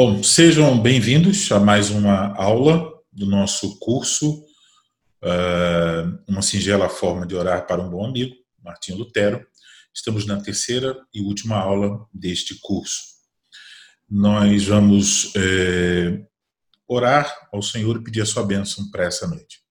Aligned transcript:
Bom, 0.00 0.22
sejam 0.22 0.80
bem-vindos 0.80 1.50
a 1.50 1.58
mais 1.58 1.90
uma 1.90 2.32
aula 2.36 2.88
do 3.10 3.26
nosso 3.26 3.80
curso 3.80 4.44
uh, 5.24 6.22
Uma 6.28 6.40
Singela 6.40 6.88
Forma 6.88 7.26
de 7.26 7.34
Orar 7.34 7.66
para 7.66 7.82
um 7.82 7.90
Bom 7.90 8.06
Amigo, 8.06 8.32
Martinho 8.62 8.96
Lutero. 8.96 9.44
Estamos 9.92 10.24
na 10.24 10.40
terceira 10.40 10.96
e 11.12 11.20
última 11.20 11.56
aula 11.56 12.06
deste 12.14 12.60
curso. 12.60 13.00
Nós 14.08 14.66
vamos 14.66 15.32
eh, 15.34 16.24
orar 16.86 17.48
ao 17.52 17.60
Senhor 17.60 17.96
e 17.96 18.04
pedir 18.04 18.20
a 18.22 18.26
sua 18.26 18.46
bênção 18.46 18.88
para 18.92 19.02
essa 19.02 19.26
noite. 19.26 19.62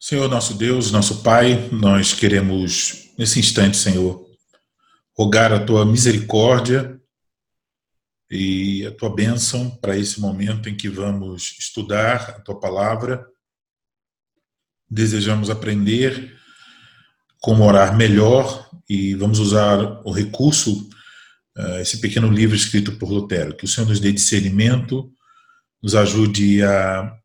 Senhor 0.00 0.28
nosso 0.28 0.54
Deus, 0.54 0.90
nosso 0.90 1.22
Pai, 1.22 1.68
nós 1.70 2.12
queremos, 2.12 3.12
nesse 3.16 3.38
instante, 3.38 3.76
Senhor, 3.76 4.28
rogar 5.16 5.52
a 5.52 5.64
tua 5.64 5.86
misericórdia 5.86 6.95
e 8.30 8.84
a 8.86 8.92
tua 8.92 9.14
bênção 9.14 9.70
para 9.70 9.96
esse 9.96 10.20
momento 10.20 10.68
em 10.68 10.76
que 10.76 10.88
vamos 10.88 11.56
estudar 11.58 12.30
a 12.30 12.40
tua 12.40 12.58
palavra. 12.58 13.24
Desejamos 14.88 15.50
aprender 15.50 16.36
como 17.40 17.64
orar 17.64 17.96
melhor 17.96 18.68
e 18.88 19.14
vamos 19.14 19.38
usar 19.38 19.78
o 20.04 20.10
recurso, 20.10 20.88
eh, 21.56 21.82
esse 21.82 21.98
pequeno 22.00 22.30
livro 22.30 22.56
escrito 22.56 22.92
por 22.98 23.10
Lutero. 23.10 23.56
Que 23.56 23.64
o 23.64 23.68
Senhor 23.68 23.88
nos 23.88 24.00
dê 24.00 24.12
discernimento, 24.12 25.12
nos 25.82 25.94
ajude 25.94 26.62
a 26.62 27.16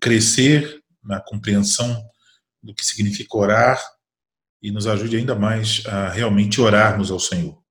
crescer 0.00 0.82
na 1.02 1.20
compreensão 1.20 2.02
do 2.62 2.74
que 2.74 2.84
significa 2.84 3.36
orar 3.36 3.82
e 4.62 4.70
nos 4.70 4.86
ajude 4.86 5.16
ainda 5.16 5.34
mais 5.34 5.84
a 5.86 6.08
realmente 6.08 6.60
orarmos 6.60 7.10
ao 7.10 7.20
Senhor. 7.20 7.62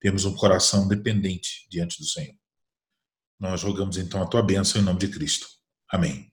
Temos 0.00 0.24
um 0.24 0.34
coração 0.34 0.88
dependente 0.88 1.66
diante 1.70 1.98
do 1.98 2.06
Senhor. 2.06 2.39
Nós 3.40 3.62
rogamos 3.62 3.96
então 3.96 4.22
a 4.22 4.26
tua 4.26 4.42
bênção 4.42 4.80
em 4.80 4.84
nome 4.84 4.98
de 4.98 5.08
Cristo. 5.08 5.46
Amém. 5.90 6.30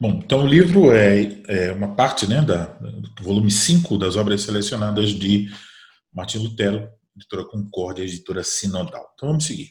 Bom, 0.00 0.20
então 0.24 0.44
o 0.44 0.48
livro 0.48 0.90
é, 0.90 1.42
é 1.46 1.72
uma 1.72 1.94
parte 1.94 2.26
né, 2.26 2.40
da, 2.40 2.64
do 2.64 3.22
volume 3.22 3.50
5 3.50 3.96
das 3.98 4.16
obras 4.16 4.42
selecionadas 4.42 5.10
de 5.10 5.48
Martin 6.12 6.38
Lutero, 6.38 6.88
editora 7.14 7.44
Concórdia, 7.44 8.02
editora 8.02 8.42
Sinodal. 8.42 9.12
Então 9.14 9.28
vamos 9.28 9.44
seguir. 9.44 9.70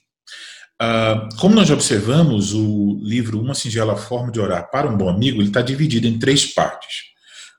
Uh, 0.81 1.35
como 1.37 1.53
nós 1.53 1.67
já 1.67 1.73
observamos, 1.73 2.53
o 2.53 2.97
livro 3.03 3.41
Uma 3.41 3.53
Singela 3.53 3.97
Forma 3.97 4.31
de 4.31 4.39
Orar 4.39 4.69
para 4.71 4.89
um 4.89 4.95
Bom 4.95 5.09
Amigo 5.09 5.41
ele 5.41 5.49
está 5.49 5.61
dividido 5.61 6.07
em 6.07 6.17
três 6.17 6.45
partes. 6.45 7.11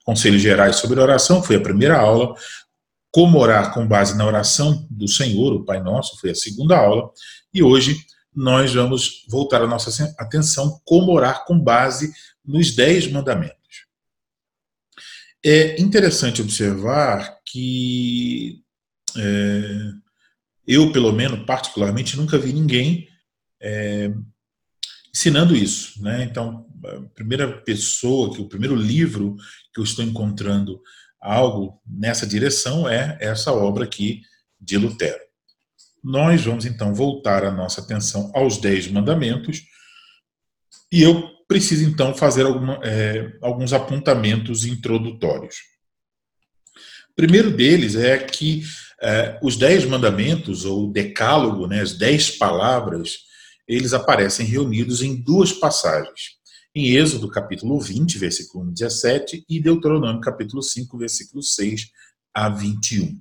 Conselhos 0.05 0.43
Gerais 0.43 0.77
sobre 0.77 0.99
Oração 0.99 1.43
foi 1.43 1.57
a 1.57 1.61
primeira 1.61 1.99
aula. 1.99 2.35
Como 3.13 3.39
orar 3.39 3.73
com 3.75 3.87
base 3.87 4.17
na 4.17 4.27
oração 4.27 4.87
do 4.91 5.07
Senhor, 5.07 5.53
o 5.53 5.65
Pai 5.65 5.83
Nosso, 5.83 6.19
foi 6.19 6.31
a 6.31 6.35
segunda 6.35 6.79
aula. 6.79 7.11
E 7.53 7.63
hoje 7.63 8.05
nós 8.35 8.73
vamos 8.73 9.27
voltar 9.29 9.63
a 9.63 9.67
nossa 9.67 10.15
atenção 10.19 10.81
como 10.85 11.13
orar 11.13 11.45
com 11.45 11.59
base 11.59 12.13
nos 12.45 12.75
Dez 12.75 13.07
Mandamentos. 13.07 13.87
É 15.45 15.81
interessante 15.81 16.41
observar 16.41 17.39
que 17.45 18.63
é, 19.17 19.93
eu, 20.67 20.93
pelo 20.93 21.13
menos, 21.13 21.45
particularmente, 21.45 22.17
nunca 22.17 22.39
vi 22.39 22.53
ninguém 22.53 23.09
é, 23.61 24.13
ensinando 25.15 25.55
isso. 25.55 26.03
Né? 26.03 26.25
Então, 26.25 26.67
a 26.85 27.01
primeira 27.15 27.61
pessoa, 27.61 28.35
que 28.35 28.41
o 28.41 28.49
primeiro 28.49 28.75
livro 28.75 29.37
que 29.75 29.81
eu 29.81 29.85
estou 29.85 30.05
encontrando 30.05 30.81
algo 31.23 31.81
nessa 31.87 32.27
direção 32.27 32.89
é 32.89 33.17
essa 33.21 33.53
obra 33.53 33.85
aqui 33.85 34.23
de 34.61 34.77
Lutero. 34.77 35.21
Nós 36.03 36.45
vamos 36.45 36.67
então 36.67 36.93
voltar 36.93 37.45
a 37.45 37.51
nossa 37.51 37.81
atenção 37.81 38.33
aos 38.35 38.59
Dez 38.59 38.89
Mandamentos 38.89 39.63
e 40.91 41.01
eu 41.03 41.31
preciso 41.47 41.85
então 41.85 42.15
fazer 42.15 42.45
alguma, 42.45 42.81
é, 42.83 43.39
alguns 43.41 43.73
apontamentos 43.73 44.65
introdutórios. 44.65 45.57
O 47.11 47.15
primeiro 47.15 47.51
deles 47.51 47.95
é 47.95 48.19
que 48.19 48.65
é, 49.01 49.39
os 49.43 49.57
Dez 49.57 49.85
Mandamentos, 49.85 50.65
ou 50.65 50.91
Decálogo, 50.91 51.67
né, 51.67 51.81
as 51.81 51.97
Dez 51.97 52.31
Palavras, 52.31 53.19
eles 53.69 53.93
aparecem 53.93 54.47
reunidos 54.47 55.03
em 55.03 55.15
duas 55.15 55.53
passagens 55.53 56.42
em 56.75 56.97
Êxodo 56.97 57.29
capítulo 57.29 57.79
20, 57.79 58.19
versículo 58.19 58.71
17, 58.71 59.45
e 59.49 59.61
Deuteronômio 59.61 60.21
capítulo 60.21 60.63
5, 60.63 60.97
versículo 60.97 61.43
6 61.43 61.91
a 62.33 62.49
21. 62.49 63.21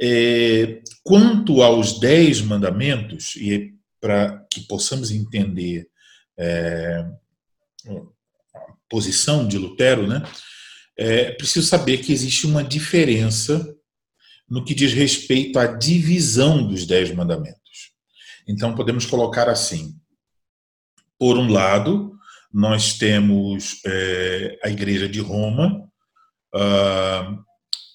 É, 0.00 0.82
quanto 1.02 1.62
aos 1.62 1.98
dez 1.98 2.40
mandamentos, 2.40 3.36
e 3.36 3.74
para 4.00 4.44
que 4.50 4.60
possamos 4.62 5.10
entender 5.10 5.88
é, 6.36 7.06
a 8.54 8.60
posição 8.88 9.48
de 9.48 9.56
Lutero, 9.56 10.06
né, 10.06 10.22
é 10.96 11.32
preciso 11.32 11.66
saber 11.66 11.98
que 11.98 12.12
existe 12.12 12.46
uma 12.46 12.62
diferença 12.62 13.74
no 14.48 14.64
que 14.64 14.74
diz 14.74 14.92
respeito 14.92 15.58
à 15.58 15.66
divisão 15.66 16.66
dos 16.66 16.86
dez 16.86 17.10
mandamentos. 17.10 17.92
Então, 18.46 18.74
podemos 18.74 19.06
colocar 19.06 19.48
assim: 19.48 19.98
por 21.18 21.38
um 21.38 21.50
lado, 21.50 22.14
nós 22.54 22.92
temos 22.92 23.80
é, 23.84 24.60
a 24.62 24.70
Igreja 24.70 25.08
de 25.08 25.18
Roma 25.18 25.90
uh, 26.54 27.44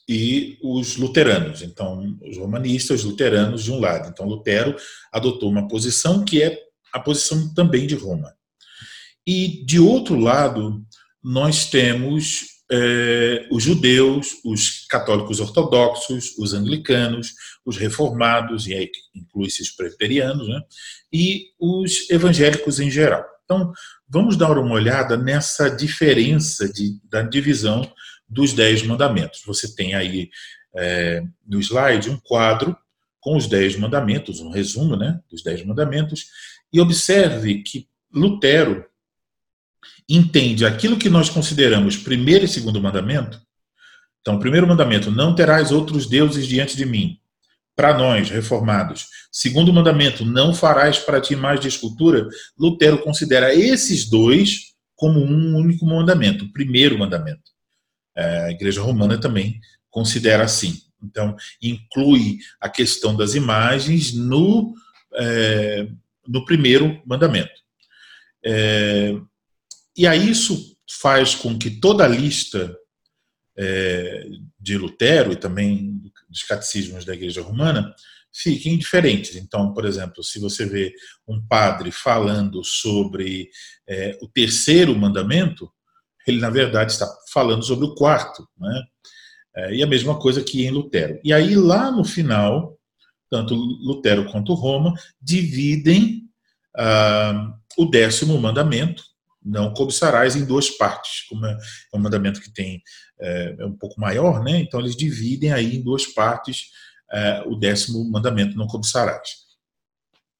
e 0.07 0.59
os 0.61 0.97
luteranos. 0.97 1.61
Então, 1.61 2.17
os 2.21 2.37
romanistas, 2.37 2.99
os 2.99 3.05
luteranos 3.05 3.63
de 3.63 3.71
um 3.71 3.79
lado. 3.79 4.09
Então, 4.09 4.27
Lutero 4.27 4.75
adotou 5.13 5.49
uma 5.49 5.65
posição 5.65 6.25
que 6.25 6.43
é 6.43 6.59
a 6.91 6.99
posição 6.99 7.53
também 7.53 7.87
de 7.87 7.95
Roma. 7.95 8.33
E, 9.25 9.63
de 9.65 9.79
outro 9.79 10.19
lado, 10.19 10.83
nós 11.23 11.69
temos 11.69 12.41
é, 12.69 13.47
os 13.49 13.63
judeus, 13.63 14.41
os 14.43 14.85
católicos 14.89 15.39
ortodoxos, 15.39 16.37
os 16.37 16.53
anglicanos, 16.53 17.33
os 17.65 17.77
reformados, 17.77 18.67
e 18.67 18.73
aí 18.73 18.91
inclui-se 19.15 19.61
os 19.61 19.71
presbiterianos, 19.71 20.49
né, 20.49 20.61
e 21.13 21.45
os 21.57 22.09
evangélicos 22.09 22.81
em 22.81 22.91
geral. 22.91 23.25
Então, 23.51 23.73
vamos 24.07 24.37
dar 24.37 24.59
uma 24.59 24.75
olhada 24.75 25.17
nessa 25.17 25.71
diferença 25.71 26.71
de, 26.71 26.99
da 27.09 27.23
divisão 27.23 27.91
dos 28.27 28.53
Dez 28.53 28.83
Mandamentos. 28.83 29.41
Você 29.43 29.73
tem 29.75 29.95
aí 29.95 30.29
é, 30.75 31.23
no 31.47 31.59
slide 31.59 32.11
um 32.11 32.19
quadro 32.19 32.77
com 33.19 33.35
os 33.35 33.47
Dez 33.47 33.75
Mandamentos, 33.75 34.39
um 34.39 34.51
resumo 34.51 34.95
né, 34.95 35.19
dos 35.27 35.41
Dez 35.41 35.65
Mandamentos, 35.65 36.27
e 36.71 36.79
observe 36.79 37.63
que 37.63 37.87
Lutero 38.13 38.85
entende 40.07 40.63
aquilo 40.63 40.99
que 40.99 41.09
nós 41.09 41.27
consideramos 41.27 41.97
primeiro 41.97 42.45
e 42.45 42.47
segundo 42.47 42.79
mandamento. 42.79 43.41
Então, 44.21 44.39
primeiro 44.39 44.67
mandamento: 44.67 45.09
não 45.09 45.33
terás 45.33 45.71
outros 45.71 46.05
deuses 46.05 46.45
diante 46.45 46.77
de 46.77 46.85
mim 46.85 47.18
para 47.79 47.97
nós, 47.97 48.29
reformados. 48.29 49.07
Segundo 49.31 49.71
mandamento, 49.71 50.25
não 50.25 50.53
farás 50.53 50.99
para 50.99 51.21
ti 51.21 51.33
mais 51.33 51.61
de 51.61 51.69
escultura. 51.69 52.27
Lutero 52.57 52.97
considera 52.97 53.55
esses 53.55 54.09
dois 54.09 54.73
como 54.97 55.21
um 55.21 55.55
único 55.55 55.85
mandamento, 55.85 56.43
o 56.43 56.51
primeiro 56.51 56.99
mandamento. 56.99 57.41
É, 58.17 58.47
a 58.47 58.51
Igreja 58.51 58.81
Romana 58.81 59.17
também 59.17 59.61
considera 59.89 60.43
assim. 60.43 60.77
Então, 61.01 61.37
inclui 61.61 62.39
a 62.59 62.67
questão 62.67 63.15
das 63.15 63.33
imagens 63.33 64.11
no, 64.13 64.73
é, 65.15 65.87
no 66.27 66.43
primeiro 66.43 67.01
mandamento. 67.05 67.61
É, 68.43 69.15
e 69.95 70.05
aí 70.05 70.29
isso 70.29 70.75
faz 70.99 71.33
com 71.33 71.57
que 71.57 71.69
toda 71.79 72.03
a 72.03 72.09
lista 72.09 72.75
é, 73.57 74.27
de 74.59 74.77
Lutero 74.77 75.31
e 75.31 75.37
também 75.37 76.11
dos 76.29 76.43
catecismos 76.43 77.05
da 77.05 77.13
Igreja 77.13 77.41
Romana 77.41 77.93
fiquem 78.31 78.77
diferentes. 78.77 79.35
Então, 79.35 79.73
por 79.73 79.85
exemplo, 79.85 80.23
se 80.23 80.39
você 80.39 80.65
vê 80.65 80.93
um 81.27 81.41
padre 81.47 81.91
falando 81.91 82.63
sobre 82.63 83.49
é, 83.87 84.17
o 84.21 84.27
terceiro 84.27 84.95
mandamento, 84.95 85.69
ele 86.27 86.39
na 86.39 86.49
verdade 86.49 86.91
está 86.91 87.07
falando 87.33 87.63
sobre 87.63 87.85
o 87.85 87.95
quarto, 87.95 88.47
né? 88.57 88.83
É, 89.55 89.75
e 89.75 89.83
a 89.83 89.87
mesma 89.87 90.17
coisa 90.19 90.43
que 90.43 90.63
em 90.63 90.69
Lutero. 90.69 91.19
E 91.23 91.33
aí 91.33 91.55
lá 91.55 91.91
no 91.91 92.05
final, 92.05 92.77
tanto 93.29 93.55
Lutero 93.55 94.31
quanto 94.31 94.53
Roma 94.53 94.93
dividem 95.19 96.29
ah, 96.77 97.53
o 97.77 97.85
décimo 97.85 98.37
mandamento, 98.37 99.03
não 99.43 99.73
cobiçarás 99.73 100.35
em 100.35 100.45
duas 100.45 100.69
partes, 100.69 101.25
como 101.27 101.45
é, 101.45 101.53
é 101.53 101.97
um 101.97 101.99
mandamento 101.99 102.41
que 102.41 102.53
tem 102.53 102.81
é, 103.19 103.55
é, 103.59 103.65
um 103.65 103.75
pouco 103.75 103.99
maior, 103.99 104.43
né? 104.43 104.59
Então 104.59 104.79
eles 104.79 104.95
dividem 104.95 105.51
aí 105.51 105.77
em 105.77 105.81
duas 105.81 106.05
partes 106.05 106.69
é, 107.11 107.43
o 107.45 107.55
décimo 107.55 108.03
mandamento, 108.09 108.57
não 108.57 108.67
cobiçarás. 108.67 109.29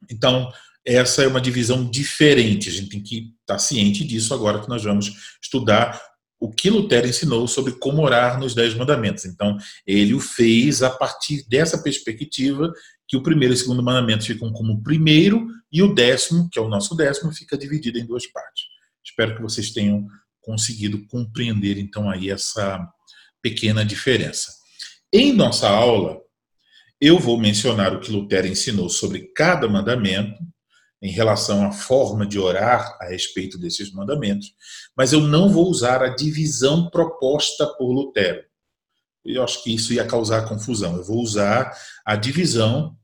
Então 0.10 0.52
essa 0.86 1.24
é 1.24 1.28
uma 1.28 1.42
divisão 1.42 1.90
diferente. 1.90 2.70
A 2.70 2.72
gente 2.72 2.90
tem 2.90 3.04
que 3.04 3.34
estar 3.42 3.60
ciente 3.60 4.04
disso 4.04 4.34
agora 4.34 4.62
que 4.62 4.70
nós 4.70 4.84
vamos 4.84 5.38
estudar 5.42 6.02
o 6.40 6.50
que 6.50 6.70
Lutero 6.70 7.06
ensinou 7.06 7.48
sobre 7.48 7.74
como 7.74 8.02
orar 8.02 8.40
nos 8.40 8.56
Dez 8.56 8.74
Mandamentos. 8.74 9.26
Então, 9.26 9.58
ele 9.86 10.14
o 10.14 10.20
fez 10.20 10.82
a 10.82 10.90
partir 10.90 11.46
dessa 11.50 11.78
perspectiva 11.78 12.72
que 13.08 13.18
o 13.18 13.24
primeiro 13.24 13.54
e 13.54 13.56
o 13.56 13.58
segundo 13.58 13.84
mandamentos 13.84 14.26
ficam 14.26 14.52
como 14.54 14.74
o 14.74 14.82
primeiro 14.82 15.48
e 15.72 15.84
o 15.84 15.94
décimo, 15.94 16.48
que 16.50 16.58
é 16.58 16.62
o 16.62 16.70
nosso 16.70 16.96
décimo, 16.96 17.34
fica 17.34 17.58
dividido 17.58 18.00
em 18.00 18.06
duas 18.06 18.26
partes. 18.28 18.64
Espero 19.04 19.36
que 19.36 19.42
vocês 19.42 19.72
tenham 19.72 20.08
conseguido 20.50 21.06
compreender 21.06 21.78
então 21.78 22.10
aí 22.10 22.32
essa 22.32 22.84
pequena 23.40 23.86
diferença. 23.86 24.52
Em 25.14 25.32
nossa 25.32 25.70
aula, 25.70 26.20
eu 27.00 27.20
vou 27.20 27.40
mencionar 27.40 27.94
o 27.94 28.00
que 28.00 28.12
Lutero 28.12 28.48
ensinou 28.48 28.90
sobre 28.90 29.32
cada 29.36 29.70
mandamento 29.70 30.42
em 31.04 31.12
relação 31.12 31.64
à 31.64 31.72
forma 31.72 32.26
de 32.26 32.40
orar 32.40 32.98
a 33.00 33.06
respeito 33.06 33.60
desses 33.60 33.94
mandamentos, 33.94 34.48
mas 34.98 35.14
eu 35.14 35.22
não 35.22 35.50
vou 35.50 35.68
usar 35.70 36.02
a 36.02 36.16
divisão 36.16 36.90
proposta 36.90 37.68
por 37.78 37.92
Lutero. 37.92 38.44
Eu 39.24 39.44
acho 39.44 39.64
que 39.64 39.76
isso 39.76 39.94
ia 39.94 40.08
causar 40.08 40.50
confusão. 40.50 40.98
Eu 40.98 41.04
vou 41.04 41.22
usar 41.22 41.72
a 42.04 42.16
divisão 42.16 42.98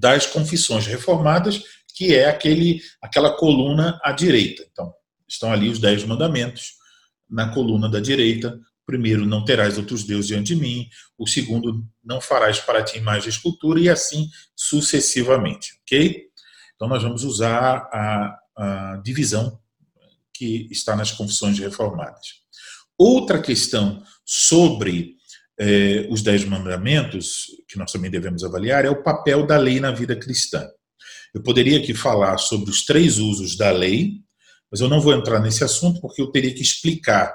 das 0.00 0.26
confissões 0.26 0.84
reformadas, 0.84 1.62
que 1.94 2.12
é 2.12 2.28
aquele, 2.28 2.82
aquela 3.00 3.36
coluna 3.36 4.00
à 4.02 4.10
direita. 4.10 4.66
Então, 4.68 4.92
estão 5.28 5.52
ali 5.52 5.68
os 5.68 5.78
dez 5.78 6.04
mandamentos 6.04 6.74
na 7.28 7.48
coluna 7.48 7.88
da 7.88 8.00
direita. 8.00 8.58
Primeiro, 8.84 9.26
não 9.26 9.44
terás 9.44 9.78
outros 9.78 10.04
deuses 10.04 10.28
diante 10.28 10.54
de 10.54 10.60
mim. 10.60 10.88
O 11.18 11.26
segundo, 11.26 11.84
não 12.04 12.20
farás 12.20 12.60
para 12.60 12.84
ti 12.84 13.00
mais 13.00 13.24
de 13.24 13.30
escultura, 13.30 13.80
e 13.80 13.88
assim 13.88 14.28
sucessivamente. 14.54 15.80
Ok? 15.82 16.26
Então, 16.74 16.88
nós 16.88 17.02
vamos 17.02 17.24
usar 17.24 17.88
a, 17.92 18.38
a 18.56 18.96
divisão 19.02 19.58
que 20.32 20.68
está 20.70 20.94
nas 20.94 21.10
confissões 21.10 21.58
reformadas. 21.58 22.26
Outra 22.98 23.40
questão 23.40 24.02
sobre 24.24 25.16
eh, 25.58 26.06
os 26.10 26.22
Dez 26.22 26.44
Mandamentos, 26.44 27.46
que 27.68 27.78
nós 27.78 27.90
também 27.90 28.10
devemos 28.10 28.44
avaliar, 28.44 28.84
é 28.84 28.90
o 28.90 29.02
papel 29.02 29.46
da 29.46 29.56
lei 29.56 29.80
na 29.80 29.90
vida 29.90 30.14
cristã. 30.14 30.66
Eu 31.34 31.42
poderia 31.42 31.78
aqui 31.78 31.94
falar 31.94 32.38
sobre 32.38 32.70
os 32.70 32.84
três 32.84 33.18
usos 33.18 33.56
da 33.56 33.70
lei, 33.70 34.20
mas 34.70 34.80
eu 34.80 34.88
não 34.88 35.00
vou 35.00 35.14
entrar 35.14 35.40
nesse 35.40 35.64
assunto 35.64 36.00
porque 36.00 36.20
eu 36.20 36.28
teria 36.28 36.52
que 36.52 36.62
explicar. 36.62 37.34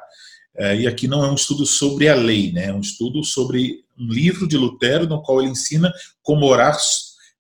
Eh, 0.57 0.81
e 0.81 0.87
aqui 0.87 1.07
não 1.07 1.23
é 1.23 1.31
um 1.31 1.35
estudo 1.35 1.65
sobre 1.65 2.09
a 2.09 2.15
lei, 2.15 2.51
né? 2.51 2.65
é 2.65 2.73
um 2.73 2.81
estudo 2.81 3.23
sobre 3.23 3.83
um 3.97 4.07
livro 4.07 4.47
de 4.47 4.57
Lutero 4.57 5.07
no 5.07 5.21
qual 5.21 5.41
ele 5.41 5.51
ensina 5.51 5.93
como 6.21 6.45
orar 6.45 6.77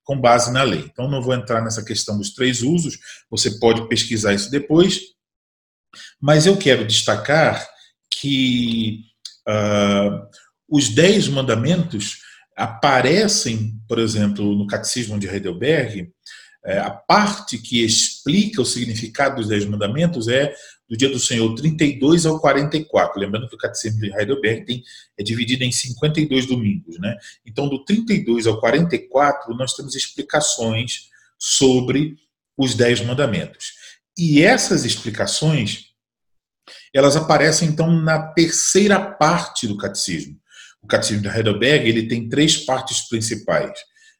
com 0.03 0.19
base 0.19 0.51
na 0.51 0.63
lei. 0.63 0.81
Então, 0.91 1.09
não 1.09 1.21
vou 1.21 1.33
entrar 1.33 1.61
nessa 1.61 1.83
questão 1.83 2.17
dos 2.17 2.33
três 2.33 2.61
usos, 2.61 2.97
você 3.29 3.59
pode 3.59 3.87
pesquisar 3.87 4.33
isso 4.33 4.49
depois, 4.49 5.01
mas 6.19 6.45
eu 6.45 6.57
quero 6.57 6.85
destacar 6.85 7.67
que 8.09 9.01
uh, 9.47 10.27
os 10.69 10.89
dez 10.89 11.27
mandamentos 11.27 12.19
aparecem, 12.55 13.73
por 13.87 13.99
exemplo, 13.99 14.55
no 14.55 14.67
Catecismo 14.67 15.19
de 15.19 15.27
Heidelberg, 15.27 16.11
é, 16.63 16.77
a 16.77 16.91
parte 16.91 17.57
que 17.57 17.83
explica 18.21 18.61
o 18.61 18.65
significado 18.65 19.37
dos 19.37 19.47
Dez 19.47 19.65
Mandamentos 19.65 20.27
é 20.27 20.53
do 20.87 20.95
dia 20.95 21.09
do 21.09 21.19
Senhor 21.19 21.53
32 21.55 22.25
ao 22.25 22.39
44. 22.39 23.19
Lembrando 23.19 23.49
que 23.49 23.55
o 23.55 23.57
Catecismo 23.57 23.99
de 23.99 24.11
Heidelberg 24.15 24.65
tem, 24.65 24.83
é 25.17 25.23
dividido 25.23 25.63
em 25.63 25.71
52 25.71 26.45
domingos. 26.45 26.99
Né? 26.99 27.17
Então, 27.45 27.67
do 27.67 27.83
32 27.83 28.45
ao 28.45 28.59
44, 28.59 29.55
nós 29.55 29.73
temos 29.73 29.95
explicações 29.95 31.09
sobre 31.37 32.15
os 32.55 32.75
Dez 32.75 33.01
Mandamentos. 33.01 33.73
E 34.17 34.43
essas 34.43 34.85
explicações, 34.85 35.87
elas 36.93 37.15
aparecem, 37.15 37.69
então, 37.69 37.91
na 37.91 38.21
terceira 38.33 38.99
parte 38.99 39.67
do 39.67 39.77
Catecismo. 39.77 40.39
O 40.81 40.87
Catecismo 40.87 41.21
de 41.21 41.29
Heidelberg 41.29 41.87
ele 41.87 42.07
tem 42.07 42.27
três 42.27 42.57
partes 42.57 43.07
principais 43.07 43.71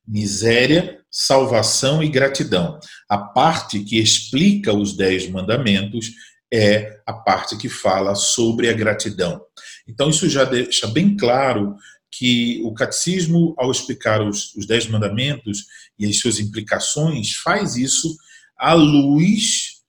miséria, 0.08 1.00
salvação 1.10 2.02
e 2.02 2.10
gratidão. 2.10 2.80
A 3.10 3.18
parte 3.18 3.82
que 3.82 4.00
explica 4.00 4.74
os 4.74 4.96
dez 4.96 5.30
mandamentos 5.30 6.12
é 6.54 7.00
a 7.06 7.14
parte 7.14 7.58
que 7.58 7.70
fala 7.70 8.14
sobre 8.16 8.70
a 8.70 8.74
gratidão. 8.74 9.42
Então, 9.88 10.10
isso 10.10 10.30
já 10.30 10.44
deixa 10.44 10.88
bem 10.88 11.16
claro 11.16 11.76
que 12.12 12.62
o 12.64 12.74
catecismo, 12.74 13.56
ao 13.58 13.72
explicar 13.72 14.22
os, 14.22 14.54
os 14.56 14.66
dez 14.68 14.86
mandamentos 14.88 15.66
e 15.98 16.06
as 16.06 16.20
suas 16.20 16.40
implicações, 16.40 17.34
faz 17.36 17.78
isso 17.78 18.16
à 18.58 18.74
luz 18.74 19.82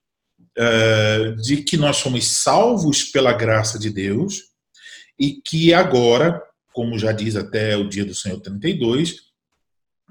uh, 0.56 1.36
de 1.42 1.58
que 1.58 1.76
nós 1.76 1.96
somos 1.96 2.28
salvos 2.28 3.04
pela 3.04 3.32
graça 3.32 3.78
de 3.78 3.90
Deus 3.90 4.52
e 5.18 5.40
que 5.44 5.74
agora, 5.74 6.40
como 6.72 6.98
já 6.98 7.12
diz 7.12 7.34
até 7.34 7.76
o 7.76 7.88
dia 7.88 8.04
do 8.04 8.14
Senhor 8.14 8.40
32, 8.40 9.31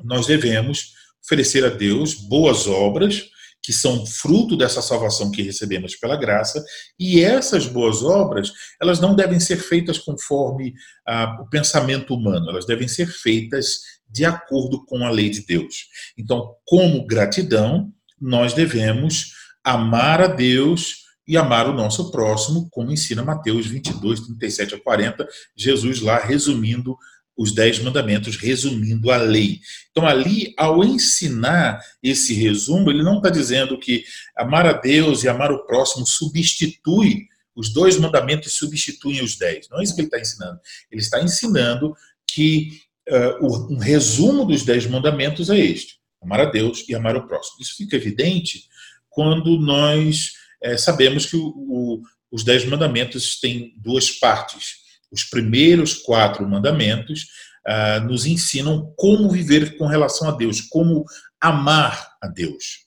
nós 0.04 0.28
devemos 0.28 0.94
oferecer 1.24 1.64
a 1.64 1.70
Deus 1.70 2.14
boas 2.14 2.68
obras 2.68 3.30
que 3.64 3.72
são 3.72 4.06
fruto 4.06 4.58
dessa 4.58 4.82
salvação 4.82 5.30
que 5.30 5.44
recebemos 5.44 5.96
pela 5.96 6.16
graça, 6.16 6.64
e 7.00 7.22
essas 7.22 7.68
boas 7.68 8.02
obras, 8.04 8.52
elas 8.82 9.00
não 9.00 9.16
devem 9.16 9.40
ser 9.40 9.58
feitas 9.58 10.00
conforme 10.00 10.74
ah, 11.08 11.38
o 11.42 11.50
pensamento 11.50 12.16
humano, 12.16 12.50
elas 12.50 12.66
devem 12.66 12.88
ser 12.88 13.06
feitas 13.06 13.82
de 14.10 14.26
acordo 14.26 14.84
com 14.86 15.06
a 15.06 15.12
lei 15.12 15.30
de 15.30 15.46
Deus. 15.46 15.88
Então, 16.18 16.56
como 16.66 17.06
gratidão, 17.06 17.94
nós 18.20 18.54
devemos 18.54 19.34
amar 19.64 20.22
a 20.22 20.28
Deus 20.28 21.02
e 21.28 21.38
amar 21.38 21.70
o 21.70 21.74
nosso 21.74 22.12
próximo, 22.12 22.68
como 22.72 22.92
ensina 22.92 23.24
Mateus 23.24 23.68
22, 23.68 24.22
37 24.22 24.76
a 24.76 24.80
40, 24.80 25.28
Jesus 25.56 26.02
lá 26.02 26.18
resumindo 26.18 26.98
os 27.42 27.52
dez 27.52 27.80
mandamentos, 27.80 28.38
resumindo 28.38 29.10
a 29.10 29.18
lei. 29.18 29.60
Então, 29.90 30.06
ali, 30.06 30.54
ao 30.56 30.84
ensinar 30.84 31.82
esse 32.04 32.36
resumo, 32.36 32.92
ele 32.92 33.02
não 33.02 33.18
está 33.18 33.32
dizendo 33.32 33.80
que 33.80 34.04
amar 34.38 34.68
a 34.68 34.74
Deus 34.74 35.24
e 35.24 35.28
amar 35.28 35.52
o 35.52 35.66
próximo 35.66 36.06
substitui, 36.06 37.26
os 37.56 37.74
dois 37.74 37.98
mandamentos 37.98 38.54
substituem 38.54 39.24
os 39.24 39.38
dez. 39.38 39.68
Não 39.70 39.80
é 39.80 39.84
isso 39.84 39.96
que 39.96 40.02
ele 40.02 40.08
está 40.08 40.20
ensinando. 40.20 40.60
Ele 40.92 41.02
está 41.02 41.24
ensinando 41.24 41.96
que 42.28 42.80
uh, 43.10 43.74
um 43.74 43.78
resumo 43.80 44.46
dos 44.46 44.64
dez 44.64 44.86
mandamentos 44.86 45.50
é 45.50 45.58
este: 45.58 45.96
amar 46.22 46.42
a 46.42 46.46
Deus 46.46 46.86
e 46.88 46.94
amar 46.94 47.16
o 47.18 47.28
próximo. 47.28 47.58
Isso 47.60 47.76
fica 47.76 47.96
evidente 47.96 48.66
quando 49.10 49.60
nós 49.60 50.34
é, 50.62 50.78
sabemos 50.78 51.26
que 51.26 51.36
o, 51.36 51.48
o, 51.48 52.02
os 52.32 52.44
dez 52.44 52.64
mandamentos 52.66 53.40
têm 53.40 53.74
duas 53.78 54.12
partes 54.12 54.81
os 55.12 55.24
primeiros 55.24 55.94
quatro 55.94 56.48
mandamentos 56.48 57.28
uh, 57.68 58.04
nos 58.06 58.26
ensinam 58.26 58.94
como 58.96 59.30
viver 59.30 59.78
com 59.78 59.86
relação 59.86 60.30
a 60.30 60.32
Deus, 60.32 60.62
como 60.62 61.04
amar 61.40 62.16
a 62.22 62.28
Deus. 62.28 62.86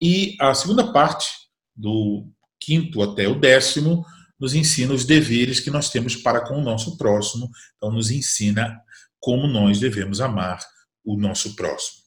E 0.00 0.36
a 0.40 0.54
segunda 0.54 0.92
parte, 0.92 1.28
do 1.76 2.26
quinto 2.58 3.02
até 3.02 3.28
o 3.28 3.38
décimo, 3.38 4.04
nos 4.38 4.54
ensina 4.54 4.94
os 4.94 5.04
deveres 5.04 5.60
que 5.60 5.70
nós 5.70 5.90
temos 5.90 6.16
para 6.16 6.40
com 6.40 6.54
o 6.58 6.62
nosso 6.62 6.96
próximo. 6.96 7.50
Então, 7.76 7.92
nos 7.92 8.10
ensina 8.10 8.80
como 9.18 9.46
nós 9.46 9.78
devemos 9.78 10.20
amar 10.20 10.60
o 11.04 11.16
nosso 11.16 11.54
próximo. 11.54 12.00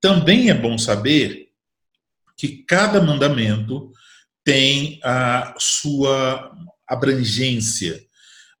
Também 0.00 0.50
é 0.50 0.54
bom 0.54 0.76
saber 0.76 1.48
que 2.36 2.64
cada 2.64 3.00
mandamento 3.02 3.90
tem 4.44 5.00
a 5.02 5.54
sua 5.58 6.50
abrangência, 6.86 8.02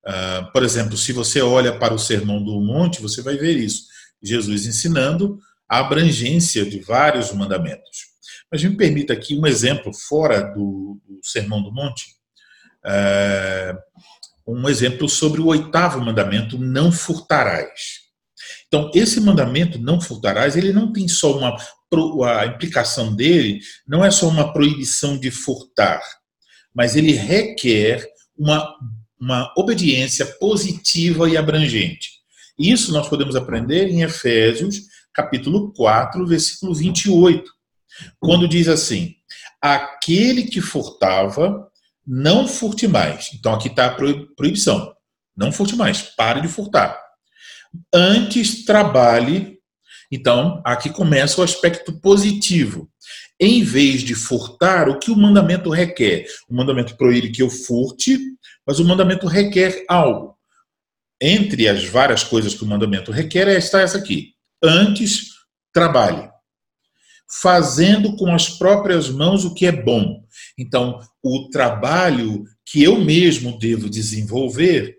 Uh, 0.06 0.50
por 0.52 0.62
exemplo, 0.62 0.96
se 0.96 1.12
você 1.12 1.42
olha 1.42 1.78
para 1.78 1.94
o 1.94 1.98
Sermão 1.98 2.42
do 2.42 2.60
Monte, 2.60 3.02
você 3.02 3.22
vai 3.22 3.36
ver 3.36 3.56
isso. 3.56 3.84
Jesus 4.22 4.66
ensinando 4.66 5.38
a 5.68 5.78
abrangência 5.78 6.64
de 6.64 6.80
vários 6.80 7.32
mandamentos. 7.32 8.10
Mas 8.50 8.64
me 8.64 8.76
permita 8.76 9.12
aqui 9.12 9.38
um 9.38 9.46
exemplo 9.46 9.92
fora 9.92 10.42
do, 10.42 11.00
do 11.06 11.20
Sermão 11.22 11.62
do 11.62 11.72
Monte. 11.72 12.06
Uh, 12.84 13.78
um 14.46 14.68
exemplo 14.68 15.08
sobre 15.08 15.40
o 15.40 15.46
oitavo 15.46 16.00
mandamento, 16.00 16.58
não 16.58 16.90
furtarás. 16.90 18.00
Então, 18.66 18.90
esse 18.94 19.20
mandamento, 19.20 19.78
não 19.78 20.00
furtarás, 20.00 20.56
ele 20.56 20.72
não 20.72 20.92
tem 20.92 21.06
só 21.06 21.36
uma. 21.36 21.56
A 22.38 22.46
implicação 22.46 23.14
dele 23.14 23.60
não 23.86 24.04
é 24.04 24.10
só 24.12 24.28
uma 24.28 24.52
proibição 24.52 25.18
de 25.18 25.30
furtar, 25.30 26.00
mas 26.72 26.94
ele 26.94 27.12
requer 27.12 28.08
uma 28.38 28.76
uma 29.20 29.52
obediência 29.56 30.24
positiva 30.24 31.28
e 31.28 31.36
abrangente. 31.36 32.20
Isso 32.58 32.92
nós 32.92 33.08
podemos 33.08 33.36
aprender 33.36 33.88
em 33.88 34.02
Efésios, 34.02 34.82
capítulo 35.12 35.72
4, 35.72 36.26
versículo 36.26 36.74
28, 36.74 37.50
quando 38.18 38.48
diz 38.48 38.68
assim: 38.68 39.14
Aquele 39.60 40.44
que 40.44 40.60
furtava, 40.60 41.68
não 42.06 42.48
furte 42.48 42.88
mais. 42.88 43.30
Então 43.34 43.54
aqui 43.54 43.68
está 43.68 43.86
a 43.86 43.94
proibição. 43.94 44.94
Não 45.36 45.52
furte 45.52 45.76
mais, 45.76 46.02
pare 46.02 46.40
de 46.40 46.48
furtar. 46.48 46.98
Antes 47.92 48.64
trabalhe. 48.64 49.58
Então, 50.12 50.60
aqui 50.66 50.90
começa 50.90 51.40
o 51.40 51.44
aspecto 51.44 52.00
positivo. 52.00 52.90
Em 53.38 53.62
vez 53.62 54.02
de 54.02 54.14
furtar, 54.14 54.88
o 54.88 54.98
que 54.98 55.10
o 55.10 55.16
mandamento 55.16 55.70
requer? 55.70 56.26
O 56.48 56.54
mandamento 56.54 56.96
proíbe 56.96 57.30
que 57.30 57.40
eu 57.40 57.48
furte, 57.48 58.18
Mas 58.70 58.78
o 58.78 58.84
mandamento 58.84 59.26
requer 59.26 59.84
algo. 59.88 60.36
Entre 61.20 61.66
as 61.66 61.84
várias 61.86 62.22
coisas 62.22 62.54
que 62.54 62.62
o 62.62 62.66
mandamento 62.68 63.10
requer, 63.10 63.48
está 63.48 63.80
essa 63.80 63.98
aqui. 63.98 64.34
Antes, 64.62 65.30
trabalhe. 65.72 66.30
Fazendo 67.42 68.14
com 68.14 68.32
as 68.32 68.48
próprias 68.48 69.08
mãos 69.10 69.44
o 69.44 69.54
que 69.54 69.66
é 69.66 69.72
bom. 69.72 70.22
Então, 70.56 71.00
o 71.20 71.48
trabalho 71.48 72.44
que 72.64 72.80
eu 72.80 73.00
mesmo 73.00 73.58
devo 73.58 73.90
desenvolver, 73.90 74.98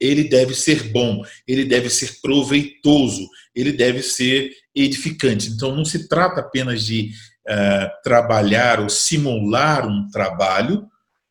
ele 0.00 0.24
deve 0.24 0.54
ser 0.54 0.84
bom, 0.84 1.22
ele 1.46 1.66
deve 1.66 1.90
ser 1.90 2.22
proveitoso, 2.22 3.28
ele 3.54 3.72
deve 3.72 4.02
ser 4.02 4.52
edificante. 4.74 5.50
Então, 5.50 5.76
não 5.76 5.84
se 5.84 6.08
trata 6.08 6.40
apenas 6.40 6.86
de 6.86 7.10
uh, 7.46 8.02
trabalhar 8.02 8.80
ou 8.80 8.88
simular 8.88 9.86
um 9.86 10.08
trabalho, 10.08 10.89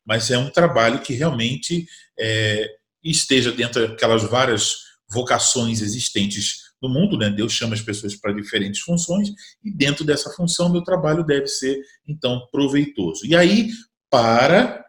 mas 0.10 0.32
é 0.32 0.40
um 0.40 0.50
trabalho 0.50 1.02
que 1.02 1.14
realmente 1.14 1.86
é, 2.20 2.68
esteja 3.04 3.52
dentro 3.52 3.88
daquelas 3.88 4.24
várias 4.24 4.78
vocações 5.08 5.84
existentes 5.84 6.64
no 6.82 6.90
mundo, 6.90 7.16
né? 7.16 7.30
Deus 7.30 7.54
chama 7.54 7.76
as 7.76 7.82
pessoas 7.82 8.16
para 8.16 8.34
diferentes 8.34 8.80
funções 8.80 9.30
e 9.64 9.72
dentro 9.72 10.04
dessa 10.04 10.32
função 10.32 10.68
meu 10.68 10.82
trabalho 10.82 11.24
deve 11.24 11.46
ser 11.46 11.80
então 12.08 12.48
proveitoso. 12.52 13.24
E 13.24 13.36
aí 13.36 13.70
para 14.10 14.84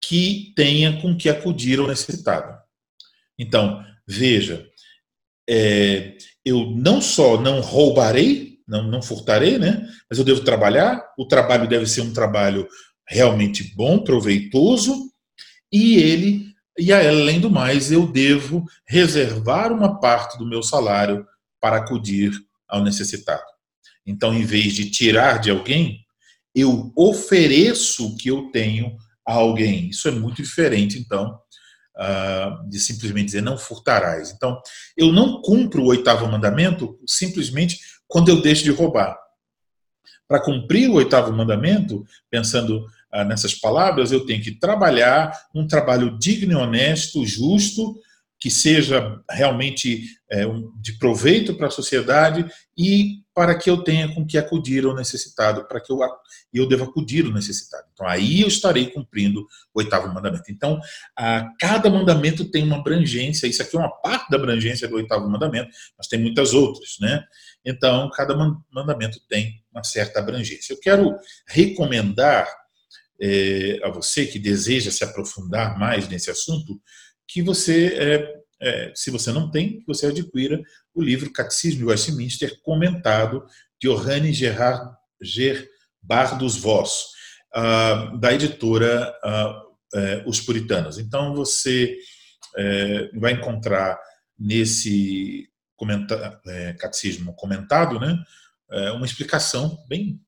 que 0.00 0.52
tenha 0.54 1.02
com 1.02 1.16
que 1.16 1.28
acudir 1.28 1.80
ao 1.80 1.88
necessitado. 1.88 2.56
Então 3.36 3.84
veja, 4.06 4.64
é, 5.48 6.16
eu 6.44 6.70
não 6.70 7.00
só 7.00 7.40
não 7.40 7.60
roubarei, 7.60 8.60
não, 8.68 8.84
não 8.84 9.02
furtarei, 9.02 9.58
né? 9.58 9.84
Mas 10.08 10.20
eu 10.20 10.24
devo 10.24 10.42
trabalhar. 10.42 11.04
O 11.18 11.26
trabalho 11.26 11.68
deve 11.68 11.86
ser 11.86 12.02
um 12.02 12.12
trabalho 12.12 12.68
realmente 13.10 13.74
bom, 13.74 13.98
proveitoso 14.02 15.10
e 15.72 15.96
ele 15.96 16.50
e 16.78 16.94
além 16.94 17.38
do 17.38 17.50
mais, 17.50 17.92
eu 17.92 18.06
devo 18.06 18.64
reservar 18.86 19.70
uma 19.70 20.00
parte 20.00 20.38
do 20.38 20.46
meu 20.46 20.62
salário 20.62 21.26
para 21.60 21.76
acudir 21.76 22.32
ao 22.66 22.82
necessitado. 22.82 23.44
Então, 24.06 24.32
em 24.32 24.44
vez 24.44 24.72
de 24.72 24.90
tirar 24.90 25.40
de 25.40 25.50
alguém, 25.50 26.00
eu 26.54 26.90
ofereço 26.96 28.06
o 28.06 28.16
que 28.16 28.28
eu 28.28 28.50
tenho 28.50 28.96
a 29.26 29.34
alguém. 29.34 29.90
Isso 29.90 30.08
é 30.08 30.10
muito 30.10 30.42
diferente, 30.42 30.98
então, 30.98 31.38
ah, 31.96 32.64
de 32.66 32.80
simplesmente 32.80 33.26
dizer 33.26 33.42
não 33.42 33.58
furtarás. 33.58 34.30
Então, 34.30 34.58
eu 34.96 35.12
não 35.12 35.42
cumpro 35.42 35.82
o 35.82 35.88
oitavo 35.88 36.26
mandamento 36.26 36.98
simplesmente 37.06 37.78
quando 38.08 38.30
eu 38.30 38.40
deixo 38.40 38.64
de 38.64 38.70
roubar. 38.70 39.18
Para 40.26 40.42
cumprir 40.42 40.88
o 40.88 40.94
oitavo 40.94 41.30
mandamento, 41.32 42.06
pensando 42.30 42.86
ah, 43.12 43.24
nessas 43.24 43.54
palavras, 43.54 44.12
eu 44.12 44.24
tenho 44.24 44.42
que 44.42 44.52
trabalhar 44.52 45.32
um 45.54 45.66
trabalho 45.66 46.18
digno, 46.18 46.58
honesto, 46.58 47.26
justo, 47.26 47.96
que 48.40 48.50
seja 48.50 49.20
realmente 49.30 50.02
é, 50.30 50.46
de 50.80 50.94
proveito 50.98 51.54
para 51.54 51.66
a 51.66 51.70
sociedade 51.70 52.46
e 52.76 53.20
para 53.34 53.54
que 53.54 53.68
eu 53.68 53.84
tenha 53.84 54.12
com 54.14 54.26
que 54.26 54.38
acudir 54.38 54.84
ao 54.84 54.94
necessitado, 54.94 55.66
para 55.68 55.80
que 55.80 55.92
eu, 55.92 55.98
eu 56.52 56.66
deva 56.66 56.84
acudir 56.84 57.26
ao 57.26 57.32
necessitado. 57.32 57.84
Então, 57.92 58.06
aí 58.06 58.40
eu 58.40 58.48
estarei 58.48 58.90
cumprindo 58.90 59.40
o 59.74 59.80
oitavo 59.80 60.12
mandamento. 60.12 60.44
Então, 60.48 60.80
a, 61.16 61.50
cada 61.60 61.90
mandamento 61.90 62.50
tem 62.50 62.64
uma 62.64 62.78
abrangência, 62.78 63.46
isso 63.46 63.60
aqui 63.60 63.76
é 63.76 63.78
uma 63.78 63.90
parte 64.00 64.30
da 64.30 64.38
abrangência 64.38 64.88
do 64.88 64.96
oitavo 64.96 65.28
mandamento, 65.28 65.70
mas 65.98 66.06
tem 66.06 66.18
muitas 66.18 66.54
outras, 66.54 66.96
né? 66.98 67.22
Então, 67.64 68.08
cada 68.10 68.34
mandamento 68.72 69.20
tem 69.28 69.62
uma 69.70 69.84
certa 69.84 70.18
abrangência. 70.18 70.72
Eu 70.72 70.80
quero 70.80 71.14
recomendar 71.46 72.48
é, 73.20 73.78
a 73.82 73.90
você 73.90 74.26
que 74.26 74.38
deseja 74.38 74.90
se 74.90 75.04
aprofundar 75.04 75.78
mais 75.78 76.08
nesse 76.08 76.30
assunto, 76.30 76.80
que 77.28 77.42
você, 77.42 77.86
é, 77.86 78.34
é, 78.60 78.92
se 78.94 79.10
você 79.10 79.30
não 79.30 79.50
tem, 79.50 79.80
que 79.80 79.86
você 79.86 80.06
adquira 80.06 80.60
o 80.94 81.02
livro 81.02 81.32
Catecismo 81.32 81.80
de 81.80 81.84
Westminster 81.84 82.60
comentado 82.62 83.44
de 83.80 83.88
Johannes 83.88 84.36
Gerard, 84.36 84.96
Gerard 85.20 86.38
dos 86.38 86.56
Vos, 86.56 87.10
uh, 87.54 88.18
da 88.18 88.32
editora 88.32 89.14
uh, 89.24 90.28
Os 90.28 90.40
Puritanos. 90.40 90.98
Então 90.98 91.34
você 91.34 91.96
é, 92.56 93.10
vai 93.14 93.32
encontrar 93.32 93.98
nesse 94.38 95.48
comenta 95.76 96.40
é, 96.46 96.72
catecismo 96.74 97.34
comentado, 97.34 97.98
né, 97.98 98.16
uma 98.94 99.06
explicação 99.06 99.78
bem 99.88 100.20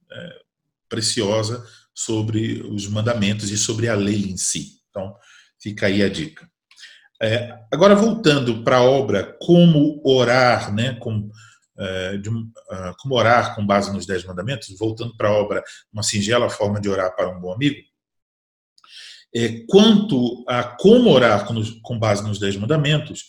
preciosa 0.88 1.64
sobre 2.04 2.62
os 2.62 2.87
mandamentos 2.88 3.50
e 3.50 3.56
sobre 3.56 3.88
a 3.88 3.94
lei 3.94 4.23
em 4.30 4.37
si. 4.37 4.80
Então, 4.90 5.14
fica 5.61 5.87
aí 5.87 6.02
a 6.02 6.09
dica. 6.09 6.49
É, 7.21 7.56
agora, 7.73 7.94
voltando 7.94 8.64
para 8.64 8.78
a 8.78 8.82
obra 8.82 9.37
Como 9.40 10.02
Orar, 10.04 10.75
né, 10.75 10.94
com, 10.94 11.30
é, 11.78 12.16
de, 12.16 12.28
uh, 12.28 12.44
como 13.00 13.14
orar 13.14 13.54
com 13.54 13.64
base 13.64 13.92
nos 13.92 14.06
Dez 14.06 14.25
Mandamentos, 14.25 14.76
voltando 14.76 15.16
para 15.16 15.28
a 15.28 15.32
obra 15.32 15.62
Uma 15.92 16.02
Singela 16.02 16.50
Forma 16.50 16.80
de 16.80 16.88
Orar 16.88 17.14
para 17.14 17.28
um 17.28 17.40
Bom 17.40 17.52
Amigo, 17.52 17.80
é, 19.35 19.64
quanto 19.68 20.44
a 20.49 20.64
como 20.64 21.11
orar 21.11 21.47
com, 21.47 21.54
com 21.82 21.99
base 21.99 22.23
nos 22.23 22.38
Dez 22.38 22.56
Mandamentos, 22.56 23.25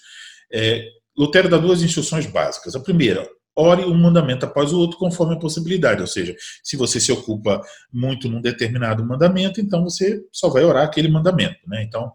é, 0.51 0.88
Lutero 1.15 1.48
dá 1.48 1.58
duas 1.58 1.84
instruções 1.84 2.25
básicas. 2.25 2.75
A 2.75 2.80
primeira, 2.80 3.30
ore 3.55 3.83
um 3.86 3.93
mandamento 3.93 4.45
após 4.45 4.74
o 4.74 4.79
outro 4.79 4.98
conforme 4.98 5.36
a 5.36 5.39
possibilidade. 5.39 6.01
Ou 6.01 6.07
seja, 6.07 6.36
se 6.63 6.75
você 6.75 7.00
se 7.00 7.12
ocupa 7.12 7.62
muito 7.91 8.29
num 8.29 8.41
determinado 8.41 9.05
mandamento, 9.05 9.62
então 9.62 9.83
você 9.83 10.24
só 10.31 10.50
vai 10.50 10.63
orar 10.63 10.86
aquele 10.86 11.07
mandamento. 11.07 11.60
Né? 11.67 11.83
Então, 11.83 12.12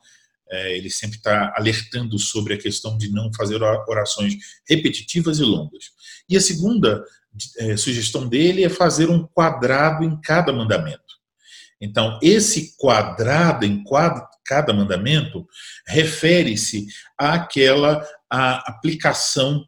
é, 0.51 0.77
ele 0.77 0.91
sempre 0.91 1.19
está 1.19 1.53
alertando 1.57 2.19
sobre 2.19 2.55
a 2.55 2.59
questão 2.59 2.97
de 2.97 3.11
não 3.11 3.31
fazer 3.35 3.63
orações 3.63 4.35
repetitivas 4.69 5.39
e 5.39 5.43
longas. 5.43 5.91
E 6.29 6.37
a 6.37 6.41
segunda 6.41 7.05
é, 7.59 7.77
sugestão 7.77 8.29
dele 8.29 8.65
é 8.65 8.69
fazer 8.69 9.11
um 9.11 9.27
quadrado 9.27 10.05
em 10.05 10.21
cada 10.21 10.53
mandamento. 10.53 11.03
Então, 11.81 12.19
esse 12.21 12.77
quadrado 12.77 13.65
em 13.65 13.85
cada 14.45 14.73
mandamento 14.73 15.47
refere-se 15.87 16.87
àquela 17.17 18.05
à 18.29 18.69
aplicação 18.69 19.65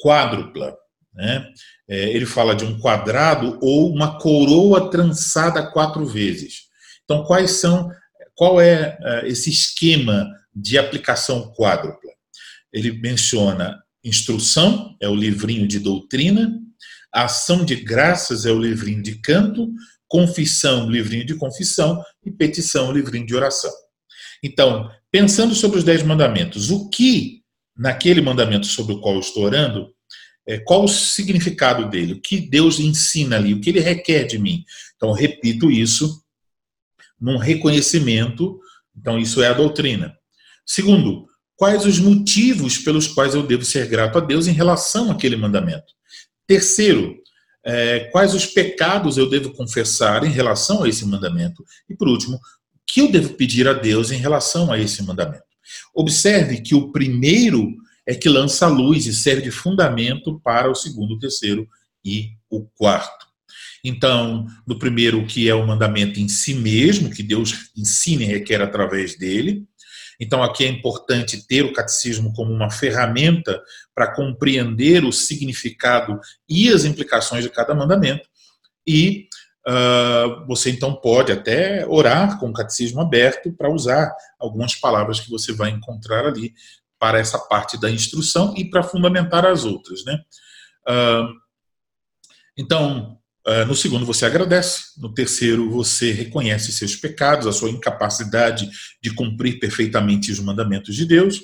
quádrupla. 0.00 0.76
Né? 1.18 1.44
É, 1.88 2.10
ele 2.10 2.24
fala 2.24 2.54
de 2.54 2.64
um 2.64 2.78
quadrado 2.78 3.58
ou 3.60 3.92
uma 3.92 4.20
coroa 4.20 4.88
trançada 4.88 5.68
quatro 5.72 6.06
vezes. 6.06 6.68
Então, 7.02 7.24
quais 7.24 7.50
são, 7.52 7.90
qual 8.36 8.60
é, 8.60 8.96
é 9.02 9.28
esse 9.28 9.50
esquema 9.50 10.30
de 10.54 10.78
aplicação 10.78 11.52
quádrupla? 11.56 12.12
Ele 12.72 12.92
menciona 12.92 13.82
instrução, 14.04 14.94
é 15.02 15.08
o 15.08 15.14
livrinho 15.14 15.66
de 15.66 15.80
doutrina, 15.80 16.56
ação 17.12 17.64
de 17.64 17.74
graças 17.74 18.46
é 18.46 18.52
o 18.52 18.60
livrinho 18.60 19.02
de 19.02 19.16
canto, 19.16 19.68
confissão, 20.06 20.88
livrinho 20.88 21.26
de 21.26 21.34
confissão 21.34 22.00
e 22.24 22.30
petição, 22.30 22.92
livrinho 22.92 23.26
de 23.26 23.34
oração. 23.34 23.72
Então, 24.42 24.88
pensando 25.10 25.52
sobre 25.52 25.78
os 25.78 25.84
dez 25.84 26.00
mandamentos, 26.04 26.70
o 26.70 26.88
que 26.88 27.42
naquele 27.76 28.20
mandamento 28.20 28.66
sobre 28.66 28.94
o 28.94 29.00
qual 29.00 29.18
estou 29.18 29.42
orando 29.42 29.92
é, 30.48 30.58
qual 30.58 30.84
o 30.84 30.88
significado 30.88 31.90
dele, 31.90 32.14
o 32.14 32.20
que 32.20 32.40
Deus 32.40 32.80
ensina 32.80 33.36
ali, 33.36 33.52
o 33.52 33.60
que 33.60 33.68
ele 33.68 33.80
requer 33.80 34.24
de 34.24 34.38
mim. 34.38 34.64
Então, 34.96 35.12
repito 35.12 35.70
isso 35.70 36.24
num 37.20 37.36
reconhecimento, 37.36 38.58
então 38.96 39.18
isso 39.18 39.42
é 39.42 39.48
a 39.48 39.52
doutrina. 39.52 40.16
Segundo, 40.64 41.26
quais 41.54 41.84
os 41.84 41.98
motivos 41.98 42.78
pelos 42.78 43.06
quais 43.06 43.34
eu 43.34 43.42
devo 43.42 43.64
ser 43.64 43.86
grato 43.88 44.16
a 44.16 44.20
Deus 44.22 44.46
em 44.46 44.52
relação 44.52 45.10
àquele 45.10 45.36
mandamento. 45.36 45.92
Terceiro, 46.46 47.16
é, 47.62 48.08
quais 48.10 48.32
os 48.32 48.46
pecados 48.46 49.18
eu 49.18 49.28
devo 49.28 49.52
confessar 49.52 50.24
em 50.24 50.30
relação 50.30 50.84
a 50.84 50.88
esse 50.88 51.04
mandamento. 51.04 51.62
E 51.90 51.94
por 51.94 52.08
último, 52.08 52.36
o 52.36 52.40
que 52.86 53.00
eu 53.00 53.10
devo 53.10 53.34
pedir 53.34 53.68
a 53.68 53.74
Deus 53.74 54.10
em 54.10 54.16
relação 54.16 54.72
a 54.72 54.78
esse 54.78 55.02
mandamento. 55.02 55.42
Observe 55.94 56.62
que 56.62 56.74
o 56.74 56.90
primeiro 56.90 57.74
é 58.08 58.14
que 58.14 58.26
lança 58.26 58.64
a 58.64 58.70
luz 58.70 59.04
e 59.04 59.14
serve 59.14 59.42
de 59.42 59.50
fundamento 59.50 60.40
para 60.40 60.70
o 60.70 60.74
segundo, 60.74 61.12
o 61.12 61.18
terceiro 61.18 61.68
e 62.02 62.30
o 62.48 62.64
quarto. 62.64 63.26
Então, 63.84 64.46
no 64.66 64.78
primeiro, 64.78 65.26
que 65.26 65.46
é 65.46 65.54
o 65.54 65.66
mandamento 65.66 66.18
em 66.18 66.26
si 66.26 66.54
mesmo, 66.54 67.10
que 67.10 67.22
Deus 67.22 67.70
ensina 67.76 68.22
e 68.22 68.26
requer 68.26 68.62
através 68.62 69.18
dele. 69.18 69.62
Então, 70.18 70.42
aqui 70.42 70.64
é 70.64 70.68
importante 70.68 71.46
ter 71.46 71.66
o 71.66 71.72
catecismo 71.72 72.32
como 72.32 72.50
uma 72.50 72.70
ferramenta 72.70 73.62
para 73.94 74.14
compreender 74.14 75.04
o 75.04 75.12
significado 75.12 76.18
e 76.48 76.70
as 76.70 76.86
implicações 76.86 77.44
de 77.44 77.50
cada 77.50 77.74
mandamento. 77.74 78.26
E 78.86 79.28
uh, 79.68 80.46
você 80.46 80.70
então 80.70 80.94
pode 80.94 81.30
até 81.30 81.86
orar 81.86 82.40
com 82.40 82.48
o 82.48 82.54
catecismo 82.54 83.02
aberto 83.02 83.52
para 83.52 83.70
usar 83.70 84.10
algumas 84.38 84.74
palavras 84.74 85.20
que 85.20 85.30
você 85.30 85.52
vai 85.52 85.68
encontrar 85.70 86.24
ali 86.24 86.54
para 86.98 87.18
essa 87.18 87.38
parte 87.38 87.80
da 87.80 87.90
instrução 87.90 88.54
e 88.56 88.68
para 88.68 88.82
fundamentar 88.82 89.46
as 89.46 89.64
outras. 89.64 90.04
Né? 90.04 90.18
então, 92.56 93.18
Uh, 93.48 93.64
no 93.64 93.74
segundo, 93.74 94.04
você 94.04 94.26
agradece. 94.26 94.92
No 94.98 95.14
terceiro, 95.14 95.70
você 95.70 96.12
reconhece 96.12 96.70
seus 96.70 96.94
pecados, 96.94 97.46
a 97.46 97.52
sua 97.52 97.70
incapacidade 97.70 98.68
de 99.02 99.14
cumprir 99.14 99.58
perfeitamente 99.58 100.30
os 100.30 100.38
mandamentos 100.38 100.94
de 100.94 101.06
Deus. 101.06 101.40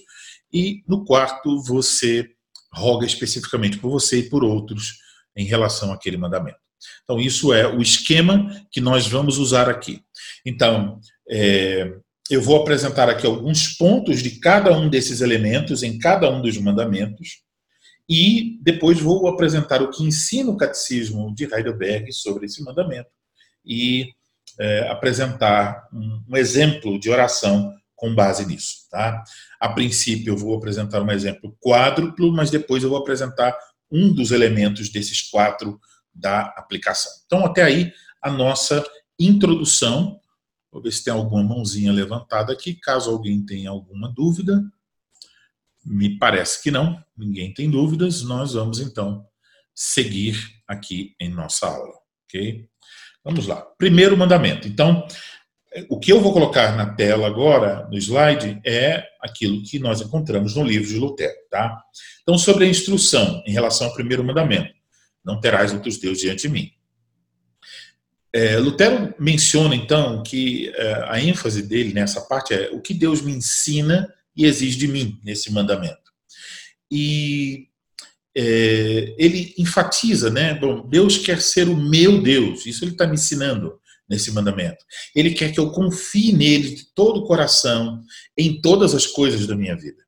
E 0.52 0.82
no 0.86 1.02
quarto, 1.02 1.62
você 1.62 2.28
roga 2.70 3.06
especificamente 3.06 3.78
por 3.78 3.90
você 3.90 4.18
e 4.18 4.28
por 4.28 4.44
outros 4.44 4.98
em 5.34 5.46
relação 5.46 5.94
àquele 5.94 6.18
mandamento. 6.18 6.58
Então, 7.04 7.18
isso 7.18 7.54
é 7.54 7.66
o 7.66 7.80
esquema 7.80 8.50
que 8.70 8.82
nós 8.82 9.06
vamos 9.06 9.38
usar 9.38 9.70
aqui. 9.70 10.02
Então, 10.44 11.00
é, 11.30 11.90
eu 12.30 12.40
vou 12.40 12.56
apresentar 12.56 13.08
aqui 13.08 13.26
alguns 13.26 13.76
pontos 13.76 14.22
de 14.22 14.38
cada 14.38 14.76
um 14.76 14.88
desses 14.88 15.20
elementos 15.20 15.82
em 15.82 15.98
cada 15.98 16.30
um 16.30 16.40
dos 16.40 16.56
mandamentos 16.58 17.42
e 18.08 18.58
depois 18.62 19.00
vou 19.00 19.28
apresentar 19.28 19.82
o 19.82 19.90
que 19.90 20.02
ensina 20.02 20.50
o 20.50 20.56
catecismo 20.56 21.34
de 21.34 21.44
Heidelberg 21.44 22.12
sobre 22.12 22.46
esse 22.46 22.62
mandamento 22.62 23.10
e 23.64 24.08
é, 24.58 24.88
apresentar 24.88 25.88
um, 25.92 26.22
um, 26.28 26.36
exemplo 26.36 26.98
de 26.98 27.10
oração 27.10 27.74
com 27.94 28.14
base 28.14 28.46
nisso. 28.46 28.88
Tá? 28.90 29.22
A 29.58 29.68
princípio, 29.70 30.32
eu 30.32 30.36
vou 30.36 30.56
apresentar 30.56 31.02
um 31.02 31.10
exemplo 31.10 31.56
quádruplo, 31.60 32.32
mas 32.32 32.50
depois 32.50 32.82
eu 32.82 32.90
vou 32.90 32.98
apresentar 32.98 33.56
um 33.90 34.12
dos 34.12 34.30
elementos 34.32 34.90
desses 34.90 35.22
quatro 35.22 35.80
da 36.14 36.42
aplicação. 36.56 37.12
Então, 37.26 37.44
até 37.44 37.62
aí, 37.62 37.92
a 38.20 38.30
nossa 38.30 38.84
introdução. 39.18 40.18
Vou 40.74 40.82
ver 40.82 40.90
se 40.90 41.04
tem 41.04 41.12
alguma 41.12 41.40
mãozinha 41.40 41.92
levantada 41.92 42.52
aqui. 42.52 42.74
Caso 42.74 43.08
alguém 43.08 43.46
tenha 43.46 43.70
alguma 43.70 44.12
dúvida, 44.12 44.60
me 45.84 46.18
parece 46.18 46.60
que 46.60 46.68
não, 46.68 47.00
ninguém 47.16 47.54
tem 47.54 47.70
dúvidas. 47.70 48.22
Nós 48.22 48.54
vamos 48.54 48.80
então 48.80 49.24
seguir 49.72 50.36
aqui 50.66 51.14
em 51.20 51.30
nossa 51.30 51.68
aula, 51.68 51.94
ok? 52.24 52.68
Vamos 53.22 53.46
lá. 53.46 53.60
Primeiro 53.78 54.16
mandamento. 54.16 54.66
Então, 54.66 55.06
o 55.88 56.00
que 56.00 56.12
eu 56.12 56.20
vou 56.20 56.32
colocar 56.32 56.76
na 56.76 56.92
tela 56.92 57.28
agora, 57.28 57.88
no 57.88 57.96
slide, 57.96 58.60
é 58.66 59.06
aquilo 59.20 59.62
que 59.62 59.78
nós 59.78 60.00
encontramos 60.00 60.56
no 60.56 60.64
livro 60.64 60.88
de 60.88 60.98
Lutero, 60.98 61.38
tá? 61.48 61.80
Então, 62.22 62.36
sobre 62.36 62.64
a 62.64 62.68
instrução 62.68 63.44
em 63.46 63.52
relação 63.52 63.86
ao 63.86 63.94
primeiro 63.94 64.24
mandamento, 64.24 64.74
não 65.24 65.40
terás 65.40 65.72
outros 65.72 65.98
deuses 65.98 66.20
diante 66.20 66.42
de 66.42 66.48
mim. 66.48 66.72
É, 68.34 68.58
Lutero 68.58 69.14
menciona, 69.16 69.76
então, 69.76 70.20
que 70.24 70.68
é, 70.74 71.04
a 71.08 71.20
ênfase 71.20 71.62
dele 71.62 71.94
nessa 71.94 72.20
parte 72.22 72.52
é 72.52 72.68
o 72.72 72.80
que 72.80 72.92
Deus 72.92 73.22
me 73.22 73.30
ensina 73.30 74.12
e 74.36 74.44
exige 74.44 74.76
de 74.76 74.88
mim 74.88 75.20
nesse 75.22 75.52
mandamento. 75.52 76.12
E 76.90 77.68
é, 78.36 79.14
ele 79.16 79.54
enfatiza, 79.56 80.30
né? 80.30 80.52
Bom, 80.52 80.84
Deus 80.88 81.16
quer 81.16 81.40
ser 81.40 81.68
o 81.68 81.76
meu 81.76 82.20
Deus, 82.20 82.66
isso 82.66 82.82
ele 82.82 82.90
está 82.90 83.06
me 83.06 83.14
ensinando 83.14 83.78
nesse 84.08 84.32
mandamento. 84.32 84.84
Ele 85.14 85.32
quer 85.32 85.52
que 85.52 85.60
eu 85.60 85.70
confie 85.70 86.32
nele 86.32 86.74
de 86.74 86.86
todo 86.92 87.20
o 87.20 87.26
coração, 87.26 88.02
em 88.36 88.60
todas 88.60 88.96
as 88.96 89.06
coisas 89.06 89.46
da 89.46 89.54
minha 89.54 89.76
vida. 89.76 90.02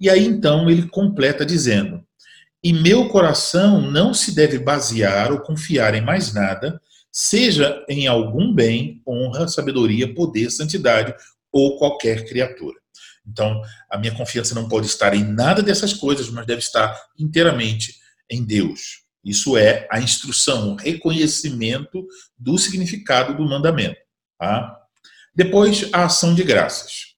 E 0.00 0.08
aí 0.08 0.24
então 0.24 0.70
ele 0.70 0.88
completa 0.88 1.44
dizendo: 1.44 2.02
E 2.62 2.72
meu 2.72 3.06
coração 3.08 3.82
não 3.82 4.14
se 4.14 4.34
deve 4.34 4.58
basear 4.58 5.30
ou 5.30 5.40
confiar 5.40 5.94
em 5.94 6.00
mais 6.00 6.32
nada, 6.32 6.80
seja 7.14 7.84
em 7.88 8.08
algum 8.08 8.52
bem, 8.52 9.00
honra, 9.06 9.46
sabedoria, 9.46 10.12
poder, 10.12 10.50
santidade 10.50 11.14
ou 11.52 11.78
qualquer 11.78 12.26
criatura. 12.26 12.76
Então, 13.24 13.62
a 13.88 13.96
minha 13.96 14.12
confiança 14.12 14.52
não 14.52 14.68
pode 14.68 14.88
estar 14.88 15.14
em 15.14 15.22
nada 15.22 15.62
dessas 15.62 15.92
coisas, 15.92 16.28
mas 16.28 16.44
deve 16.44 16.60
estar 16.60 17.00
inteiramente 17.16 17.94
em 18.28 18.44
Deus. 18.44 19.04
Isso 19.24 19.56
é 19.56 19.86
a 19.90 20.00
instrução, 20.00 20.72
o 20.72 20.74
reconhecimento 20.74 22.04
do 22.36 22.58
significado 22.58 23.34
do 23.36 23.48
mandamento. 23.48 23.96
Tá? 24.36 24.76
Depois, 25.32 25.88
a 25.92 26.06
ação 26.06 26.34
de 26.34 26.42
graças. 26.42 27.14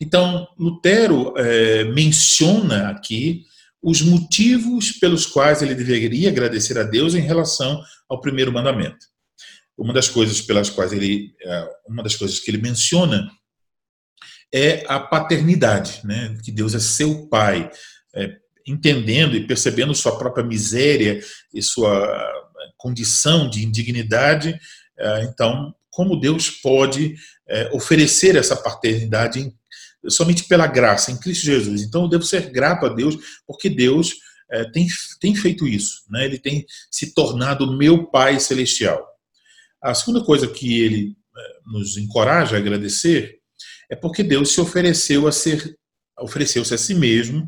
Então, 0.00 0.48
Lutero 0.58 1.34
é, 1.36 1.84
menciona 1.84 2.88
aqui 2.88 3.44
os 3.82 4.00
motivos 4.00 4.92
pelos 4.92 5.26
quais 5.26 5.60
ele 5.60 5.74
deveria 5.74 6.30
agradecer 6.30 6.78
a 6.78 6.82
Deus 6.82 7.14
em 7.14 7.20
relação 7.20 7.82
ao 8.08 8.20
primeiro 8.20 8.50
mandamento. 8.50 9.06
Uma 9.76 9.92
das 9.92 10.08
coisas 10.08 10.40
pelas 10.40 10.70
quais 10.70 10.92
ele, 10.92 11.34
é, 11.42 11.68
uma 11.86 12.02
das 12.02 12.16
coisas 12.16 12.40
que 12.40 12.50
ele 12.50 12.58
menciona 12.58 13.30
é 14.52 14.84
a 14.88 14.98
paternidade, 14.98 16.00
né? 16.04 16.36
que 16.42 16.50
Deus 16.50 16.74
é 16.74 16.80
seu 16.80 17.28
pai, 17.28 17.70
é, 18.14 18.36
entendendo 18.66 19.36
e 19.36 19.46
percebendo 19.46 19.94
sua 19.94 20.18
própria 20.18 20.44
miséria 20.44 21.20
e 21.52 21.62
sua 21.62 22.32
condição 22.76 23.48
de 23.48 23.64
indignidade, 23.64 24.58
é, 24.98 25.24
então, 25.24 25.74
como 25.90 26.20
Deus 26.20 26.50
pode 26.50 27.14
é, 27.48 27.70
oferecer 27.72 28.36
essa 28.36 28.56
paternidade 28.56 29.40
em, 29.40 29.52
somente 30.08 30.44
pela 30.44 30.66
graça 30.66 31.10
em 31.10 31.18
Cristo 31.18 31.44
Jesus. 31.44 31.82
Então, 31.82 32.02
eu 32.02 32.08
devo 32.08 32.22
ser 32.22 32.50
grato 32.50 32.86
a 32.86 32.88
Deus, 32.88 33.16
porque 33.46 33.68
Deus 33.68 34.14
é, 34.50 34.64
tem, 34.70 34.86
tem 35.20 35.34
feito 35.34 35.66
isso, 35.66 36.02
né? 36.08 36.24
ele 36.24 36.38
tem 36.38 36.64
se 36.90 37.12
tornado 37.14 37.76
meu 37.76 38.06
Pai 38.06 38.38
Celestial. 38.38 39.15
A 39.82 39.94
segunda 39.94 40.24
coisa 40.24 40.48
que 40.48 40.80
ele 40.80 41.16
nos 41.66 41.96
encoraja 41.96 42.56
a 42.56 42.58
agradecer 42.58 43.38
é 43.90 43.96
porque 43.96 44.22
Deus 44.22 44.52
se 44.52 44.60
ofereceu 44.60 45.26
a 45.26 45.32
ser, 45.32 45.76
ofereceu-se 46.18 46.74
a 46.74 46.78
si 46.78 46.94
mesmo, 46.94 47.42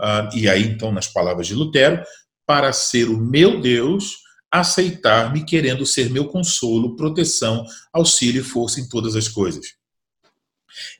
uh, 0.00 0.36
e 0.36 0.48
aí 0.48 0.64
então 0.64 0.92
nas 0.92 1.08
palavras 1.08 1.46
de 1.46 1.54
Lutero, 1.54 2.02
para 2.46 2.72
ser 2.72 3.08
o 3.08 3.18
meu 3.18 3.60
Deus, 3.60 4.16
aceitar-me 4.50 5.44
querendo 5.44 5.84
ser 5.84 6.10
meu 6.10 6.28
consolo, 6.28 6.96
proteção, 6.96 7.64
auxílio 7.92 8.40
e 8.40 8.44
força 8.44 8.80
em 8.80 8.88
todas 8.88 9.16
as 9.16 9.28
coisas. 9.28 9.66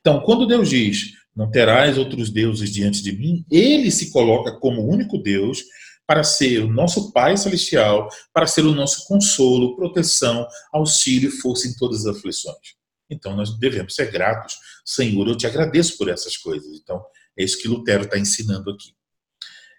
Então, 0.00 0.20
quando 0.20 0.46
Deus 0.46 0.70
diz, 0.70 1.12
não 1.36 1.50
terás 1.50 1.98
outros 1.98 2.30
deuses 2.30 2.70
diante 2.70 3.02
de 3.02 3.12
mim, 3.12 3.44
ele 3.50 3.90
se 3.90 4.10
coloca 4.10 4.52
como 4.58 4.88
único 4.88 5.18
Deus 5.18 5.62
para 6.06 6.22
ser 6.22 6.62
o 6.62 6.68
nosso 6.68 7.12
Pai 7.12 7.36
Celestial, 7.36 8.08
para 8.32 8.46
ser 8.46 8.64
o 8.64 8.74
nosso 8.74 9.06
consolo, 9.06 9.76
proteção, 9.76 10.46
auxílio 10.72 11.28
e 11.28 11.32
força 11.32 11.66
em 11.66 11.74
todas 11.74 12.06
as 12.06 12.16
aflições. 12.16 12.74
Então 13.08 13.36
nós 13.36 13.58
devemos 13.58 13.94
ser 13.94 14.10
gratos. 14.10 14.54
Senhor, 14.84 15.26
eu 15.28 15.36
te 15.36 15.46
agradeço 15.46 15.96
por 15.96 16.08
essas 16.08 16.36
coisas. 16.36 16.78
Então 16.80 17.02
é 17.38 17.44
isso 17.44 17.58
que 17.58 17.68
Lutero 17.68 18.04
está 18.04 18.18
ensinando 18.18 18.70
aqui. 18.70 18.92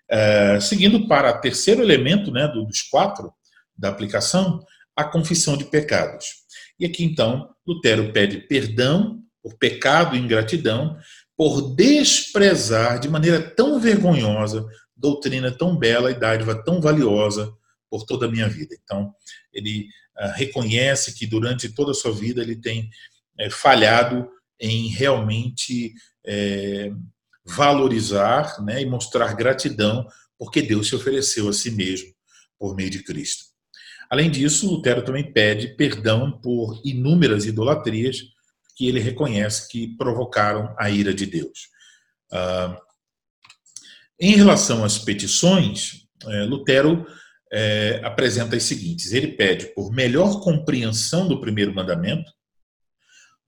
É, 0.09 0.59
seguindo 0.59 1.07
para 1.07 1.31
o 1.31 1.41
terceiro 1.41 1.81
elemento 1.81 2.31
né, 2.31 2.47
dos 2.47 2.83
quatro 2.83 3.33
da 3.77 3.89
aplicação, 3.89 4.63
a 4.95 5.03
confissão 5.03 5.57
de 5.57 5.65
pecados. 5.65 6.27
E 6.79 6.85
aqui 6.85 7.03
então 7.03 7.49
Lutero 7.67 8.11
pede 8.11 8.39
perdão 8.47 9.21
por 9.41 9.57
pecado 9.57 10.15
e 10.15 10.19
ingratidão, 10.19 10.97
por 11.37 11.75
desprezar 11.75 12.99
de 12.99 13.09
maneira 13.09 13.41
tão 13.41 13.79
vergonhosa 13.79 14.65
doutrina 14.95 15.51
tão 15.51 15.75
bela 15.77 16.11
e 16.11 16.19
dádiva 16.19 16.55
tão 16.63 16.81
valiosa 16.81 17.53
por 17.89 18.05
toda 18.05 18.25
a 18.25 18.31
minha 18.31 18.47
vida. 18.47 18.75
Então, 18.83 19.13
ele 19.53 19.87
uh, 20.17 20.31
reconhece 20.35 21.13
que 21.13 21.25
durante 21.25 21.69
toda 21.69 21.91
a 21.91 21.95
sua 21.95 22.11
vida 22.11 22.41
ele 22.41 22.55
tem 22.55 22.89
é, 23.37 23.49
falhado 23.49 24.29
em 24.59 24.87
realmente 24.87 25.93
é, 26.25 26.91
valorizar 27.45 28.61
né, 28.63 28.81
e 28.81 28.85
mostrar 28.85 29.35
gratidão 29.35 30.07
porque 30.37 30.61
Deus 30.61 30.87
se 30.87 30.95
ofereceu 30.95 31.47
a 31.47 31.53
si 31.53 31.71
mesmo 31.71 32.13
por 32.57 32.75
meio 32.75 32.89
de 32.89 33.03
Cristo. 33.03 33.45
Além 34.09 34.29
disso, 34.29 34.69
Lutero 34.69 35.03
também 35.03 35.31
pede 35.31 35.69
perdão 35.75 36.31
por 36.31 36.79
inúmeras 36.83 37.45
idolatrias 37.45 38.23
que 38.75 38.87
ele 38.87 38.99
reconhece 38.99 39.69
que 39.69 39.95
provocaram 39.97 40.75
a 40.77 40.89
ira 40.89 41.13
de 41.13 41.25
Deus. 41.25 41.69
Ah, 42.31 42.79
em 44.19 44.35
relação 44.35 44.83
às 44.83 44.97
petições, 44.97 46.07
é, 46.25 46.43
Lutero 46.43 47.05
é, 47.51 48.01
apresenta 48.03 48.55
as 48.55 48.63
seguintes: 48.63 49.11
ele 49.11 49.29
pede 49.29 49.73
por 49.73 49.91
melhor 49.91 50.41
compreensão 50.41 51.27
do 51.27 51.39
primeiro 51.39 51.73
mandamento, 51.73 52.31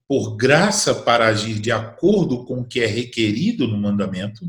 por 0.06 0.36
graça 0.36 0.94
para 0.94 1.26
agir 1.26 1.58
de 1.58 1.70
acordo 1.70 2.44
com 2.44 2.60
o 2.60 2.64
que 2.66 2.80
é 2.80 2.86
requerido 2.86 3.66
no 3.66 3.76
mandamento 3.76 4.44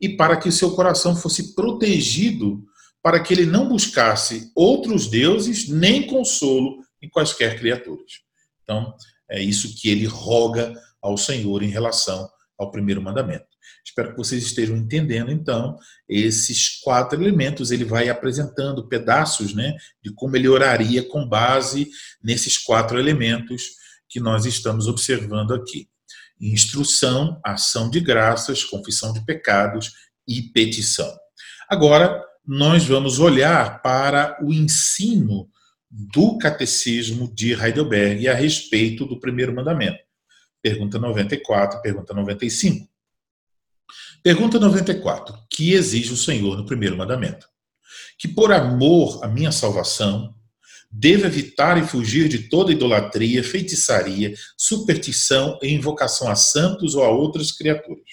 e 0.00 0.08
para 0.08 0.36
que 0.36 0.50
seu 0.50 0.74
coração 0.74 1.14
fosse 1.14 1.54
protegido 1.54 2.64
para 3.02 3.20
que 3.20 3.32
ele 3.32 3.46
não 3.46 3.68
buscasse 3.68 4.50
outros 4.54 5.08
deuses 5.08 5.68
nem 5.68 6.06
consolo 6.06 6.78
em 7.02 7.08
quaisquer 7.08 7.58
criaturas. 7.58 8.20
Então, 8.62 8.94
é 9.28 9.42
isso 9.42 9.74
que 9.74 9.88
ele 9.88 10.06
roga 10.06 10.74
ao 11.00 11.16
Senhor 11.16 11.62
em 11.62 11.68
relação 11.70 12.28
ao 12.58 12.70
primeiro 12.70 13.00
mandamento. 13.00 13.49
Espero 13.84 14.10
que 14.10 14.16
vocês 14.16 14.42
estejam 14.42 14.76
entendendo, 14.76 15.30
então, 15.30 15.76
esses 16.08 16.80
quatro 16.80 17.20
elementos. 17.20 17.70
Ele 17.70 17.84
vai 17.84 18.08
apresentando 18.08 18.88
pedaços 18.88 19.54
né, 19.54 19.76
de 20.02 20.12
como 20.12 20.36
ele 20.36 20.48
oraria 20.48 21.02
com 21.02 21.26
base 21.26 21.88
nesses 22.22 22.58
quatro 22.58 22.98
elementos 22.98 23.70
que 24.08 24.20
nós 24.20 24.44
estamos 24.44 24.86
observando 24.86 25.54
aqui. 25.54 25.88
Instrução, 26.40 27.40
ação 27.44 27.90
de 27.90 28.00
graças, 28.00 28.64
confissão 28.64 29.12
de 29.12 29.24
pecados 29.24 29.92
e 30.26 30.42
petição. 30.42 31.12
Agora, 31.68 32.24
nós 32.46 32.84
vamos 32.84 33.18
olhar 33.18 33.80
para 33.82 34.36
o 34.42 34.52
ensino 34.52 35.48
do 35.90 36.38
Catecismo 36.38 37.32
de 37.34 37.52
Heidelberg 37.52 38.28
a 38.28 38.34
respeito 38.34 39.04
do 39.04 39.20
primeiro 39.20 39.54
mandamento. 39.54 39.98
Pergunta 40.62 40.98
94, 40.98 41.80
pergunta 41.80 42.14
95. 42.14 42.89
Pergunta 44.22 44.58
94. 44.58 45.34
Que 45.50 45.72
exige 45.72 46.12
o 46.12 46.16
Senhor 46.16 46.56
no 46.56 46.66
primeiro 46.66 46.96
mandamento? 46.96 47.46
Que 48.18 48.28
por 48.28 48.52
amor 48.52 49.24
à 49.24 49.28
minha 49.28 49.50
salvação, 49.50 50.34
devo 50.90 51.26
evitar 51.26 51.78
e 51.78 51.86
fugir 51.86 52.28
de 52.28 52.48
toda 52.48 52.72
idolatria, 52.72 53.44
feitiçaria, 53.44 54.34
superstição 54.58 55.58
e 55.62 55.72
invocação 55.72 56.28
a 56.28 56.34
santos 56.34 56.94
ou 56.94 57.04
a 57.04 57.10
outras 57.10 57.52
criaturas. 57.52 58.04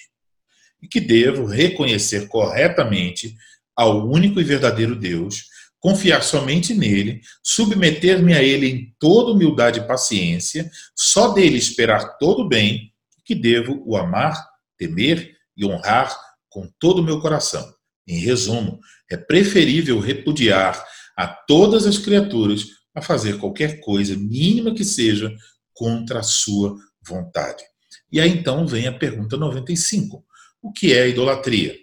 E 0.80 0.86
que 0.86 1.00
devo 1.00 1.44
reconhecer 1.44 2.28
corretamente 2.28 3.34
ao 3.76 4.08
único 4.08 4.40
e 4.40 4.44
verdadeiro 4.44 4.96
Deus, 4.96 5.46
confiar 5.80 6.22
somente 6.22 6.74
nele, 6.74 7.20
submeter-me 7.42 8.34
a 8.34 8.42
ele 8.42 8.66
em 8.68 8.94
toda 8.98 9.32
humildade 9.32 9.80
e 9.80 9.86
paciência, 9.86 10.70
só 10.96 11.32
dele 11.32 11.56
esperar 11.56 12.18
todo 12.18 12.42
o 12.42 12.48
bem, 12.48 12.92
que 13.24 13.34
devo 13.34 13.82
o 13.86 13.96
amar, 13.96 14.44
temer 14.76 15.37
e 15.58 15.66
honrar 15.66 16.16
com 16.48 16.70
todo 16.78 17.00
o 17.00 17.04
meu 17.04 17.20
coração. 17.20 17.74
Em 18.06 18.18
resumo, 18.20 18.78
é 19.10 19.16
preferível 19.16 20.00
repudiar 20.00 20.82
a 21.16 21.26
todas 21.26 21.84
as 21.84 21.98
criaturas 21.98 22.64
a 22.94 23.02
fazer 23.02 23.38
qualquer 23.38 23.80
coisa, 23.80 24.16
mínima 24.16 24.72
que 24.72 24.84
seja, 24.84 25.34
contra 25.74 26.20
a 26.20 26.22
sua 26.22 26.76
vontade. 27.02 27.64
E 28.10 28.20
aí 28.20 28.30
então 28.30 28.66
vem 28.66 28.86
a 28.86 28.92
pergunta 28.92 29.36
95. 29.36 30.24
O 30.62 30.72
que 30.72 30.94
é 30.94 31.08
idolatria? 31.08 31.76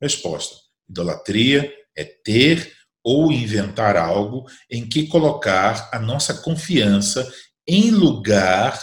Resposta: 0.00 0.56
idolatria 0.88 1.72
é 1.96 2.04
ter 2.04 2.72
ou 3.02 3.32
inventar 3.32 3.96
algo 3.96 4.46
em 4.70 4.88
que 4.88 5.06
colocar 5.06 5.88
a 5.92 5.98
nossa 5.98 6.34
confiança 6.34 7.30
em 7.66 7.90
lugar 7.90 8.78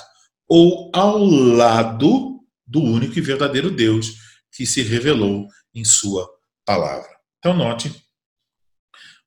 ou 0.47 0.91
ao 0.93 1.23
lado 1.23 2.39
do 2.65 2.81
único 2.81 3.17
e 3.17 3.21
verdadeiro 3.21 3.71
Deus 3.71 4.20
que 4.51 4.65
se 4.65 4.81
revelou 4.81 5.47
em 5.73 5.83
Sua 5.83 6.29
palavra. 6.65 7.09
Então, 7.39 7.55
note, 7.55 7.93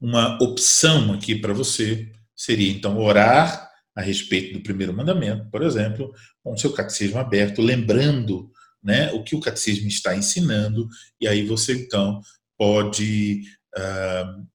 uma 0.00 0.38
opção 0.42 1.12
aqui 1.12 1.34
para 1.34 1.52
você 1.52 2.10
seria, 2.36 2.70
então, 2.70 2.98
orar 2.98 3.70
a 3.96 4.02
respeito 4.02 4.54
do 4.54 4.62
primeiro 4.62 4.92
mandamento, 4.92 5.48
por 5.50 5.62
exemplo, 5.62 6.12
com 6.42 6.52
o 6.52 6.58
seu 6.58 6.72
catecismo 6.72 7.18
aberto, 7.18 7.62
lembrando 7.62 8.50
né, 8.82 9.10
o 9.12 9.22
que 9.22 9.34
o 9.34 9.40
catecismo 9.40 9.88
está 9.88 10.14
ensinando, 10.14 10.88
e 11.20 11.26
aí 11.26 11.46
você, 11.46 11.72
então, 11.74 12.20
pode 12.58 13.42
uh, 13.76 14.46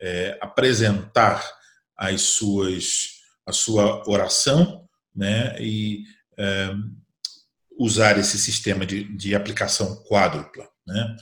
é, 0.00 0.38
apresentar 0.40 1.44
as 1.96 2.20
suas, 2.22 3.22
a 3.46 3.52
sua 3.52 4.08
oração 4.08 4.86
né, 5.14 5.60
e 5.60 6.04
é, 6.38 6.74
usar 7.78 8.18
esse 8.18 8.38
sistema 8.38 8.86
de, 8.86 9.04
de 9.04 9.34
aplicação 9.34 10.02
quádrupla. 10.04 10.68
Né? 10.86 11.16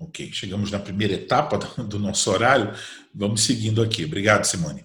Ok, 0.00 0.32
chegamos 0.32 0.70
na 0.70 0.78
primeira 0.78 1.14
etapa 1.14 1.58
do 1.58 1.98
nosso 1.98 2.30
horário. 2.30 2.74
Vamos 3.14 3.42
seguindo 3.42 3.82
aqui. 3.82 4.04
Obrigado, 4.04 4.44
Simone. 4.44 4.84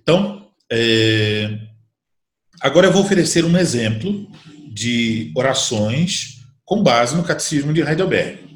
Então, 0.00 0.50
é, 0.70 1.58
agora 2.60 2.86
eu 2.86 2.92
vou 2.92 3.02
oferecer 3.02 3.44
um 3.44 3.56
exemplo 3.56 4.30
de 4.72 5.32
orações 5.36 6.38
com 6.64 6.82
base 6.82 7.16
no 7.16 7.24
Catecismo 7.24 7.72
de 7.72 7.80
Heidelberg. 7.80 8.46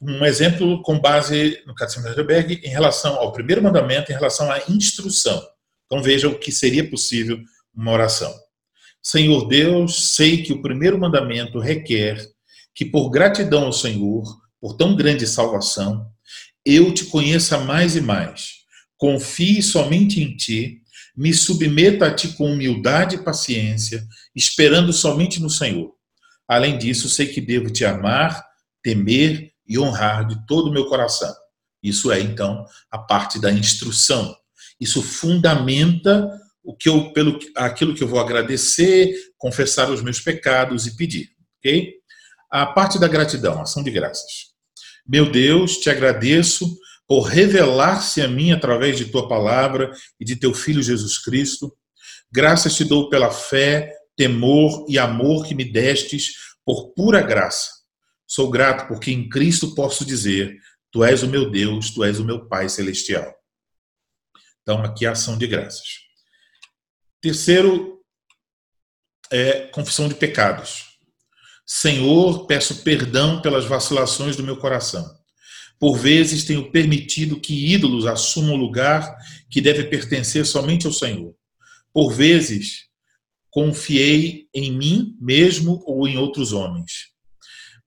Um 0.00 0.24
exemplo 0.24 0.82
com 0.82 0.98
base 0.98 1.62
no 1.66 1.74
Catecismo 1.74 2.04
de 2.04 2.10
Heidelberg 2.10 2.60
em 2.62 2.70
relação 2.70 3.16
ao 3.16 3.32
primeiro 3.32 3.62
mandamento, 3.62 4.10
em 4.10 4.14
relação 4.14 4.50
à 4.50 4.58
instrução. 4.68 5.42
Então 5.90 6.00
veja 6.04 6.28
o 6.28 6.38
que 6.38 6.52
seria 6.52 6.88
possível 6.88 7.40
uma 7.74 7.90
oração. 7.90 8.32
Senhor 9.02 9.48
Deus, 9.48 10.14
sei 10.14 10.40
que 10.40 10.52
o 10.52 10.62
primeiro 10.62 10.96
mandamento 10.96 11.58
requer 11.58 12.24
que, 12.72 12.84
por 12.84 13.10
gratidão 13.10 13.64
ao 13.64 13.72
Senhor, 13.72 14.22
por 14.60 14.76
tão 14.76 14.94
grande 14.94 15.26
salvação, 15.26 16.06
eu 16.64 16.94
te 16.94 17.06
conheça 17.06 17.58
mais 17.58 17.96
e 17.96 18.00
mais, 18.00 18.60
confie 18.96 19.60
somente 19.60 20.22
em 20.22 20.36
ti, 20.36 20.82
me 21.16 21.34
submeta 21.34 22.06
a 22.06 22.14
ti 22.14 22.28
com 22.34 22.52
humildade 22.52 23.16
e 23.16 23.24
paciência, 23.24 24.06
esperando 24.36 24.92
somente 24.92 25.40
no 25.42 25.50
Senhor. 25.50 25.92
Além 26.46 26.78
disso, 26.78 27.08
sei 27.08 27.26
que 27.26 27.40
devo 27.40 27.68
te 27.68 27.84
amar, 27.84 28.44
temer 28.80 29.50
e 29.66 29.76
honrar 29.76 30.24
de 30.26 30.46
todo 30.46 30.68
o 30.68 30.72
meu 30.72 30.86
coração. 30.86 31.34
Isso 31.82 32.12
é, 32.12 32.20
então, 32.20 32.64
a 32.90 32.98
parte 32.98 33.40
da 33.40 33.50
instrução 33.50 34.36
isso 34.80 35.02
fundamenta 35.02 36.30
o 36.62 36.74
que 36.74 36.88
eu, 36.88 37.12
pelo, 37.12 37.38
aquilo 37.56 37.94
que 37.94 38.02
eu 38.02 38.08
vou 38.08 38.20
agradecer, 38.20 39.14
confessar 39.36 39.90
os 39.90 40.02
meus 40.02 40.20
pecados 40.20 40.86
e 40.86 40.96
pedir. 40.96 41.30
Ok? 41.58 41.94
A 42.50 42.66
parte 42.66 42.98
da 42.98 43.08
gratidão, 43.08 43.60
ação 43.60 43.82
de 43.82 43.90
graças. 43.90 44.50
Meu 45.06 45.30
Deus, 45.30 45.78
te 45.78 45.90
agradeço 45.90 46.78
por 47.06 47.22
revelar-se 47.22 48.22
a 48.22 48.28
mim 48.28 48.52
através 48.52 48.96
de 48.96 49.06
tua 49.06 49.28
palavra 49.28 49.92
e 50.18 50.24
de 50.24 50.36
teu 50.36 50.54
filho 50.54 50.82
Jesus 50.82 51.18
Cristo. 51.18 51.76
Graças 52.32 52.76
te 52.76 52.84
dou 52.84 53.08
pela 53.08 53.30
fé, 53.30 53.92
temor 54.16 54.86
e 54.88 54.98
amor 54.98 55.46
que 55.46 55.54
me 55.54 55.64
destes 55.64 56.32
por 56.64 56.92
pura 56.94 57.20
graça. 57.20 57.70
Sou 58.26 58.48
grato 58.48 58.86
porque 58.86 59.10
em 59.10 59.28
Cristo 59.28 59.74
posso 59.74 60.04
dizer: 60.04 60.56
Tu 60.92 61.02
és 61.02 61.22
o 61.22 61.26
meu 61.26 61.50
Deus, 61.50 61.90
tu 61.90 62.04
és 62.04 62.20
o 62.20 62.24
meu 62.24 62.46
Pai 62.46 62.68
celestial. 62.68 63.39
Então, 64.62 64.82
aqui 64.82 65.06
a 65.06 65.12
ação 65.12 65.36
de 65.36 65.46
graças. 65.46 66.00
Terceiro, 67.20 68.00
é 69.30 69.66
confissão 69.68 70.08
de 70.08 70.14
pecados. 70.14 70.98
Senhor, 71.66 72.46
peço 72.46 72.82
perdão 72.82 73.40
pelas 73.40 73.64
vacilações 73.64 74.36
do 74.36 74.42
meu 74.42 74.56
coração. 74.56 75.08
Por 75.78 75.96
vezes 75.96 76.44
tenho 76.44 76.70
permitido 76.70 77.40
que 77.40 77.72
ídolos 77.72 78.06
assumam 78.06 78.54
o 78.54 78.58
lugar 78.58 79.16
que 79.48 79.60
deve 79.60 79.84
pertencer 79.84 80.44
somente 80.44 80.86
ao 80.86 80.92
Senhor. 80.92 81.34
Por 81.92 82.12
vezes 82.12 82.90
confiei 83.50 84.48
em 84.54 84.72
mim 84.72 85.16
mesmo 85.20 85.82
ou 85.86 86.06
em 86.06 86.18
outros 86.18 86.52
homens. 86.52 87.10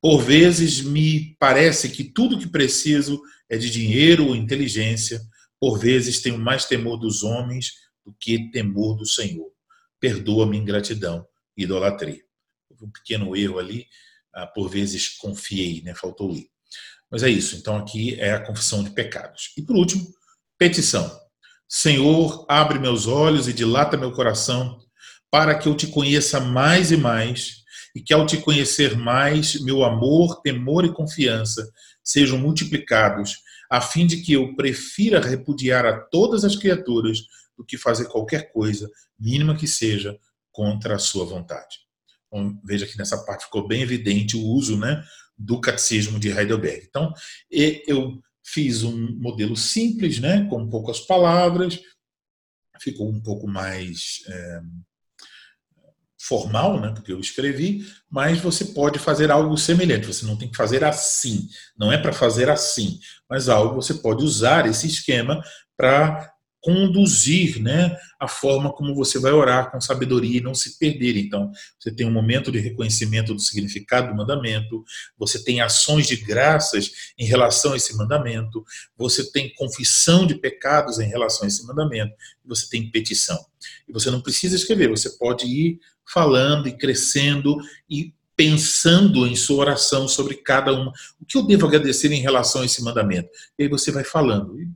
Por 0.01 0.21
vezes 0.21 0.81
me 0.81 1.35
parece 1.39 1.89
que 1.89 2.03
tudo 2.03 2.39
que 2.39 2.47
preciso 2.47 3.21
é 3.49 3.57
de 3.57 3.69
dinheiro 3.69 4.27
ou 4.27 4.35
inteligência, 4.35 5.21
por 5.63 5.79
vezes 5.79 6.21
tenho 6.21 6.37
mais 6.37 6.65
temor 6.65 6.97
dos 6.97 7.23
homens 7.23 7.71
do 8.05 8.13
que 8.19 8.51
temor 8.51 8.97
do 8.97 9.05
Senhor. 9.05 9.49
Perdoa-me 9.97 10.57
ingratidão 10.57 11.25
e 11.55 11.63
idolatria. 11.63 12.21
Houve 12.69 12.83
um 12.83 12.91
pequeno 12.91 13.33
erro 13.33 13.59
ali, 13.59 13.87
ah, 14.33 14.45
por 14.45 14.67
vezes 14.67 15.07
confiei, 15.07 15.81
né? 15.81 15.95
faltou 15.95 16.33
ir. 16.33 16.49
Mas 17.09 17.23
é 17.23 17.29
isso, 17.29 17.55
então 17.55 17.77
aqui 17.77 18.19
é 18.19 18.33
a 18.33 18.45
confissão 18.45 18.83
de 18.83 18.89
pecados. 18.89 19.53
E 19.55 19.61
por 19.61 19.77
último, 19.77 20.05
petição. 20.57 21.17
Senhor, 21.65 22.45
abre 22.49 22.77
meus 22.77 23.07
olhos 23.07 23.47
e 23.47 23.53
dilata 23.53 23.95
meu 23.95 24.11
coração 24.11 24.81
para 25.31 25.57
que 25.57 25.69
eu 25.69 25.77
te 25.77 25.87
conheça 25.87 26.41
mais 26.41 26.91
e 26.91 26.97
mais 26.97 27.63
e 27.95 28.01
que 28.01 28.13
ao 28.13 28.25
te 28.25 28.35
conhecer 28.35 28.97
mais, 28.97 29.61
meu 29.61 29.85
amor, 29.85 30.41
temor 30.41 30.83
e 30.83 30.91
confiança 30.91 31.71
sejam 32.03 32.37
multiplicados 32.37 33.42
a 33.73 33.81
fim 33.81 34.05
de 34.05 34.21
que 34.21 34.33
eu 34.33 34.55
prefira 34.55 35.19
repudiar 35.19 35.83
a 35.83 35.99
todas 35.99 36.45
as 36.45 36.55
criaturas 36.55 37.23
do 37.57 37.65
que 37.65 37.75
fazer 37.75 38.05
qualquer 38.05 38.51
coisa, 38.51 38.87
mínima 39.19 39.57
que 39.57 39.67
seja, 39.67 40.15
contra 40.51 40.93
a 40.93 40.99
sua 40.99 41.25
vontade. 41.25 41.79
Então, 42.27 42.61
veja 42.63 42.85
que 42.85 42.95
nessa 42.99 43.17
parte 43.25 43.45
ficou 43.45 43.67
bem 43.67 43.81
evidente 43.81 44.37
o 44.37 44.45
uso 44.45 44.77
né, 44.77 45.03
do 45.35 45.59
catecismo 45.59 46.19
de 46.19 46.29
Heidelberg. 46.29 46.85
Então, 46.87 47.11
eu 47.49 48.21
fiz 48.43 48.83
um 48.83 49.17
modelo 49.17 49.57
simples, 49.57 50.19
né, 50.19 50.47
com 50.51 50.69
poucas 50.69 50.99
palavras, 50.99 51.81
ficou 52.79 53.09
um 53.09 53.19
pouco 53.19 53.47
mais. 53.47 54.21
É, 54.27 54.61
formal, 56.27 56.79
né, 56.79 56.91
porque 56.95 57.11
eu 57.11 57.19
escrevi, 57.19 57.85
mas 58.09 58.39
você 58.39 58.65
pode 58.65 58.97
fazer 58.97 59.29
algo 59.29 59.57
semelhante. 59.57 60.07
Você 60.07 60.25
não 60.25 60.37
tem 60.37 60.49
que 60.49 60.55
fazer 60.55 60.83
assim, 60.83 61.47
não 61.77 61.91
é 61.91 61.97
para 61.97 62.13
fazer 62.13 62.49
assim, 62.49 62.99
mas 63.29 63.49
algo 63.49 63.75
você 63.75 63.95
pode 63.95 64.23
usar 64.23 64.65
esse 64.65 64.87
esquema 64.87 65.43
para 65.77 66.32
conduzir 66.63 67.61
né, 67.61 67.95
a 68.17 68.25
forma 68.25 68.71
como 68.71 68.95
você 68.95 69.19
vai 69.19 69.33
orar 69.33 69.69
com 69.69 69.81
sabedoria 69.81 70.37
e 70.37 70.41
não 70.41 70.55
se 70.55 70.79
perder. 70.79 71.17
Então, 71.17 71.51
você 71.77 71.93
tem 71.93 72.07
um 72.07 72.11
momento 72.11 72.53
de 72.53 72.59
reconhecimento 72.59 73.33
do 73.33 73.39
significado 73.41 74.07
do 74.07 74.15
mandamento, 74.15 74.81
você 75.17 75.43
tem 75.43 75.59
ações 75.59 76.07
de 76.07 76.15
graças 76.15 76.89
em 77.19 77.25
relação 77.25 77.73
a 77.73 77.75
esse 77.75 77.95
mandamento, 77.97 78.63
você 78.97 79.29
tem 79.29 79.53
confissão 79.55 80.25
de 80.25 80.35
pecados 80.35 80.99
em 80.99 81.07
relação 81.07 81.43
a 81.43 81.47
esse 81.47 81.67
mandamento, 81.67 82.13
você 82.45 82.65
tem 82.69 82.89
petição. 82.89 83.37
E 83.85 83.91
você 83.91 84.09
não 84.09 84.21
precisa 84.21 84.55
escrever, 84.55 84.87
você 84.87 85.09
pode 85.09 85.45
ir 85.45 85.79
falando 86.05 86.69
e 86.69 86.77
crescendo 86.77 87.57
e 87.89 88.13
pensando 88.37 89.27
em 89.27 89.35
sua 89.35 89.57
oração 89.57 90.07
sobre 90.07 90.35
cada 90.35 90.71
uma. 90.71 90.93
O 91.19 91.25
que 91.25 91.37
eu 91.37 91.43
devo 91.43 91.67
agradecer 91.67 92.09
em 92.13 92.21
relação 92.21 92.61
a 92.61 92.65
esse 92.65 92.81
mandamento? 92.81 93.29
E 93.59 93.63
aí 93.63 93.69
você 93.69 93.91
vai 93.91 94.05
falando. 94.05 94.59
E 94.61 94.67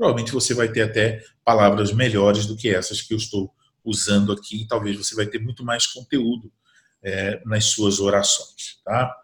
provavelmente 0.00 0.32
você 0.32 0.54
vai 0.54 0.66
ter 0.72 0.80
até 0.80 1.22
palavras 1.44 1.92
melhores 1.92 2.46
do 2.46 2.56
que 2.56 2.74
essas 2.74 3.02
que 3.02 3.12
eu 3.12 3.18
estou 3.18 3.54
usando 3.84 4.32
aqui. 4.32 4.66
Talvez 4.66 4.96
você 4.96 5.14
vai 5.14 5.26
ter 5.26 5.38
muito 5.38 5.62
mais 5.62 5.86
conteúdo 5.86 6.50
é, 7.02 7.42
nas 7.44 7.66
suas 7.66 8.00
orações. 8.00 8.80
Tá? 8.82 9.14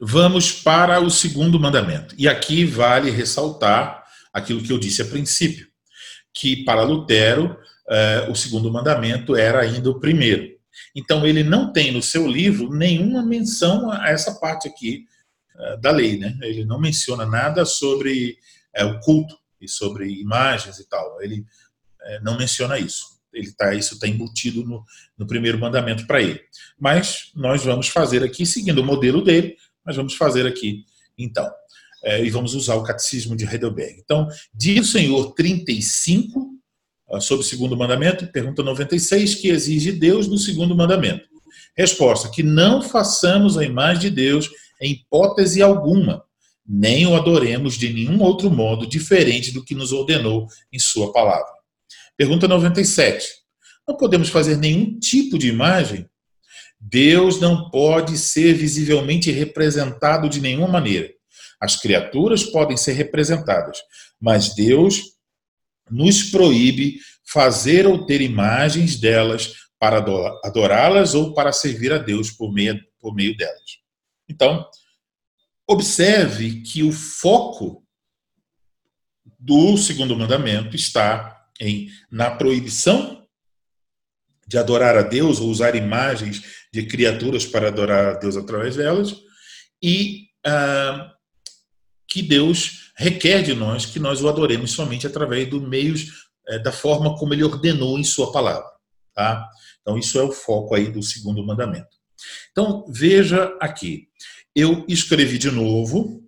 Vamos 0.00 0.52
para 0.52 1.00
o 1.00 1.10
segundo 1.10 1.58
mandamento. 1.58 2.14
E 2.16 2.28
aqui 2.28 2.64
vale 2.64 3.10
ressaltar 3.10 4.04
aquilo 4.32 4.62
que 4.62 4.72
eu 4.72 4.78
disse 4.78 5.02
a 5.02 5.04
princípio, 5.04 5.66
que 6.32 6.64
para 6.64 6.84
Lutero 6.84 7.58
eh, 7.88 8.28
o 8.30 8.36
segundo 8.36 8.72
mandamento 8.72 9.34
era 9.34 9.60
ainda 9.60 9.90
o 9.90 9.98
primeiro. 9.98 10.59
Então 10.94 11.26
ele 11.26 11.42
não 11.42 11.72
tem 11.72 11.92
no 11.92 12.02
seu 12.02 12.26
livro 12.26 12.70
nenhuma 12.70 13.24
menção 13.24 13.90
a 13.90 14.10
essa 14.10 14.34
parte 14.34 14.68
aqui 14.68 15.04
eh, 15.56 15.76
da 15.78 15.90
lei, 15.90 16.18
né? 16.18 16.36
Ele 16.42 16.64
não 16.64 16.80
menciona 16.80 17.24
nada 17.26 17.64
sobre 17.64 18.36
eh, 18.74 18.84
o 18.84 19.00
culto 19.00 19.38
e 19.60 19.68
sobre 19.68 20.10
imagens 20.20 20.78
e 20.78 20.88
tal. 20.88 21.20
Ele 21.22 21.44
não 22.22 22.38
menciona 22.38 22.78
isso. 22.78 23.20
Ele 23.32 23.52
tá, 23.52 23.74
isso 23.74 23.94
está 23.94 24.08
embutido 24.08 24.64
no, 24.64 24.84
no 25.16 25.26
primeiro 25.26 25.58
mandamento 25.58 26.06
para 26.06 26.20
ele. 26.20 26.40
Mas 26.78 27.30
nós 27.34 27.62
vamos 27.62 27.88
fazer 27.88 28.22
aqui, 28.24 28.44
seguindo 28.44 28.78
o 28.78 28.84
modelo 28.84 29.22
dele, 29.22 29.56
mas 29.84 29.96
vamos 29.96 30.14
fazer 30.14 30.46
aqui, 30.46 30.84
então. 31.16 31.48
É, 32.02 32.24
e 32.24 32.30
vamos 32.30 32.54
usar 32.54 32.76
o 32.76 32.82
Catecismo 32.82 33.36
de 33.36 33.44
Heidelberg. 33.44 34.00
Então, 34.02 34.26
diz 34.54 34.88
o 34.88 34.92
Senhor 34.92 35.32
35, 35.34 36.40
ah, 36.40 36.49
sobre 37.18 37.44
o 37.44 37.48
segundo 37.48 37.76
mandamento, 37.76 38.26
pergunta 38.28 38.62
96, 38.62 39.36
que 39.36 39.48
exige 39.48 39.90
Deus 39.90 40.28
do 40.28 40.38
segundo 40.38 40.76
mandamento. 40.76 41.24
Resposta: 41.76 42.30
que 42.30 42.42
não 42.42 42.82
façamos 42.82 43.56
a 43.56 43.64
imagem 43.64 44.02
de 44.02 44.10
Deus 44.10 44.50
em 44.80 44.92
hipótese 44.92 45.62
alguma, 45.62 46.22
nem 46.66 47.06
o 47.06 47.16
adoremos 47.16 47.74
de 47.74 47.92
nenhum 47.92 48.22
outro 48.22 48.50
modo 48.50 48.86
diferente 48.86 49.50
do 49.50 49.64
que 49.64 49.74
nos 49.74 49.92
ordenou 49.92 50.46
em 50.72 50.78
Sua 50.78 51.12
palavra. 51.12 51.50
Pergunta 52.16 52.46
97. 52.46 53.26
Não 53.88 53.96
podemos 53.96 54.28
fazer 54.28 54.56
nenhum 54.56 54.98
tipo 54.98 55.38
de 55.38 55.48
imagem 55.48 56.06
Deus 56.80 57.38
não 57.38 57.68
pode 57.68 58.16
ser 58.16 58.54
visivelmente 58.54 59.30
representado 59.30 60.30
de 60.30 60.40
nenhuma 60.40 60.66
maneira. 60.66 61.10
As 61.60 61.76
criaturas 61.76 62.42
podem 62.42 62.76
ser 62.76 62.92
representadas, 62.92 63.78
mas 64.18 64.54
Deus 64.54 65.02
nos 65.90 66.22
proíbe 66.24 67.00
fazer 67.24 67.86
ou 67.86 68.04
ter 68.06 68.20
imagens 68.20 68.96
delas 68.96 69.54
para 69.78 70.04
adorá-las 70.44 71.14
ou 71.14 71.32
para 71.32 71.52
servir 71.52 71.92
a 71.92 71.98
Deus 71.98 72.30
por 72.30 72.52
meio, 72.52 72.78
por 72.98 73.14
meio 73.14 73.36
delas. 73.36 73.78
Então, 74.28 74.68
observe 75.66 76.60
que 76.62 76.82
o 76.82 76.92
foco 76.92 77.84
do 79.38 79.76
segundo 79.76 80.16
mandamento 80.16 80.76
está 80.76 81.46
em 81.58 81.90
na 82.10 82.30
proibição 82.30 83.26
de 84.46 84.58
adorar 84.58 84.96
a 84.96 85.02
Deus 85.02 85.40
ou 85.40 85.48
usar 85.48 85.74
imagens 85.74 86.42
de 86.72 86.84
criaturas 86.86 87.46
para 87.46 87.68
adorar 87.68 88.06
a 88.06 88.18
Deus 88.18 88.36
através 88.36 88.76
delas 88.76 89.16
e 89.82 90.26
ah, 90.44 91.14
que 92.06 92.20
Deus 92.20 92.79
requer 93.00 93.42
de 93.42 93.54
nós 93.54 93.86
que 93.86 93.98
nós 93.98 94.20
o 94.20 94.28
adoremos 94.28 94.72
somente 94.72 95.06
através 95.06 95.48
do 95.48 95.60
meios 95.60 96.28
eh, 96.48 96.58
da 96.58 96.70
forma 96.70 97.16
como 97.16 97.32
ele 97.32 97.42
ordenou 97.42 97.98
em 97.98 98.04
sua 98.04 98.30
palavra, 98.30 98.68
tá? 99.14 99.48
Então 99.80 99.96
isso 99.96 100.18
é 100.18 100.22
o 100.22 100.30
foco 100.30 100.74
aí 100.74 100.90
do 100.90 101.02
segundo 101.02 101.44
mandamento. 101.44 101.88
Então 102.50 102.84
veja 102.88 103.56
aqui, 103.58 104.08
eu 104.54 104.84
escrevi 104.86 105.38
de 105.38 105.50
novo 105.50 106.22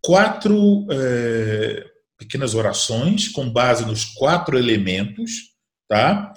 quatro 0.00 0.86
é, 0.92 1.84
pequenas 2.16 2.54
orações 2.54 3.28
com 3.28 3.50
base 3.50 3.84
nos 3.84 4.04
quatro 4.04 4.56
elementos, 4.56 5.54
tá? 5.88 6.32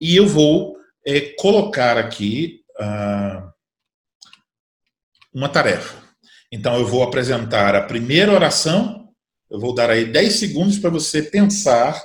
E 0.00 0.14
eu 0.16 0.28
vou 0.28 0.76
é, 1.04 1.34
colocar 1.36 1.98
aqui 1.98 2.60
ah, 2.78 3.50
uma 5.34 5.48
tarefa. 5.48 6.00
Então, 6.52 6.76
eu 6.76 6.86
vou 6.86 7.02
apresentar 7.02 7.76
a 7.76 7.82
primeira 7.82 8.32
oração, 8.32 8.99
eu 9.50 9.58
vou 9.58 9.74
dar 9.74 9.90
aí 9.90 10.04
10 10.04 10.34
segundos 10.34 10.78
para 10.78 10.90
você 10.90 11.22
pensar 11.22 12.00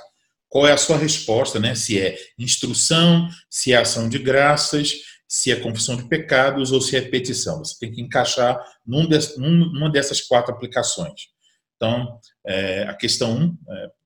qual 0.48 0.66
é 0.66 0.72
a 0.72 0.76
sua 0.76 0.96
resposta, 0.96 1.60
né? 1.60 1.74
Se 1.74 2.00
é 2.00 2.16
instrução, 2.38 3.28
se 3.48 3.72
é 3.72 3.76
ação 3.76 4.08
de 4.08 4.18
graças, 4.18 4.94
se 5.28 5.50
é 5.50 5.56
confissão 5.56 5.96
de 5.96 6.08
pecados 6.08 6.72
ou 6.72 6.80
se 6.80 6.96
é 6.96 7.00
petição. 7.00 7.58
Você 7.58 7.76
tem 7.78 7.92
que 7.92 8.00
encaixar 8.00 8.58
num 8.86 9.08
de, 9.08 9.18
numa 9.38 9.90
dessas 9.90 10.20
quatro 10.20 10.52
aplicações. 10.52 11.28
Então, 11.76 12.18
é, 12.46 12.84
a 12.84 12.94
questão 12.94 13.36
1 13.36 13.42
um, 13.42 13.58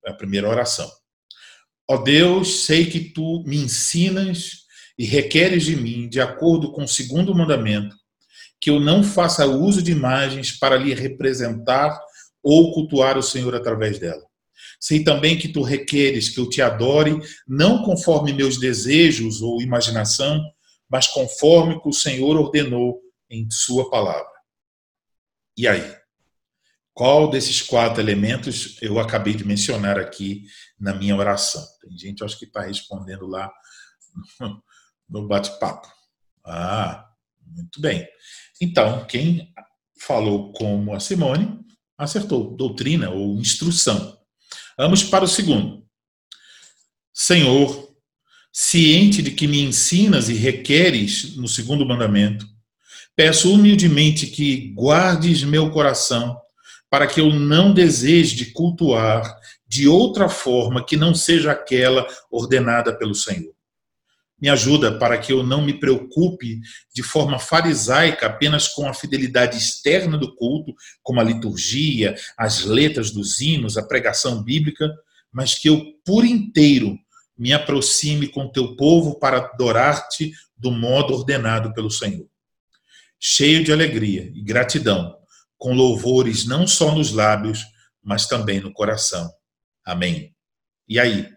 é 0.06 0.10
a 0.10 0.14
primeira 0.14 0.48
oração. 0.48 0.90
Ó 1.88 1.98
Deus, 1.98 2.64
sei 2.64 2.86
que 2.86 3.00
tu 3.00 3.42
me 3.46 3.56
ensinas 3.56 4.60
e 4.98 5.04
requeres 5.04 5.64
de 5.64 5.76
mim, 5.76 6.08
de 6.08 6.20
acordo 6.20 6.72
com 6.72 6.84
o 6.84 6.88
segundo 6.88 7.34
mandamento, 7.34 7.96
que 8.60 8.70
eu 8.70 8.78
não 8.78 9.02
faça 9.02 9.46
uso 9.46 9.82
de 9.82 9.92
imagens 9.92 10.52
para 10.52 10.76
lhe 10.76 10.94
representar 10.94 11.98
ou 12.42 12.72
cultuar 12.72 13.18
o 13.18 13.22
Senhor 13.22 13.54
através 13.54 13.98
dela. 13.98 14.22
Sei 14.78 15.04
também 15.04 15.38
que 15.38 15.48
tu 15.48 15.62
requeres 15.62 16.28
que 16.28 16.40
eu 16.40 16.48
te 16.48 16.62
adore, 16.62 17.18
não 17.46 17.82
conforme 17.82 18.32
meus 18.32 18.58
desejos 18.58 19.42
ou 19.42 19.60
imaginação, 19.60 20.42
mas 20.88 21.06
conforme 21.06 21.80
que 21.80 21.88
o 21.88 21.92
Senhor 21.92 22.36
ordenou 22.36 23.00
em 23.28 23.48
Sua 23.50 23.90
palavra. 23.90 24.30
E 25.56 25.68
aí? 25.68 26.00
Qual 26.92 27.30
desses 27.30 27.62
quatro 27.62 28.00
elementos 28.00 28.76
eu 28.82 28.98
acabei 28.98 29.34
de 29.34 29.44
mencionar 29.44 29.98
aqui 29.98 30.44
na 30.78 30.92
minha 30.92 31.16
oração? 31.16 31.64
Tem 31.80 31.96
gente, 31.96 32.24
acho 32.24 32.38
que 32.38 32.44
está 32.44 32.62
respondendo 32.62 33.26
lá 33.26 33.50
no 35.08 35.26
bate-papo. 35.26 35.88
Ah, 36.44 37.08
muito 37.46 37.80
bem. 37.80 38.06
Então, 38.60 39.06
quem 39.06 39.52
falou 39.98 40.52
como 40.52 40.94
a 40.94 41.00
Simone 41.00 41.60
acertou. 42.00 42.56
Doutrina 42.56 43.10
ou 43.10 43.36
instrução. 43.36 44.16
Vamos 44.76 45.04
para 45.04 45.24
o 45.24 45.28
segundo. 45.28 45.84
Senhor, 47.12 47.90
ciente 48.50 49.20
de 49.20 49.30
que 49.30 49.46
me 49.46 49.60
ensinas 49.60 50.28
e 50.28 50.34
requeres 50.34 51.36
no 51.36 51.46
segundo 51.46 51.84
mandamento, 51.84 52.46
peço 53.14 53.52
humildemente 53.52 54.26
que 54.26 54.72
guardes 54.74 55.42
meu 55.44 55.70
coração 55.70 56.40
para 56.88 57.06
que 57.06 57.20
eu 57.20 57.30
não 57.32 57.72
deseje 57.72 58.34
de 58.34 58.46
cultuar 58.46 59.38
de 59.68 59.86
outra 59.86 60.28
forma 60.28 60.84
que 60.84 60.96
não 60.96 61.14
seja 61.14 61.52
aquela 61.52 62.06
ordenada 62.30 62.96
pelo 62.96 63.14
Senhor. 63.14 63.54
Me 64.40 64.48
ajuda 64.48 64.98
para 64.98 65.18
que 65.18 65.32
eu 65.32 65.42
não 65.42 65.62
me 65.62 65.74
preocupe 65.74 66.60
de 66.94 67.02
forma 67.02 67.38
farisaica 67.38 68.26
apenas 68.26 68.68
com 68.68 68.88
a 68.88 68.94
fidelidade 68.94 69.58
externa 69.58 70.16
do 70.16 70.34
culto, 70.34 70.74
como 71.02 71.20
a 71.20 71.24
liturgia, 71.24 72.14
as 72.36 72.64
letras 72.64 73.10
dos 73.10 73.40
hinos, 73.40 73.76
a 73.76 73.86
pregação 73.86 74.42
bíblica, 74.42 74.90
mas 75.30 75.54
que 75.54 75.68
eu 75.68 75.84
por 76.04 76.24
inteiro 76.24 76.98
me 77.36 77.52
aproxime 77.52 78.28
com 78.28 78.50
teu 78.50 78.76
povo 78.76 79.18
para 79.18 79.38
adorar-te 79.38 80.32
do 80.56 80.70
modo 80.70 81.14
ordenado 81.14 81.72
pelo 81.72 81.90
Senhor. 81.90 82.26
Cheio 83.18 83.62
de 83.62 83.72
alegria 83.72 84.30
e 84.34 84.42
gratidão, 84.42 85.16
com 85.56 85.74
louvores 85.74 86.46
não 86.46 86.66
só 86.66 86.94
nos 86.94 87.12
lábios, 87.12 87.64
mas 88.02 88.26
também 88.26 88.60
no 88.60 88.72
coração. 88.72 89.30
Amém. 89.84 90.34
E 90.88 90.98
aí? 90.98 91.28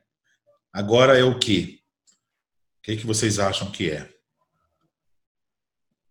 Agora 0.72 1.18
é 1.18 1.24
o 1.24 1.38
que? 1.38 1.83
O 2.84 2.86
que, 2.86 2.98
que 2.98 3.08
vocês 3.08 3.39
acham 3.39 3.72
que 3.72 3.89
é? 3.89 4.13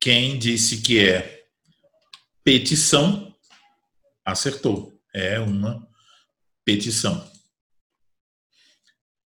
Quem 0.01 0.39
disse 0.39 0.81
que 0.81 1.07
é 1.07 1.45
petição, 2.43 3.37
acertou. 4.25 4.99
É 5.15 5.39
uma 5.39 5.87
petição. 6.65 7.31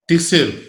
Terceiro, 0.05 0.69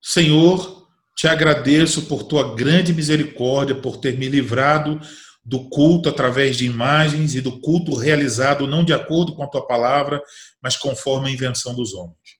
Senhor, 0.00 0.88
te 1.14 1.28
agradeço 1.28 2.06
por 2.06 2.22
tua 2.22 2.56
grande 2.56 2.94
misericórdia, 2.94 3.74
por 3.78 3.98
ter 3.98 4.16
me 4.16 4.30
livrado 4.30 4.98
do 5.44 5.68
culto 5.68 6.08
através 6.08 6.56
de 6.56 6.64
imagens 6.64 7.34
e 7.34 7.42
do 7.42 7.60
culto 7.60 7.94
realizado 7.94 8.66
não 8.66 8.82
de 8.82 8.94
acordo 8.94 9.36
com 9.36 9.42
a 9.42 9.46
tua 9.46 9.66
palavra, 9.66 10.22
mas 10.62 10.74
conforme 10.74 11.28
a 11.28 11.32
invenção 11.32 11.74
dos 11.74 11.92
homens. 11.92 12.38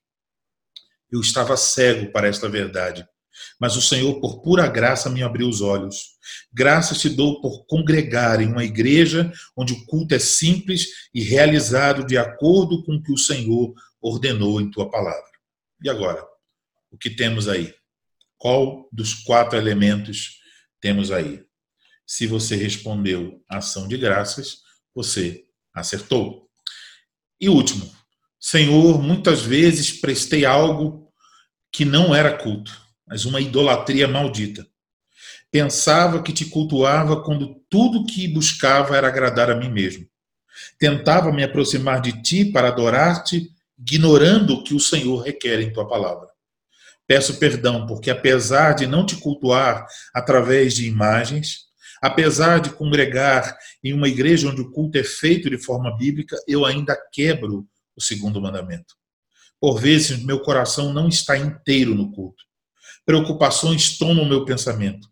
Eu 1.12 1.20
estava 1.20 1.54
cego 1.54 2.10
para 2.10 2.28
esta 2.28 2.48
verdade, 2.48 3.06
mas 3.60 3.76
o 3.76 3.82
Senhor, 3.82 4.20
por 4.20 4.42
pura 4.42 4.66
graça, 4.66 5.08
me 5.10 5.22
abriu 5.22 5.48
os 5.48 5.60
olhos. 5.60 6.16
Graças 6.52 7.00
te 7.00 7.08
dou 7.08 7.40
por 7.40 7.66
congregar 7.66 8.40
em 8.40 8.46
uma 8.46 8.64
igreja 8.64 9.32
onde 9.56 9.72
o 9.72 9.84
culto 9.86 10.14
é 10.14 10.18
simples 10.18 10.86
e 11.14 11.22
realizado 11.22 12.06
de 12.06 12.16
acordo 12.16 12.84
com 12.84 12.96
o 12.96 13.02
que 13.02 13.12
o 13.12 13.18
Senhor 13.18 13.74
ordenou 14.00 14.60
em 14.60 14.70
tua 14.70 14.90
palavra. 14.90 15.30
E 15.82 15.88
agora? 15.88 16.24
O 16.90 16.98
que 16.98 17.10
temos 17.10 17.48
aí? 17.48 17.74
Qual 18.38 18.88
dos 18.92 19.14
quatro 19.14 19.58
elementos 19.58 20.40
temos 20.80 21.10
aí? 21.10 21.44
Se 22.06 22.26
você 22.26 22.54
respondeu 22.54 23.42
ação 23.48 23.88
de 23.88 23.96
graças, 23.96 24.58
você 24.94 25.44
acertou. 25.74 26.48
E 27.40 27.48
último, 27.48 27.90
Senhor, 28.40 29.02
muitas 29.02 29.42
vezes 29.42 29.90
prestei 29.92 30.44
algo 30.44 31.12
que 31.72 31.84
não 31.84 32.14
era 32.14 32.38
culto, 32.38 32.80
mas 33.06 33.24
uma 33.24 33.40
idolatria 33.40 34.08
maldita. 34.08 34.66
Pensava 35.50 36.22
que 36.22 36.32
te 36.32 36.46
cultuava 36.46 37.22
quando 37.22 37.62
tudo 37.70 38.04
que 38.04 38.26
buscava 38.28 38.96
era 38.96 39.08
agradar 39.08 39.50
a 39.50 39.54
mim 39.54 39.70
mesmo. 39.70 40.06
Tentava 40.78 41.32
me 41.32 41.44
aproximar 41.44 42.00
de 42.00 42.20
ti 42.22 42.44
para 42.44 42.68
adorar-te, 42.68 43.50
ignorando 43.78 44.54
o 44.54 44.64
que 44.64 44.74
o 44.74 44.80
Senhor 44.80 45.22
requer 45.22 45.60
em 45.60 45.72
tua 45.72 45.86
palavra. 45.86 46.28
Peço 47.06 47.38
perdão, 47.38 47.86
porque 47.86 48.10
apesar 48.10 48.74
de 48.74 48.86
não 48.86 49.06
te 49.06 49.16
cultuar 49.16 49.86
através 50.12 50.74
de 50.74 50.86
imagens, 50.86 51.66
apesar 52.02 52.60
de 52.60 52.70
congregar 52.70 53.56
em 53.82 53.92
uma 53.92 54.08
igreja 54.08 54.48
onde 54.48 54.60
o 54.60 54.70
culto 54.72 54.98
é 54.98 55.04
feito 55.04 55.48
de 55.48 55.58
forma 55.58 55.96
bíblica, 55.96 56.36
eu 56.48 56.64
ainda 56.64 56.96
quebro 57.12 57.66
o 57.96 58.02
segundo 58.02 58.40
mandamento. 58.40 58.94
Por 59.60 59.80
vezes, 59.80 60.22
meu 60.22 60.40
coração 60.40 60.92
não 60.92 61.08
está 61.08 61.36
inteiro 61.38 61.94
no 61.94 62.12
culto. 62.12 62.45
Preocupações 63.06 63.96
tomam 63.96 64.28
meu 64.28 64.44
pensamento. 64.44 65.08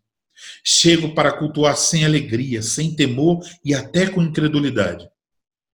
Chego 0.63 1.15
para 1.15 1.31
cultuar 1.31 1.77
sem 1.77 2.03
alegria, 2.03 2.61
sem 2.61 2.93
temor 2.93 3.39
e 3.63 3.73
até 3.73 4.09
com 4.09 4.21
incredulidade. 4.21 5.09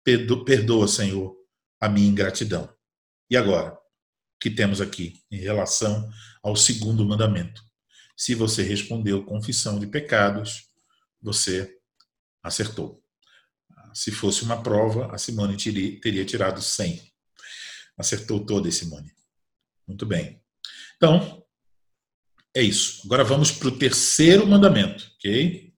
Perdoa, 0.02 0.88
Senhor, 0.88 1.36
a 1.78 1.88
minha 1.88 2.08
ingratidão. 2.08 2.68
E 3.28 3.36
agora, 3.36 3.74
o 3.74 3.78
que 4.40 4.50
temos 4.50 4.80
aqui 4.80 5.22
em 5.30 5.38
relação 5.38 6.08
ao 6.42 6.56
segundo 6.56 7.04
mandamento? 7.04 7.62
Se 8.16 8.34
você 8.34 8.62
respondeu 8.62 9.26
confissão 9.26 9.78
de 9.78 9.86
pecados, 9.86 10.70
você 11.20 11.76
acertou. 12.42 13.02
Se 13.92 14.10
fosse 14.10 14.42
uma 14.42 14.62
prova, 14.62 15.14
a 15.14 15.18
Simone 15.18 15.56
teria 16.00 16.24
tirado 16.24 16.62
100. 16.62 17.12
Acertou 17.98 18.44
toda, 18.44 18.70
Simone. 18.70 19.12
Muito 19.86 20.06
bem. 20.06 20.40
Então, 20.96 21.45
é 22.56 22.62
isso. 22.62 23.02
Agora 23.04 23.22
vamos 23.22 23.52
para 23.52 23.68
o 23.68 23.78
terceiro 23.78 24.46
mandamento, 24.46 25.04
ok? 25.18 25.72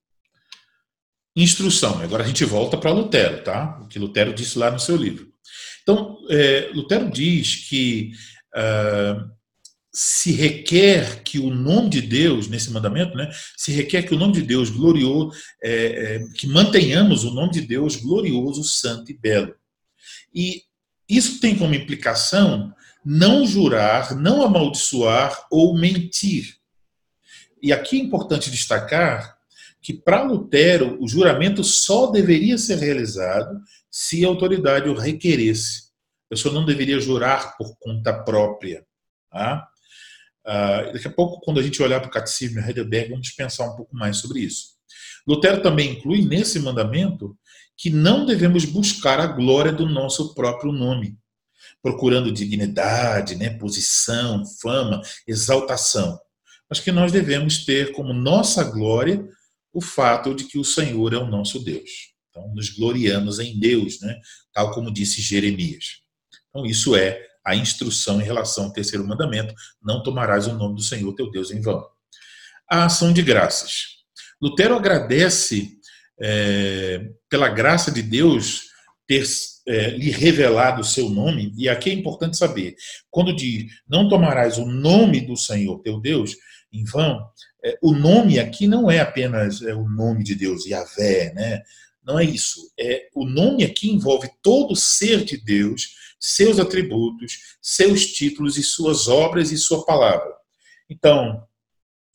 Instrução. 1.35 2.01
Agora 2.01 2.23
a 2.23 2.27
gente 2.27 2.45
volta 2.45 2.77
para 2.77 2.91
Lutero, 2.91 3.43
tá? 3.43 3.79
O 3.83 3.87
que 3.87 3.99
Lutero 3.99 4.33
disse 4.33 4.57
lá 4.57 4.71
no 4.71 4.79
seu 4.79 4.95
livro. 4.95 5.29
Então, 5.83 6.17
é, 6.29 6.69
Lutero 6.73 7.11
diz 7.11 7.67
que 7.67 8.11
uh, 8.55 9.29
se 9.91 10.31
requer 10.31 11.21
que 11.21 11.37
o 11.37 11.49
nome 11.53 11.89
de 11.89 12.01
Deus, 12.01 12.47
nesse 12.47 12.71
mandamento, 12.71 13.17
né, 13.17 13.29
se 13.57 13.73
requer 13.73 14.03
que 14.03 14.13
o 14.13 14.17
nome 14.17 14.33
de 14.33 14.41
Deus 14.41 14.69
glorioso, 14.69 15.31
é, 15.61 15.73
é, 15.73 16.19
que 16.35 16.47
mantenhamos 16.47 17.25
o 17.25 17.33
nome 17.33 17.51
de 17.51 17.61
Deus 17.61 17.97
glorioso, 17.97 18.63
santo 18.63 19.11
e 19.11 19.17
belo. 19.17 19.53
E 20.33 20.63
isso 21.09 21.41
tem 21.41 21.57
como 21.57 21.73
implicação 21.75 22.73
não 23.03 23.45
jurar, 23.45 24.15
não 24.15 24.43
amaldiçoar 24.43 25.47
ou 25.51 25.77
mentir. 25.77 26.58
E 27.61 27.73
aqui 27.73 27.99
é 27.99 28.03
importante 28.03 28.49
destacar 28.49 29.37
que 29.81 29.93
para 29.93 30.23
Lutero 30.23 30.97
o 31.01 31.07
juramento 31.07 31.63
só 31.63 32.07
deveria 32.07 32.57
ser 32.57 32.77
realizado 32.77 33.59
se 33.89 34.23
a 34.25 34.27
autoridade 34.27 34.89
o 34.89 34.93
requeresse. 34.93 35.89
A 36.27 36.35
pessoa 36.35 36.53
não 36.53 36.65
deveria 36.65 36.99
jurar 36.99 37.57
por 37.57 37.75
conta 37.79 38.13
própria. 38.13 38.85
Tá? 39.31 39.67
Uh, 40.45 40.93
daqui 40.93 41.07
a 41.07 41.11
pouco, 41.11 41.41
quando 41.41 41.59
a 41.59 41.63
gente 41.63 41.81
olhar 41.81 41.99
para 41.99 42.09
o 42.09 42.11
Catecismo 42.11 42.61
de 42.61 42.67
Heidelberg, 42.67 43.11
vamos 43.11 43.31
pensar 43.31 43.65
um 43.65 43.75
pouco 43.75 43.95
mais 43.95 44.17
sobre 44.17 44.41
isso. 44.41 44.77
Lutero 45.27 45.61
também 45.61 45.93
inclui 45.93 46.25
nesse 46.25 46.59
mandamento 46.59 47.37
que 47.77 47.89
não 47.89 48.25
devemos 48.25 48.65
buscar 48.65 49.19
a 49.19 49.27
glória 49.27 49.71
do 49.71 49.87
nosso 49.87 50.33
próprio 50.33 50.71
nome, 50.71 51.17
procurando 51.81 52.31
dignidade, 52.31 53.35
né, 53.35 53.51
posição, 53.51 54.43
fama, 54.61 55.01
exaltação 55.25 56.19
mas 56.69 56.79
que 56.79 56.91
nós 56.91 57.11
devemos 57.11 57.65
ter 57.65 57.91
como 57.91 58.13
nossa 58.13 58.63
glória 58.63 59.27
o 59.73 59.81
fato 59.81 60.35
de 60.35 60.43
que 60.43 60.59
o 60.59 60.63
Senhor 60.63 61.13
é 61.13 61.17
o 61.17 61.27
nosso 61.27 61.63
Deus. 61.63 61.89
Então, 62.29 62.47
nos 62.53 62.69
gloriamos 62.69 63.39
em 63.39 63.59
Deus, 63.59 63.99
né? 64.01 64.19
tal 64.53 64.71
como 64.71 64.93
disse 64.93 65.21
Jeremias. 65.21 66.01
Então, 66.49 66.65
isso 66.65 66.95
é 66.95 67.25
a 67.45 67.55
instrução 67.55 68.21
em 68.21 68.23
relação 68.23 68.65
ao 68.65 68.73
terceiro 68.73 69.07
mandamento: 69.07 69.53
não 69.81 70.03
tomarás 70.03 70.47
o 70.47 70.53
nome 70.53 70.75
do 70.75 70.81
Senhor 70.81 71.13
teu 71.13 71.29
Deus 71.31 71.51
em 71.51 71.61
vão. 71.61 71.83
A 72.69 72.85
ação 72.85 73.11
de 73.11 73.21
graças. 73.23 73.99
Lutero 74.41 74.75
agradece 74.75 75.79
é, 76.21 77.09
pela 77.29 77.49
graça 77.49 77.91
de 77.91 78.01
Deus 78.01 78.69
ter 79.07 79.23
é, 79.67 79.89
lhe 79.91 80.11
revelado 80.11 80.81
o 80.81 80.85
seu 80.85 81.09
nome, 81.09 81.53
e 81.57 81.67
aqui 81.67 81.89
é 81.89 81.93
importante 81.93 82.37
saber: 82.37 82.75
quando 83.09 83.35
diz 83.35 83.65
não 83.87 84.07
tomarás 84.07 84.57
o 84.57 84.65
nome 84.65 85.21
do 85.21 85.35
Senhor 85.35 85.79
teu 85.79 85.99
Deus, 85.99 86.35
em 86.71 86.83
vão, 86.83 87.27
é, 87.63 87.77
o 87.81 87.93
nome 87.93 88.39
aqui 88.39 88.67
não 88.67 88.89
é 88.89 88.99
apenas 88.99 89.61
é, 89.61 89.73
o 89.73 89.87
nome 89.89 90.23
de 90.23 90.35
Deus, 90.35 90.65
Yahvé, 90.65 91.33
né? 91.33 91.61
Não 92.03 92.17
é 92.17 92.23
isso. 92.23 92.71
É, 92.79 93.07
o 93.13 93.25
nome 93.25 93.63
aqui 93.63 93.89
envolve 93.91 94.29
todo 94.41 94.71
o 94.71 94.75
ser 94.75 95.23
de 95.23 95.37
Deus, 95.37 95.95
seus 96.19 96.59
atributos, 96.59 97.57
seus 97.61 98.07
títulos 98.07 98.57
e 98.57 98.63
suas 98.63 99.07
obras 99.07 99.51
e 99.51 99.57
sua 99.57 99.85
palavra. 99.85 100.33
Então, 100.89 101.43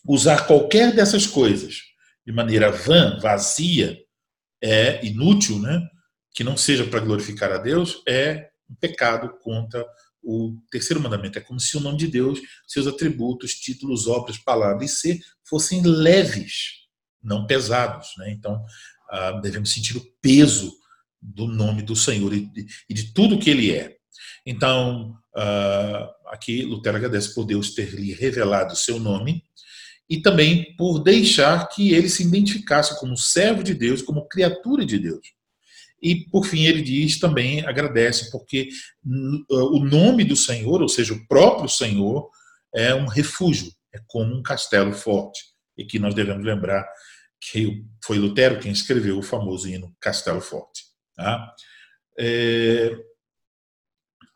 usar 0.07 0.47
qualquer 0.47 0.95
dessas 0.95 1.27
coisas 1.27 1.77
de 2.27 2.33
maneira 2.33 2.71
vã, 2.71 3.19
vazia, 3.21 3.99
é 4.63 5.05
inútil, 5.05 5.59
né? 5.59 5.81
Que 6.35 6.43
não 6.43 6.57
seja 6.57 6.85
para 6.87 7.01
glorificar 7.01 7.53
a 7.53 7.59
Deus, 7.59 8.03
é 8.09 8.51
um 8.69 8.75
pecado 8.75 9.29
contra 9.43 9.85
o 10.25 10.57
terceiro 10.71 11.01
mandamento. 11.01 11.39
É 11.39 11.43
como 11.43 11.61
se 11.61 11.77
o 11.77 11.81
nome 11.81 11.99
de 11.99 12.09
Deus, 12.09 12.41
seus 12.67 12.87
atributos, 12.87 13.55
títulos, 13.55 14.07
obras, 14.07 14.39
palavras 14.39 14.91
e 14.91 14.95
ser 14.95 15.21
fossem 15.45 15.83
leves, 15.83 16.87
não 17.23 17.47
pesados. 17.47 18.09
Né? 18.19 18.33
Então, 18.33 18.65
ah, 19.11 19.33
devemos 19.33 19.73
sentir 19.73 19.97
o 19.97 20.07
peso 20.21 20.73
do 21.21 21.47
nome 21.47 21.83
do 21.83 21.95
Senhor 21.95 22.33
e 22.33 22.41
de, 22.47 22.67
e 22.89 22.95
de 22.95 23.13
tudo 23.13 23.39
que 23.39 23.51
Ele 23.51 23.73
é. 23.73 23.97
Então, 24.47 25.17
ah, 25.37 26.11
aqui 26.27 26.63
Lutero 26.63 26.97
agradece 26.97 27.35
por 27.35 27.45
Deus 27.45 27.75
ter 27.75 27.95
lhe 27.95 28.13
revelado 28.13 28.75
o 28.75 28.77
seu 28.77 28.99
nome 28.99 29.43
e 30.09 30.21
também 30.21 30.77
por 30.77 30.99
deixar 30.99 31.69
que 31.69 31.93
ele 31.95 32.09
se 32.09 32.23
identificasse 32.23 32.99
como 33.01 33.17
servo 33.17 33.63
de 33.63 33.75
Deus, 33.75 34.03
como 34.03 34.29
criatura 34.29 34.85
de 34.85 34.99
Deus. 34.99 35.27
E, 36.05 36.29
por 36.29 36.45
fim, 36.45 36.67
ele 36.67 36.83
diz 36.83 37.19
também, 37.19 37.67
agradece, 37.67 38.31
porque 38.31 38.69
o 39.49 39.83
nome 39.83 40.23
do 40.23 40.37
Senhor, 40.37 40.83
ou 40.83 40.89
seja, 40.89 41.15
o 41.15 41.27
próprio 41.27 41.67
Senhor, 41.67 42.29
é 42.75 42.95
um 42.95 43.07
refúgio, 43.07 43.73
é 43.91 43.99
como 44.07 44.35
um 44.35 44.43
castelo 44.43 44.93
forte. 44.93 45.41
E 45.79 45.83
que 45.83 45.99
nós 45.99 46.15
devemos 46.15 46.45
lembrar 46.45 46.87
que 47.41 47.85
foi 48.05 48.19
Lutero 48.19 48.61
quem 48.61 48.71
escreveu 48.71 49.19
o 49.19 49.23
famoso 49.23 49.67
hino 49.67 49.97
Castelo 49.99 50.43
Forte. 50.43 50.83
Tá? 51.17 51.55
É... 52.19 52.95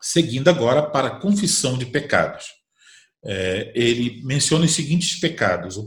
Seguindo 0.01 0.49
agora 0.49 0.89
para 0.89 1.07
a 1.07 1.19
confissão 1.19 1.77
de 1.77 1.85
pecados. 1.85 2.45
É, 3.23 3.73
ele 3.75 4.23
menciona 4.23 4.65
os 4.65 4.71
seguintes 4.71 5.19
pecados: 5.19 5.77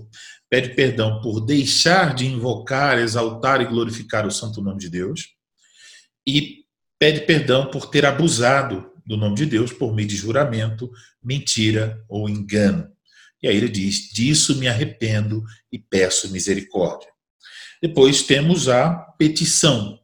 pede 0.51 0.75
perdão 0.75 1.21
por 1.23 1.41
deixar 1.41 2.15
de 2.15 2.27
invocar, 2.27 2.99
exaltar 2.99 3.63
e 3.63 3.67
glorificar 3.67 4.27
o 4.27 4.31
santo 4.31 4.61
nome 4.61 4.79
de 4.79 4.91
Deus, 4.91 5.29
e 6.27 6.65
pede 6.99 7.23
perdão 7.23 7.71
por 7.71 7.87
ter 7.91 8.07
abusado 8.07 8.93
do 9.05 9.17
nome 9.17 9.37
de 9.37 9.47
Deus 9.47 9.73
por 9.73 9.95
meio 9.95 10.09
de 10.09 10.17
juramento, 10.17 10.91
mentira 11.23 12.03
ou 12.09 12.29
engano. 12.29 12.91
E 13.43 13.49
aí 13.49 13.57
ele 13.57 13.69
diz: 13.69 14.11
Disso 14.13 14.57
me 14.59 14.69
arrependo 14.69 15.43
e 15.71 15.79
peço 15.79 16.31
misericórdia. 16.31 17.09
Depois 17.83 18.23
temos 18.23 18.69
a 18.69 18.95
petição. 19.19 19.99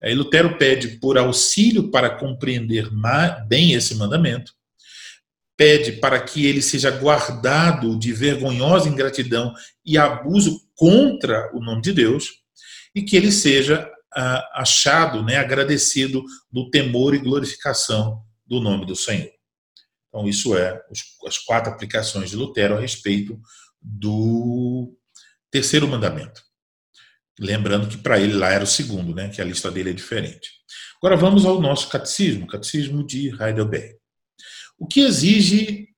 Aí 0.00 0.14
Lutero 0.14 0.56
pede 0.56 0.98
por 0.98 1.18
auxílio 1.18 1.90
para 1.90 2.10
compreender 2.10 2.88
bem 3.46 3.72
esse 3.72 3.94
mandamento, 3.94 4.52
pede 5.56 5.92
para 5.92 6.20
que 6.20 6.46
ele 6.46 6.62
seja 6.62 6.90
guardado 6.90 7.96
de 7.98 8.12
vergonhosa 8.12 8.88
ingratidão 8.88 9.54
e 9.84 9.96
abuso 9.98 10.60
contra 10.74 11.50
o 11.54 11.60
nome 11.60 11.82
de 11.82 11.92
Deus, 11.92 12.30
e 12.94 13.02
que 13.02 13.16
ele 13.16 13.30
seja 13.30 13.88
achado, 14.52 15.22
né, 15.22 15.36
agradecido 15.36 16.24
do 16.50 16.70
temor 16.70 17.14
e 17.14 17.18
glorificação 17.18 18.22
do 18.46 18.60
nome 18.60 18.86
do 18.86 18.94
Senhor. 18.94 19.30
Então, 20.08 20.28
isso 20.28 20.56
é 20.56 20.80
as 21.26 21.38
quatro 21.38 21.72
aplicações 21.72 22.30
de 22.30 22.36
Lutero 22.36 22.76
a 22.76 22.80
respeito 22.80 23.40
do 23.80 24.94
terceiro 25.50 25.88
mandamento. 25.88 26.42
Lembrando 27.40 27.88
que 27.88 27.96
para 27.96 28.20
ele 28.20 28.34
lá 28.34 28.50
era 28.50 28.64
o 28.64 28.66
segundo, 28.66 29.14
né, 29.14 29.28
que 29.30 29.40
a 29.40 29.44
lista 29.44 29.70
dele 29.70 29.90
é 29.90 29.94
diferente. 29.94 30.50
Agora 31.02 31.16
vamos 31.16 31.44
ao 31.44 31.60
nosso 31.60 31.88
catecismo, 31.88 32.46
catecismo 32.46 33.04
de 33.04 33.28
Heidelberg. 33.28 33.96
O 34.78 34.86
que 34.86 35.00
exige 35.00 35.88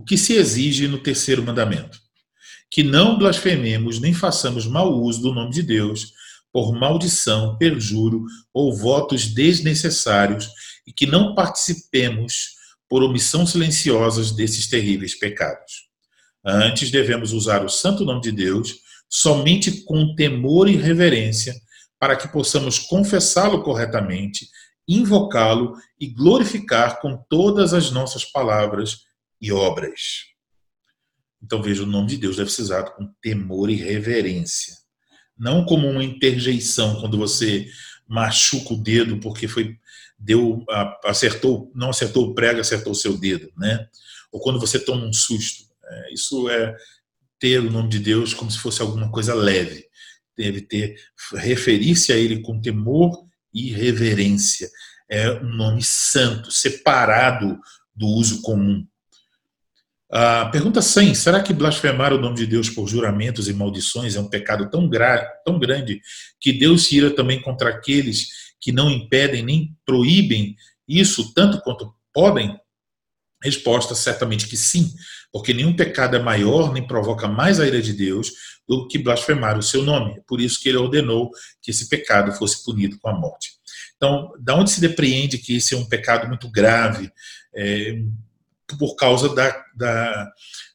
o 0.00 0.02
que 0.02 0.16
se 0.16 0.32
exige 0.32 0.88
no 0.88 1.02
terceiro 1.02 1.42
mandamento: 1.42 1.98
que 2.70 2.82
não 2.82 3.18
blasfememos 3.18 4.00
nem 4.00 4.14
façamos 4.14 4.66
mau 4.66 4.94
uso 4.94 5.20
do 5.20 5.34
nome 5.34 5.50
de 5.50 5.62
Deus 5.62 6.12
por 6.52 6.72
maldição, 6.72 7.56
perjuro 7.56 8.24
ou 8.52 8.76
votos 8.76 9.26
desnecessários 9.26 10.48
e 10.86 10.92
que 10.92 11.06
não 11.06 11.34
participemos 11.34 12.56
por 12.88 13.02
omissão 13.02 13.46
silenciosas 13.46 14.32
desses 14.32 14.68
terríveis 14.68 15.16
pecados. 15.16 15.88
Antes 16.44 16.90
devemos 16.90 17.32
usar 17.32 17.64
o 17.64 17.68
santo 17.68 18.04
nome 18.04 18.20
de 18.20 18.32
Deus 18.32 18.80
somente 19.08 19.82
com 19.84 20.14
temor 20.14 20.68
e 20.68 20.76
reverência, 20.76 21.54
para 21.98 22.16
que 22.16 22.28
possamos 22.28 22.78
confessá-lo 22.78 23.62
corretamente, 23.62 24.48
invocá-lo 24.88 25.76
e 25.98 26.06
glorificar 26.06 27.00
com 27.00 27.16
todas 27.28 27.74
as 27.74 27.90
nossas 27.90 28.24
palavras 28.24 29.02
e 29.40 29.52
obras. 29.52 30.30
Então 31.42 31.62
veja, 31.62 31.82
o 31.82 31.86
nome 31.86 32.08
de 32.08 32.16
Deus 32.16 32.36
deve 32.36 32.50
ser 32.50 32.62
usado 32.62 32.92
com 32.94 33.12
temor 33.20 33.70
e 33.70 33.74
reverência. 33.74 34.79
Não 35.40 35.64
como 35.64 35.88
uma 35.88 36.04
interjeição, 36.04 37.00
quando 37.00 37.18
você 37.18 37.66
machuca 38.06 38.74
o 38.74 38.82
dedo 38.82 39.18
porque 39.18 39.48
foi 39.48 39.76
deu 40.18 40.62
acertou 41.04 41.72
não 41.74 41.90
acertou 41.90 42.26
o 42.26 42.34
prego 42.34 42.60
acertou 42.60 42.92
o 42.92 42.96
seu 42.96 43.16
dedo 43.16 43.50
né 43.56 43.86
ou 44.30 44.40
quando 44.40 44.58
você 44.58 44.78
toma 44.78 45.06
um 45.06 45.12
susto 45.12 45.64
é, 45.90 46.12
isso 46.12 46.48
é 46.50 46.76
ter 47.40 47.58
o 47.58 47.70
nome 47.70 47.88
de 47.88 47.98
Deus 47.98 48.34
como 48.34 48.50
se 48.50 48.58
fosse 48.58 48.82
alguma 48.82 49.10
coisa 49.10 49.34
leve. 49.34 49.86
Deve 50.36 50.60
ter 50.60 50.94
referir-se 51.34 52.12
a 52.12 52.16
ele 52.16 52.42
com 52.42 52.60
temor 52.60 53.26
e 53.52 53.72
reverência. 53.72 54.70
É 55.08 55.32
um 55.32 55.56
nome 55.56 55.82
santo, 55.82 56.52
separado 56.52 57.58
do 57.94 58.06
uso 58.06 58.42
comum. 58.42 58.86
A 60.10 60.46
pergunta 60.46 60.82
100: 60.82 61.14
será 61.14 61.40
que 61.40 61.52
blasfemar 61.52 62.12
o 62.12 62.20
nome 62.20 62.36
de 62.36 62.46
Deus 62.46 62.68
por 62.68 62.88
juramentos 62.88 63.48
e 63.48 63.52
maldições 63.52 64.16
é 64.16 64.20
um 64.20 64.28
pecado 64.28 64.68
tão, 64.68 64.88
gra 64.88 65.24
tão 65.44 65.58
grande 65.58 66.00
que 66.40 66.52
Deus 66.52 66.86
se 66.86 66.96
ira 66.96 67.10
também 67.10 67.40
contra 67.40 67.70
aqueles 67.70 68.28
que 68.60 68.72
não 68.72 68.90
impedem 68.90 69.44
nem 69.44 69.76
proíbem 69.86 70.56
isso 70.88 71.32
tanto 71.32 71.60
quanto 71.60 71.94
podem? 72.12 72.58
Resposta: 73.42 73.94
certamente 73.94 74.48
que 74.48 74.56
sim, 74.56 74.92
porque 75.32 75.54
nenhum 75.54 75.76
pecado 75.76 76.16
é 76.16 76.18
maior 76.18 76.72
nem 76.72 76.84
provoca 76.84 77.28
mais 77.28 77.60
a 77.60 77.66
ira 77.66 77.80
de 77.80 77.92
Deus 77.92 78.32
do 78.68 78.88
que 78.88 78.98
blasfemar 78.98 79.56
o 79.56 79.62
seu 79.62 79.82
nome. 79.82 80.20
Por 80.26 80.40
isso 80.40 80.60
que 80.60 80.68
ele 80.68 80.78
ordenou 80.78 81.30
que 81.62 81.70
esse 81.70 81.88
pecado 81.88 82.32
fosse 82.32 82.64
punido 82.64 82.98
com 82.98 83.08
a 83.08 83.14
morte. 83.14 83.50
Então, 83.96 84.32
da 84.40 84.56
onde 84.56 84.70
se 84.70 84.80
depreende 84.80 85.38
que 85.38 85.56
esse 85.56 85.74
é 85.74 85.76
um 85.76 85.84
pecado 85.84 86.26
muito 86.26 86.50
grave, 86.50 87.12
é, 87.54 88.02
por 88.76 88.94
causa 88.96 89.34
da, 89.34 89.64
da, 89.74 90.32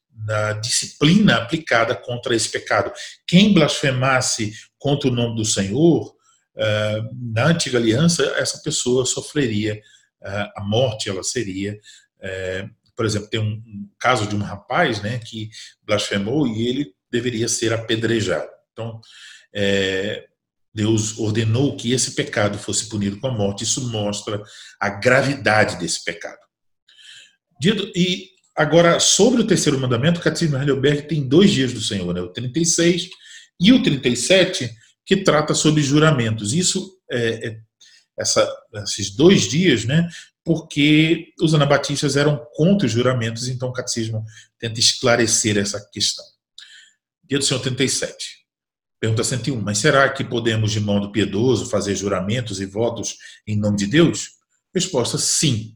da 0.10 0.54
disciplina 0.54 1.38
aplicada 1.38 1.96
contra 1.96 2.36
esse 2.36 2.50
pecado. 2.50 2.92
Quem 3.28 3.54
blasfemasse 3.54 4.54
contra 4.78 5.10
o 5.10 5.14
nome 5.14 5.36
do 5.36 5.46
Senhor, 5.46 6.16
uh, 6.56 7.34
na 7.34 7.48
antiga 7.48 7.78
aliança, 7.78 8.24
essa 8.38 8.62
pessoa 8.62 9.06
sofreria 9.06 9.82
uh, 10.22 10.52
a 10.58 10.64
morte, 10.64 11.10
ela 11.10 11.24
seria 11.24 11.80
é, 12.22 12.68
por 12.96 13.06
exemplo, 13.06 13.30
tem 13.30 13.40
um, 13.40 13.90
caso 14.00 14.28
de 14.28 14.36
um 14.36 14.40
rapaz 14.40 15.02
né, 15.02 15.20
que 15.20 15.50
blasfemou 15.84 16.48
e 16.48 16.68
ele 16.68 16.94
deveria 17.12 17.48
ser 17.48 17.74
apedrejado. 17.74 18.50
Então, 18.72 19.00
é, 19.54 20.26
Deus 20.74 21.18
ordenou 21.18 21.76
que 21.76 21.94
esse 21.94 22.16
pecado 22.16 22.58
fosse 22.58 22.90
punido 22.90 23.20
com 23.20 23.28
a 23.28 23.32
morte. 23.32 23.64
Isso 23.64 23.90
mostra 23.90 24.42
a 24.80 24.90
gravidade 24.90 25.78
desse 25.78 26.04
pecado. 26.04 26.40
E 27.64 28.30
agora, 28.56 29.00
sobre 29.00 29.42
o 29.42 29.48
terceiro 29.48 29.80
mandamento, 29.80 30.20
o 30.20 30.24
Catecismo 30.24 30.58
Heidelberg 30.58 31.08
tem 31.08 31.28
dois 31.28 31.52
dias 31.52 31.74
do 31.74 31.82
Senhor, 31.82 32.14
né, 32.14 32.22
o 32.22 32.30
36 32.30 33.10
e 33.60 33.74
o 33.74 33.82
37, 33.82 34.70
que 35.06 35.18
trata 35.18 35.54
sobre 35.54 35.82
juramentos. 35.82 36.54
Isso 36.54 36.98
é, 37.10 37.48
é 37.48 37.60
essa, 38.18 38.50
esses 38.84 39.10
dois 39.16 39.44
dias, 39.44 39.86
né, 39.86 40.08
porque 40.44 41.34
os 41.42 41.54
anabatistas 41.54 42.16
eram 42.16 42.46
contra 42.54 42.86
os 42.86 42.94
juramentos, 42.94 43.48
então 43.48 43.70
o 43.70 43.74
catecismo 43.74 44.24
tenta 44.60 44.80
esclarecer 44.80 45.58
essa 45.58 45.84
questão. 45.92 46.26
Dia 47.24 47.40
do 47.40 47.46
Senhor 47.46 47.60
37. 47.60 48.46
Pergunta 49.00 49.24
101. 49.24 49.62
Mas 49.62 49.80
será 49.80 50.08
que 50.10 50.24
podemos, 50.24 50.72
de 50.72 50.80
modo 50.80 51.12
piedoso, 51.12 51.66
fazer 51.66 51.96
juramentos 51.96 52.62
e 52.62 52.66
votos 52.66 53.18
em 53.46 53.58
nome 53.58 53.78
de 53.78 53.88
Deus? 53.88 54.32
Resposta: 54.74 55.18
sim. 55.18 55.75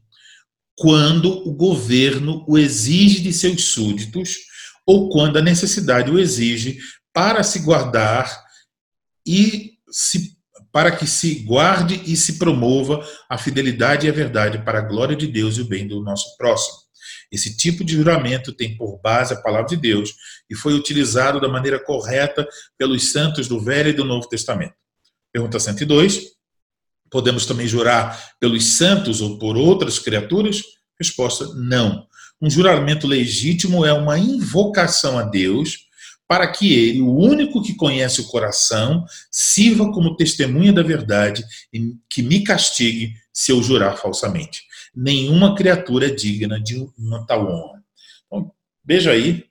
Quando 0.80 1.46
o 1.46 1.52
governo 1.52 2.42
o 2.48 2.56
exige 2.56 3.20
de 3.20 3.34
seus 3.34 3.64
súditos 3.64 4.34
ou 4.86 5.10
quando 5.10 5.36
a 5.36 5.42
necessidade 5.42 6.10
o 6.10 6.18
exige 6.18 6.78
para 7.12 7.42
se 7.42 7.58
guardar 7.58 8.42
e 9.26 9.72
se 9.90 10.40
para 10.72 10.90
que 10.90 11.06
se 11.06 11.40
guarde 11.40 12.00
e 12.06 12.16
se 12.16 12.38
promova 12.38 13.06
a 13.28 13.36
fidelidade 13.36 14.06
e 14.06 14.08
a 14.08 14.12
verdade 14.12 14.64
para 14.64 14.78
a 14.78 14.82
glória 14.82 15.14
de 15.14 15.26
Deus 15.26 15.58
e 15.58 15.60
o 15.60 15.68
bem 15.68 15.86
do 15.86 16.00
nosso 16.00 16.34
próximo. 16.38 16.78
Esse 17.30 17.56
tipo 17.56 17.84
de 17.84 17.94
juramento 17.94 18.52
tem 18.52 18.74
por 18.74 19.00
base 19.02 19.34
a 19.34 19.40
palavra 19.40 19.66
de 19.66 19.76
Deus 19.76 20.14
e 20.48 20.54
foi 20.54 20.72
utilizado 20.72 21.40
da 21.40 21.48
maneira 21.48 21.78
correta 21.78 22.48
pelos 22.78 23.12
santos 23.12 23.48
do 23.48 23.60
Velho 23.60 23.90
e 23.90 23.92
do 23.92 24.04
Novo 24.04 24.28
Testamento. 24.28 24.74
Pergunta 25.30 25.60
102. 25.60 26.39
Podemos 27.10 27.44
também 27.46 27.66
jurar 27.66 28.34
pelos 28.38 28.64
santos 28.76 29.20
ou 29.20 29.38
por 29.38 29.56
outras 29.56 29.98
criaturas? 29.98 30.62
Resposta: 30.98 31.46
não. 31.54 32.06
Um 32.40 32.48
juramento 32.48 33.06
legítimo 33.06 33.84
é 33.84 33.92
uma 33.92 34.18
invocação 34.18 35.18
a 35.18 35.22
Deus 35.22 35.90
para 36.30 36.46
que 36.46 36.72
ele, 36.72 37.02
o 37.02 37.12
único 37.12 37.60
que 37.60 37.74
conhece 37.74 38.20
o 38.20 38.28
coração, 38.28 39.04
sirva 39.30 39.92
como 39.92 40.14
testemunha 40.14 40.72
da 40.72 40.80
verdade 40.80 41.44
e 41.72 41.92
que 42.08 42.22
me 42.22 42.44
castigue 42.44 43.14
se 43.32 43.50
eu 43.50 43.60
jurar 43.60 43.96
falsamente. 43.96 44.62
Nenhuma 44.94 45.56
criatura 45.56 46.06
é 46.06 46.10
digna 46.10 46.60
de 46.60 46.88
uma 46.96 47.26
tal 47.26 47.50
honra. 47.50 47.82
Então, 48.26 48.52
veja 48.84 49.10
aí, 49.10 49.44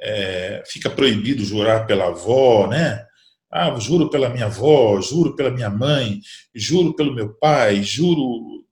é, 0.00 0.62
fica 0.66 0.88
proibido 0.88 1.44
jurar 1.44 1.84
pela 1.84 2.06
avó, 2.06 2.68
né? 2.68 3.04
Ah, 3.50 3.76
juro 3.78 4.08
pela 4.08 4.28
minha 4.28 4.46
avó, 4.46 5.00
juro 5.00 5.34
pela 5.34 5.50
minha 5.50 5.70
mãe, 5.70 6.20
juro 6.54 6.94
pelo 6.94 7.14
meu 7.14 7.34
pai, 7.34 7.82
juro 7.82 8.64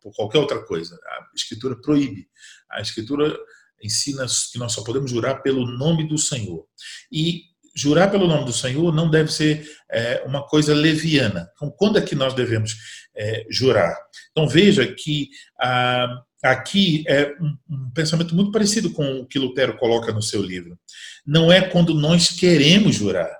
por 0.00 0.12
qualquer 0.14 0.38
outra 0.38 0.62
coisa. 0.64 0.98
A 1.06 1.26
escritura 1.34 1.76
proíbe. 1.76 2.28
A 2.70 2.80
escritura 2.80 3.36
ensina 3.82 4.26
que 4.52 4.58
nós 4.58 4.72
só 4.72 4.82
podemos 4.82 5.10
jurar 5.10 5.42
pelo 5.42 5.66
nome 5.66 6.06
do 6.08 6.18
Senhor. 6.18 6.64
E 7.10 7.42
jurar 7.74 8.10
pelo 8.10 8.26
nome 8.26 8.44
do 8.44 8.52
Senhor 8.52 8.92
não 8.92 9.08
deve 9.08 9.32
ser 9.32 9.68
é, 9.90 10.22
uma 10.26 10.44
coisa 10.46 10.74
leviana. 10.74 11.48
Então, 11.54 11.70
quando 11.70 11.98
é 11.98 12.02
que 12.02 12.14
nós 12.14 12.34
devemos 12.34 12.76
é, 13.14 13.46
jurar? 13.48 13.96
Então, 14.32 14.48
veja 14.48 14.86
que 14.86 15.28
ah, 15.60 16.22
aqui 16.42 17.04
é 17.06 17.34
um, 17.40 17.56
um, 17.70 17.90
pensamento 17.90 18.34
muito 18.34 18.50
parecido 18.50 18.90
com 18.90 19.20
o 19.20 19.26
que 19.26 19.38
Lutero 19.38 19.76
coloca 19.76 20.12
no 20.12 20.22
seu 20.22 20.42
livro. 20.42 20.78
Não 21.24 21.52
é 21.52 21.60
quando 21.60 21.94
nós 21.94 22.28
queremos 22.28 22.96
jurar, 22.96 23.30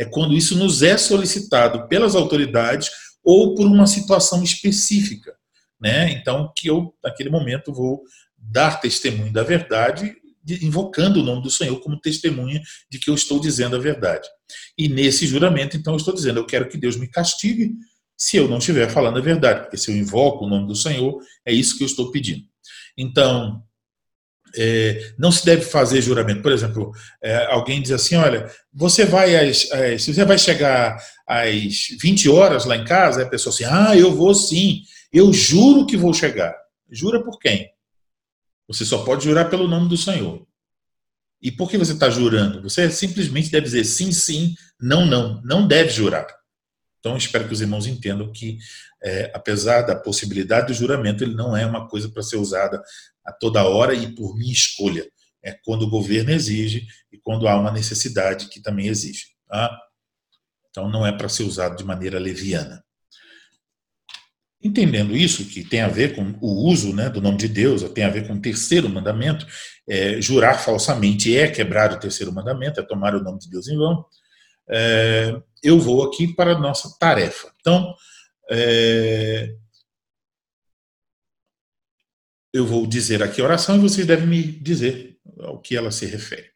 é 0.00 0.04
quando 0.06 0.34
isso 0.34 0.56
nos 0.56 0.80
é 0.80 0.96
solicitado 0.96 1.86
pelas 1.86 2.14
autoridades 2.14 2.90
ou 3.22 3.54
por 3.54 3.66
uma 3.66 3.86
situação 3.86 4.42
específica. 4.42 5.34
Né? 5.78 6.10
Então, 6.12 6.50
que 6.56 6.68
eu, 6.68 6.94
naquele 7.04 7.28
momento, 7.28 7.70
vou 7.70 8.02
dar 8.34 8.80
testemunho 8.80 9.30
da 9.30 9.42
verdade, 9.42 10.16
invocando 10.62 11.20
o 11.20 11.22
nome 11.22 11.42
do 11.42 11.50
Senhor 11.50 11.78
como 11.80 12.00
testemunha 12.00 12.62
de 12.90 12.98
que 12.98 13.10
eu 13.10 13.14
estou 13.14 13.38
dizendo 13.38 13.76
a 13.76 13.78
verdade. 13.78 14.26
E 14.76 14.88
nesse 14.88 15.26
juramento, 15.26 15.76
então, 15.76 15.92
eu 15.92 15.98
estou 15.98 16.14
dizendo: 16.14 16.40
eu 16.40 16.46
quero 16.46 16.70
que 16.70 16.78
Deus 16.78 16.96
me 16.96 17.06
castigue 17.06 17.74
se 18.16 18.38
eu 18.38 18.48
não 18.48 18.56
estiver 18.56 18.88
falando 18.88 19.18
a 19.18 19.22
verdade, 19.22 19.60
porque 19.60 19.76
se 19.76 19.90
eu 19.90 19.96
invoco 19.96 20.46
o 20.46 20.48
nome 20.48 20.66
do 20.66 20.74
Senhor, 20.74 21.22
é 21.44 21.52
isso 21.52 21.76
que 21.76 21.84
eu 21.84 21.86
estou 21.86 22.10
pedindo. 22.10 22.44
Então, 22.96 23.62
é, 24.56 25.12
não 25.18 25.30
se 25.30 25.44
deve 25.44 25.62
fazer 25.62 26.00
juramento. 26.00 26.42
Por 26.42 26.52
exemplo, 26.52 26.92
é, 27.22 27.46
alguém 27.46 27.80
diz 27.80 27.92
assim: 27.92 28.16
olha, 28.16 28.50
você 28.72 29.04
vai 29.04 29.36
às, 29.36 29.70
às, 29.70 30.06
você 30.06 30.24
vai 30.24 30.38
chegar 30.38 30.96
às 31.26 31.88
20 32.00 32.28
horas 32.28 32.64
lá 32.64 32.76
em 32.76 32.84
casa, 32.84 33.22
a 33.22 33.28
pessoa 33.28 33.52
assim, 33.52 33.64
ah, 33.64 33.96
eu 33.96 34.14
vou 34.14 34.34
sim, 34.34 34.82
eu 35.12 35.32
juro 35.32 35.86
que 35.86 35.96
vou 35.96 36.12
chegar. 36.12 36.54
Jura 36.90 37.22
por 37.22 37.38
quem? 37.38 37.70
Você 38.66 38.84
só 38.84 38.98
pode 39.04 39.24
jurar 39.24 39.50
pelo 39.50 39.68
nome 39.68 39.88
do 39.88 39.96
Senhor. 39.96 40.46
E 41.42 41.50
por 41.50 41.70
que 41.70 41.78
você 41.78 41.92
está 41.92 42.10
jurando? 42.10 42.62
Você 42.62 42.90
simplesmente 42.90 43.50
deve 43.50 43.64
dizer 43.64 43.84
sim, 43.84 44.12
sim, 44.12 44.54
não, 44.80 45.06
não. 45.06 45.40
Não 45.42 45.66
deve 45.66 45.90
jurar. 45.90 46.26
Então, 47.00 47.16
espero 47.16 47.46
que 47.48 47.54
os 47.54 47.62
irmãos 47.62 47.86
entendam 47.86 48.30
que, 48.30 48.58
é, 49.02 49.30
apesar 49.34 49.82
da 49.82 49.96
possibilidade 49.96 50.68
do 50.68 50.74
juramento, 50.74 51.24
ele 51.24 51.34
não 51.34 51.56
é 51.56 51.64
uma 51.64 51.88
coisa 51.88 52.10
para 52.10 52.22
ser 52.22 52.36
usada 52.36 52.80
a 53.24 53.32
toda 53.32 53.64
hora 53.64 53.94
e 53.94 54.14
por 54.14 54.36
minha 54.36 54.52
escolha. 54.52 55.10
É 55.42 55.52
quando 55.64 55.82
o 55.82 55.90
governo 55.90 56.30
exige 56.30 56.86
e 57.10 57.18
quando 57.18 57.48
há 57.48 57.58
uma 57.58 57.72
necessidade 57.72 58.48
que 58.48 58.60
também 58.60 58.86
exige. 58.86 59.28
Tá? 59.48 59.74
Então, 60.68 60.90
não 60.90 61.06
é 61.06 61.10
para 61.10 61.28
ser 61.28 61.44
usado 61.44 61.76
de 61.76 61.84
maneira 61.84 62.18
leviana. 62.18 62.84
Entendendo 64.62 65.16
isso, 65.16 65.46
que 65.46 65.64
tem 65.64 65.80
a 65.80 65.88
ver 65.88 66.14
com 66.14 66.34
o 66.38 66.68
uso 66.68 66.94
né, 66.94 67.08
do 67.08 67.22
nome 67.22 67.38
de 67.38 67.48
Deus, 67.48 67.82
tem 67.94 68.04
a 68.04 68.10
ver 68.10 68.26
com 68.26 68.34
o 68.34 68.40
terceiro 68.40 68.90
mandamento, 68.90 69.46
é, 69.88 70.20
jurar 70.20 70.62
falsamente 70.62 71.34
é 71.34 71.48
quebrar 71.48 71.94
o 71.94 71.98
terceiro 71.98 72.30
mandamento, 72.30 72.78
é 72.78 72.82
tomar 72.82 73.14
o 73.14 73.22
nome 73.22 73.38
de 73.38 73.48
Deus 73.48 73.68
em 73.68 73.76
vão, 73.78 74.04
é, 74.68 75.34
eu 75.62 75.78
vou 75.78 76.02
aqui 76.04 76.34
para 76.34 76.52
a 76.52 76.58
nossa 76.58 76.96
tarefa. 76.98 77.52
Então, 77.60 77.94
é, 78.50 79.54
eu 82.52 82.66
vou 82.66 82.86
dizer 82.86 83.22
aqui 83.22 83.40
a 83.40 83.44
oração 83.44 83.76
e 83.76 83.80
vocês 83.80 84.06
devem 84.06 84.26
me 84.26 84.42
dizer 84.42 85.18
ao 85.40 85.60
que 85.60 85.76
ela 85.76 85.90
se 85.90 86.06
refere. 86.06 86.50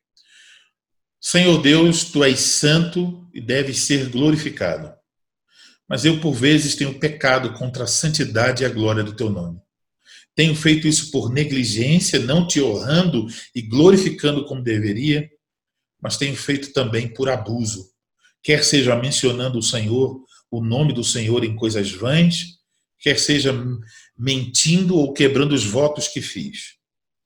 Senhor 1.20 1.60
Deus, 1.62 2.04
tu 2.04 2.22
és 2.22 2.38
santo 2.38 3.28
e 3.32 3.40
deves 3.40 3.80
ser 3.80 4.10
glorificado 4.10 4.94
mas 5.88 6.04
eu 6.04 6.20
por 6.20 6.32
vezes 6.32 6.74
tenho 6.74 6.98
pecado 6.98 7.52
contra 7.54 7.84
a 7.84 7.88
santidade 7.88 8.62
e 8.62 8.66
a 8.66 8.70
glória 8.70 9.02
do 9.02 9.14
teu 9.14 9.30
nome. 9.30 9.60
Tenho 10.34 10.54
feito 10.54 10.88
isso 10.88 11.10
por 11.10 11.30
negligência, 11.30 12.18
não 12.18 12.46
te 12.46 12.60
honrando 12.60 13.26
e 13.54 13.62
glorificando 13.62 14.44
como 14.46 14.62
deveria, 14.62 15.30
mas 16.02 16.16
tenho 16.16 16.34
feito 16.34 16.72
também 16.72 17.06
por 17.06 17.28
abuso, 17.28 17.92
quer 18.44 18.62
seja 18.62 18.94
mencionando 18.94 19.58
o 19.58 19.62
Senhor, 19.62 20.22
o 20.50 20.62
nome 20.62 20.92
do 20.92 21.02
Senhor 21.02 21.42
em 21.42 21.56
coisas 21.56 21.90
vãs, 21.90 22.58
quer 23.00 23.18
seja 23.18 23.52
mentindo 24.16 24.96
ou 24.96 25.14
quebrando 25.14 25.52
os 25.52 25.64
votos 25.64 26.06
que 26.06 26.20
fiz. 26.20 26.74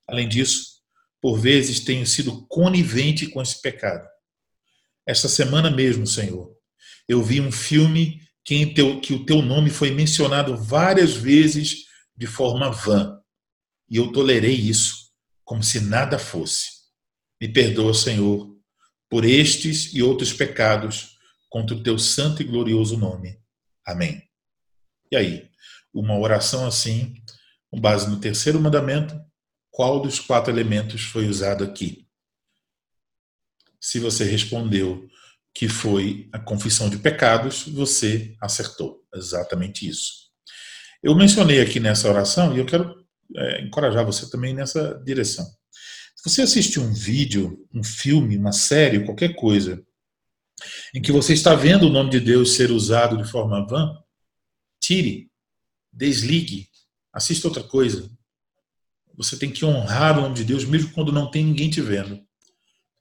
Além 0.07 0.29
disso, 0.29 0.79
por 1.21 1.39
vezes 1.39 1.81
tenho 1.81 2.07
sido 2.07 2.47
conivente 2.47 3.27
com 3.27 3.43
esse 3.43 3.61
pecado. 3.61 4.07
Esta 5.05 5.29
semana 5.29 5.71
mesmo, 5.71 6.07
Senhor, 6.07 6.55
eu 7.09 7.23
vi 7.23 7.41
um 7.41 7.51
filme 7.51 8.23
que, 8.45 8.67
teu, 8.67 9.01
que 9.01 9.13
o 9.13 9.27
teu 9.27 9.43
nome 9.43 9.71
foi 9.71 9.91
mencionado 9.91 10.57
várias 10.57 11.15
vezes 11.15 11.85
de 12.17 12.27
forma 12.27 12.71
vã. 12.71 13.19
E 13.91 13.97
eu 13.97 14.13
tolerei 14.13 14.55
isso, 14.55 15.11
como 15.45 15.63
se 15.63 15.81
nada 15.81 16.19
fosse. 16.19 16.69
Me 17.41 17.49
perdoa, 17.49 17.93
Senhor, 17.93 18.48
por 19.09 19.25
estes 19.25 19.95
e 19.95 20.03
outros 20.03 20.33
pecados 20.33 21.19
contra 21.49 21.75
o 21.75 21.83
teu 21.83 21.99
santo 21.99 22.43
e 22.43 22.45
glorioso 22.45 22.97
nome. 22.97 23.39
Amém. 23.87 24.23
E 25.11 25.17
aí, 25.17 25.51
uma 25.93 26.19
oração 26.19 26.67
assim, 26.67 27.15
com 27.71 27.81
base 27.81 28.09
no 28.09 28.21
terceiro 28.21 28.61
mandamento, 28.61 29.19
qual 29.71 30.01
dos 30.01 30.19
quatro 30.19 30.53
elementos 30.53 31.03
foi 31.03 31.27
usado 31.27 31.65
aqui? 31.65 32.07
Se 33.81 33.99
você 33.99 34.25
respondeu 34.25 35.09
que 35.55 35.69
foi 35.69 36.29
a 36.33 36.39
confissão 36.39 36.91
de 36.91 36.99
pecados, 36.99 37.67
você 37.67 38.37
acertou. 38.41 39.05
Exatamente 39.15 39.89
isso. 39.89 40.29
Eu 41.03 41.15
mencionei 41.15 41.61
aqui 41.61 41.81
nessa 41.81 42.09
oração 42.09 42.55
e 42.55 42.59
eu 42.59 42.67
quero 42.67 43.05
é, 43.37 43.63
encorajar 43.63 44.05
você 44.05 44.29
também 44.31 44.53
nessa 44.53 45.01
direção. 45.05 45.47
Se 46.19 46.31
você 46.31 46.43
assiste 46.43 46.79
um 46.79 46.93
vídeo, 46.93 47.67
um 47.73 47.83
filme, 47.83 48.37
uma 48.37 48.53
série, 48.53 49.05
qualquer 49.05 49.35
coisa, 49.35 49.83
em 50.95 51.01
que 51.01 51.13
você 51.13 51.33
está 51.33 51.55
vendo 51.55 51.87
o 51.87 51.91
nome 51.91 52.11
de 52.11 52.21
Deus 52.21 52.55
ser 52.55 52.71
usado 52.71 53.17
de 53.17 53.31
forma 53.31 53.67
vã, 53.67 53.97
tire, 54.81 55.31
desligue, 55.93 56.69
assista 57.13 57.49
outra 57.49 57.63
coisa. 57.63 58.11
Você 59.17 59.37
tem 59.37 59.51
que 59.51 59.65
honrar 59.65 60.19
o 60.19 60.23
nome 60.23 60.35
de 60.35 60.45
Deus, 60.45 60.65
mesmo 60.65 60.93
quando 60.93 61.13
não 61.13 61.31
tem 61.31 61.45
ninguém 61.45 61.71
te 61.71 61.81
vendo 61.81 62.23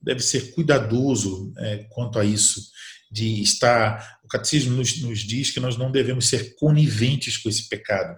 deve 0.02 0.22
ser 0.22 0.52
cuidadoso 0.54 1.54
é, 1.58 1.86
quanto 1.90 2.20
a 2.20 2.26
isso, 2.26 2.70
de 3.12 3.42
estar. 3.42 4.18
O 4.24 4.28
catecismo 4.28 4.76
nos, 4.76 5.02
nos 5.02 5.20
diz 5.20 5.52
que 5.52 5.60
nós 5.60 5.78
não 5.78 5.92
devemos 5.92 6.28
ser 6.28 6.56
coniventes 6.56 7.38
com 7.38 7.50
esse 7.50 7.68
pecado. 7.68 8.18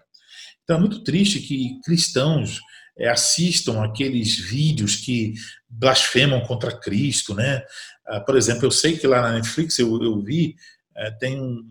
Então 0.64 0.78
é 0.78 0.80
muito 0.80 1.04
triste 1.04 1.39
que 1.39 1.80
cristãos 1.84 2.60
é, 3.00 3.10
assistam 3.10 3.82
aqueles 3.82 4.38
vídeos 4.38 4.97
que 4.97 5.34
blasfemam 5.70 6.41
contra 6.41 6.78
Cristo, 6.78 7.34
né? 7.34 7.64
Ah, 8.06 8.20
por 8.20 8.36
exemplo, 8.36 8.66
eu 8.66 8.72
sei 8.72 8.97
que 8.97 9.08
lá 9.08 9.22
na 9.22 9.34
Netflix 9.34 9.80
eu, 9.80 10.02
eu 10.04 10.22
vi 10.22 10.56
é, 10.95 11.10
tem 11.12 11.41
um 11.41 11.64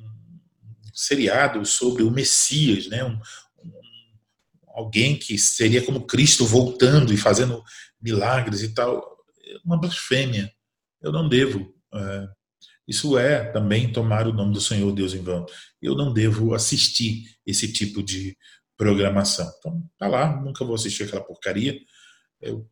seriado 0.94 1.64
sobre 1.66 2.02
o 2.02 2.10
Messias, 2.10 2.88
né? 2.88 3.04
Um, 3.04 3.18
um, 3.62 3.72
alguém 4.74 5.16
que 5.16 5.38
seria 5.38 5.82
como 5.82 6.06
Cristo 6.06 6.46
voltando 6.46 7.12
e 7.12 7.16
fazendo 7.16 7.62
milagres 8.00 8.62
e 8.62 8.74
tal 8.74 9.18
uma 9.64 9.78
blasfêmia. 9.78 10.50
Eu 11.00 11.12
não 11.12 11.28
devo. 11.28 11.74
É, 11.94 12.28
isso 12.86 13.18
é 13.18 13.44
também 13.52 13.92
tomar 13.92 14.26
o 14.26 14.32
nome 14.32 14.54
do 14.54 14.60
Senhor 14.60 14.90
Deus 14.92 15.14
em 15.14 15.22
vão. 15.22 15.44
Eu 15.80 15.94
não 15.94 16.12
devo 16.12 16.54
assistir 16.54 17.24
esse 17.46 17.70
tipo 17.70 18.02
de 18.02 18.36
programação. 18.78 19.52
Então, 19.58 19.90
tá 19.98 20.06
lá, 20.06 20.40
nunca 20.40 20.64
vou 20.64 20.76
assistir 20.76 21.02
aquela 21.02 21.22
porcaria. 21.24 21.78
Eu 22.40 22.66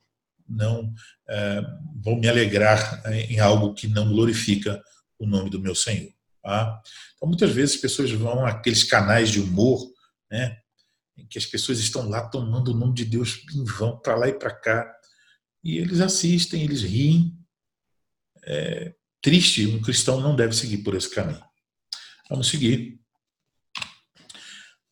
não 0.49 0.95
é, 1.29 1.61
vou 2.03 2.17
me 2.17 2.29
alegrar 2.29 3.03
em 3.13 3.41
algo 3.41 3.75
que 3.75 3.89
não 3.89 4.09
glorifica 4.09 4.81
o 5.19 5.27
nome 5.27 5.51
do 5.51 5.61
meu 5.61 5.75
Senhor. 5.75 6.11
Tá? 6.43 6.81
Então, 7.17 7.29
muitas 7.29 7.51
vezes 7.51 7.75
as 7.75 7.81
pessoas 7.81 8.11
vão 8.13 8.47
àqueles 8.47 8.85
canais 8.85 9.31
de 9.31 9.41
humor, 9.41 9.85
né, 10.31 10.57
em 11.17 11.27
que 11.27 11.39
as 11.39 11.47
pessoas 11.47 11.81
estão 11.81 12.09
lá 12.09 12.29
tomando 12.29 12.71
o 12.71 12.77
nome 12.77 12.95
de 12.95 13.05
Deus 13.05 13.45
em 13.53 13.65
vão, 13.65 13.99
para 13.99 14.15
lá 14.15 14.29
e 14.29 14.39
para 14.39 14.55
cá. 14.55 14.89
E 15.65 15.79
eles 15.79 16.01
assistem, 16.01 16.63
eles 16.63 16.83
riem. 16.83 17.37
É 18.45 18.95
triste, 19.21 19.67
um 19.67 19.83
cristão 19.83 20.21
não 20.21 20.37
deve 20.37 20.55
seguir 20.55 20.79
por 20.79 20.95
esse 20.95 21.13
caminho. 21.13 21.43
Vamos 22.31 22.49
seguir. 22.49 23.01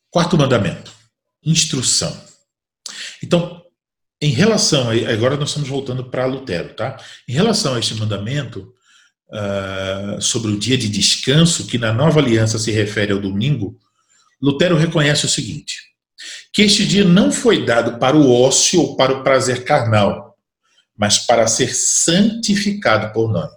Quarto 0.09 0.37
mandamento: 0.37 0.94
instrução. 1.45 2.15
Então, 3.23 3.61
em 4.21 4.31
relação 4.31 4.89
a. 4.89 4.93
Agora 5.11 5.37
nós 5.37 5.49
estamos 5.49 5.69
voltando 5.69 6.05
para 6.05 6.25
Lutero, 6.25 6.73
tá? 6.73 6.97
Em 7.27 7.33
relação 7.33 7.75
a 7.75 7.79
este 7.79 7.93
mandamento 7.95 8.73
uh, 9.29 10.21
sobre 10.21 10.51
o 10.51 10.59
dia 10.59 10.77
de 10.77 10.89
descanso, 10.89 11.67
que 11.67 11.77
na 11.77 11.93
nova 11.93 12.19
aliança 12.19 12.57
se 12.57 12.71
refere 12.71 13.11
ao 13.11 13.19
domingo, 13.19 13.77
Lutero 14.41 14.77
reconhece 14.77 15.25
o 15.25 15.29
seguinte: 15.29 15.75
que 16.53 16.61
este 16.61 16.85
dia 16.85 17.03
não 17.03 17.31
foi 17.31 17.65
dado 17.65 17.99
para 17.99 18.15
o 18.15 18.31
ócio 18.31 18.79
ou 18.81 18.95
para 18.95 19.13
o 19.13 19.23
prazer 19.23 19.63
carnal, 19.63 20.35
mas 20.97 21.19
para 21.19 21.47
ser 21.47 21.75
santificado 21.75 23.11
por 23.13 23.31
nós. 23.31 23.51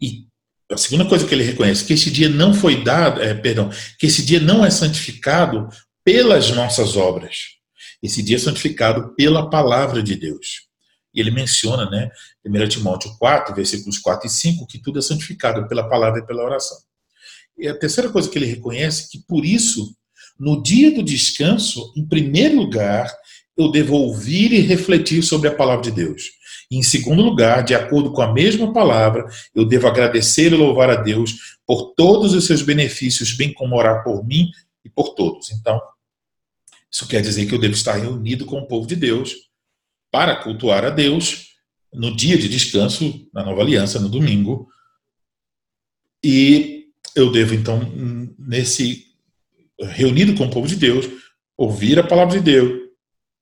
E 0.00 0.26
a 0.70 0.76
segunda 0.76 1.04
coisa 1.04 1.26
que 1.26 1.34
ele 1.34 1.44
reconhece 1.44 1.84
que 1.84 1.92
esse 1.92 2.10
dia 2.10 2.28
não 2.28 2.52
foi 2.52 2.82
dado, 2.82 3.22
é, 3.22 3.34
perdão, 3.34 3.70
que 3.98 4.06
esse 4.06 4.24
dia 4.24 4.40
não 4.40 4.64
é 4.64 4.70
santificado 4.70 5.68
pelas 6.06 6.52
nossas 6.52 6.96
obras. 6.96 7.56
Esse 8.00 8.22
dia 8.22 8.36
é 8.36 8.38
santificado 8.38 9.12
pela 9.16 9.50
palavra 9.50 10.00
de 10.00 10.14
Deus. 10.14 10.68
E 11.12 11.20
ele 11.20 11.32
menciona, 11.32 11.90
né, 11.90 12.08
1 12.46 12.68
Timóteo 12.68 13.10
4, 13.18 13.52
versículos 13.52 13.98
4 13.98 14.28
e 14.28 14.30
5, 14.30 14.68
que 14.68 14.78
tudo 14.78 15.00
é 15.00 15.02
santificado 15.02 15.66
pela 15.66 15.88
palavra 15.88 16.20
e 16.20 16.24
pela 16.24 16.44
oração. 16.44 16.78
E 17.58 17.66
a 17.66 17.76
terceira 17.76 18.08
coisa 18.08 18.30
que 18.30 18.38
ele 18.38 18.46
reconhece 18.46 19.06
é 19.06 19.08
que 19.10 19.26
por 19.26 19.44
isso, 19.44 19.96
no 20.38 20.62
dia 20.62 20.92
do 20.92 21.02
descanso, 21.02 21.92
em 21.96 22.06
primeiro 22.06 22.54
lugar, 22.54 23.12
eu 23.56 23.68
devo 23.72 23.96
ouvir 23.96 24.52
e 24.52 24.60
refletir 24.60 25.24
sobre 25.24 25.48
a 25.48 25.54
palavra 25.56 25.82
de 25.82 25.90
Deus. 25.90 26.22
E, 26.70 26.76
em 26.76 26.84
segundo 26.84 27.20
lugar, 27.20 27.64
de 27.64 27.74
acordo 27.74 28.12
com 28.12 28.22
a 28.22 28.32
mesma 28.32 28.72
palavra, 28.72 29.26
eu 29.52 29.64
devo 29.64 29.88
agradecer 29.88 30.52
e 30.52 30.56
louvar 30.56 30.88
a 30.88 31.02
Deus 31.02 31.56
por 31.66 31.94
todos 31.96 32.32
os 32.32 32.46
seus 32.46 32.62
benefícios, 32.62 33.32
bem 33.32 33.52
como 33.52 33.74
orar 33.74 34.04
por 34.04 34.24
mim 34.24 34.52
e 34.84 34.88
por 34.88 35.16
todos. 35.16 35.50
Então, 35.50 35.80
isso 36.90 37.06
quer 37.08 37.20
dizer 37.20 37.46
que 37.46 37.54
eu 37.54 37.58
devo 37.58 37.74
estar 37.74 37.94
reunido 37.94 38.46
com 38.46 38.58
o 38.58 38.66
povo 38.66 38.86
de 38.86 38.96
Deus 38.96 39.34
para 40.10 40.36
cultuar 40.36 40.84
a 40.84 40.90
Deus 40.90 41.48
no 41.92 42.14
dia 42.14 42.36
de 42.36 42.48
descanso, 42.48 43.28
na 43.32 43.44
nova 43.44 43.62
aliança, 43.62 43.98
no 43.98 44.08
domingo. 44.08 44.68
E 46.24 46.86
eu 47.14 47.30
devo, 47.30 47.54
então, 47.54 47.80
nesse 48.38 49.06
reunido 49.80 50.34
com 50.34 50.46
o 50.46 50.50
povo 50.50 50.66
de 50.66 50.76
Deus, 50.76 51.06
ouvir 51.56 51.98
a 51.98 52.06
palavra 52.06 52.38
de 52.38 52.44
Deus, 52.44 52.90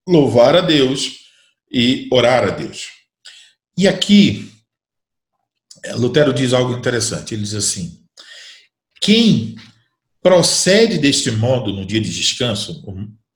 louvar 0.07 0.57
a 0.57 0.61
Deus 0.61 1.25
e 1.71 2.09
orar 2.13 2.45
a 2.45 2.51
Deus. 2.51 2.89
E 3.77 3.89
aqui, 3.89 4.51
Lutero 5.95 6.33
diz 6.33 6.53
algo 6.53 6.77
interessante. 6.77 7.35
Ele 7.35 7.43
diz 7.43 7.55
assim: 7.55 8.05
quem 9.01 9.57
procede 10.23 10.99
deste 10.99 11.31
modo 11.31 11.73
no 11.73 11.85
dia 11.85 12.01
de 12.01 12.11
descanso, 12.11 12.83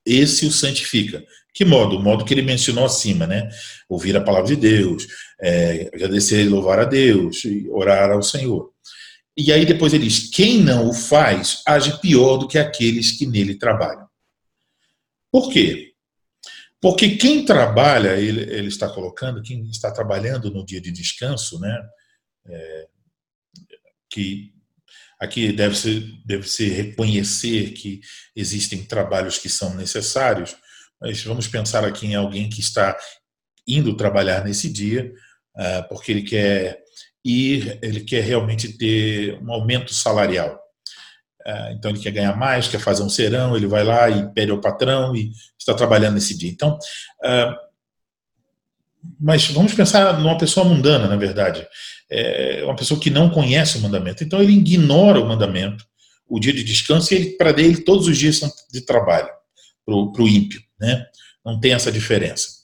esse 0.09 0.47
o 0.47 0.53
santifica. 0.53 1.25
Que 1.53 1.65
modo? 1.65 1.97
O 1.97 2.03
modo 2.03 2.25
que 2.25 2.33
ele 2.33 2.43
mencionou 2.43 2.85
acima, 2.85 3.27
né? 3.27 3.49
Ouvir 3.89 4.17
a 4.17 4.21
palavra 4.21 4.49
de 4.49 4.57
Deus, 4.57 5.07
é, 5.41 5.91
agradecer 5.93 6.45
e 6.45 6.49
louvar 6.49 6.79
a 6.79 6.85
Deus, 6.85 7.43
orar 7.71 8.11
ao 8.11 8.23
Senhor. 8.23 8.73
E 9.37 9.53
aí 9.53 9.65
depois 9.65 9.93
ele 9.93 10.05
diz: 10.05 10.31
quem 10.31 10.63
não 10.63 10.89
o 10.89 10.93
faz, 10.93 11.63
age 11.67 12.01
pior 12.01 12.39
do 12.39 12.49
que 12.49 12.59
aqueles 12.59 13.13
que 13.13 13.27
nele 13.27 13.57
trabalham. 13.57 14.09
Por 15.31 15.53
quê? 15.53 15.93
Porque 16.81 17.17
quem 17.17 17.45
trabalha, 17.45 18.17
ele, 18.17 18.43
ele 18.43 18.69
está 18.69 18.89
colocando, 18.89 19.43
quem 19.43 19.69
está 19.69 19.91
trabalhando 19.91 20.51
no 20.51 20.65
dia 20.65 20.81
de 20.81 20.93
descanso, 20.93 21.59
né, 21.59 21.77
é, 22.47 22.89
que 24.11 24.53
Aqui 25.21 25.53
deve-se 25.53 26.21
deve 26.25 26.49
-se 26.49 26.69
reconhecer 26.69 27.73
que 27.73 28.01
existem 28.37 28.85
trabalhos 28.85 29.39
que 29.39 29.49
são 29.49 29.75
necessários, 29.75 30.57
mas 31.01 31.23
vamos 31.25 31.49
pensar 31.49 31.85
aqui 31.85 32.07
em 32.07 32.14
alguém 32.14 32.49
que 32.49 32.61
está 32.61 32.97
indo 33.66 33.97
trabalhar 33.97 34.45
nesse 34.45 34.69
dia, 34.73 35.12
ah, 35.57 35.83
porque 35.89 36.12
ele 36.12 36.23
quer 36.23 36.81
ir, 37.25 37.79
ele 37.83 38.01
quer 38.01 38.23
realmente 38.23 38.77
ter 38.79 39.39
um 39.43 39.53
aumento 39.53 39.93
salarial. 39.93 40.59
Ah, 41.45 41.73
então 41.73 41.91
ele 41.91 42.01
quer 42.01 42.11
ganhar 42.12 42.37
mais, 42.37 42.69
quer 42.69 42.81
fazer 42.81 43.03
um 43.03 43.09
serão, 43.09 43.57
ele 43.57 43.66
vai 43.66 43.85
lá 43.85 44.09
e 44.09 44.33
pede 44.33 44.51
ao 44.51 44.61
patrão 44.61 45.14
e 45.16 45.33
está 45.59 45.75
trabalhando 45.75 46.14
nesse 46.14 46.37
dia. 46.37 46.51
Então, 46.51 46.79
ah, 47.25 47.57
mas 49.21 49.47
vamos 49.49 49.75
pensar 49.75 50.19
numa 50.21 50.39
pessoa 50.39 50.67
mundana, 50.67 51.07
na 51.07 51.17
verdade. 51.17 51.67
É 52.11 52.63
uma 52.65 52.77
pessoa 52.77 52.99
que 52.99 53.11
não 53.11 53.31
conhece 53.31 53.79
o 53.79 53.81
mandamento. 53.81 54.25
Então 54.25 54.43
ele 54.43 54.53
ignora 54.53 55.21
o 55.21 55.27
mandamento, 55.27 55.85
o 56.29 56.39
dia 56.41 56.53
de 56.53 56.65
descanso, 56.65 57.15
e 57.15 57.37
para 57.37 57.51
ele 57.51 57.83
todos 57.83 58.07
os 58.07 58.17
dias 58.17 58.37
são 58.37 58.51
de 58.73 58.81
trabalho, 58.83 59.29
para 59.85 60.23
o 60.23 60.29
ímpio. 60.29 60.61
Né? 60.81 61.05
Não 61.45 61.59
tem 61.59 61.73
essa 61.73 61.93
diferença. 61.93 62.59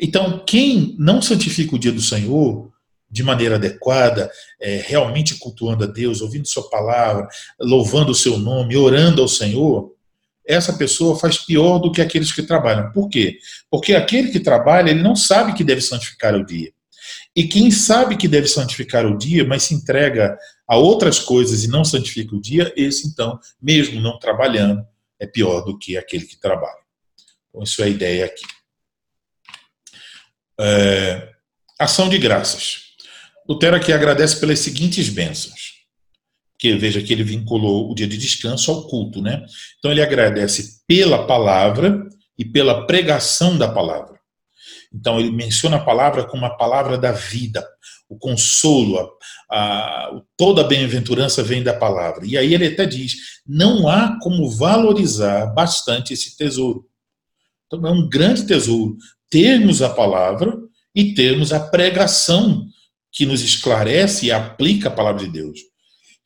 Então, 0.00 0.44
quem 0.46 0.94
não 0.98 1.22
santifica 1.22 1.74
o 1.74 1.78
dia 1.78 1.92
do 1.92 2.02
Senhor 2.02 2.70
de 3.10 3.22
maneira 3.22 3.54
adequada, 3.54 4.30
é, 4.60 4.84
realmente 4.86 5.36
cultuando 5.36 5.84
a 5.84 5.86
Deus, 5.86 6.20
ouvindo 6.20 6.46
Sua 6.46 6.68
palavra, 6.68 7.26
louvando 7.58 8.12
o 8.12 8.14
Seu 8.14 8.36
nome, 8.38 8.76
orando 8.76 9.22
ao 9.22 9.28
Senhor, 9.28 9.95
essa 10.46 10.72
pessoa 10.72 11.18
faz 11.18 11.38
pior 11.38 11.78
do 11.78 11.90
que 11.90 12.00
aqueles 12.00 12.32
que 12.32 12.42
trabalham. 12.42 12.92
Por 12.92 13.08
quê? 13.08 13.38
Porque 13.70 13.94
aquele 13.94 14.30
que 14.30 14.40
trabalha, 14.40 14.90
ele 14.90 15.02
não 15.02 15.16
sabe 15.16 15.52
que 15.54 15.64
deve 15.64 15.80
santificar 15.80 16.34
o 16.34 16.44
dia. 16.44 16.72
E 17.34 17.46
quem 17.46 17.70
sabe 17.70 18.16
que 18.16 18.28
deve 18.28 18.48
santificar 18.48 19.04
o 19.04 19.18
dia, 19.18 19.44
mas 19.44 19.64
se 19.64 19.74
entrega 19.74 20.38
a 20.66 20.76
outras 20.76 21.18
coisas 21.18 21.64
e 21.64 21.68
não 21.68 21.84
santifica 21.84 22.34
o 22.34 22.40
dia, 22.40 22.72
esse 22.76 23.06
então, 23.06 23.38
mesmo 23.60 24.00
não 24.00 24.18
trabalhando, 24.18 24.82
é 25.18 25.26
pior 25.26 25.60
do 25.62 25.78
que 25.78 25.96
aquele 25.96 26.24
que 26.24 26.40
trabalha. 26.40 26.80
Então, 27.48 27.62
isso 27.62 27.82
é 27.82 27.86
a 27.86 27.88
ideia 27.88 28.24
aqui. 28.24 28.44
É, 30.58 31.28
ação 31.78 32.08
de 32.08 32.18
graças. 32.18 32.86
Lutero 33.48 33.76
aqui 33.76 33.92
agradece 33.92 34.40
pelas 34.40 34.58
seguintes 34.58 35.08
bênçãos. 35.08 35.75
Que 36.58 36.74
veja 36.74 37.02
que 37.02 37.12
ele 37.12 37.22
vinculou 37.22 37.90
o 37.90 37.94
dia 37.94 38.06
de 38.06 38.16
descanso 38.16 38.70
ao 38.70 38.86
culto, 38.86 39.20
né? 39.20 39.44
Então 39.78 39.90
ele 39.90 40.02
agradece 40.02 40.80
pela 40.86 41.26
palavra 41.26 42.08
e 42.38 42.44
pela 42.44 42.86
pregação 42.86 43.56
da 43.56 43.68
palavra. 43.68 44.16
Então 44.92 45.20
ele 45.20 45.30
menciona 45.30 45.76
a 45.76 45.84
palavra 45.84 46.24
como 46.24 46.46
a 46.46 46.56
palavra 46.56 46.96
da 46.96 47.12
vida, 47.12 47.66
o 48.08 48.18
consolo, 48.18 48.98
a, 48.98 49.58
a, 49.58 50.22
toda 50.36 50.62
a 50.62 50.64
bem-aventurança 50.64 51.42
vem 51.42 51.62
da 51.62 51.74
palavra. 51.74 52.24
E 52.24 52.38
aí 52.38 52.54
ele 52.54 52.68
até 52.68 52.86
diz: 52.86 53.16
não 53.46 53.88
há 53.88 54.18
como 54.20 54.50
valorizar 54.50 55.46
bastante 55.46 56.14
esse 56.14 56.36
tesouro. 56.36 56.86
Então 57.66 57.86
é 57.86 57.90
um 57.90 58.08
grande 58.08 58.46
tesouro 58.46 58.96
termos 59.28 59.82
a 59.82 59.90
palavra 59.90 60.56
e 60.94 61.14
termos 61.14 61.52
a 61.52 61.60
pregação 61.60 62.66
que 63.12 63.26
nos 63.26 63.42
esclarece 63.42 64.26
e 64.26 64.32
aplica 64.32 64.88
a 64.88 64.92
palavra 64.92 65.24
de 65.24 65.30
Deus. 65.30 65.58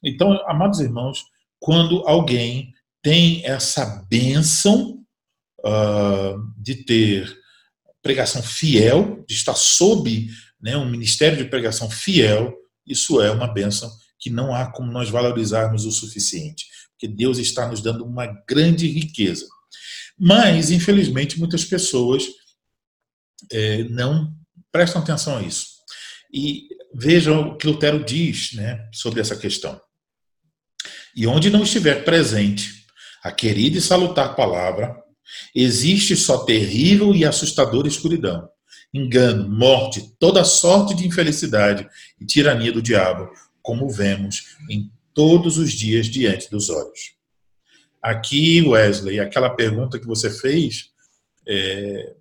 Então, 0.03 0.33
amados 0.47 0.81
irmãos, 0.81 1.25
quando 1.59 2.07
alguém 2.07 2.73
tem 3.03 3.45
essa 3.45 4.05
bênção 4.09 5.03
uh, 5.61 6.53
de 6.57 6.85
ter 6.85 7.39
pregação 8.03 8.43
fiel, 8.43 9.25
de 9.27 9.35
estar 9.35 9.55
sob 9.55 10.29
né, 10.61 10.77
um 10.77 10.89
ministério 10.89 11.39
de 11.39 11.45
pregação 11.45 11.91
fiel, 11.91 12.55
isso 12.87 13.21
é 13.21 13.31
uma 13.31 13.47
bênção 13.47 13.91
que 14.19 14.31
não 14.31 14.55
há 14.55 14.71
como 14.71 14.93
nós 14.93 15.09
valorizarmos 15.09 15.85
o 15.85 15.91
suficiente, 15.91 16.67
porque 16.93 17.09
Deus 17.09 17.39
está 17.39 17.69
nos 17.69 17.81
dando 17.81 18.05
uma 18.05 18.27
grande 18.49 18.87
riqueza. 18.87 19.47
Mas, 20.19 20.71
infelizmente, 20.71 21.39
muitas 21.39 21.65
pessoas 21.65 22.27
é, 23.51 23.85
não 23.85 24.35
prestam 24.71 25.01
atenção 25.01 25.39
a 25.39 25.43
isso. 25.43 25.67
E 26.33 26.69
vejam 26.95 27.51
o 27.51 27.57
que 27.57 27.67
Lutero 27.67 28.05
diz 28.05 28.53
né, 28.53 28.89
sobre 28.93 29.21
essa 29.21 29.37
questão. 29.37 29.81
E 31.17 31.27
onde 31.27 31.51
não 31.51 31.63
estiver 31.63 32.05
presente 32.05 32.85
a 33.23 33.31
querida 33.31 33.79
e 33.79 33.83
salutar 33.83 34.37
palavra, 34.37 34.97
existe 35.55 36.17
só 36.17 36.45
terrível 36.45 37.15
e 37.15 37.25
assustadora 37.25 37.89
escuridão, 37.89 38.49
engano, 38.93 39.49
morte, 39.49 40.15
toda 40.19 40.45
sorte 40.45 40.95
de 40.95 41.07
infelicidade 41.07 41.89
e 42.21 42.27
tirania 42.27 42.73
do 42.73 42.83
diabo, 42.83 43.31
como 43.63 43.89
vemos 43.89 44.57
em 44.69 44.91
todos 45.15 45.59
os 45.59 45.73
dias 45.73 46.07
diante 46.07 46.51
dos 46.51 46.71
olhos. 46.71 47.15
Aqui, 48.03 48.63
Wesley, 48.63 49.21
aquela 49.21 49.51
pergunta 49.51 49.99
que 49.99 50.07
você 50.07 50.31
fez 50.31 50.91
é, 51.47 52.15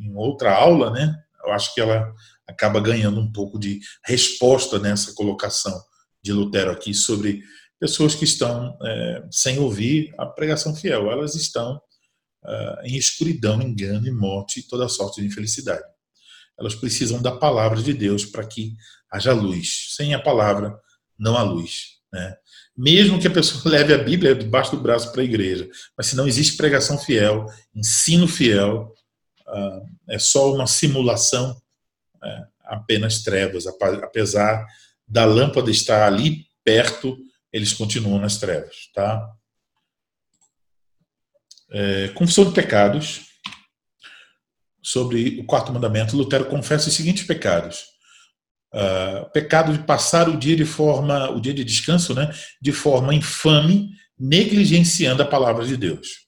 em 0.00 0.14
outra 0.14 0.54
aula, 0.54 0.90
né? 0.90 1.18
Eu 1.44 1.52
acho 1.52 1.74
que 1.74 1.80
ela 1.80 2.14
acaba 2.46 2.80
ganhando 2.80 3.20
um 3.20 3.32
pouco 3.32 3.58
de 3.58 3.80
resposta 4.04 4.78
nessa 4.78 5.12
colocação 5.14 5.76
de 6.22 6.32
Lutero 6.32 6.70
aqui 6.70 6.94
sobre 6.94 7.42
pessoas 7.82 8.14
que 8.14 8.22
estão 8.22 8.78
é, 8.80 9.24
sem 9.28 9.58
ouvir 9.58 10.14
a 10.16 10.24
pregação 10.24 10.72
fiel. 10.72 11.10
Elas 11.10 11.34
estão 11.34 11.82
é, 12.46 12.82
em 12.84 12.96
escuridão, 12.96 13.60
engano 13.60 14.06
e 14.06 14.12
morte 14.12 14.60
e 14.60 14.62
toda 14.62 14.88
sorte 14.88 15.20
de 15.20 15.26
infelicidade. 15.26 15.82
Elas 16.56 16.76
precisam 16.76 17.20
da 17.20 17.32
palavra 17.32 17.82
de 17.82 17.92
Deus 17.92 18.24
para 18.24 18.46
que 18.46 18.76
haja 19.10 19.32
luz. 19.32 19.94
Sem 19.96 20.14
a 20.14 20.22
palavra, 20.22 20.78
não 21.18 21.36
há 21.36 21.42
luz. 21.42 21.98
Né? 22.12 22.36
Mesmo 22.76 23.20
que 23.20 23.26
a 23.26 23.32
pessoa 23.32 23.60
leve 23.76 23.92
a 23.92 23.98
Bíblia 23.98 24.32
debaixo 24.32 24.76
do 24.76 24.80
braço 24.80 25.10
para 25.10 25.22
a 25.22 25.24
igreja, 25.24 25.68
mas 25.98 26.06
se 26.06 26.14
não 26.14 26.28
existe 26.28 26.56
pregação 26.56 26.96
fiel, 26.96 27.46
ensino 27.74 28.28
fiel, 28.28 28.94
ah, 29.44 29.80
é 30.08 30.20
só 30.20 30.54
uma 30.54 30.68
simulação, 30.68 31.60
é, 32.22 32.42
apenas 32.64 33.24
trevas. 33.24 33.66
Apesar 33.66 34.64
da 35.08 35.24
lâmpada 35.24 35.68
estar 35.68 36.06
ali 36.06 36.46
perto, 36.64 37.18
eles 37.52 37.72
continuam 37.72 38.18
nas 38.18 38.38
trevas. 38.38 38.90
Tá? 38.94 39.30
É, 41.70 42.08
confissão 42.08 42.44
de 42.44 42.52
pecados. 42.52 43.30
Sobre 44.84 45.38
o 45.38 45.44
quarto 45.44 45.72
mandamento, 45.72 46.16
Lutero 46.16 46.46
confessa 46.46 46.88
os 46.88 46.94
seguintes 46.94 47.24
pecados. 47.24 47.84
Uh, 48.74 49.30
pecado 49.30 49.72
de 49.72 49.84
passar 49.84 50.28
o 50.28 50.36
dia 50.36 50.56
de 50.56 50.64
forma, 50.64 51.30
o 51.30 51.40
dia 51.40 51.54
de 51.54 51.62
descanso, 51.62 52.14
né, 52.14 52.34
de 52.60 52.72
forma 52.72 53.14
infame, 53.14 53.90
negligenciando 54.18 55.22
a 55.22 55.26
palavra 55.26 55.64
de 55.66 55.76
Deus 55.76 56.22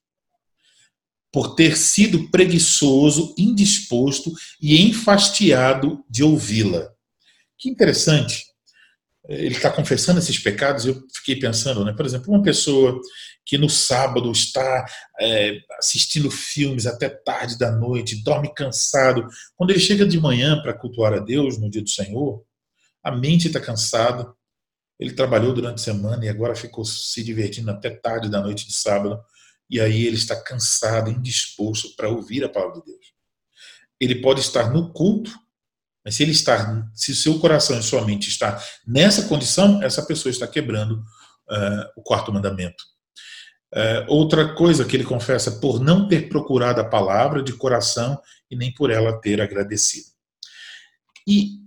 por 1.34 1.56
ter 1.56 1.76
sido 1.76 2.30
preguiçoso, 2.30 3.34
indisposto 3.36 4.32
e 4.62 4.80
enfastiado 4.88 6.04
de 6.08 6.22
ouvi-la. 6.22 6.88
Que 7.58 7.68
interessante. 7.68 8.44
Ele 9.28 9.54
está 9.54 9.70
confessando 9.70 10.18
esses 10.18 10.38
pecados. 10.38 10.86
Eu 10.86 11.02
fiquei 11.14 11.36
pensando, 11.36 11.84
né? 11.84 11.92
Por 11.92 12.04
exemplo, 12.04 12.32
uma 12.32 12.42
pessoa 12.42 13.00
que 13.44 13.58
no 13.58 13.68
sábado 13.68 14.30
está 14.30 14.86
é, 15.20 15.58
assistindo 15.78 16.30
filmes 16.30 16.86
até 16.86 17.08
tarde 17.08 17.58
da 17.58 17.70
noite, 17.70 18.22
dorme 18.22 18.52
cansado. 18.54 19.26
Quando 19.56 19.70
ele 19.70 19.80
chega 19.80 20.06
de 20.06 20.18
manhã 20.18 20.60
para 20.62 20.74
cultuar 20.74 21.12
a 21.12 21.18
Deus 21.18 21.58
no 21.58 21.70
dia 21.70 21.82
do 21.82 21.90
Senhor, 21.90 22.42
a 23.02 23.10
mente 23.10 23.48
está 23.48 23.60
cansada. 23.60 24.32
Ele 24.98 25.12
trabalhou 25.12 25.52
durante 25.52 25.76
a 25.76 25.84
semana 25.84 26.24
e 26.24 26.28
agora 26.28 26.54
ficou 26.54 26.84
se 26.84 27.22
divertindo 27.22 27.70
até 27.70 27.90
tarde 27.90 28.30
da 28.30 28.40
noite 28.40 28.66
de 28.66 28.74
sábado 28.74 29.20
e 29.68 29.80
aí 29.80 30.06
ele 30.06 30.16
está 30.16 30.40
cansado, 30.40 31.10
indisposto 31.10 31.94
para 31.96 32.08
ouvir 32.08 32.44
a 32.44 32.48
palavra 32.48 32.80
de 32.80 32.86
Deus. 32.86 33.12
Ele 34.00 34.20
pode 34.20 34.40
estar 34.40 34.72
no 34.72 34.92
culto, 34.92 35.32
mas 36.04 36.16
se 36.16 36.22
ele 36.22 36.32
está, 36.32 36.86
se 36.92 37.12
o 37.12 37.16
seu 37.16 37.38
coração 37.38 37.78
e 37.78 37.82
sua 37.82 38.04
mente 38.04 38.28
está 38.28 38.62
nessa 38.86 39.26
condição, 39.26 39.82
essa 39.82 40.04
pessoa 40.04 40.30
está 40.30 40.46
quebrando 40.46 40.96
uh, 40.96 41.90
o 41.96 42.02
quarto 42.02 42.32
mandamento. 42.32 42.84
Uh, 43.74 44.04
outra 44.06 44.54
coisa 44.54 44.84
que 44.84 44.94
ele 44.94 45.04
confessa, 45.04 45.52
por 45.52 45.80
não 45.80 46.06
ter 46.06 46.28
procurado 46.28 46.80
a 46.80 46.84
palavra 46.84 47.42
de 47.42 47.54
coração 47.54 48.20
e 48.50 48.54
nem 48.54 48.72
por 48.72 48.90
ela 48.90 49.18
ter 49.20 49.40
agradecido. 49.40 50.06
E 51.26 51.64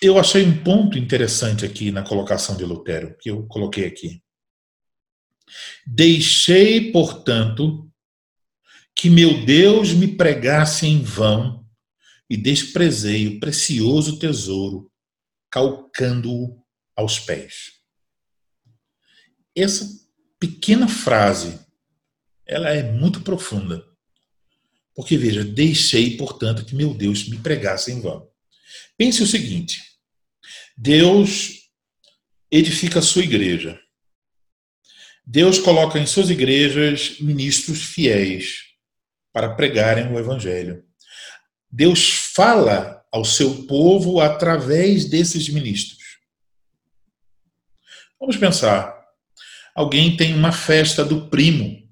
eu 0.00 0.18
achei 0.18 0.44
um 0.44 0.64
ponto 0.64 0.98
interessante 0.98 1.64
aqui 1.64 1.92
na 1.92 2.02
colocação 2.02 2.56
de 2.56 2.64
Lutero, 2.64 3.16
que 3.20 3.30
eu 3.30 3.46
coloquei 3.46 3.86
aqui. 3.86 4.22
Deixei, 5.86 6.90
portanto, 6.90 7.88
que 8.96 9.10
meu 9.10 9.44
Deus 9.44 9.92
me 9.92 10.08
pregasse 10.08 10.86
em 10.86 11.02
vão 11.02 11.63
e 12.28 12.36
desprezei 12.36 13.28
o 13.28 13.40
precioso 13.40 14.18
tesouro, 14.18 14.90
calcando-o 15.50 16.62
aos 16.96 17.18
pés. 17.18 17.72
Essa 19.54 19.88
pequena 20.38 20.88
frase, 20.88 21.58
ela 22.46 22.70
é 22.70 22.82
muito 22.92 23.20
profunda. 23.20 23.84
Porque 24.94 25.16
veja, 25.16 25.44
deixei, 25.44 26.16
portanto, 26.16 26.64
que 26.64 26.74
meu 26.74 26.94
Deus 26.94 27.28
me 27.28 27.38
pregasse 27.38 27.92
em 27.92 28.00
vão. 28.00 28.28
Pense 28.96 29.22
o 29.22 29.26
seguinte: 29.26 29.82
Deus 30.76 31.70
edifica 32.50 33.00
a 33.00 33.02
sua 33.02 33.22
igreja. 33.22 33.80
Deus 35.26 35.58
coloca 35.58 35.98
em 35.98 36.06
suas 36.06 36.30
igrejas 36.30 37.18
ministros 37.18 37.82
fiéis 37.82 38.74
para 39.32 39.54
pregarem 39.54 40.12
o 40.12 40.18
evangelho. 40.18 40.84
Deus 41.74 42.30
fala 42.32 43.04
ao 43.10 43.24
seu 43.24 43.64
povo 43.64 44.20
através 44.20 45.06
desses 45.06 45.48
ministros. 45.48 45.98
Vamos 48.20 48.36
pensar. 48.36 48.94
Alguém 49.74 50.16
tem 50.16 50.36
uma 50.36 50.52
festa 50.52 51.04
do 51.04 51.28
primo. 51.28 51.82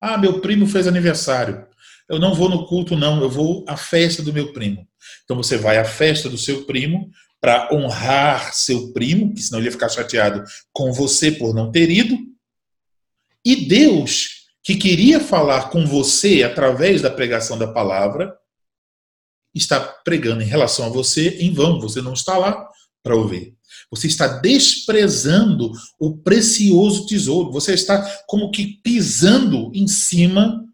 Ah, 0.00 0.16
meu 0.16 0.40
primo 0.40 0.68
fez 0.68 0.86
aniversário. 0.86 1.66
Eu 2.08 2.20
não 2.20 2.32
vou 2.32 2.48
no 2.48 2.64
culto, 2.64 2.94
não, 2.94 3.20
eu 3.20 3.28
vou 3.28 3.64
à 3.66 3.76
festa 3.76 4.22
do 4.22 4.32
meu 4.32 4.52
primo. 4.52 4.86
Então 5.24 5.36
você 5.36 5.56
vai 5.56 5.78
à 5.78 5.84
festa 5.84 6.28
do 6.28 6.38
seu 6.38 6.64
primo 6.64 7.10
para 7.40 7.74
honrar 7.74 8.54
seu 8.54 8.92
primo, 8.92 9.34
que 9.34 9.42
senão 9.42 9.58
ele 9.58 9.66
ia 9.66 9.72
ficar 9.72 9.88
chateado 9.88 10.44
com 10.72 10.92
você 10.92 11.32
por 11.32 11.52
não 11.52 11.72
ter 11.72 11.90
ido. 11.90 12.16
E 13.44 13.66
Deus, 13.66 14.46
que 14.62 14.76
queria 14.76 15.18
falar 15.18 15.70
com 15.70 15.84
você 15.84 16.44
através 16.44 17.02
da 17.02 17.10
pregação 17.10 17.58
da 17.58 17.66
palavra, 17.66 18.32
está 19.54 19.80
pregando 19.80 20.42
em 20.42 20.46
relação 20.46 20.86
a 20.86 20.90
você 20.90 21.28
em 21.40 21.52
vão. 21.52 21.80
Você 21.80 22.02
não 22.02 22.12
está 22.12 22.36
lá 22.36 22.68
para 23.02 23.16
ouvir. 23.16 23.54
Você 23.90 24.06
está 24.06 24.26
desprezando 24.26 25.70
o 25.98 26.16
precioso 26.16 27.06
tesouro. 27.06 27.52
Você 27.52 27.74
está 27.74 28.02
como 28.26 28.50
que 28.50 28.80
pisando 28.82 29.70
em 29.74 29.86
cima 29.86 30.64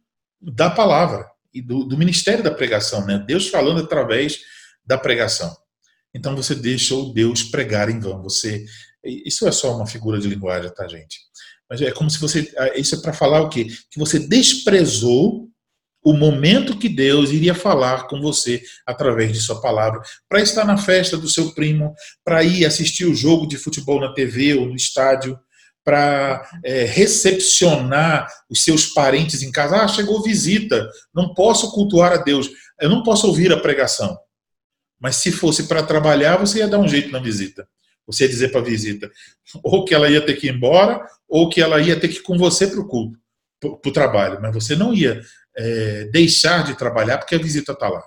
da 0.40 0.70
palavra 0.70 1.26
e 1.52 1.60
do, 1.60 1.84
do 1.84 1.98
ministério 1.98 2.42
da 2.42 2.50
pregação, 2.50 3.04
né? 3.04 3.22
Deus 3.26 3.48
falando 3.48 3.80
através 3.80 4.38
da 4.86 4.96
pregação. 4.96 5.54
Então 6.14 6.34
você 6.34 6.54
deixou 6.54 7.12
Deus 7.12 7.42
pregar 7.42 7.90
em 7.90 8.00
vão. 8.00 8.22
Você, 8.22 8.64
isso 9.04 9.46
é 9.46 9.52
só 9.52 9.76
uma 9.76 9.86
figura 9.86 10.18
de 10.18 10.28
linguagem, 10.28 10.72
tá, 10.72 10.86
gente? 10.88 11.18
Mas 11.68 11.80
é 11.82 11.92
como 11.92 12.10
se 12.10 12.18
você, 12.18 12.52
ah, 12.56 12.76
isso 12.76 12.94
é 12.96 12.98
para 12.98 13.12
falar 13.12 13.42
o 13.42 13.48
quê? 13.48 13.66
Que 13.90 13.98
você 13.98 14.18
desprezou 14.18 15.49
o 16.02 16.12
momento 16.12 16.78
que 16.78 16.88
Deus 16.88 17.30
iria 17.30 17.54
falar 17.54 18.06
com 18.06 18.20
você 18.20 18.62
através 18.86 19.32
de 19.32 19.40
sua 19.40 19.60
palavra, 19.60 20.00
para 20.28 20.40
estar 20.40 20.64
na 20.64 20.76
festa 20.76 21.16
do 21.16 21.28
seu 21.28 21.52
primo, 21.52 21.94
para 22.24 22.42
ir 22.42 22.64
assistir 22.64 23.04
o 23.04 23.14
jogo 23.14 23.46
de 23.46 23.58
futebol 23.58 24.00
na 24.00 24.12
TV 24.12 24.54
ou 24.54 24.66
no 24.66 24.76
estádio, 24.76 25.38
para 25.84 26.48
é, 26.64 26.84
recepcionar 26.84 28.28
os 28.48 28.62
seus 28.62 28.86
parentes 28.86 29.42
em 29.42 29.50
casa. 29.50 29.76
Ah, 29.76 29.88
chegou 29.88 30.22
visita, 30.22 30.88
não 31.14 31.34
posso 31.34 31.72
cultuar 31.72 32.12
a 32.12 32.16
Deus, 32.18 32.50
eu 32.80 32.88
não 32.88 33.02
posso 33.02 33.26
ouvir 33.26 33.52
a 33.52 33.58
pregação. 33.58 34.18
Mas 34.98 35.16
se 35.16 35.32
fosse 35.32 35.64
para 35.64 35.82
trabalhar, 35.82 36.36
você 36.36 36.58
ia 36.58 36.68
dar 36.68 36.78
um 36.78 36.88
jeito 36.88 37.10
na 37.10 37.18
visita. 37.18 37.66
Você 38.06 38.24
ia 38.24 38.28
dizer 38.28 38.50
para 38.50 38.60
a 38.60 38.64
visita 38.64 39.10
ou 39.62 39.84
que 39.84 39.94
ela 39.94 40.08
ia 40.08 40.24
ter 40.24 40.34
que 40.34 40.48
ir 40.48 40.54
embora, 40.54 41.04
ou 41.28 41.48
que 41.48 41.60
ela 41.60 41.80
ia 41.80 41.98
ter 41.98 42.08
que 42.08 42.18
ir 42.18 42.22
com 42.22 42.36
você 42.36 42.66
para 42.66 42.80
o 42.80 42.86
culto, 42.86 43.18
para 43.60 43.70
o 43.70 43.92
trabalho. 43.92 44.40
Mas 44.42 44.52
você 44.52 44.76
não 44.76 44.92
ia 44.92 45.22
é, 45.56 46.04
deixar 46.06 46.64
de 46.64 46.76
trabalhar 46.76 47.18
porque 47.18 47.34
a 47.34 47.38
visita 47.38 47.72
está 47.72 47.88
lá. 47.88 48.02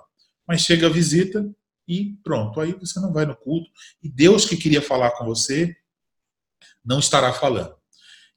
Mas 0.47 0.61
chega 0.61 0.87
a 0.87 0.89
visita 0.89 1.47
e 1.87 2.15
pronto, 2.23 2.59
aí 2.59 2.73
você 2.73 2.99
não 2.99 3.11
vai 3.11 3.25
no 3.25 3.35
culto. 3.35 3.69
E 4.01 4.09
Deus 4.09 4.45
que 4.45 4.57
queria 4.57 4.81
falar 4.81 5.11
com 5.11 5.25
você 5.25 5.75
não 6.83 6.99
estará 6.99 7.33
falando. 7.33 7.75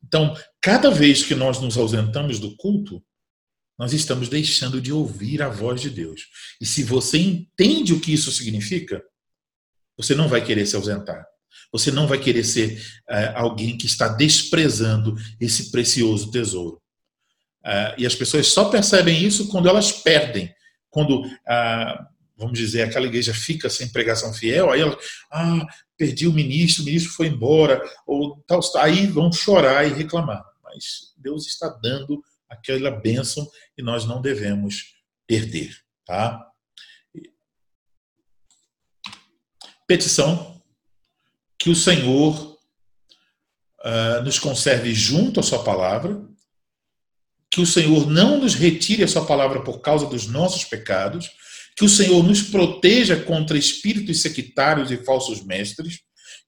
Então, 0.03 0.37
cada 0.61 0.91
vez 0.91 1.25
que 1.25 1.35
nós 1.35 1.61
nos 1.61 1.77
ausentamos 1.77 2.39
do 2.39 2.57
culto, 2.57 3.03
nós 3.79 3.93
estamos 3.93 4.29
deixando 4.29 4.81
de 4.81 4.93
ouvir 4.93 5.43
a 5.43 5.49
voz 5.49 5.81
de 5.81 5.91
Deus. 5.91 6.29
E 6.61 6.67
se 6.67 6.83
você 6.83 7.19
entende 7.19 7.93
o 7.93 8.01
que 8.01 8.13
isso 8.13 8.31
significa, 8.33 9.03
você 9.97 10.15
não 10.15 10.29
vai 10.29 10.45
querer 10.45 10.67
se 10.67 10.77
ausentar. 10.77 11.27
Você 11.73 11.91
não 11.91 12.07
vai 12.07 12.19
querer 12.19 12.45
ser 12.45 12.83
é, 13.09 13.33
alguém 13.35 13.77
que 13.77 13.87
está 13.87 14.09
desprezando 14.09 15.17
esse 15.41 15.71
precioso 15.71 16.31
tesouro. 16.31 16.81
Uh, 17.67 17.99
e 17.99 18.07
as 18.07 18.15
pessoas 18.15 18.47
só 18.47 18.67
percebem 18.67 19.21
isso 19.21 19.49
quando 19.49 19.69
elas 19.69 19.91
perdem. 19.91 20.55
Quando, 20.89 21.27
uh, 21.27 22.07
vamos 22.37 22.57
dizer, 22.57 22.83
aquela 22.83 23.07
igreja 23.07 23.35
fica 23.35 23.69
sem 23.69 23.89
pregação 23.89 24.33
fiel, 24.33 24.71
aí 24.71 24.83
elas, 24.83 24.97
ah, 25.33 25.67
perdi 25.99 26.29
o 26.29 26.33
ministro, 26.33 26.83
o 26.83 26.87
ministro 26.87 27.13
foi 27.13 27.27
embora, 27.27 27.83
ou 28.07 28.41
tal, 28.47 28.61
aí 28.77 29.07
vão 29.07 29.33
chorar 29.33 29.85
e 29.85 29.93
reclamar. 29.93 30.45
Mas 30.63 31.13
Deus 31.17 31.47
está 31.49 31.69
dando 31.69 32.23
aquela 32.49 32.91
bênção 32.91 33.45
e 33.77 33.83
nós 33.83 34.05
não 34.05 34.23
devemos 34.23 34.95
perder. 35.27 35.77
Tá? 36.05 36.47
Petição 39.89 40.63
que 41.59 41.69
o 41.69 41.75
Senhor 41.75 42.57
uh, 43.81 44.23
nos 44.23 44.39
conserve 44.39 44.95
junto 44.95 45.41
à 45.41 45.43
Sua 45.43 45.65
palavra, 45.65 46.25
que 47.57 47.63
o 47.63 47.67
Senhor 47.67 48.07
não 48.07 48.39
nos 48.39 48.55
retire 48.55 49.03
a 49.03 49.09
sua 49.09 49.25
palavra 49.25 49.63
por 49.63 49.81
causa 49.81 50.05
dos 50.05 50.27
nossos 50.27 50.63
pecados, 50.67 51.31
que 51.75 51.87
o 51.87 51.89
Senhor 51.89 52.23
nos 52.23 52.43
proteja 52.43 53.17
contra 53.17 53.57
espíritos 53.57 54.21
sectários 54.21 54.91
e 54.91 54.99
falsos 54.99 55.43
mestres, 55.43 56.01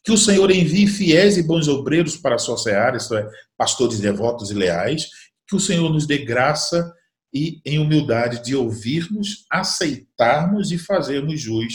que 0.05 0.13
o 0.13 0.19
Senhor 0.19 0.51
envie 0.51 0.87
fiéis 0.87 1.39
e 1.39 1.43
bons 1.43 1.67
obreiros 1.67 2.19
para 2.19 2.35
a 2.35 2.39
sua 2.39 2.59
seara, 2.59 2.99
isto 2.99 3.17
é, 3.17 3.27
pastores 3.57 4.01
devotos 4.01 4.51
e 4.51 4.55
leais, 4.55 5.07
que 5.49 5.57
o 5.57 5.61
Senhor 5.61 5.91
nos 5.91 6.07
dê 6.07 6.19
graça 6.19 6.93
e 7.33 7.59
em 7.65 7.79
humildade 7.79 8.45
de 8.45 8.55
ouvirmos, 8.55 9.47
aceitarmos 9.51 10.73
e 10.73 10.77
fazermos 10.77 11.41
jus 11.41 11.73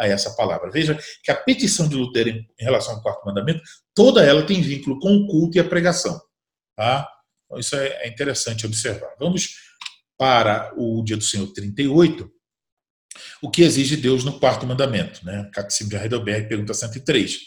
a 0.00 0.06
essa 0.06 0.30
palavra. 0.36 0.70
Veja 0.70 0.96
que 1.24 1.32
a 1.32 1.36
petição 1.36 1.88
de 1.88 1.96
Lutero 1.96 2.28
em 2.28 2.46
relação 2.60 2.94
ao 2.94 3.02
quarto 3.02 3.26
mandamento, 3.26 3.62
toda 3.92 4.24
ela 4.24 4.46
tem 4.46 4.62
vínculo 4.62 5.00
com 5.00 5.12
o 5.12 5.26
culto 5.26 5.56
e 5.56 5.60
a 5.60 5.64
pregação. 5.64 6.20
Tá? 6.76 7.08
Então, 7.56 7.60
isso 7.60 7.76
é, 7.76 7.86
é 8.02 8.08
interessante 8.08 8.66
observar. 8.66 9.14
Vamos 9.18 9.56
para 10.18 10.72
o 10.76 11.02
dia 11.02 11.16
do 11.16 11.24
Senhor 11.24 11.46
38, 11.48 12.30
o 13.42 13.50
que 13.50 13.62
exige 13.62 13.96
Deus 13.96 14.24
no 14.24 14.38
quarto 14.38 14.66
mandamento. 14.66 15.24
Né? 15.24 15.48
Catecismo 15.52 15.90
de 15.90 15.96
Heidelberg, 15.96 16.48
pergunta 16.48 16.74
103. 16.74 17.38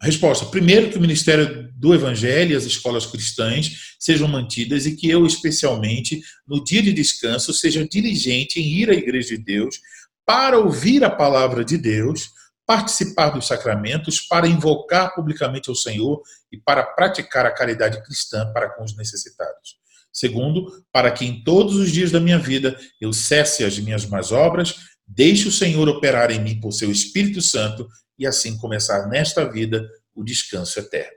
A 0.00 0.06
resposta: 0.06 0.46
primeiro, 0.46 0.90
que 0.90 0.98
o 0.98 1.00
ministério 1.00 1.72
do 1.74 1.94
Evangelho 1.94 2.52
e 2.52 2.56
as 2.56 2.64
escolas 2.64 3.06
cristãs 3.06 3.94
sejam 3.98 4.28
mantidas 4.28 4.84
e 4.84 4.96
que 4.96 5.08
eu, 5.08 5.24
especialmente, 5.24 6.20
no 6.46 6.62
dia 6.62 6.82
de 6.82 6.92
descanso, 6.92 7.52
seja 7.52 7.86
diligente 7.86 8.60
em 8.60 8.80
ir 8.80 8.90
à 8.90 8.94
Igreja 8.94 9.36
de 9.36 9.38
Deus 9.38 9.80
para 10.26 10.58
ouvir 10.58 11.04
a 11.04 11.10
palavra 11.10 11.64
de 11.64 11.78
Deus, 11.78 12.30
participar 12.66 13.30
dos 13.30 13.46
sacramentos, 13.46 14.20
para 14.20 14.46
invocar 14.46 15.14
publicamente 15.14 15.68
ao 15.68 15.74
Senhor 15.74 16.22
e 16.50 16.56
para 16.56 16.84
praticar 16.84 17.44
a 17.44 17.50
caridade 17.50 18.02
cristã 18.02 18.50
para 18.52 18.70
com 18.70 18.84
os 18.84 18.96
necessitados. 18.96 19.76
Segundo, 20.12 20.66
para 20.92 21.10
que 21.10 21.24
em 21.24 21.42
todos 21.42 21.76
os 21.76 21.90
dias 21.90 22.10
da 22.10 22.20
minha 22.20 22.38
vida 22.38 22.78
eu 23.00 23.12
cesse 23.12 23.64
as 23.64 23.78
minhas 23.78 24.04
más 24.04 24.30
obras, 24.30 24.76
deixe 25.06 25.48
o 25.48 25.52
Senhor 25.52 25.88
operar 25.88 26.30
em 26.30 26.40
mim 26.40 26.60
por 26.60 26.72
seu 26.72 26.90
Espírito 26.90 27.40
Santo 27.40 27.88
e 28.18 28.26
assim 28.26 28.56
começar 28.58 29.08
nesta 29.08 29.50
vida 29.50 29.88
o 30.14 30.22
descanso 30.22 30.78
eterno. 30.78 31.16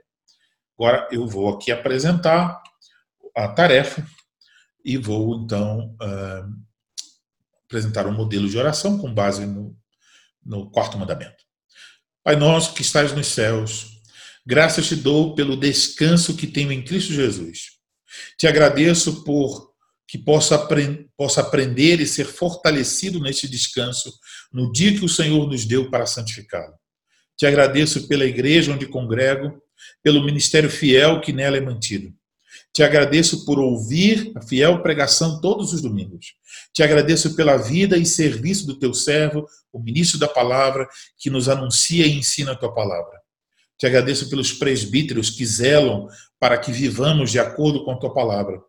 Agora 0.78 1.08
eu 1.12 1.26
vou 1.26 1.50
aqui 1.50 1.70
apresentar 1.70 2.62
a 3.36 3.48
tarefa 3.48 4.06
e 4.84 4.96
vou 4.96 5.42
então 5.42 5.94
uh, 6.02 6.66
apresentar 7.66 8.06
um 8.06 8.12
modelo 8.12 8.48
de 8.48 8.56
oração 8.56 8.98
com 8.98 9.12
base 9.12 9.44
no, 9.44 9.76
no 10.46 10.70
quarto 10.70 10.96
mandamento. 10.96 11.44
Pai 12.22 12.36
nosso 12.36 12.74
que 12.74 12.82
estás 12.82 13.12
nos 13.12 13.26
céus, 13.26 14.00
graças 14.46 14.86
te 14.86 14.96
dou 14.96 15.34
pelo 15.34 15.56
descanso 15.56 16.36
que 16.36 16.46
tenho 16.46 16.72
em 16.72 16.82
Cristo 16.82 17.12
Jesus. 17.12 17.76
Te 18.38 18.46
agradeço 18.46 19.24
por 19.24 19.74
que 20.08 20.16
possa, 20.16 20.56
possa 21.16 21.40
aprender 21.40 22.00
e 22.00 22.06
ser 22.06 22.26
fortalecido 22.26 23.20
neste 23.20 23.48
descanso 23.48 24.12
no 24.52 24.70
dia 24.70 24.96
que 24.96 25.04
o 25.04 25.08
Senhor 25.08 25.48
nos 25.48 25.64
deu 25.64 25.90
para 25.90 26.06
santificá-lo. 26.06 26.74
Te 27.36 27.44
agradeço 27.44 28.06
pela 28.06 28.24
igreja 28.24 28.72
onde 28.72 28.86
congrego, 28.86 29.60
pelo 30.02 30.24
ministério 30.24 30.70
fiel 30.70 31.20
que 31.20 31.32
nela 31.32 31.56
é 31.56 31.60
mantido. 31.60 32.14
Te 32.76 32.82
agradeço 32.82 33.46
por 33.46 33.58
ouvir 33.58 34.32
a 34.34 34.42
fiel 34.42 34.82
pregação 34.82 35.40
todos 35.40 35.72
os 35.72 35.80
domingos. 35.80 36.34
Te 36.74 36.82
agradeço 36.82 37.34
pela 37.34 37.56
vida 37.56 37.96
e 37.96 38.04
serviço 38.04 38.66
do 38.66 38.78
teu 38.78 38.92
servo, 38.92 39.46
o 39.72 39.80
ministro 39.80 40.18
da 40.18 40.28
palavra, 40.28 40.86
que 41.16 41.30
nos 41.30 41.48
anuncia 41.48 42.06
e 42.06 42.18
ensina 42.18 42.52
a 42.52 42.54
tua 42.54 42.74
palavra. 42.74 43.18
Te 43.78 43.86
agradeço 43.86 44.28
pelos 44.28 44.52
presbíteros 44.52 45.30
que 45.30 45.46
zelam 45.46 46.06
para 46.38 46.58
que 46.58 46.70
vivamos 46.70 47.30
de 47.30 47.38
acordo 47.38 47.82
com 47.82 47.92
a 47.92 47.98
tua 47.98 48.12
palavra. 48.12 48.60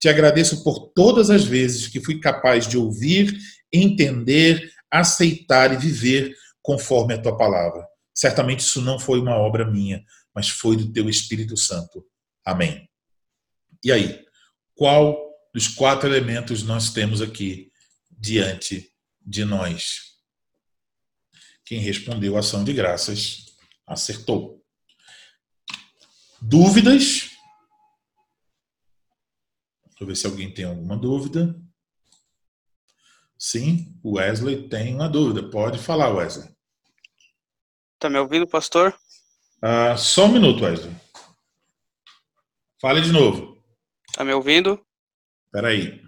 Te 0.00 0.08
agradeço 0.08 0.64
por 0.64 0.92
todas 0.94 1.28
as 1.28 1.44
vezes 1.44 1.86
que 1.86 2.02
fui 2.02 2.18
capaz 2.18 2.66
de 2.66 2.78
ouvir, 2.78 3.36
entender, 3.70 4.72
aceitar 4.90 5.70
e 5.74 5.76
viver 5.76 6.34
conforme 6.62 7.12
a 7.12 7.20
tua 7.20 7.36
palavra. 7.36 7.86
Certamente 8.14 8.60
isso 8.60 8.80
não 8.80 8.98
foi 8.98 9.20
uma 9.20 9.36
obra 9.36 9.70
minha, 9.70 10.02
mas 10.34 10.48
foi 10.48 10.78
do 10.78 10.90
teu 10.90 11.10
Espírito 11.10 11.58
Santo. 11.58 12.02
Amém. 12.42 12.89
E 13.82 13.90
aí, 13.90 14.24
qual 14.74 15.16
dos 15.54 15.68
quatro 15.68 16.08
elementos 16.08 16.62
nós 16.62 16.92
temos 16.92 17.20
aqui 17.20 17.72
diante 18.10 18.92
de 19.20 19.44
nós? 19.44 20.10
Quem 21.64 21.78
respondeu 21.78 22.36
ação 22.36 22.64
de 22.64 22.72
graças 22.72 23.56
acertou. 23.86 24.64
Dúvidas? 26.40 27.30
Deixa 29.84 30.00
eu 30.00 30.06
ver 30.06 30.16
se 30.16 30.26
alguém 30.26 30.52
tem 30.52 30.64
alguma 30.64 30.96
dúvida. 30.96 31.54
Sim, 33.38 33.98
o 34.02 34.18
Wesley 34.18 34.68
tem 34.68 34.94
uma 34.94 35.08
dúvida. 35.08 35.48
Pode 35.48 35.78
falar, 35.78 36.10
Wesley. 36.10 36.54
Tá 37.98 38.10
me 38.10 38.18
ouvindo, 38.18 38.46
pastor? 38.46 38.98
Ah, 39.62 39.96
só 39.96 40.26
um 40.26 40.32
minuto, 40.32 40.64
Wesley. 40.64 40.94
Fale 42.80 43.00
de 43.02 43.12
novo. 43.12 43.49
Tá 44.12 44.24
me 44.24 44.32
ouvindo? 44.32 44.80
Espera 45.46 45.68
aí. 45.68 46.02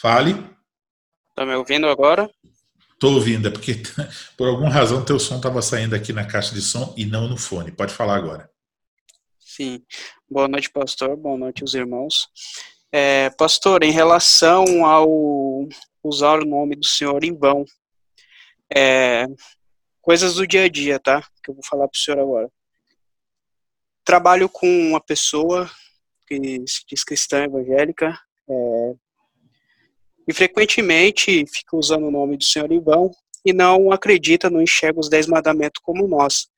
Fale. 0.00 0.34
Tá 1.34 1.44
me 1.44 1.54
ouvindo 1.54 1.88
agora? 1.88 2.30
Tô 2.98 3.14
ouvindo, 3.14 3.48
é 3.48 3.50
porque 3.50 3.82
por 4.36 4.48
alguma 4.48 4.70
razão 4.70 5.04
teu 5.04 5.18
som 5.18 5.36
estava 5.36 5.62
saindo 5.62 5.94
aqui 5.94 6.12
na 6.12 6.26
caixa 6.26 6.54
de 6.54 6.62
som 6.62 6.94
e 6.96 7.04
não 7.04 7.28
no 7.28 7.36
fone. 7.36 7.72
Pode 7.72 7.92
falar 7.92 8.16
agora. 8.16 8.50
Sim. 9.38 9.82
Boa 10.28 10.48
noite, 10.48 10.70
pastor. 10.70 11.16
Boa 11.16 11.36
noite, 11.36 11.64
os 11.64 11.74
irmãos. 11.74 12.28
É, 12.92 13.30
pastor, 13.30 13.82
em 13.82 13.90
relação 13.90 14.84
ao 14.84 15.08
usar 16.02 16.40
o 16.40 16.46
nome 16.46 16.76
do 16.76 16.86
Senhor 16.86 17.22
em 17.24 17.36
vão, 17.36 17.64
é, 18.74 19.26
coisas 20.00 20.34
do 20.34 20.46
dia 20.46 20.64
a 20.64 20.68
dia, 20.68 20.98
tá? 20.98 21.22
Que 21.42 21.50
eu 21.50 21.54
vou 21.54 21.64
falar 21.64 21.88
para 21.88 21.96
o 21.96 22.00
senhor 22.00 22.18
agora. 22.20 22.50
Trabalho 24.10 24.48
com 24.48 24.66
uma 24.88 25.00
pessoa 25.00 25.70
que 26.26 26.34
se 26.66 26.84
diz 26.84 27.04
cristã 27.04 27.44
evangélica 27.44 28.18
é, 28.48 28.94
e 30.26 30.34
frequentemente 30.34 31.46
fica 31.46 31.76
usando 31.76 32.08
o 32.08 32.10
nome 32.10 32.36
do 32.36 32.42
Senhor 32.42 32.72
em 32.72 32.80
vão 32.80 33.12
e 33.46 33.52
não 33.52 33.92
acredita, 33.92 34.50
não 34.50 34.60
enxerga 34.60 34.98
os 34.98 35.08
dez 35.08 35.28
mandamentos 35.28 35.80
como 35.80 36.08
nós. 36.08 36.48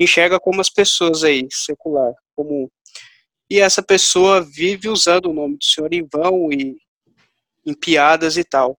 Enxerga 0.00 0.40
como 0.40 0.62
as 0.62 0.70
pessoas 0.70 1.22
aí, 1.24 1.46
secular, 1.50 2.14
comum. 2.34 2.70
E 3.50 3.60
essa 3.60 3.82
pessoa 3.82 4.40
vive 4.40 4.88
usando 4.88 5.26
o 5.26 5.34
nome 5.34 5.58
do 5.58 5.64
Senhor 5.64 5.92
em 5.92 6.08
vão 6.10 6.50
e 6.50 6.74
em 7.66 7.74
piadas 7.74 8.38
e 8.38 8.44
tal. 8.44 8.78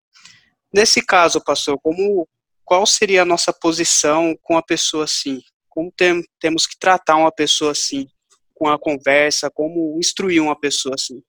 Nesse 0.73 1.05
caso, 1.05 1.45
pastor, 1.45 1.79
como 1.79 2.27
qual 2.65 2.87
seria 2.87 3.21
a 3.21 3.27
nossa 3.27 3.53
posição 3.53 4.35
com 4.43 4.57
a 4.57 4.63
pessoa 4.63 5.05
assim? 5.05 5.43
Como 5.69 5.93
tem, 5.95 6.25
temos 6.41 6.67
que 6.67 6.79
tratar 6.79 7.17
uma 7.17 7.31
pessoa 7.31 7.73
assim, 7.73 8.09
com 8.55 8.69
a 8.69 8.79
conversa, 8.79 9.51
como 9.51 9.99
instruir 9.99 10.43
uma 10.43 10.59
pessoa 10.59 10.95
assim, 10.95 11.23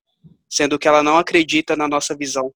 sendo 0.49 0.77
que 0.77 0.87
ela 0.87 1.03
não 1.03 1.17
acredita 1.17 1.75
na 1.75 1.87
nossa 1.87 2.15
visão? 2.15 2.53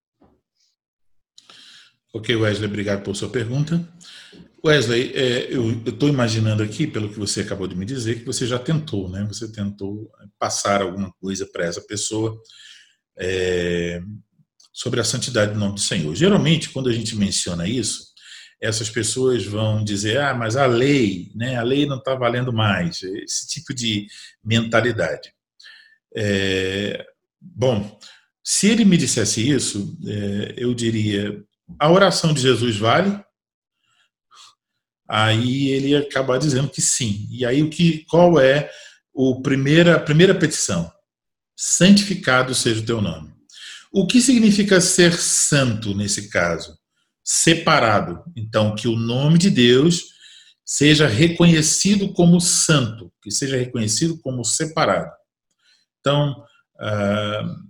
Ok, 2.13 2.35
Wesley, 2.35 2.67
obrigado 2.67 3.03
por 3.03 3.15
sua 3.15 3.29
pergunta. 3.29 3.87
Wesley, 4.65 5.13
é, 5.15 5.53
eu 5.53 5.71
estou 5.85 6.09
imaginando 6.09 6.63
aqui, 6.63 6.85
pelo 6.85 7.09
que 7.09 7.19
você 7.19 7.41
acabou 7.41 7.67
de 7.67 7.75
me 7.75 7.85
dizer, 7.85 8.19
que 8.19 8.25
você 8.25 8.45
já 8.45 8.59
tentou, 8.59 9.09
né? 9.09 9.23
Você 9.27 9.51
tentou 9.51 10.11
passar 10.37 10.81
alguma 10.81 11.11
coisa 11.21 11.45
para 11.45 11.65
essa 11.65 11.81
pessoa 11.81 12.37
é, 13.17 14.01
sobre 14.73 14.99
a 14.99 15.03
santidade 15.03 15.53
do 15.53 15.59
nome 15.59 15.75
do 15.75 15.79
Senhor. 15.79 16.13
Geralmente, 16.15 16.69
quando 16.69 16.89
a 16.89 16.93
gente 16.93 17.15
menciona 17.15 17.67
isso, 17.67 18.08
essas 18.61 18.89
pessoas 18.89 19.45
vão 19.45 19.83
dizer, 19.83 20.19
ah, 20.19 20.33
mas 20.33 20.55
a 20.55 20.65
lei, 20.65 21.31
né, 21.33 21.57
a 21.57 21.63
lei 21.63 21.85
não 21.85 21.97
está 21.97 22.15
valendo 22.15 22.51
mais, 22.51 23.01
esse 23.01 23.47
tipo 23.47 23.73
de 23.73 24.07
mentalidade. 24.43 25.33
É, 26.15 27.05
bom, 27.39 27.97
se 28.43 28.67
ele 28.67 28.83
me 28.83 28.97
dissesse 28.97 29.47
isso, 29.47 29.97
é, 30.05 30.55
eu 30.57 30.73
diria, 30.73 31.41
a 31.79 31.91
oração 31.91 32.33
de 32.33 32.41
Jesus 32.41 32.77
vale? 32.77 33.23
Aí 35.07 35.69
ele 35.69 35.89
ia 35.89 35.99
acabar 35.99 36.37
dizendo 36.37 36.69
que 36.69 36.81
sim. 36.81 37.27
E 37.31 37.45
aí 37.45 37.63
o 37.63 37.69
que, 37.69 38.05
qual 38.05 38.39
é 38.39 38.69
o 39.13 39.41
primeira, 39.41 39.95
a 39.95 39.99
primeira 39.99 40.35
petição? 40.35 40.91
Santificado 41.55 42.55
seja 42.55 42.81
o 42.81 42.85
teu 42.85 43.01
nome. 43.01 43.33
O 43.91 44.05
que 44.05 44.21
significa 44.21 44.79
ser 44.79 45.13
santo 45.13 45.95
nesse 45.95 46.29
caso? 46.29 46.78
Separado. 47.29 48.23
Então, 48.35 48.73
que 48.73 48.87
o 48.87 48.95
nome 48.95 49.37
de 49.37 49.51
Deus 49.51 50.05
seja 50.65 51.07
reconhecido 51.07 52.11
como 52.11 52.41
santo, 52.41 53.13
que 53.21 53.29
seja 53.29 53.55
reconhecido 53.55 54.17
como 54.17 54.43
separado. 54.43 55.11
Então, 55.99 56.43
uh, 56.81 57.69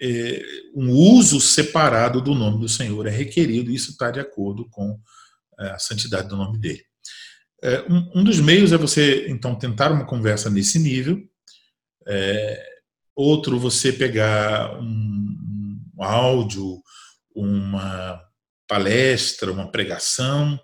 é, 0.00 0.42
um 0.72 0.90
uso 0.90 1.40
separado 1.40 2.20
do 2.20 2.32
nome 2.32 2.60
do 2.60 2.68
Senhor 2.68 3.04
é 3.08 3.10
requerido, 3.10 3.72
isso 3.72 3.90
está 3.90 4.08
de 4.08 4.20
acordo 4.20 4.68
com 4.70 4.96
é, 5.58 5.70
a 5.70 5.78
santidade 5.80 6.28
do 6.28 6.36
nome 6.36 6.58
dele. 6.60 6.84
É, 7.60 7.84
um, 8.14 8.22
dos 8.22 8.38
meios 8.38 8.70
é 8.70 8.76
você, 8.76 9.26
então, 9.28 9.56
tentar 9.56 9.90
uma 9.90 10.06
conversa 10.06 10.48
nesse 10.48 10.78
nível. 10.78 11.20
É, 12.06 12.64
outro, 13.16 13.58
você 13.58 13.92
pegar 13.92 14.80
um 14.80 15.80
áudio, 15.98 16.80
uma 17.34 18.31
palestra, 18.72 19.52
uma 19.52 19.70
pregação, 19.70 20.58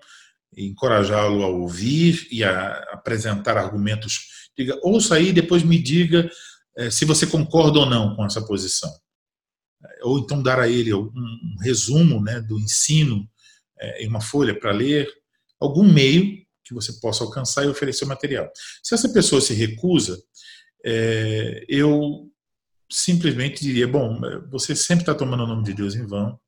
encorajá-lo 0.57 1.43
a 1.43 1.49
ouvir 1.49 2.27
e 2.31 2.43
a 2.43 2.73
apresentar 2.91 3.59
argumentos. 3.59 4.49
Diga, 4.57 4.81
ouça 4.83 5.17
aí, 5.17 5.31
depois 5.31 5.63
me 5.63 5.79
diga 5.79 6.31
é, 6.79 6.89
se 6.91 7.05
você 7.05 7.27
concorda 7.27 7.81
ou 7.81 7.85
não 7.85 8.17
com 8.17 8.25
essa 8.25 8.41
posição. 8.41 8.91
Ou 10.01 10.21
então 10.21 10.43
dar 10.43 10.59
a 10.59 10.67
ele 10.67 10.95
um, 10.95 11.13
um 11.13 11.57
resumo 11.61 12.23
né, 12.23 12.41
do 12.41 12.59
ensino 12.59 13.29
é, 13.79 14.03
em 14.03 14.09
uma 14.09 14.23
folha 14.23 14.59
para 14.59 14.73
ler, 14.73 15.07
algum 15.61 15.85
meio 15.85 16.39
que 16.65 16.73
você 16.73 16.95
possa 16.95 17.23
alcançar 17.23 17.67
e 17.67 17.69
oferecer 17.69 18.07
o 18.07 18.09
material. 18.09 18.51
Se 18.83 18.95
essa 18.95 19.11
pessoa 19.11 19.43
se 19.43 19.53
recusa, 19.53 20.19
eu 21.69 22.31
simplesmente 22.91 23.63
diria: 23.63 23.87
bom, 23.87 24.19
você 24.51 24.75
sempre 24.75 25.03
está 25.03 25.15
tomando 25.15 25.45
o 25.45 25.47
nome 25.47 25.65
de 25.65 25.75
Deus 25.75 25.95
em 25.95 26.07
vão, 26.07 26.39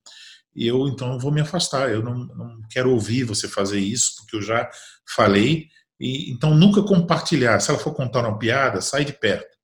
e 0.54 0.66
eu 0.66 0.88
então 0.88 1.18
vou 1.18 1.30
me 1.30 1.40
afastar. 1.40 1.90
Eu 1.90 2.02
não, 2.02 2.14
não, 2.14 2.60
quero 2.70 2.90
ouvir 2.90 3.24
você 3.24 3.48
fazer 3.48 3.78
isso, 3.78 4.16
porque 4.16 4.36
eu 4.36 4.42
já 4.42 4.68
falei. 5.14 5.68
E, 5.98 6.30
então 6.30 6.54
nunca 6.54 6.82
compartilhar. 6.82 7.60
Se 7.60 7.70
ela 7.70 7.78
for 7.78 7.94
contar 7.94 8.20
uma 8.20 8.38
piada, 8.38 8.80
sai 8.80 9.04
de 9.04 9.12
perto. 9.12 9.56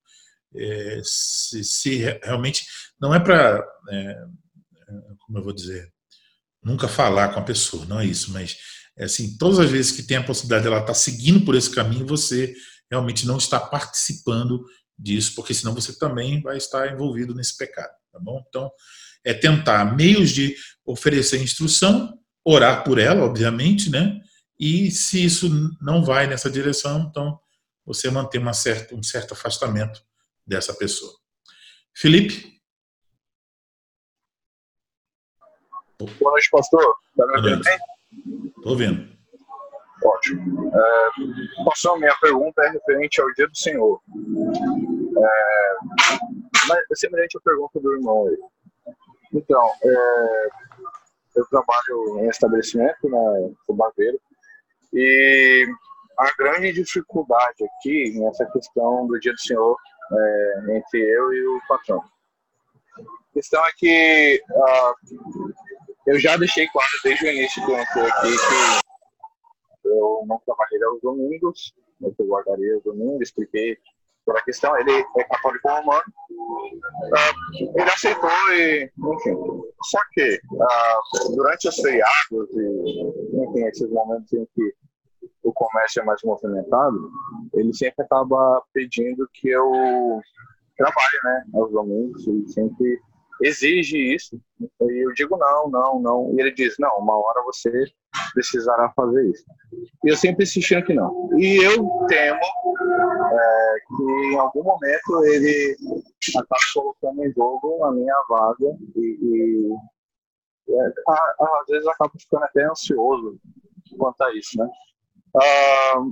É, 0.55 1.01
se, 1.05 1.65
se, 1.65 1.97
realmente 2.23 2.65
não 3.01 3.15
é 3.15 3.21
para, 3.21 3.63
é, 3.91 3.95
é, 3.95 4.95
como 5.27 5.39
eu 5.39 5.43
vou 5.43 5.53
dizer, 5.53 5.93
nunca 6.63 6.89
falar 6.89 7.29
com 7.35 7.41
a 7.41 7.45
pessoa, 7.45 7.85
não 7.85 8.01
é 8.01 8.07
isso, 8.07 8.33
mas 8.33 8.57
é 8.97 9.05
assim, 9.05 9.37
todas 9.37 9.59
as 9.59 9.71
vezes 9.71 9.93
que 9.93 10.03
tem 10.03 10.17
a 10.17 10.25
possibilidade 10.25 10.65
dela 10.65 10.85
tá 10.85 10.95
seguindo 10.95 11.45
por 11.45 11.55
esse 11.55 11.71
caminho, 11.71 12.07
você 12.07 12.55
realmente 12.91 13.27
não 13.27 13.37
está 13.37 13.61
participando 13.61 14.65
disso, 14.99 15.35
porque 15.35 15.53
senão 15.53 15.75
você 15.75 15.97
também 15.99 16.41
vai 16.41 16.57
estar 16.57 16.91
envolvido 16.91 17.35
nesse 17.35 17.57
pecado, 17.57 17.93
tá 18.11 18.19
bom? 18.19 18.43
Então, 18.49 18.71
é 19.27 19.35
tentar 19.35 19.97
meios 19.97 20.31
de 20.31 20.55
oferecer 20.85 21.43
instrução, 21.43 22.17
orar 22.45 22.85
por 22.85 22.97
ela, 22.97 23.25
obviamente, 23.25 23.91
né? 23.91 24.21
E 24.59 24.89
se 24.93 25.23
isso 25.25 25.51
não 25.83 26.05
vai 26.05 26.29
nessa 26.29 26.49
direção, 26.49 27.09
então 27.11 27.39
você 27.85 28.09
mantém 28.09 28.41
uma 28.41 28.53
certa, 28.53 28.95
um 28.95 29.03
certo 29.03 29.35
afastamento 29.35 30.01
dessa 30.47 30.73
pessoa. 30.73 31.13
Felipe? 31.93 32.57
Boa 35.99 36.31
noite, 36.31 36.49
pastor. 36.51 36.97
Está 37.11 37.27
me 37.27 37.37
ouvindo 37.37 37.65
bem? 37.65 37.79
Estou 38.57 38.73
ouvindo. 38.73 39.17
Ótimo. 40.05 40.71
É, 40.73 41.65
pastor, 41.65 41.99
minha 41.99 42.15
pergunta 42.21 42.63
é 42.63 42.71
referente 42.71 43.21
ao 43.21 43.33
dia 43.35 43.49
do 43.49 43.57
Senhor. 43.57 44.01
É, 45.19 45.77
mas 46.69 46.79
é 46.79 46.95
semelhante 46.95 47.37
à 47.39 47.41
pergunta 47.41 47.81
do 47.81 47.93
irmão 47.93 48.29
aí. 48.29 48.37
Então, 49.37 49.71
é, 49.83 50.49
eu 51.37 51.47
trabalho 51.49 52.21
em 52.21 52.29
estabelecimento, 52.29 53.09
né, 53.09 53.55
sou 53.67 53.77
barbeiro, 53.77 54.19
e 54.95 55.67
a 56.19 56.33
grande 56.39 56.73
dificuldade 56.73 57.63
aqui 57.65 58.19
nessa 58.19 58.47
questão 58.47 59.07
do 59.07 59.21
dia 59.21 59.33
do 59.33 59.41
Senhor 59.41 59.77
é, 60.11 60.77
entre 60.77 61.01
eu 61.01 61.35
e 61.35 61.47
o 61.47 61.61
patrão. 61.69 62.03
A 62.99 63.35
questão 63.35 63.63
é 63.67 63.73
que 63.77 64.43
uh, 64.51 64.95
eu 66.07 66.19
já 66.19 66.39
deixei 66.39 66.67
claro 66.69 66.89
desde 67.05 67.27
o 67.27 67.29
início 67.31 67.63
que 67.67 67.71
eu 67.71 67.79
entrei 67.79 68.07
aqui 68.07 68.37
que 69.83 69.89
eu 69.89 70.25
não 70.27 70.41
trabalharia 70.47 70.87
aos 70.87 71.03
domingos, 71.03 71.75
eu 72.01 72.27
guardaria 72.27 72.79
os 72.79 72.85
domingos, 72.85 73.29
expliquei 73.29 73.77
por 74.25 74.39
a 74.39 74.43
questão, 74.43 74.75
ele 74.79 75.05
é 75.19 75.25
católico 75.25 75.69
romano, 75.69 76.05
uh, 76.37 77.81
ele 77.81 77.91
aceitou 77.91 78.31
e, 78.53 78.85
enfim. 78.85 79.37
Só 79.83 79.99
que 80.13 80.41
uh, 80.53 81.37
durante 81.37 81.69
os 81.69 81.77
feriados 81.77 82.51
e, 82.55 83.43
enfim, 83.43 83.65
esses 83.65 83.91
momentos 83.91 84.33
em 84.33 84.47
que 84.55 84.75
o 85.43 85.53
comércio 85.53 86.03
é 86.03 86.05
mais 86.05 86.21
movimentado, 86.25 87.11
ele 87.55 87.73
sempre 87.73 88.05
acaba 88.05 88.63
pedindo 88.73 89.29
que 89.33 89.49
eu 89.49 90.21
trabalhe, 90.77 91.19
né, 91.25 91.45
aos 91.55 91.71
domingos, 91.71 92.27
e 92.27 92.49
sempre 92.49 93.01
exige 93.43 93.97
isso. 94.15 94.41
E 94.61 95.05
eu 95.05 95.13
digo 95.13 95.37
não, 95.37 95.71
não, 95.71 96.01
não. 96.01 96.35
E 96.35 96.41
ele 96.41 96.53
diz, 96.53 96.75
não, 96.79 96.99
uma 96.99 97.17
hora 97.17 97.43
você 97.45 97.71
precisará 98.33 98.93
fazer 98.95 99.31
isso. 99.31 99.45
E 100.05 100.11
eu 100.11 100.17
sempre 100.17 100.45
insistindo 100.45 100.85
que 100.85 100.95
não. 100.95 101.31
E 101.39 101.57
eu 101.65 101.77
temo 102.09 102.41
é, 102.41 103.77
que 103.87 104.03
em 104.33 104.39
algum 104.39 104.63
momento 104.63 105.25
ele 105.25 105.77
acaba 106.37 106.61
colocando 106.75 107.25
em 107.25 107.33
jogo 107.33 107.85
a 107.85 107.93
minha 107.93 108.15
vaga 108.29 108.77
e, 108.97 109.19
e 110.69 110.73
é, 110.75 110.93
às 111.61 111.67
vezes 111.69 111.87
acaba 111.87 112.13
ficando 112.19 112.45
até 112.45 112.65
ansioso 112.65 113.39
quanto 113.97 114.21
a 114.23 114.35
isso, 114.35 114.59
né? 114.59 114.69
Ah, 115.37 116.03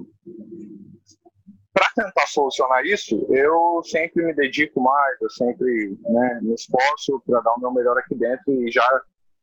para 1.72 1.90
tentar 1.96 2.26
solucionar 2.28 2.84
isso, 2.84 3.26
eu 3.30 3.82
sempre 3.84 4.24
me 4.24 4.32
dedico 4.32 4.80
mais, 4.80 5.20
eu 5.20 5.30
sempre 5.30 5.98
né, 6.02 6.38
me 6.40 6.54
esforço 6.54 7.20
para 7.26 7.40
dar 7.40 7.54
o 7.54 7.60
meu 7.60 7.72
melhor 7.72 7.98
aqui 7.98 8.14
dentro 8.14 8.52
e 8.52 8.70
já 8.70 8.88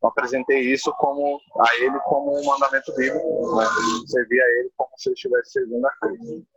apresentei 0.07 0.59
isso 0.59 0.91
como 0.93 1.39
a 1.59 1.75
ele 1.75 1.99
como 2.01 2.39
um 2.39 2.45
mandamento 2.45 2.93
bíblico, 2.95 3.55
né? 3.55 3.65
a 3.65 4.49
ele 4.59 4.71
como 4.75 4.89
se 4.97 5.09
eu 5.09 5.13
estivesse 5.13 5.51
servindo 5.51 5.85
a 5.85 5.91
Cristo. 5.91 6.47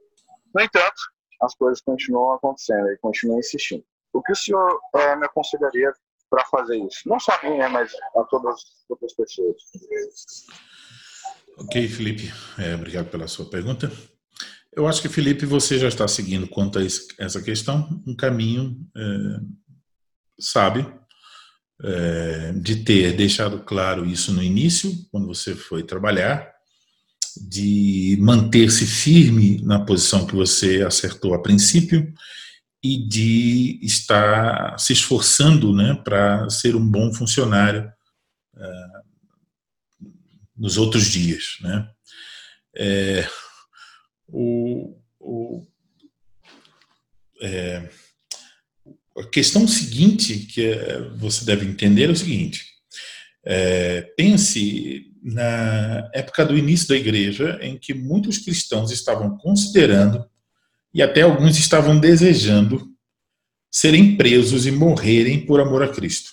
No 0.54 0.62
entanto, 0.62 1.02
as 1.42 1.54
coisas 1.54 1.80
continuam 1.82 2.32
acontecendo 2.32 2.88
e 2.88 2.98
continuam 2.98 3.40
insistindo. 3.40 3.84
O 4.12 4.22
que 4.22 4.32
o 4.32 4.36
senhor 4.36 4.80
é, 4.96 5.16
me 5.16 5.26
aconselharia 5.26 5.92
para 6.30 6.44
fazer 6.46 6.78
isso? 6.78 7.00
Não 7.06 7.18
só 7.18 7.32
a 7.32 7.42
mim, 7.42 7.58
né, 7.58 7.68
mas 7.68 7.92
a 8.16 8.24
todas 8.24 8.54
as 8.54 8.90
outras 8.90 9.12
pessoas. 9.14 9.56
Ok, 11.58 11.88
Felipe, 11.88 12.32
é, 12.58 12.74
obrigado 12.74 13.10
pela 13.10 13.28
sua 13.28 13.48
pergunta. 13.48 13.90
Eu 14.72 14.88
acho 14.88 15.02
que, 15.02 15.08
Felipe, 15.08 15.46
você 15.46 15.78
já 15.78 15.88
está 15.88 16.08
seguindo 16.08 16.48
quanto 16.48 16.78
a 16.78 16.82
essa 16.82 17.42
questão 17.42 18.02
um 18.06 18.16
caminho 18.16 18.76
é, 18.96 19.00
sábio 20.40 21.03
é, 21.82 22.52
de 22.52 22.76
ter 22.76 23.12
deixado 23.16 23.60
claro 23.60 24.06
isso 24.06 24.32
no 24.32 24.42
início, 24.42 24.92
quando 25.10 25.26
você 25.26 25.54
foi 25.54 25.82
trabalhar, 25.82 26.52
de 27.48 28.16
manter-se 28.20 28.86
firme 28.86 29.60
na 29.62 29.84
posição 29.84 30.26
que 30.26 30.34
você 30.34 30.82
acertou 30.82 31.34
a 31.34 31.42
princípio 31.42 32.12
e 32.82 32.98
de 33.08 33.80
estar 33.82 34.78
se 34.78 34.92
esforçando 34.92 35.74
né, 35.74 36.00
para 36.04 36.48
ser 36.50 36.76
um 36.76 36.86
bom 36.86 37.12
funcionário 37.12 37.90
é, 38.56 38.86
nos 40.56 40.76
outros 40.76 41.06
dias. 41.06 41.56
Né? 41.60 41.90
É, 42.76 43.28
o, 44.28 44.96
o, 45.18 45.66
é, 47.40 47.88
a 49.16 49.24
questão 49.24 49.66
seguinte 49.66 50.38
que 50.38 50.66
é, 50.66 51.08
você 51.16 51.44
deve 51.44 51.66
entender 51.66 52.08
é 52.08 52.12
o 52.12 52.16
seguinte: 52.16 52.64
é, 53.44 54.02
pense 54.16 55.12
na 55.22 56.10
época 56.12 56.44
do 56.44 56.56
início 56.56 56.88
da 56.88 56.96
igreja, 56.96 57.58
em 57.62 57.78
que 57.78 57.94
muitos 57.94 58.38
cristãos 58.38 58.90
estavam 58.90 59.38
considerando 59.38 60.24
e 60.92 61.02
até 61.02 61.22
alguns 61.22 61.58
estavam 61.58 61.98
desejando 61.98 62.92
serem 63.70 64.16
presos 64.16 64.66
e 64.66 64.70
morrerem 64.70 65.44
por 65.44 65.60
amor 65.60 65.82
a 65.82 65.88
Cristo. 65.88 66.32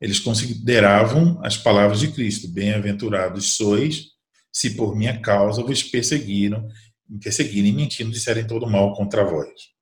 Eles 0.00 0.20
consideravam 0.20 1.40
as 1.42 1.56
palavras 1.56 2.00
de 2.00 2.08
Cristo: 2.08 2.48
Bem-aventurados 2.48 3.56
sois 3.56 4.12
se 4.52 4.70
por 4.70 4.94
minha 4.94 5.20
causa 5.20 5.62
vos 5.62 5.82
perseguiram, 5.82 6.68
perseguirem 7.22 7.72
mentindo, 7.72 8.12
disserem 8.12 8.46
todo 8.46 8.70
mal 8.70 8.94
contra 8.94 9.24
vós. 9.24 9.73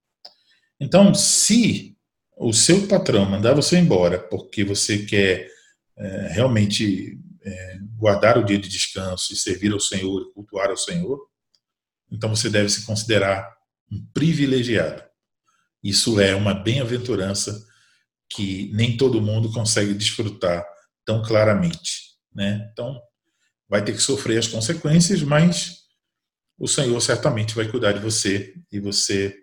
Então, 0.83 1.14
se 1.14 1.97
o 2.37 2.53
seu 2.53 2.89
patrão 2.89 3.24
mandar 3.24 3.55
você 3.55 3.78
embora 3.78 4.18
porque 4.18 4.64
você 4.64 5.07
quer 5.07 5.49
é, 5.97 6.28
realmente 6.33 7.20
é, 7.41 7.78
guardar 7.97 8.37
o 8.37 8.45
dia 8.45 8.59
de 8.59 8.68
descanso 8.68 9.33
e 9.33 9.37
servir 9.37 9.72
ao 9.72 9.78
Senhor 9.78 10.20
e 10.20 10.35
cultuar 10.35 10.70
ao 10.70 10.76
Senhor, 10.76 11.24
então 12.11 12.35
você 12.35 12.51
deve 12.51 12.68
se 12.68 12.85
considerar 12.85 13.49
um 13.93 14.05
privilegiado. 14.12 15.05
Isso 15.85 16.18
é 16.18 16.35
uma 16.35 16.53
bem-aventurança 16.53 17.64
que 18.28 18.68
nem 18.74 18.97
todo 18.97 19.22
mundo 19.22 19.53
consegue 19.53 19.95
desfrutar 19.95 20.66
tão 21.05 21.22
claramente, 21.22 22.16
né? 22.35 22.68
Então, 22.72 23.01
vai 23.68 23.85
ter 23.85 23.93
que 23.93 24.03
sofrer 24.03 24.39
as 24.39 24.49
consequências, 24.49 25.22
mas 25.22 25.83
o 26.59 26.66
Senhor 26.66 27.01
certamente 27.01 27.55
vai 27.55 27.68
cuidar 27.68 27.93
de 27.93 28.01
você 28.01 28.53
e 28.72 28.80
você 28.80 29.41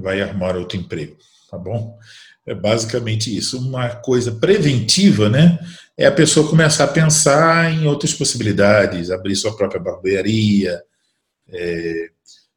vai 0.00 0.20
arrumar 0.20 0.56
outro 0.56 0.78
emprego, 0.78 1.16
tá 1.50 1.58
bom? 1.58 1.98
É 2.46 2.54
basicamente 2.54 3.34
isso. 3.34 3.58
Uma 3.58 3.88
coisa 3.96 4.32
preventiva, 4.32 5.28
né? 5.28 5.58
É 5.96 6.06
a 6.06 6.12
pessoa 6.12 6.48
começar 6.48 6.84
a 6.84 6.88
pensar 6.88 7.72
em 7.72 7.86
outras 7.86 8.12
possibilidades, 8.12 9.10
abrir 9.10 9.34
sua 9.36 9.56
própria 9.56 9.80
barbearia, 9.80 10.82
é, 11.48 12.10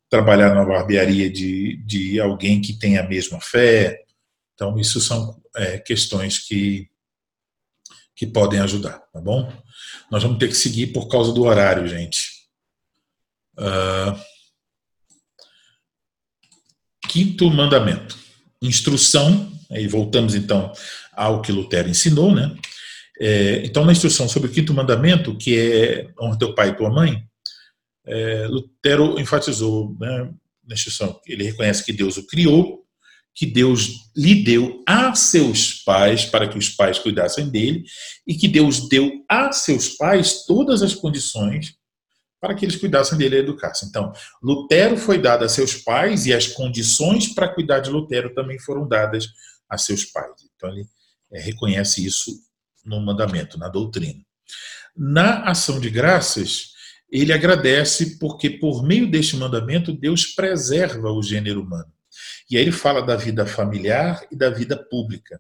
trabalhar 0.10 0.54
numa 0.54 0.66
barbearia 0.66 1.30
de, 1.30 1.78
de 1.86 2.20
alguém 2.20 2.62
que 2.62 2.74
tem 2.74 2.98
a 2.98 3.08
mesma 3.08 3.40
fé. 3.40 4.04
Então, 4.54 4.78
isso 4.80 5.00
são 5.00 5.42
é, 5.56 5.78
questões 5.78 6.40
que, 6.40 6.90
que 8.16 8.26
podem 8.26 8.60
ajudar, 8.60 9.00
tá 9.14 9.22
bom? 9.22 9.52
Nós 10.10 10.24
vamos 10.24 10.40
ter 10.40 10.48
que 10.48 10.56
seguir 10.56 10.88
por 10.88 11.08
causa 11.08 11.32
do 11.32 11.44
horário, 11.44 11.88
gente. 11.88 12.48
Uh, 13.58 14.20
quinto 17.08 17.50
mandamento: 17.50 18.18
instrução. 18.62 19.52
Aí 19.70 19.88
voltamos 19.88 20.34
então 20.34 20.72
ao 21.14 21.42
que 21.42 21.52
Lutero 21.52 21.90
ensinou, 21.90 22.34
né? 22.34 22.56
É, 23.20 23.64
então, 23.66 23.84
na 23.84 23.92
instrução 23.92 24.30
sobre 24.30 24.50
o 24.50 24.52
quinto 24.52 24.74
mandamento, 24.74 25.36
que 25.36 25.58
é 25.58 26.10
honra 26.22 26.38
teu 26.38 26.54
pai 26.54 26.70
e 26.70 26.76
tua 26.76 26.90
mãe, 26.90 27.24
é, 28.06 28.48
Lutero 28.48 29.20
enfatizou 29.20 29.96
né, 30.00 30.30
na 30.66 30.76
instrução, 30.76 31.20
ele 31.26 31.44
reconhece 31.44 31.84
que 31.84 31.92
Deus 31.92 32.16
o 32.18 32.26
criou, 32.28 32.86
que 33.34 33.46
Deus 33.46 33.90
lhe 34.16 34.44
deu 34.44 34.84
a 34.88 35.14
seus 35.14 35.84
pais 35.84 36.26
para 36.26 36.48
que 36.48 36.58
os 36.58 36.70
pais 36.70 36.98
cuidassem 36.98 37.50
dele 37.50 37.84
e 38.26 38.34
que 38.34 38.48
Deus 38.48 38.88
deu 38.88 39.12
a 39.30 39.52
seus 39.52 39.90
pais 39.90 40.46
todas 40.46 40.82
as 40.82 40.96
condições 40.96 41.76
para 42.40 42.54
que 42.54 42.66
eles 42.66 42.76
cuidassem 42.76 43.18
dele 43.18 43.38
e 43.38 43.40
educassem. 43.40 43.90
Então, 43.90 44.12
Lutero 44.42 44.98
foi 44.98 45.18
dado 45.18 45.44
a 45.44 45.50
seus 45.50 45.76
pais 45.76 46.26
e 46.26 46.34
as 46.34 46.48
condições 46.48 47.34
para 47.34 47.48
cuidar 47.48 47.80
de 47.80 47.90
Lutero 47.90 48.34
também 48.34 48.60
foram 48.60 48.88
dadas 48.88 49.28
a 49.70 49.78
seus 49.78 50.06
pais. 50.06 50.34
Então, 50.56 50.70
ele 50.70 50.86
é, 51.32 51.40
reconhece 51.40 52.06
isso 52.06 52.32
no 52.86 53.00
mandamento, 53.02 53.58
na 53.58 53.68
doutrina. 53.68 54.22
Na 54.96 55.44
ação 55.44 55.80
de 55.80 55.90
graças, 55.90 56.72
ele 57.12 57.34
agradece 57.34 58.18
porque, 58.18 58.50
por 58.50 58.84
meio 58.84 59.10
deste 59.10 59.36
mandamento, 59.36 59.94
Deus 59.94 60.26
preserva 60.26 61.12
o 61.12 61.22
gênero 61.22 61.62
humano. 61.62 61.92
E 62.50 62.58
aí 62.58 62.64
ele 62.64 62.72
fala 62.72 63.02
da 63.02 63.16
vida 63.16 63.46
familiar 63.46 64.26
e 64.32 64.36
da 64.36 64.50
vida 64.50 64.78
pública. 64.78 65.40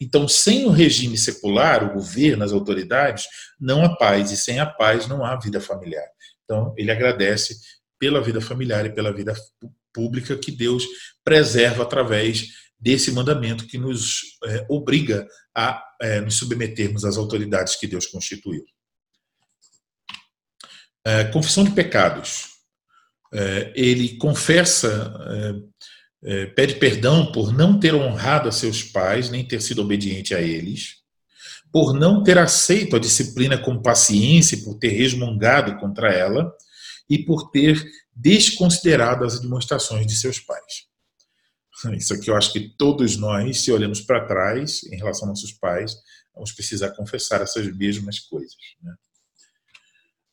Então, 0.00 0.26
sem 0.26 0.64
o 0.64 0.70
regime 0.70 1.16
secular, 1.16 1.84
o 1.84 1.94
governo, 1.94 2.44
as 2.44 2.52
autoridades, 2.52 3.26
não 3.60 3.84
há 3.84 3.96
paz, 3.96 4.30
e 4.30 4.36
sem 4.36 4.58
a 4.58 4.66
paz 4.66 5.06
não 5.06 5.24
há 5.24 5.36
vida 5.36 5.60
familiar. 5.60 6.06
Então, 6.46 6.72
ele 6.78 6.90
agradece 6.90 7.56
pela 7.98 8.22
vida 8.22 8.40
familiar 8.40 8.86
e 8.86 8.94
pela 8.94 9.12
vida 9.12 9.34
pública 9.92 10.36
que 10.36 10.50
Deus 10.52 10.86
preserva 11.22 11.82
através 11.82 12.48
desse 12.78 13.10
mandamento 13.10 13.66
que 13.66 13.78
nos 13.78 14.20
é, 14.44 14.66
obriga 14.68 15.26
a 15.54 15.82
é, 16.00 16.20
nos 16.20 16.36
submetermos 16.36 17.04
às 17.04 17.16
autoridades 17.16 17.76
que 17.76 17.86
Deus 17.86 18.06
constituiu. 18.06 18.64
É, 21.04 21.24
confissão 21.24 21.64
de 21.64 21.70
pecados. 21.70 22.48
É, 23.32 23.72
ele 23.74 24.16
confessa 24.18 25.14
é, 25.28 26.42
é, 26.42 26.46
pede 26.46 26.74
perdão 26.74 27.30
por 27.30 27.52
não 27.52 27.78
ter 27.78 27.94
honrado 27.94 28.48
a 28.48 28.52
seus 28.52 28.82
pais, 28.82 29.30
nem 29.30 29.46
ter 29.46 29.60
sido 29.60 29.82
obediente 29.82 30.34
a 30.34 30.40
eles, 30.40 30.96
por 31.76 31.92
não 31.92 32.22
ter 32.22 32.38
aceito 32.38 32.96
a 32.96 32.98
disciplina 32.98 33.58
com 33.58 33.82
paciência, 33.82 34.56
por 34.64 34.78
ter 34.78 34.88
resmungado 34.88 35.76
contra 35.76 36.10
ela 36.10 36.50
e 37.06 37.18
por 37.18 37.50
ter 37.50 37.84
desconsiderado 38.14 39.26
as 39.26 39.38
demonstrações 39.38 40.06
de 40.06 40.16
seus 40.16 40.40
pais. 40.40 40.86
Isso 41.92 42.14
aqui 42.14 42.30
eu 42.30 42.34
acho 42.34 42.50
que 42.50 42.74
todos 42.78 43.18
nós, 43.18 43.60
se 43.60 43.70
olhamos 43.70 44.00
para 44.00 44.24
trás 44.24 44.84
em 44.84 44.96
relação 44.96 45.28
aos 45.28 45.42
nossos 45.42 45.52
pais, 45.52 45.94
vamos 46.34 46.50
precisar 46.50 46.92
confessar 46.92 47.42
essas 47.42 47.70
mesmas 47.76 48.20
coisas. 48.20 48.56
Né? 48.82 48.94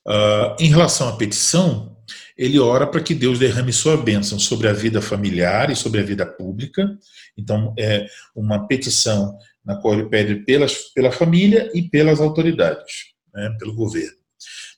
Uh, 0.08 0.56
em 0.64 0.70
relação 0.70 1.10
à 1.10 1.18
petição, 1.18 1.98
ele 2.38 2.58
ora 2.58 2.88
para 2.88 3.02
que 3.04 3.14
Deus 3.14 3.38
derrame 3.38 3.74
sua 3.74 3.98
bênção 3.98 4.40
sobre 4.40 4.70
a 4.70 4.74
vida 4.74 5.02
familiar 5.02 5.70
e 5.70 5.76
sobre 5.76 6.00
a 6.00 6.04
vida 6.04 6.26
pública. 6.26 6.98
Então, 7.38 7.76
é 7.78 8.06
uma 8.34 8.66
petição 8.66 9.38
na 9.66 9.76
qual 9.76 9.94
ele 9.94 10.10
pede 10.10 10.36
pelas, 10.44 10.92
pela 10.94 11.12
família 11.12 11.72
e 11.74 11.84
pelas 11.84 12.20
autoridades, 12.20 13.14
né, 13.34 13.56
pelo 13.60 13.74
governo. 13.74 14.18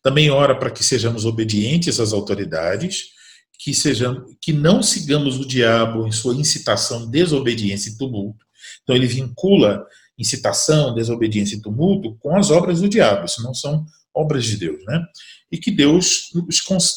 Também 0.04 0.30
ora 0.30 0.56
para 0.58 0.70
que 0.70 0.84
sejamos 0.84 1.26
obedientes 1.26 2.00
às 2.00 2.14
autoridades, 2.14 3.16
que, 3.58 3.74
sejamos, 3.74 4.36
que 4.40 4.54
não 4.54 4.84
sigamos 4.84 5.40
o 5.40 5.48
diabo 5.48 6.08
em 6.08 6.12
sua 6.12 6.36
incitação, 6.36 7.10
desobediência 7.10 7.90
e 7.90 7.98
tumulto. 7.98 8.46
Então, 8.84 8.96
ele 8.96 9.08
vincula 9.08 9.86
incitação, 10.18 10.94
desobediência 10.94 11.56
e 11.56 11.62
tumulto 11.62 12.16
com 12.20 12.38
as 12.38 12.52
obras 12.52 12.82
do 12.82 12.90
diabo, 12.90 13.26
isso 13.26 13.42
não 13.42 13.54
são 13.54 13.86
obras 14.14 14.46
de 14.46 14.58
Deus, 14.58 14.84
né? 14.86 15.04
E 15.52 15.58
que 15.58 15.72
Deus, 15.72 16.32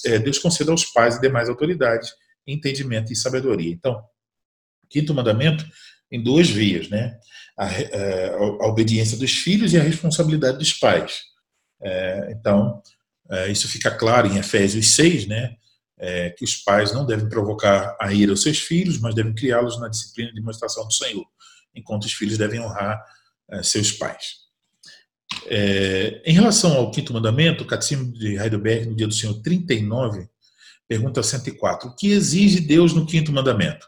é, 0.04 0.18
Deus 0.18 0.38
conceda 0.38 0.70
aos 0.70 0.84
pais 0.84 1.16
e 1.16 1.20
demais 1.20 1.48
autoridades 1.48 2.10
entendimento 2.46 3.12
e 3.12 3.16
sabedoria. 3.16 3.72
Então, 3.72 4.02
quinto 4.88 5.14
mandamento 5.14 5.66
em 6.10 6.22
duas 6.22 6.48
vias, 6.48 6.88
né? 6.88 7.18
A, 7.58 7.66
a, 7.66 7.72
é, 7.72 8.34
a 8.34 8.66
obediência 8.66 9.18
dos 9.18 9.32
filhos 9.32 9.72
e 9.72 9.78
a 9.78 9.82
responsabilidade 9.82 10.58
dos 10.58 10.72
pais. 10.72 11.22
É, 11.82 12.32
então, 12.32 12.80
é, 13.30 13.50
isso 13.50 13.68
fica 13.68 13.90
claro 13.90 14.26
em 14.26 14.38
Efésios 14.38 14.90
6, 14.94 15.26
né? 15.26 15.54
É, 16.00 16.30
que 16.30 16.44
os 16.44 16.54
pais 16.56 16.92
não 16.92 17.04
devem 17.04 17.28
provocar 17.28 17.96
a 18.00 18.12
ira 18.12 18.30
aos 18.30 18.42
seus 18.42 18.58
filhos, 18.58 18.98
mas 18.98 19.16
devem 19.16 19.34
criá-los 19.34 19.80
na 19.80 19.88
disciplina 19.88 20.30
e 20.30 20.34
demonstração 20.34 20.86
do 20.86 20.92
Senhor, 20.92 21.26
enquanto 21.74 22.04
os 22.04 22.12
filhos 22.12 22.38
devem 22.38 22.60
honrar 22.60 23.04
é, 23.50 23.62
seus 23.64 23.90
pais. 23.90 24.48
É, 25.46 26.22
em 26.24 26.32
relação 26.32 26.76
ao 26.76 26.90
quinto 26.90 27.12
mandamento, 27.12 27.64
o 27.64 27.66
Catecismo 27.66 28.12
de 28.12 28.36
Heidelberg, 28.36 28.86
no 28.86 28.94
dia 28.94 29.08
do 29.08 29.14
Senhor 29.14 29.34
39, 29.42 30.28
pergunta 30.86 31.22
104: 31.22 31.88
O 31.88 31.96
que 31.96 32.12
exige 32.12 32.60
Deus 32.60 32.92
no 32.94 33.04
quinto 33.04 33.32
mandamento? 33.32 33.86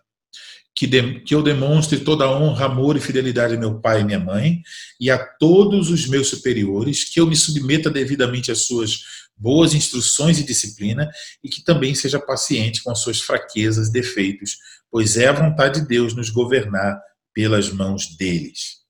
Que, 0.74 0.86
de, 0.86 1.20
que 1.20 1.34
eu 1.34 1.42
demonstre 1.42 2.00
toda 2.00 2.24
a 2.24 2.30
honra, 2.30 2.66
amor 2.66 2.96
e 2.96 3.00
fidelidade 3.00 3.54
a 3.54 3.58
meu 3.58 3.80
pai 3.80 4.00
e 4.00 4.04
minha 4.04 4.20
mãe 4.20 4.62
e 4.98 5.10
a 5.10 5.18
todos 5.18 5.90
os 5.90 6.06
meus 6.06 6.28
superiores, 6.28 7.04
que 7.04 7.20
eu 7.20 7.26
me 7.26 7.36
submeta 7.36 7.90
devidamente 7.90 8.50
às 8.50 8.60
suas 8.62 9.00
boas 9.36 9.74
instruções 9.74 10.38
e 10.38 10.44
disciplina 10.44 11.10
e 11.42 11.48
que 11.48 11.64
também 11.64 11.94
seja 11.94 12.20
paciente 12.20 12.82
com 12.82 12.90
as 12.90 13.00
suas 13.00 13.20
fraquezas, 13.20 13.90
defeitos, 13.90 14.58
pois 14.90 15.16
é 15.16 15.28
a 15.28 15.32
vontade 15.32 15.80
de 15.80 15.88
Deus 15.88 16.14
nos 16.14 16.30
governar 16.30 17.00
pelas 17.32 17.70
mãos 17.70 18.16
deles. 18.16 18.80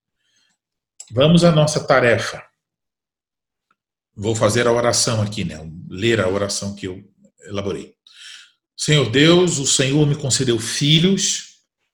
Vamos 1.11 1.45
à 1.45 1.53
nossa 1.53 1.85
tarefa. 1.85 2.43
Vou 4.14 4.35
fazer 4.35 4.66
a 4.66 4.72
oração 4.72 5.22
aqui, 5.22 5.45
né? 5.45 5.59
Ler 5.89 6.20
a 6.20 6.28
oração 6.28 6.74
que 6.74 6.87
eu 6.87 7.03
elaborei. 7.45 7.95
Senhor 8.76 9.11
Deus, 9.11 9.59
o 9.59 9.66
Senhor 9.66 10.07
me 10.07 10.14
concedeu 10.14 10.59
filhos 10.59 11.49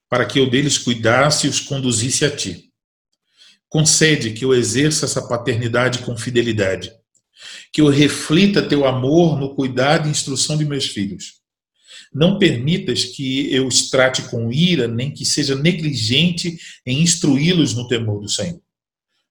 para 0.08 0.24
que 0.24 0.38
eu 0.38 0.48
deles 0.48 0.78
cuidasse 0.78 1.46
e 1.46 1.50
os 1.50 1.60
conduzisse 1.60 2.24
a 2.24 2.34
ti. 2.34 2.70
Concede 3.68 4.32
que 4.32 4.44
eu 4.44 4.54
exerça 4.54 5.06
essa 5.06 5.26
paternidade 5.26 6.00
com 6.00 6.16
fidelidade, 6.16 6.92
que 7.72 7.80
eu 7.80 7.88
reflita 7.88 8.62
teu 8.62 8.86
amor 8.86 9.38
no 9.38 9.54
cuidado 9.54 10.08
e 10.08 10.10
instrução 10.10 10.56
de 10.56 10.64
meus 10.64 10.86
filhos. 10.86 11.40
Não 12.14 12.38
permitas 12.38 13.04
que 13.04 13.52
eu 13.52 13.66
os 13.66 13.90
trate 13.90 14.22
com 14.22 14.52
ira, 14.52 14.86
nem 14.86 15.12
que 15.12 15.24
seja 15.24 15.54
negligente 15.54 16.56
em 16.86 17.02
instruí-los 17.02 17.74
no 17.74 17.88
temor 17.88 18.20
do 18.20 18.28
Senhor 18.28 18.60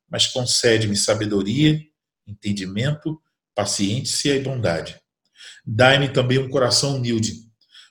mas 0.10 0.28
concede-me 0.28 0.96
sabedoria, 0.96 1.82
entendimento, 2.28 3.22
paciência 3.54 4.36
e 4.36 4.42
bondade. 4.42 5.00
Dai-me 5.66 6.10
também 6.10 6.38
um 6.38 6.50
coração 6.50 6.96
humilde 6.96 7.34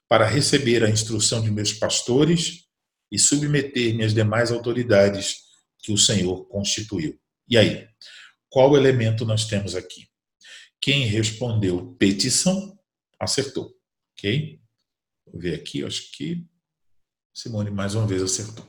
para 0.08 0.26
receber 0.26 0.84
a 0.84 0.90
instrução 0.90 1.42
de 1.42 1.50
meus 1.50 1.72
pastores 1.72 2.63
e 3.10 3.18
submeter-me 3.18 4.04
às 4.04 4.14
demais 4.14 4.50
autoridades 4.50 5.42
que 5.78 5.92
o 5.92 5.98
Senhor 5.98 6.46
constituiu. 6.46 7.18
E 7.48 7.58
aí, 7.58 7.86
qual 8.48 8.76
elemento 8.76 9.24
nós 9.24 9.46
temos 9.46 9.74
aqui? 9.74 10.08
Quem 10.80 11.04
respondeu 11.06 11.94
petição, 11.98 12.78
acertou. 13.18 13.74
Ok? 14.12 14.60
Vou 15.26 15.40
ver 15.40 15.54
aqui, 15.54 15.84
acho 15.84 16.10
que 16.12 16.44
Simone 17.34 17.70
mais 17.70 17.94
uma 17.94 18.06
vez 18.06 18.22
acertou. 18.22 18.66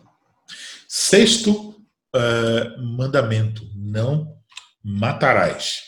Sexto 0.88 1.70
uh, 2.16 2.82
mandamento: 2.82 3.70
não 3.76 4.36
matarás. 4.84 5.82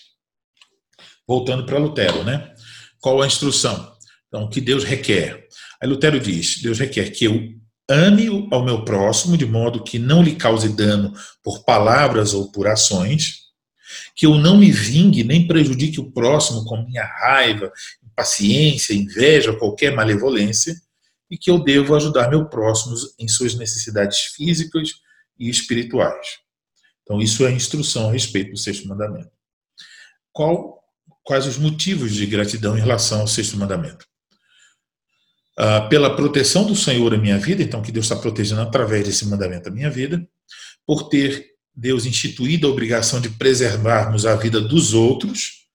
Voltando 1.28 1.66
para 1.66 1.78
Lutero, 1.78 2.24
né? 2.24 2.54
Qual 3.00 3.22
a 3.22 3.28
instrução? 3.28 3.96
Então, 4.28 4.44
o 4.44 4.50
que 4.50 4.62
Deus 4.62 4.84
requer? 4.84 5.48
Aí 5.82 5.88
Lutero 5.90 6.20
diz: 6.20 6.62
Deus 6.62 6.80
requer 6.80 7.10
que 7.12 7.26
eu 7.26 7.57
ame 7.90 8.48
ao 8.52 8.64
meu 8.64 8.84
próximo 8.84 9.38
de 9.38 9.46
modo 9.46 9.84
que 9.84 9.98
não 9.98 10.22
lhe 10.22 10.36
cause 10.36 10.70
dano 10.70 11.14
por 11.44 11.64
palavras 11.64 12.34
ou 12.34 12.52
por 12.52 12.68
ações, 12.68 13.48
que 14.16 14.26
eu 14.26 14.36
não 14.36 14.58
me 14.58 14.72
vingue 14.72 15.24
nem 15.24 15.48
prejudique 15.48 16.00
o 16.00 16.12
próximo 16.12 16.66
com 16.66 16.84
minha 16.84 17.06
raiva, 17.06 17.72
impaciência, 18.04 18.94
inveja, 18.94 19.54
qualquer 19.54 19.96
malevolência, 19.96 20.76
e 21.30 21.38
que 21.38 21.50
eu 21.50 21.60
devo 21.60 21.96
ajudar 21.96 22.30
meu 22.30 22.48
próximo 22.48 22.96
em 23.20 23.28
suas 23.28 23.56
necessidades 23.56 24.20
físicas, 24.36 24.92
e 25.40 25.50
espirituais. 25.50 26.40
Então, 27.04 27.22
isso 27.22 27.46
é 27.46 27.52
instrução 27.52 28.10
a 28.10 28.12
respeito 28.12 28.52
do 28.52 28.58
sexto 28.58 28.88
mandamento. 28.88 29.32
Qual, 30.32 30.84
quais 31.24 31.46
os 31.46 31.58
motivos 31.58 32.14
de 32.14 32.26
gratidão 32.26 32.78
em 32.78 32.82
relação 32.82 33.22
ao 33.22 33.28
sexto 33.28 33.58
mandamento? 33.58 34.06
Ah, 35.60 35.82
pela 35.82 36.16
proteção 36.16 36.68
do 36.68 36.76
Senhor 36.76 37.12
a 37.16 37.18
minha 37.18 37.40
vida, 37.40 37.64
então 37.64 37.82
que 37.82 37.92
Deus 37.92 38.06
está 38.06 38.16
protegendo 38.16 38.62
através 38.62 39.04
desse 39.04 39.26
mandamento 39.26 39.70
a 39.70 39.72
minha 39.72 39.90
vida, 39.90 40.24
por 40.86 41.10
ter 41.10 41.48
Deus 41.76 42.06
instituído 42.06 42.68
a 42.68 42.70
obrigação 42.70 43.20
de 43.20 43.32
preservarmos 43.32 44.28
a 44.28 44.36
vida 44.36 44.62
dos 44.62 44.94
outros 44.94 45.68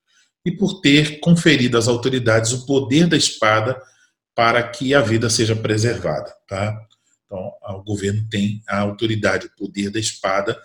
e 0.46 0.52
por 0.52 0.80
ter 0.80 1.18
conferido 1.18 1.76
às 1.76 1.88
autoridades 1.88 2.52
o 2.52 2.64
poder 2.64 3.08
da 3.08 3.16
espada 3.16 3.76
para 4.36 4.62
que 4.62 4.94
a 4.94 5.00
vida 5.00 5.28
seja 5.28 5.56
preservada. 5.56 6.32
Tá? 6.46 6.80
Então, 7.26 7.52
o 7.76 7.82
governo 7.82 8.24
tem 8.30 8.62
a 8.68 8.78
autoridade, 8.78 9.46
o 9.46 9.56
poder 9.56 9.90
da 9.90 9.98
espada 9.98 10.56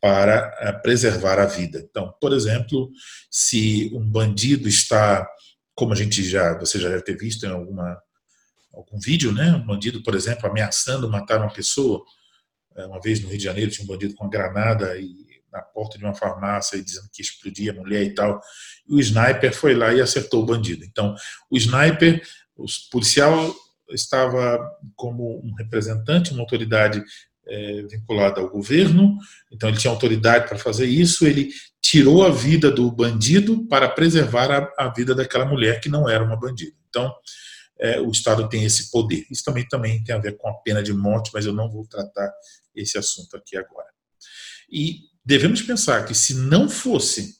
para 0.00 0.56
eh, 0.60 0.72
preservar 0.72 1.38
a 1.38 1.44
vida. 1.44 1.86
Então, 1.90 2.14
por 2.18 2.32
exemplo, 2.32 2.90
se 3.30 3.90
um 3.92 4.08
bandido 4.08 4.66
está, 4.66 5.28
como 5.74 5.92
a 5.92 5.96
gente 5.96 6.22
já, 6.22 6.58
você 6.58 6.78
já 6.78 6.88
deve 6.88 7.02
ter 7.02 7.16
visto 7.18 7.44
em 7.44 7.50
alguma 7.50 8.02
algum 8.74 8.98
vídeo, 8.98 9.32
né? 9.32 9.52
Um 9.52 9.64
bandido, 9.66 10.02
por 10.02 10.14
exemplo, 10.14 10.48
ameaçando 10.48 11.08
matar 11.08 11.40
uma 11.40 11.52
pessoa. 11.52 12.02
Eh, 12.76 12.86
uma 12.86 13.00
vez 13.00 13.20
no 13.20 13.28
Rio 13.28 13.38
de 13.38 13.44
Janeiro 13.44 13.70
tinha 13.70 13.84
um 13.84 13.88
bandido 13.88 14.14
com 14.14 14.24
uma 14.24 14.30
granada 14.30 14.96
e 14.98 15.24
na 15.54 15.62
porta 15.62 15.96
de 15.96 16.04
uma 16.04 16.14
farmácia 16.14 16.76
e 16.76 16.82
dizendo 16.82 17.08
que 17.12 17.22
explodia 17.22 17.70
a 17.70 17.74
mulher 17.74 18.02
e 18.02 18.12
tal. 18.12 18.40
E 18.88 18.94
o 18.94 18.98
sniper 18.98 19.54
foi 19.54 19.74
lá 19.74 19.94
e 19.94 20.00
acertou 20.00 20.42
o 20.42 20.46
bandido. 20.46 20.84
Então, 20.84 21.14
o 21.48 21.56
sniper, 21.56 22.20
o 22.56 22.66
policial 22.90 23.54
estava 23.90 24.58
como 24.96 25.40
um 25.44 25.54
representante, 25.54 26.32
uma 26.32 26.40
autoridade 26.40 27.02
é, 27.46 27.82
vinculada 27.82 28.40
ao 28.40 28.50
governo, 28.50 29.16
então 29.52 29.68
ele 29.68 29.78
tinha 29.78 29.92
autoridade 29.92 30.48
para 30.48 30.58
fazer 30.58 30.86
isso. 30.86 31.24
Ele 31.24 31.50
tirou 31.80 32.24
a 32.24 32.30
vida 32.30 32.70
do 32.70 32.90
bandido 32.90 33.66
para 33.68 33.88
preservar 33.88 34.50
a, 34.50 34.86
a 34.86 34.88
vida 34.88 35.14
daquela 35.14 35.44
mulher 35.44 35.80
que 35.80 35.88
não 35.88 36.08
era 36.08 36.24
uma 36.24 36.38
bandida. 36.38 36.74
Então, 36.88 37.14
é, 37.78 38.00
o 38.00 38.10
Estado 38.10 38.48
tem 38.48 38.64
esse 38.64 38.90
poder. 38.90 39.24
Isso 39.30 39.44
também, 39.44 39.66
também 39.66 40.02
tem 40.02 40.14
a 40.14 40.18
ver 40.18 40.36
com 40.36 40.48
a 40.48 40.54
pena 40.54 40.82
de 40.82 40.92
morte, 40.92 41.30
mas 41.32 41.46
eu 41.46 41.52
não 41.52 41.70
vou 41.70 41.86
tratar 41.86 42.32
esse 42.74 42.98
assunto 42.98 43.36
aqui 43.36 43.56
agora. 43.56 43.88
E 44.70 45.00
devemos 45.24 45.62
pensar 45.62 46.04
que 46.04 46.14
se 46.14 46.34
não 46.34 46.68
fosse 46.68 47.36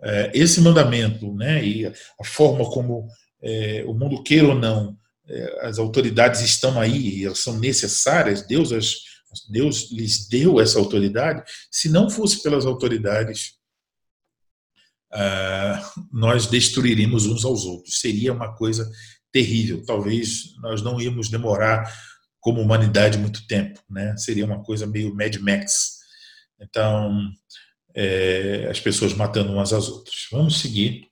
é, 0.00 0.30
esse 0.34 0.60
mandamento, 0.60 1.34
né, 1.34 1.64
e 1.64 1.86
a 1.86 2.24
forma 2.24 2.70
como 2.70 3.08
é, 3.42 3.84
o 3.86 3.94
mundo 3.94 4.22
queira 4.22 4.48
ou 4.48 4.54
não 4.54 4.96
é, 5.28 5.66
as 5.66 5.78
autoridades 5.78 6.40
estão 6.40 6.80
aí, 6.80 7.24
elas 7.24 7.40
são 7.40 7.58
necessárias, 7.58 8.46
Deus, 8.46 8.72
as, 8.72 8.94
Deus 9.50 9.90
lhes 9.90 10.26
deu 10.28 10.60
essa 10.60 10.78
autoridade. 10.78 11.42
Se 11.70 11.88
não 11.88 12.08
fosse 12.08 12.42
pelas 12.42 12.64
autoridades, 12.64 13.58
ah, 15.12 15.92
nós 16.12 16.46
destruiríamos 16.46 17.26
uns 17.26 17.44
aos 17.44 17.64
outros. 17.64 18.00
Seria 18.00 18.32
uma 18.32 18.54
coisa 18.54 18.90
terrível. 19.32 19.84
Talvez 19.84 20.54
nós 20.60 20.82
não 20.82 21.00
íamos 21.00 21.28
demorar 21.28 21.92
como 22.40 22.60
humanidade 22.60 23.18
muito 23.18 23.46
tempo, 23.46 23.80
né? 23.90 24.16
Seria 24.16 24.44
uma 24.44 24.62
coisa 24.62 24.86
meio 24.86 25.14
Mad 25.14 25.36
Max. 25.36 25.98
Então, 26.60 27.30
é, 27.94 28.68
as 28.70 28.80
pessoas 28.80 29.12
matando 29.14 29.52
umas 29.52 29.72
às 29.72 29.88
outras. 29.88 30.26
Vamos 30.30 30.60
seguir. 30.60 31.06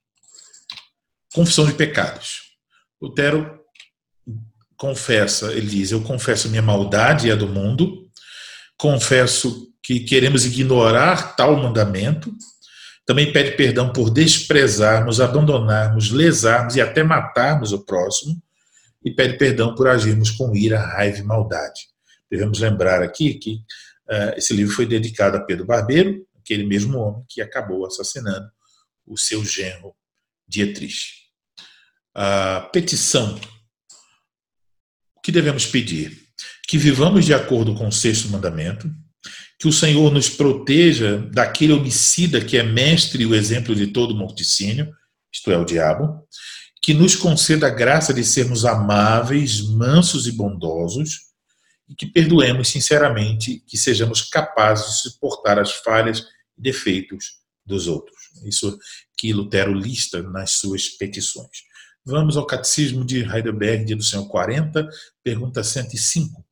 Confissão 1.33 1.65
de 1.65 1.73
pecados. 1.73 2.41
Lutero 3.01 3.59
confessa, 4.77 5.51
ele 5.51 5.67
diz: 5.67 5.91
Eu 5.91 6.01
confesso 6.01 6.49
minha 6.49 6.61
maldade 6.61 7.27
e 7.27 7.31
a 7.31 7.35
do 7.35 7.47
mundo, 7.47 8.09
confesso 8.77 9.67
que 9.83 10.01
queremos 10.01 10.45
ignorar 10.45 11.35
tal 11.35 11.55
mandamento, 11.57 12.33
também 13.07 13.31
pede 13.31 13.55
perdão 13.55 13.93
por 13.93 14.09
desprezarmos, 14.09 15.21
abandonarmos, 15.21 16.11
lesarmos 16.11 16.75
e 16.75 16.81
até 16.81 17.03
matarmos 17.03 17.71
o 17.71 17.85
próximo, 17.85 18.43
e 19.03 19.09
pede 19.09 19.37
perdão 19.37 19.73
por 19.73 19.87
agirmos 19.87 20.29
com 20.29 20.53
ira, 20.53 20.77
raiva 20.77 21.19
e 21.19 21.23
maldade. 21.23 21.87
Devemos 22.29 22.59
lembrar 22.59 23.01
aqui 23.01 23.35
que 23.35 23.55
uh, 24.09 24.35
esse 24.35 24.53
livro 24.53 24.75
foi 24.75 24.85
dedicado 24.85 25.37
a 25.37 25.39
Pedro 25.39 25.65
Barbeiro, 25.65 26.27
aquele 26.37 26.65
mesmo 26.65 26.97
homem 26.99 27.23
que 27.29 27.41
acabou 27.41 27.85
assassinando 27.85 28.51
o 29.05 29.17
seu 29.17 29.41
genro 29.45 29.95
Dietrich. 30.45 31.29
A 32.13 32.69
petição 32.73 33.39
que 35.23 35.31
devemos 35.31 35.65
pedir? 35.65 36.27
Que 36.67 36.77
vivamos 36.77 37.23
de 37.23 37.33
acordo 37.33 37.73
com 37.73 37.87
o 37.87 37.91
sexto 37.91 38.27
mandamento, 38.27 38.91
que 39.59 39.67
o 39.67 39.73
Senhor 39.73 40.11
nos 40.13 40.29
proteja 40.29 41.17
daquele 41.31 41.73
homicida 41.73 42.43
que 42.43 42.57
é 42.57 42.63
mestre 42.63 43.23
e 43.23 43.25
o 43.25 43.33
exemplo 43.33 43.75
de 43.75 43.87
todo 43.87 44.15
morticínio, 44.15 44.93
isto 45.33 45.51
é, 45.51 45.57
o 45.57 45.65
diabo, 45.65 46.27
que 46.81 46.93
nos 46.93 47.15
conceda 47.15 47.67
a 47.67 47.71
graça 47.71 48.13
de 48.13 48.23
sermos 48.23 48.65
amáveis, 48.65 49.61
mansos 49.61 50.27
e 50.27 50.31
bondosos, 50.31 51.27
e 51.89 51.95
que 51.95 52.05
perdoemos 52.05 52.69
sinceramente, 52.69 53.63
que 53.65 53.77
sejamos 53.77 54.21
capazes 54.21 55.03
de 55.03 55.09
suportar 55.09 55.57
as 55.57 55.71
falhas 55.71 56.19
e 56.57 56.61
defeitos 56.61 57.37
dos 57.65 57.87
outros. 57.87 58.17
Isso 58.45 58.77
que 59.17 59.33
Lutero 59.33 59.73
lista 59.73 60.21
nas 60.21 60.51
suas 60.51 60.87
petições. 60.89 61.65
Vamos 62.05 62.37
ao 62.37 62.45
Catecismo 62.45 63.03
de 63.03 63.21
Heidelberg, 63.23 63.85
dia 63.85 63.95
do 63.95 64.03
Senhor 64.03 64.27
40, 64.27 64.87
pergunta 65.23 65.63
105. 65.63 66.46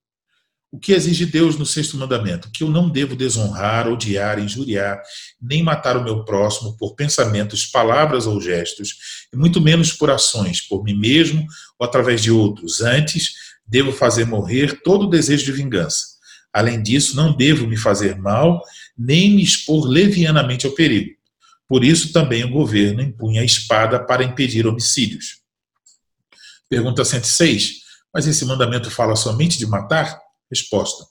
O 0.71 0.79
que 0.79 0.91
exige 0.91 1.25
Deus 1.25 1.57
no 1.57 1.65
sexto 1.65 1.95
mandamento? 1.97 2.49
Que 2.51 2.63
eu 2.63 2.69
não 2.69 2.89
devo 2.89 3.15
desonrar, 3.15 3.87
odiar, 3.87 4.39
injuriar, 4.39 5.01
nem 5.41 5.63
matar 5.63 5.95
o 5.95 6.03
meu 6.03 6.25
próximo 6.25 6.75
por 6.77 6.95
pensamentos, 6.95 7.65
palavras 7.65 8.27
ou 8.27 8.41
gestos, 8.41 8.95
e 9.33 9.37
muito 9.37 9.61
menos 9.61 9.93
por 9.93 10.09
ações, 10.09 10.61
por 10.61 10.83
mim 10.83 10.95
mesmo 10.95 11.45
ou 11.79 11.87
através 11.87 12.21
de 12.21 12.29
outros. 12.29 12.81
Antes, 12.81 13.33
devo 13.65 13.91
fazer 13.91 14.25
morrer 14.25 14.81
todo 14.83 15.05
o 15.05 15.09
desejo 15.09 15.45
de 15.45 15.51
vingança. 15.51 16.15
Além 16.51 16.81
disso, 16.81 17.15
não 17.15 17.35
devo 17.35 17.67
me 17.67 17.77
fazer 17.77 18.17
mal, 18.17 18.61
nem 18.97 19.35
me 19.35 19.43
expor 19.43 19.87
levianamente 19.87 20.65
ao 20.65 20.73
perigo. 20.73 21.15
Por 21.67 21.83
isso, 21.83 22.13
também 22.13 22.43
o 22.43 22.51
governo 22.51 23.01
impunha 23.01 23.41
a 23.41 23.45
espada 23.45 23.99
para 23.99 24.23
impedir 24.23 24.67
homicídios. 24.67 25.39
Pergunta 26.69 27.03
106. 27.03 27.85
Mas 28.13 28.27
esse 28.27 28.45
mandamento 28.45 28.89
fala 28.89 29.15
somente 29.15 29.57
de 29.57 29.65
matar? 29.65 30.24
Resposta. 30.49 31.05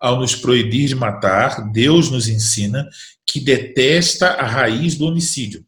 Ao 0.00 0.18
nos 0.18 0.34
proibir 0.34 0.88
de 0.88 0.94
matar, 0.94 1.72
Deus 1.72 2.10
nos 2.10 2.28
ensina 2.28 2.88
que 3.26 3.40
detesta 3.40 4.28
a 4.28 4.46
raiz 4.46 4.96
do 4.96 5.06
homicídio, 5.06 5.66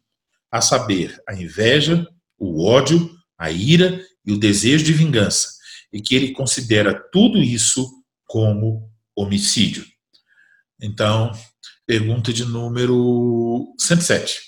a 0.49 0.61
saber, 0.61 1.21
a 1.27 1.35
inveja, 1.35 2.07
o 2.37 2.65
ódio, 2.65 3.13
a 3.37 3.51
ira 3.51 4.03
e 4.25 4.31
o 4.31 4.39
desejo 4.39 4.85
de 4.85 4.93
vingança, 4.93 5.49
e 5.91 6.01
que 6.01 6.15
ele 6.15 6.31
considera 6.31 6.93
tudo 7.11 7.37
isso 7.37 7.89
como 8.25 8.89
homicídio. 9.15 9.85
Então, 10.81 11.31
pergunta 11.85 12.31
de 12.31 12.45
número 12.45 13.75
107. 13.77 14.39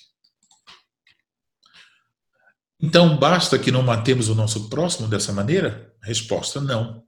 Então, 2.81 3.17
basta 3.17 3.57
que 3.59 3.71
não 3.71 3.83
matemos 3.83 4.29
o 4.29 4.35
nosso 4.35 4.69
próximo 4.69 5.07
dessa 5.07 5.31
maneira? 5.31 5.93
Resposta: 6.01 6.59
não. 6.59 7.03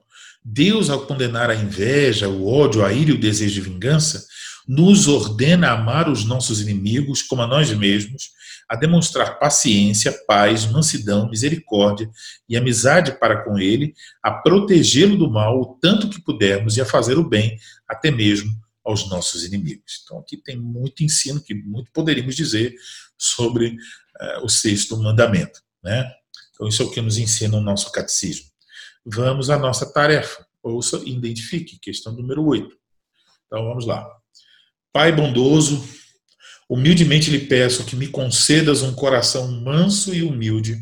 Deus, 0.47 0.91
ao 0.91 1.07
condenar 1.07 1.49
a 1.49 1.55
inveja, 1.55 2.29
o 2.29 2.47
ódio, 2.47 2.85
a 2.85 2.93
ira 2.93 3.09
e 3.09 3.13
o 3.15 3.19
desejo 3.19 3.55
de 3.55 3.61
vingança, 3.61 4.23
nos 4.67 5.07
ordena 5.07 5.69
a 5.69 5.73
amar 5.73 6.07
os 6.07 6.23
nossos 6.23 6.61
inimigos 6.61 7.23
como 7.23 7.41
a 7.41 7.47
nós 7.47 7.71
mesmos, 7.71 8.29
a 8.69 8.75
demonstrar 8.75 9.39
paciência, 9.39 10.11
paz, 10.27 10.67
mansidão, 10.67 11.27
misericórdia 11.27 12.07
e 12.47 12.55
amizade 12.55 13.19
para 13.19 13.43
com 13.43 13.57
ele, 13.57 13.95
a 14.21 14.31
protegê-lo 14.31 15.17
do 15.17 15.31
mal 15.31 15.59
o 15.59 15.79
tanto 15.81 16.09
que 16.09 16.21
pudermos 16.21 16.77
e 16.77 16.81
a 16.81 16.85
fazer 16.85 17.17
o 17.17 17.27
bem 17.27 17.57
até 17.87 18.11
mesmo 18.11 18.51
aos 18.83 19.09
nossos 19.09 19.43
inimigos. 19.43 20.03
Então 20.03 20.19
aqui 20.19 20.37
tem 20.37 20.55
muito 20.55 21.03
ensino 21.03 21.41
que 21.41 21.55
muito 21.55 21.91
poderíamos 21.91 22.35
dizer 22.35 22.75
sobre 23.17 23.69
uh, 23.69 24.43
o 24.45 24.49
sexto 24.49 24.95
mandamento, 24.97 25.59
né? 25.83 26.11
Então 26.53 26.67
isso 26.67 26.83
é 26.83 26.85
o 26.85 26.91
que 26.91 27.01
nos 27.01 27.17
ensina 27.17 27.57
o 27.57 27.61
nosso 27.61 27.91
catecismo. 27.91 28.45
Vamos 29.05 29.51
à 29.51 29.59
nossa 29.59 29.85
tarefa. 29.85 30.43
Ouça 30.63 30.99
e 31.05 31.11
identifique, 31.11 31.77
questão 31.79 32.11
número 32.11 32.43
8. 32.43 32.75
Então 33.45 33.63
vamos 33.65 33.85
lá. 33.85 34.03
Pai 34.91 35.11
bondoso, 35.11 35.87
humildemente 36.67 37.29
lhe 37.29 37.41
peço 37.41 37.85
que 37.85 37.95
me 37.95 38.07
concedas 38.07 38.81
um 38.81 38.95
coração 38.95 39.47
manso 39.61 40.11
e 40.15 40.23
humilde 40.23 40.79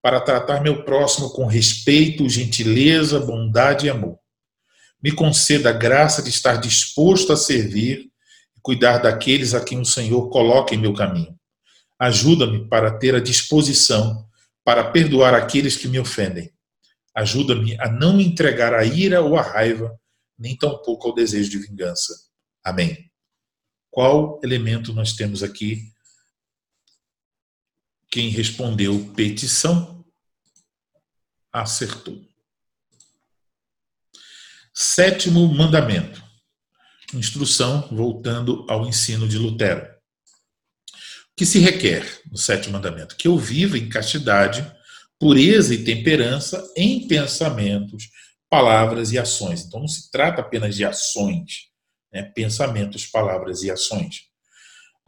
para 0.00 0.18
tratar 0.18 0.62
meu 0.62 0.82
próximo 0.82 1.28
com 1.28 1.44
respeito, 1.44 2.26
gentileza, 2.26 3.20
bondade 3.20 3.86
e 3.86 3.90
amor. 3.90 4.18
Me 5.02 5.12
conceda 5.12 5.68
a 5.68 5.74
graça 5.74 6.22
de 6.22 6.30
estar 6.30 6.56
disposto 6.56 7.34
a 7.34 7.36
servir 7.36 8.10
e 8.56 8.60
cuidar 8.62 8.96
daqueles 8.98 9.52
a 9.52 9.62
quem 9.62 9.78
o 9.78 9.84
Senhor 9.84 10.30
coloca 10.30 10.74
em 10.74 10.78
meu 10.78 10.94
caminho. 10.94 11.36
Ajuda-me 11.98 12.66
para 12.66 12.98
ter 12.98 13.14
a 13.14 13.20
disposição 13.20 14.26
para 14.64 14.84
perdoar 14.84 15.34
aqueles 15.34 15.76
que 15.76 15.86
me 15.86 15.98
ofendem 15.98 16.50
Ajuda-me 17.14 17.78
a 17.78 17.90
não 17.90 18.16
me 18.16 18.24
entregar 18.24 18.72
à 18.72 18.84
ira 18.84 19.20
ou 19.20 19.36
à 19.36 19.42
raiva, 19.42 19.98
nem 20.38 20.56
tampouco 20.56 21.08
ao 21.08 21.14
desejo 21.14 21.50
de 21.50 21.58
vingança. 21.58 22.28
Amém. 22.64 23.10
Qual 23.90 24.40
elemento 24.42 24.94
nós 24.94 25.12
temos 25.12 25.42
aqui? 25.42 25.92
Quem 28.10 28.30
respondeu 28.30 29.12
petição 29.14 30.04
acertou. 31.52 32.22
Sétimo 34.72 35.46
mandamento. 35.52 36.22
Instrução 37.12 37.86
voltando 37.90 38.64
ao 38.70 38.86
ensino 38.86 39.28
de 39.28 39.36
Lutero. 39.36 39.86
O 41.32 41.34
que 41.36 41.44
se 41.44 41.58
requer 41.58 42.22
no 42.30 42.38
sétimo 42.38 42.72
mandamento? 42.72 43.16
Que 43.16 43.28
eu 43.28 43.38
viva 43.38 43.76
em 43.76 43.88
castidade 43.88 44.70
pureza 45.22 45.72
e 45.72 45.84
temperança 45.84 46.68
em 46.76 47.06
pensamentos, 47.06 48.10
palavras 48.50 49.12
e 49.12 49.18
ações. 49.20 49.64
Então 49.64 49.78
não 49.78 49.86
se 49.86 50.10
trata 50.10 50.40
apenas 50.40 50.74
de 50.74 50.84
ações, 50.84 51.68
né? 52.12 52.24
pensamentos, 52.34 53.06
palavras 53.06 53.62
e 53.62 53.70
ações. 53.70 54.22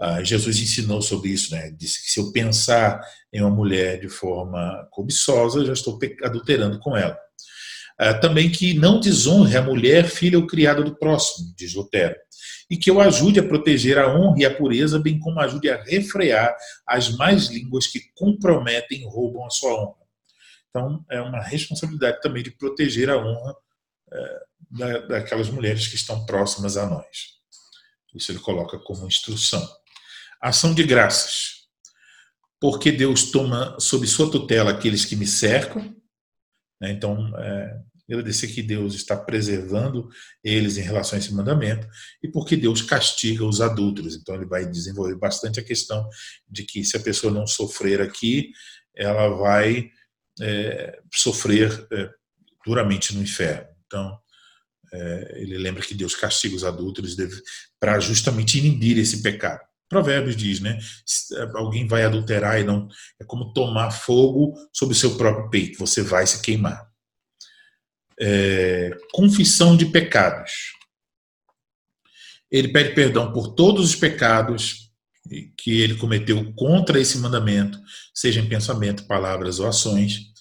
Ah, 0.01 0.23
Jesus 0.23 0.61
ensinou 0.61 1.03
sobre 1.03 1.31
isso, 1.31 1.53
né? 1.53 1.73
Disse 1.77 2.01
que 2.01 2.12
se 2.12 2.20
eu 2.20 2.31
pensar 2.31 3.01
em 3.32 3.41
uma 3.41 3.51
mulher 3.51 3.99
de 3.99 4.09
forma 4.09 4.86
cobiçosa, 4.93 5.65
já 5.65 5.73
estou 5.73 5.99
adulterando 6.23 6.78
com 6.78 6.97
ela. 6.97 7.19
Ah, 7.99 8.15
também 8.15 8.49
que 8.49 8.73
não 8.73 9.01
desonre 9.01 9.57
a 9.57 9.62
mulher, 9.62 10.09
filha 10.09 10.39
ou 10.39 10.47
criada 10.47 10.81
do 10.85 10.97
próximo, 10.97 11.53
diz 11.57 11.74
Lutero. 11.74 12.15
E 12.70 12.77
que 12.77 12.89
eu 12.89 13.01
ajude 13.01 13.41
a 13.41 13.49
proteger 13.49 13.99
a 13.99 14.16
honra 14.16 14.36
e 14.39 14.45
a 14.45 14.55
pureza, 14.55 14.97
bem 14.97 15.19
como 15.19 15.41
ajude 15.41 15.69
a 15.69 15.82
refrear 15.82 16.57
as 16.86 17.11
más 17.16 17.49
línguas 17.49 17.89
que 17.89 17.99
comprometem 18.15 19.01
e 19.01 19.05
roubam 19.07 19.45
a 19.45 19.51
sua 19.51 19.74
honra. 19.74 20.03
Então, 20.74 21.05
é 21.09 21.20
uma 21.20 21.40
responsabilidade 21.40 22.20
também 22.20 22.42
de 22.42 22.51
proteger 22.51 23.09
a 23.09 23.16
honra 23.16 23.56
é, 24.12 24.40
da, 24.72 24.98
daquelas 25.06 25.48
mulheres 25.48 25.86
que 25.86 25.94
estão 25.94 26.26
próximas 26.26 26.76
a 26.76 26.84
nós. 26.84 27.34
Isso 28.12 28.32
ele 28.32 28.40
coloca 28.40 28.76
como 28.80 29.06
instrução. 29.06 29.64
Ação 30.40 30.74
de 30.74 30.82
graças. 30.82 31.68
Porque 32.60 32.90
Deus 32.90 33.30
toma 33.30 33.78
sob 33.78 34.05
sua 34.09 34.28
tutela 34.28 34.72
aqueles 34.72 35.05
que 35.05 35.14
me 35.14 35.28
cercam. 35.28 35.94
Né? 36.80 36.90
Então, 36.90 37.32
é, 37.38 37.80
agradecer 38.10 38.48
que 38.48 38.62
Deus 38.62 38.94
está 38.94 39.16
preservando 39.16 40.09
eles 40.42 40.76
em 40.76 40.82
relação 40.82 41.16
a 41.16 41.20
esse 41.20 41.32
mandamento 41.32 41.86
e 42.20 42.28
porque 42.28 42.56
Deus 42.56 42.82
castiga 42.82 43.44
os 43.44 43.60
adultos. 43.60 44.16
Então, 44.16 44.34
ele 44.34 44.46
vai 44.46 44.66
desenvolver 44.66 45.16
bastante 45.16 45.60
a 45.60 45.64
questão 45.64 46.09
de 46.48 46.64
que 46.64 46.82
se 46.82 46.96
a 46.96 47.01
pessoa 47.01 47.32
não 47.32 47.46
sofrer 47.46 48.01
aqui, 48.01 48.51
ela 48.96 49.28
vai 49.28 49.88
é, 50.40 50.98
sofrer 51.12 51.86
é, 51.93 52.11
duramente 52.65 53.15
no 53.15 53.23
inferno. 53.23 53.69
Então, 53.86 54.19
é, 54.93 55.35
ele 55.40 55.59
lembra 55.59 55.82
que 55.82 55.94
Deus 55.94 56.15
castiga 56.15 56.55
os 56.55 56.65
adúlteros 56.65 57.16
para 57.81 57.98
justamente 58.01 58.59
inibir 58.59 58.98
esse 58.98 59.23
pecado. 59.23 59.61
Provérbios 59.89 60.36
diz, 60.36 60.61
né? 60.61 60.78
É, 61.35 61.43
alguém 61.55 61.86
vai 61.86 62.05
adulterar 62.05 62.61
e 62.61 62.65
não. 62.65 62.89
É 63.20 63.24
como 63.24 63.52
tomar 63.52 63.90
fogo 63.90 64.55
sobre 64.73 64.94
o 64.94 64.98
seu 64.98 65.16
próprio 65.16 65.51
peito, 65.51 65.78
você 65.78 66.02
vai 66.02 66.27
se 66.27 66.40
queimar. 66.43 66.89
É, 68.20 68.97
confissão 69.12 69.77
de 69.77 69.86
pecados. 69.86 70.73
Ele 72.51 72.69
pede 72.69 72.94
perdão 72.94 73.32
por 73.32 73.55
todos 73.55 73.85
os 73.85 73.97
pecados 73.97 74.84
que 75.56 75.80
ele 75.80 75.96
cometeu 75.96 76.52
contra 76.55 77.01
esse 77.01 77.18
mandamento, 77.18 77.78
seja 78.14 78.40
em 78.40 78.48
pensamento, 78.48 79.06
palavras 79.06 79.59
ou 79.59 79.66
ações, 79.66 80.34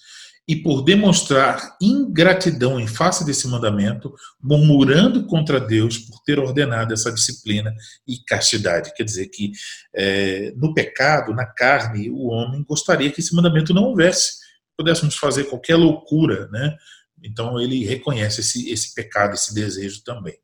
e 0.46 0.56
por 0.56 0.82
demonstrar 0.82 1.74
ingratidão 1.80 2.78
em 2.78 2.86
face 2.86 3.24
desse 3.24 3.48
mandamento, 3.48 4.14
murmurando 4.42 5.26
contra 5.26 5.58
Deus 5.58 5.96
por 5.98 6.22
ter 6.22 6.38
ordenado 6.38 6.92
essa 6.92 7.10
disciplina 7.10 7.74
e 8.06 8.18
castidade. 8.26 8.92
Quer 8.94 9.04
dizer 9.04 9.28
que 9.28 9.52
é, 9.94 10.52
no 10.56 10.74
pecado, 10.74 11.32
na 11.32 11.46
carne, 11.46 12.10
o 12.10 12.26
homem 12.26 12.62
gostaria 12.62 13.10
que 13.10 13.20
esse 13.20 13.34
mandamento 13.34 13.72
não 13.72 13.84
houvesse, 13.84 14.34
pudéssemos 14.76 15.16
fazer 15.16 15.44
qualquer 15.44 15.76
loucura, 15.76 16.46
né? 16.48 16.76
Então 17.22 17.58
ele 17.58 17.86
reconhece 17.86 18.42
esse, 18.42 18.70
esse 18.70 18.92
pecado, 18.92 19.32
esse 19.32 19.54
desejo 19.54 20.02
também. 20.04 20.36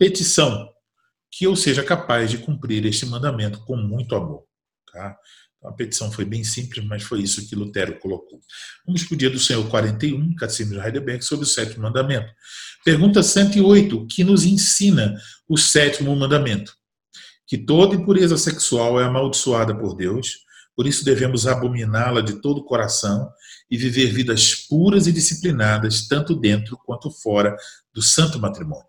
Petição, 0.00 0.68
que 1.32 1.46
eu 1.46 1.56
seja 1.56 1.82
capaz 1.82 2.30
de 2.30 2.36
cumprir 2.36 2.84
este 2.84 3.06
mandamento 3.06 3.60
com 3.64 3.74
muito 3.74 4.14
amor. 4.14 4.44
Tá? 4.92 5.16
Então, 5.56 5.70
a 5.70 5.72
petição 5.72 6.12
foi 6.12 6.26
bem 6.26 6.44
simples, 6.44 6.84
mas 6.84 7.02
foi 7.02 7.22
isso 7.22 7.48
que 7.48 7.56
Lutero 7.56 7.98
colocou. 7.98 8.38
Vamos 8.86 9.04
para 9.04 9.14
o 9.14 9.16
dia 9.16 9.30
do 9.30 9.38
Senhor 9.38 9.66
41, 9.68 10.34
Catecismo 10.34 10.74
de 10.74 10.80
Heidelberg, 10.80 11.24
sobre 11.24 11.44
o 11.44 11.48
sétimo 11.48 11.84
mandamento. 11.84 12.30
Pergunta 12.84 13.22
108, 13.22 14.06
que 14.08 14.22
nos 14.22 14.44
ensina 14.44 15.16
o 15.48 15.56
sétimo 15.56 16.14
mandamento? 16.14 16.76
Que 17.46 17.56
toda 17.56 17.94
impureza 17.94 18.36
sexual 18.36 19.00
é 19.00 19.04
amaldiçoada 19.04 19.74
por 19.74 19.96
Deus, 19.96 20.42
Por 20.74 20.86
isso 20.86 21.04
devemos 21.04 21.46
abominá-la 21.46 22.22
de 22.22 22.40
todo 22.40 22.58
o 22.58 22.64
coração 22.64 23.30
e 23.70 23.76
viver 23.76 24.06
vidas 24.06 24.54
puras 24.54 25.06
e 25.06 25.12
disciplinadas, 25.12 26.08
tanto 26.08 26.34
dentro 26.34 26.78
quanto 26.78 27.10
fora 27.10 27.54
do 27.92 28.00
santo 28.00 28.38
matrimônio. 28.38 28.86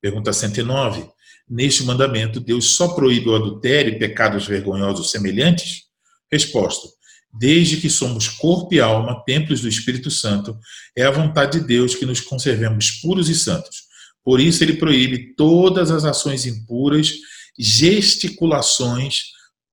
Pergunta 0.00 0.32
109. 0.32 1.08
Neste 1.48 1.84
mandamento, 1.84 2.40
Deus 2.40 2.70
só 2.70 2.88
proíbe 2.88 3.28
o 3.28 3.34
adultério 3.34 3.92
e 3.92 3.98
pecados 3.98 4.46
vergonhosos 4.46 5.10
semelhantes? 5.10 5.82
Resposta. 6.30 6.88
Desde 7.32 7.78
que 7.78 7.90
somos 7.90 8.28
corpo 8.28 8.74
e 8.74 8.80
alma, 8.80 9.22
templos 9.24 9.60
do 9.60 9.68
Espírito 9.68 10.10
Santo, 10.10 10.56
é 10.96 11.04
a 11.04 11.10
vontade 11.10 11.60
de 11.60 11.66
Deus 11.66 11.94
que 11.94 12.06
nos 12.06 12.20
conservemos 12.20 12.92
puros 13.02 13.28
e 13.28 13.34
santos. 13.34 13.82
Por 14.22 14.40
isso, 14.40 14.64
ele 14.64 14.74
proíbe 14.74 15.34
todas 15.34 15.90
as 15.90 16.04
ações 16.04 16.46
impuras, 16.46 17.12
gesticulações, 17.58 19.24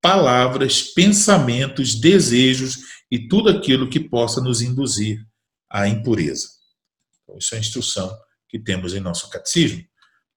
palavras, 0.01 0.81
pensamentos, 0.81 1.95
desejos 1.95 2.79
e 3.09 3.27
tudo 3.27 3.49
aquilo 3.49 3.89
que 3.89 3.99
possa 3.99 4.41
nos 4.41 4.61
induzir 4.61 5.19
à 5.69 5.87
impureza. 5.87 6.47
Então, 7.23 7.37
isso 7.37 7.53
é 7.53 7.57
a 7.57 7.61
instrução 7.61 8.17
que 8.49 8.59
temos 8.59 8.93
em 8.93 8.99
nosso 8.99 9.29
catecismo. 9.29 9.85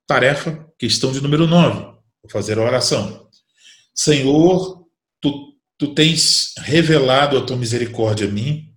Tarefa, 0.06 0.68
questão 0.78 1.12
de 1.12 1.20
número 1.20 1.46
9. 1.46 1.80
Vou 1.80 2.30
fazer 2.30 2.58
a 2.58 2.62
oração. 2.62 3.26
Senhor, 3.94 4.86
tu, 5.20 5.54
tu 5.78 5.94
tens 5.94 6.52
revelado 6.58 7.38
a 7.38 7.44
tua 7.44 7.56
misericórdia 7.56 8.28
a 8.28 8.30
mim, 8.30 8.70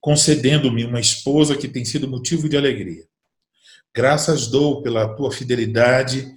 concedendo-me 0.00 0.84
uma 0.84 1.00
esposa 1.00 1.56
que 1.56 1.68
tem 1.68 1.84
sido 1.84 2.08
motivo 2.08 2.48
de 2.48 2.56
alegria. 2.56 3.04
Graças 3.94 4.46
dou 4.46 4.82
pela 4.82 5.14
tua 5.14 5.30
fidelidade 5.30 6.34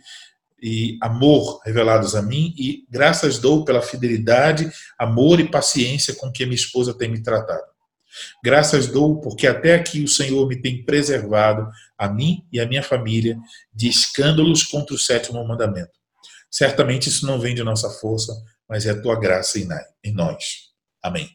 e 0.62 0.98
amor 1.02 1.62
revelados 1.66 2.14
a 2.14 2.22
mim, 2.22 2.54
e 2.58 2.86
graças 2.90 3.40
dou 3.40 3.64
pela 3.64 3.82
fidelidade, 3.82 4.70
amor 5.00 5.40
e 5.40 5.50
paciência 5.50 6.16
com 6.16 6.32
que 6.32 6.46
minha 6.46 6.56
esposa 6.56 6.94
tem 6.94 7.10
me 7.10 7.24
tratado. 7.24 7.77
Graças 8.44 8.88
dou 8.88 9.20
porque 9.22 9.48
até 9.48 9.76
aqui 9.76 10.04
o 10.04 10.08
Senhor 10.08 10.48
me 10.48 10.56
tem 10.62 10.84
preservado, 10.84 11.70
a 11.98 12.08
mim 12.08 12.46
e 12.52 12.60
a 12.60 12.66
minha 12.66 12.84
família, 12.84 13.38
de 13.74 13.88
escândalos 13.88 14.64
contra 14.64 14.96
o 14.96 15.00
sétimo 15.00 15.46
mandamento. 15.48 15.92
Certamente 16.50 17.10
isso 17.10 17.26
não 17.26 17.40
vem 17.40 17.54
de 17.54 17.64
nossa 17.64 17.90
força, 17.90 18.34
mas 18.68 18.86
é 18.86 18.92
a 18.92 19.02
tua 19.02 19.20
graça 19.20 19.60
em 20.04 20.14
nós. 20.14 20.72
Amém. 21.02 21.30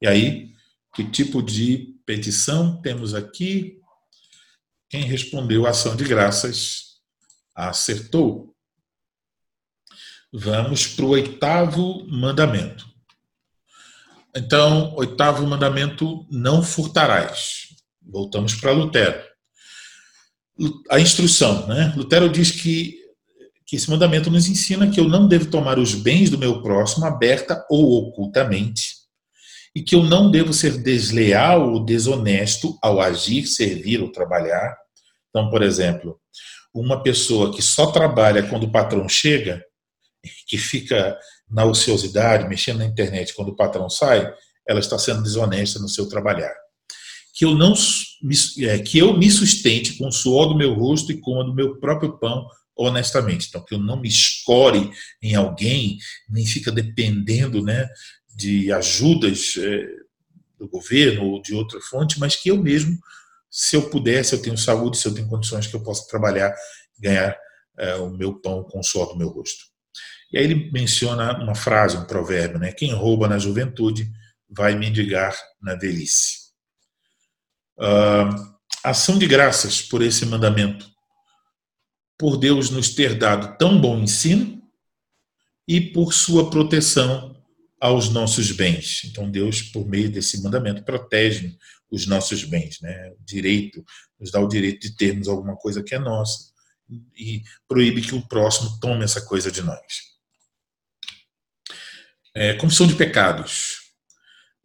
E 0.00 0.06
aí, 0.06 0.50
que 0.94 1.04
tipo 1.10 1.42
de 1.42 1.94
petição 2.04 2.80
temos 2.80 3.14
aqui? 3.14 3.80
Quem 4.88 5.02
respondeu 5.02 5.66
ação 5.66 5.96
de 5.96 6.04
graças 6.04 7.00
acertou. 7.54 8.54
Vamos 10.32 10.86
para 10.86 11.04
o 11.04 11.10
oitavo 11.10 12.06
mandamento. 12.08 12.93
Então, 14.36 14.92
oitavo 14.96 15.46
mandamento: 15.46 16.26
não 16.30 16.62
furtarás. 16.62 17.68
Voltamos 18.02 18.54
para 18.54 18.72
Lutero. 18.72 19.22
A 20.90 21.00
instrução, 21.00 21.66
né? 21.66 21.92
Lutero 21.96 22.28
diz 22.28 22.50
que, 22.50 22.96
que 23.66 23.76
esse 23.76 23.90
mandamento 23.90 24.30
nos 24.30 24.46
ensina 24.46 24.90
que 24.90 25.00
eu 25.00 25.08
não 25.08 25.26
devo 25.26 25.50
tomar 25.50 25.78
os 25.78 25.94
bens 25.94 26.30
do 26.30 26.38
meu 26.38 26.62
próximo 26.62 27.06
aberta 27.06 27.64
ou 27.68 28.08
ocultamente, 28.08 28.94
e 29.74 29.82
que 29.82 29.94
eu 29.94 30.04
não 30.04 30.30
devo 30.30 30.52
ser 30.52 30.78
desleal 30.78 31.72
ou 31.72 31.84
desonesto 31.84 32.78
ao 32.80 33.00
agir, 33.00 33.46
servir 33.46 34.00
ou 34.00 34.12
trabalhar. 34.12 34.76
Então, 35.30 35.50
por 35.50 35.62
exemplo, 35.62 36.20
uma 36.72 37.02
pessoa 37.02 37.52
que 37.52 37.62
só 37.62 37.90
trabalha 37.90 38.42
quando 38.44 38.64
o 38.64 38.70
patrão 38.70 39.08
chega, 39.08 39.64
que 40.46 40.56
fica 40.56 41.18
na 41.50 41.64
ociosidade, 41.64 42.48
mexendo 42.48 42.78
na 42.78 42.84
internet 42.84 43.34
quando 43.34 43.50
o 43.50 43.56
patrão 43.56 43.88
sai, 43.88 44.32
ela 44.66 44.80
está 44.80 44.98
sendo 44.98 45.22
desonesta 45.22 45.78
no 45.78 45.88
seu 45.88 46.08
trabalhar. 46.08 46.52
Que 47.34 47.44
eu 47.44 47.54
não 47.54 47.74
é, 48.60 48.78
que 48.78 48.98
eu 48.98 49.16
me 49.16 49.30
sustente 49.30 49.94
com 49.94 50.08
o 50.08 50.12
suor 50.12 50.48
do 50.48 50.56
meu 50.56 50.72
rosto 50.74 51.12
e 51.12 51.20
com 51.20 51.38
o 51.38 51.44
do 51.44 51.54
meu 51.54 51.78
próprio 51.78 52.18
pão 52.18 52.46
honestamente. 52.76 53.48
Então 53.48 53.64
que 53.64 53.74
eu 53.74 53.78
não 53.78 54.00
me 54.00 54.08
escore 54.08 54.90
em 55.22 55.34
alguém, 55.34 55.98
nem 56.28 56.46
fica 56.46 56.72
dependendo, 56.72 57.62
né, 57.62 57.88
de 58.36 58.72
ajudas 58.72 59.54
é, 59.58 59.86
do 60.58 60.68
governo 60.68 61.26
ou 61.26 61.42
de 61.42 61.54
outra 61.54 61.80
fonte, 61.80 62.18
mas 62.18 62.36
que 62.36 62.48
eu 62.50 62.56
mesmo 62.56 62.98
se 63.56 63.76
eu 63.76 63.88
puder, 63.88 64.24
se 64.24 64.34
eu 64.34 64.42
tenho 64.42 64.58
saúde, 64.58 64.98
se 64.98 65.06
eu 65.06 65.14
tenho 65.14 65.28
condições 65.28 65.68
que 65.68 65.76
eu 65.76 65.82
possa 65.82 66.08
trabalhar, 66.08 66.52
ganhar 66.98 67.38
é, 67.78 67.94
o 67.94 68.10
meu 68.10 68.34
pão 68.40 68.64
com 68.64 68.80
o 68.80 68.82
suor 68.82 69.10
do 69.10 69.16
meu 69.16 69.28
rosto. 69.28 69.66
E 70.34 70.38
aí 70.38 70.42
ele 70.46 70.68
menciona 70.72 71.40
uma 71.40 71.54
frase, 71.54 71.96
um 71.96 72.04
provérbio, 72.04 72.58
né? 72.58 72.72
Quem 72.72 72.92
rouba 72.92 73.28
na 73.28 73.38
juventude 73.38 74.10
vai 74.50 74.74
mendigar 74.74 75.32
na 75.62 75.76
velhice. 75.76 76.50
Uh, 77.78 78.56
ação 78.82 79.16
de 79.16 79.28
graças 79.28 79.80
por 79.80 80.02
esse 80.02 80.26
mandamento, 80.26 80.90
por 82.18 82.36
Deus 82.36 82.68
nos 82.68 82.88
ter 82.88 83.14
dado 83.14 83.56
tão 83.56 83.80
bom 83.80 84.00
ensino 84.00 84.60
e 85.68 85.80
por 85.80 86.12
sua 86.12 86.50
proteção 86.50 87.40
aos 87.80 88.08
nossos 88.08 88.50
bens. 88.50 89.02
Então 89.04 89.30
Deus, 89.30 89.62
por 89.62 89.86
meio 89.86 90.10
desse 90.10 90.42
mandamento, 90.42 90.82
protege 90.82 91.56
os 91.88 92.08
nossos 92.08 92.42
bens, 92.42 92.80
né? 92.80 93.12
O 93.20 93.24
direito, 93.24 93.84
nos 94.18 94.32
dá 94.32 94.40
o 94.40 94.48
direito 94.48 94.80
de 94.80 94.96
termos 94.96 95.28
alguma 95.28 95.54
coisa 95.54 95.80
que 95.80 95.94
é 95.94 95.98
nossa 96.00 96.52
e 97.16 97.40
proíbe 97.68 98.02
que 98.02 98.16
o 98.16 98.26
próximo 98.26 98.80
tome 98.80 99.04
essa 99.04 99.24
coisa 99.24 99.48
de 99.48 99.62
nós. 99.62 100.13
É, 102.34 102.54
confissão 102.54 102.86
de 102.86 102.94
pecados. 102.94 103.82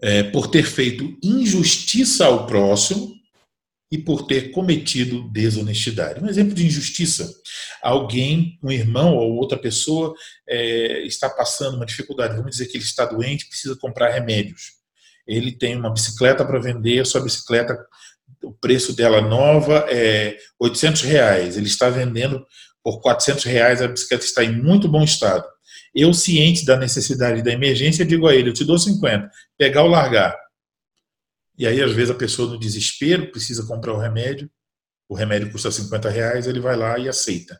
É, 0.02 0.24
por 0.24 0.48
ter 0.48 0.64
feito 0.64 1.18
injustiça 1.22 2.26
ao 2.26 2.48
próximo 2.48 3.14
e 3.92 3.98
por 3.98 4.26
ter 4.26 4.52
cometido 4.52 5.30
desonestidade. 5.30 6.24
Um 6.24 6.30
exemplo 6.30 6.54
de 6.54 6.66
injustiça: 6.66 7.30
alguém, 7.82 8.58
um 8.64 8.72
irmão 8.72 9.16
ou 9.16 9.36
outra 9.36 9.58
pessoa 9.58 10.14
é, 10.48 11.02
está 11.06 11.30
passando 11.30 11.76
uma 11.76 11.86
dificuldade, 11.86 12.36
vamos 12.36 12.52
dizer 12.52 12.68
que 12.68 12.78
ele 12.78 12.84
está 12.84 13.06
doente, 13.06 13.48
precisa 13.50 13.76
comprar 13.76 14.10
remédios 14.10 14.80
ele 15.30 15.52
tem 15.52 15.76
uma 15.76 15.94
bicicleta 15.94 16.44
para 16.44 16.60
vender, 16.60 17.06
sua 17.06 17.22
bicicleta, 17.22 17.78
o 18.44 18.52
preço 18.52 18.96
dela 18.96 19.22
nova 19.22 19.86
é 19.90 20.38
800 20.60 21.04
reais, 21.04 21.56
ele 21.56 21.68
está 21.68 21.90
vendendo 21.90 22.44
por 22.84 23.00
400 23.00 23.44
reais, 23.44 23.82
a 23.82 23.88
bicicleta 23.88 24.26
está 24.26 24.44
em 24.44 24.52
muito 24.52 24.88
bom 24.88 25.04
estado. 25.04 25.46
Eu, 25.94 26.14
ciente 26.14 26.66
da 26.66 26.78
necessidade 26.78 27.42
da 27.42 27.52
emergência, 27.52 28.06
digo 28.06 28.28
a 28.28 28.36
ele, 28.36 28.50
eu 28.50 28.54
te 28.54 28.64
dou 28.64 28.78
50, 28.78 29.30
pegar 29.58 29.84
ou 29.84 29.90
largar. 29.90 30.36
E 31.58 31.68
aí, 31.68 31.82
às 31.82 31.92
vezes, 31.92 32.12
a 32.12 32.16
pessoa 32.16 32.50
no 32.50 32.60
desespero 32.60 33.32
precisa 33.32 33.66
comprar 33.66 33.94
o 33.94 34.00
remédio, 34.00 34.50
o 35.10 35.16
remédio 35.16 35.52
custa 35.52 35.72
50 35.72 36.10
reais, 36.10 36.48
ele 36.48 36.60
vai 36.60 36.76
lá 36.76 36.98
e 37.00 37.10
aceita. 37.10 37.60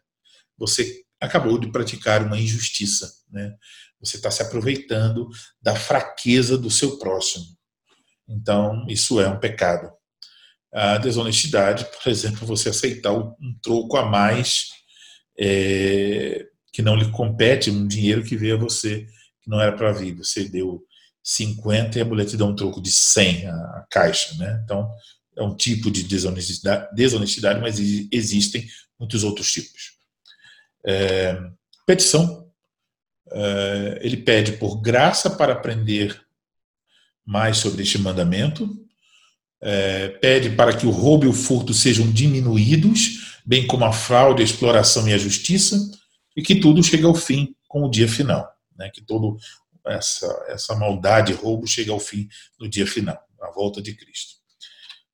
Você 0.58 1.04
acabou 1.20 1.58
de 1.58 1.72
praticar 1.72 2.24
uma 2.24 2.40
injustiça, 2.40 3.12
né? 3.30 3.54
Você 4.00 4.16
está 4.16 4.32
se 4.32 4.42
aproveitando 4.42 5.28
da 5.62 5.76
fraqueza 5.76 6.58
do 6.58 6.72
seu 6.72 6.98
próximo. 6.98 7.46
Então, 8.28 8.86
isso 8.88 9.20
é 9.20 9.28
um 9.28 9.40
pecado. 9.40 9.92
A 10.72 10.98
desonestidade, 10.98 11.86
por 11.86 12.08
exemplo, 12.10 12.46
você 12.46 12.70
aceitar 12.70 13.12
um 13.12 13.36
troco 13.62 13.98
a 13.98 14.06
mais 14.06 14.70
é, 15.38 16.46
que 16.72 16.82
não 16.82 16.96
lhe 16.96 17.10
compete, 17.12 17.70
um 17.70 17.88
dinheiro 17.88 18.24
que 18.24 18.36
veio 18.36 18.56
a 18.56 18.60
você 18.60 19.08
que 19.42 19.50
não 19.50 19.60
era 19.60 19.76
para 19.76 19.92
vir. 19.92 20.16
Você 20.16 20.48
deu 20.48 20.84
50 21.24 21.98
e 21.98 22.02
a 22.02 22.06
mulher 22.06 22.26
te 22.26 22.42
um 22.42 22.56
troco 22.56 22.82
de 22.82 22.92
100 22.92 23.48
a, 23.48 23.86
caixa. 23.90 24.36
Né? 24.38 24.62
Então, 24.64 24.90
é 25.38 25.44
um 25.44 25.56
tipo 25.56 25.90
de 25.90 26.04
desonestidade, 26.04 26.94
desonestidade 26.96 27.62
mas 27.62 27.80
existem 28.12 28.68
muitos 29.00 29.24
outros 29.24 29.52
tipos. 29.52 29.94
É, 30.86 31.40
petição. 31.86 32.48
É, 33.32 34.00
ele 34.02 34.18
pede 34.18 34.54
por 34.54 34.82
graça 34.82 35.30
para 35.30 35.54
aprender 35.54 36.20
mais 37.26 37.58
sobre 37.58 37.84
este 37.84 38.00
mandamento, 38.00 38.68
é, 39.62 40.08
pede 40.08 40.50
para 40.50 40.76
que 40.76 40.88
o 40.88 40.90
roubo 40.90 41.26
e 41.26 41.28
o 41.28 41.34
furto 41.34 41.74
sejam 41.74 42.12
diminuídos, 42.12 43.40
bem 43.46 43.68
como 43.68 43.86
a 43.86 43.94
fraude, 43.94 44.42
a 44.42 44.46
exploração 44.46 45.08
e 45.08 45.14
a 45.14 45.18
justiça, 45.18 45.80
e 46.40 46.42
que 46.42 46.56
tudo 46.56 46.82
chegue 46.82 47.04
ao 47.04 47.14
fim 47.14 47.54
com 47.68 47.84
o 47.84 47.92
dia 47.92 48.08
final, 48.08 48.50
né? 48.78 48.90
que 48.94 49.02
toda 49.02 49.38
essa, 49.86 50.46
essa 50.48 50.74
maldade, 50.74 51.34
roubo, 51.34 51.68
chegue 51.68 51.90
ao 51.90 52.00
fim 52.00 52.30
no 52.58 52.70
dia 52.70 52.88
final, 52.88 53.20
a 53.42 53.52
volta 53.52 53.82
de 53.82 53.94
Cristo. 53.94 54.36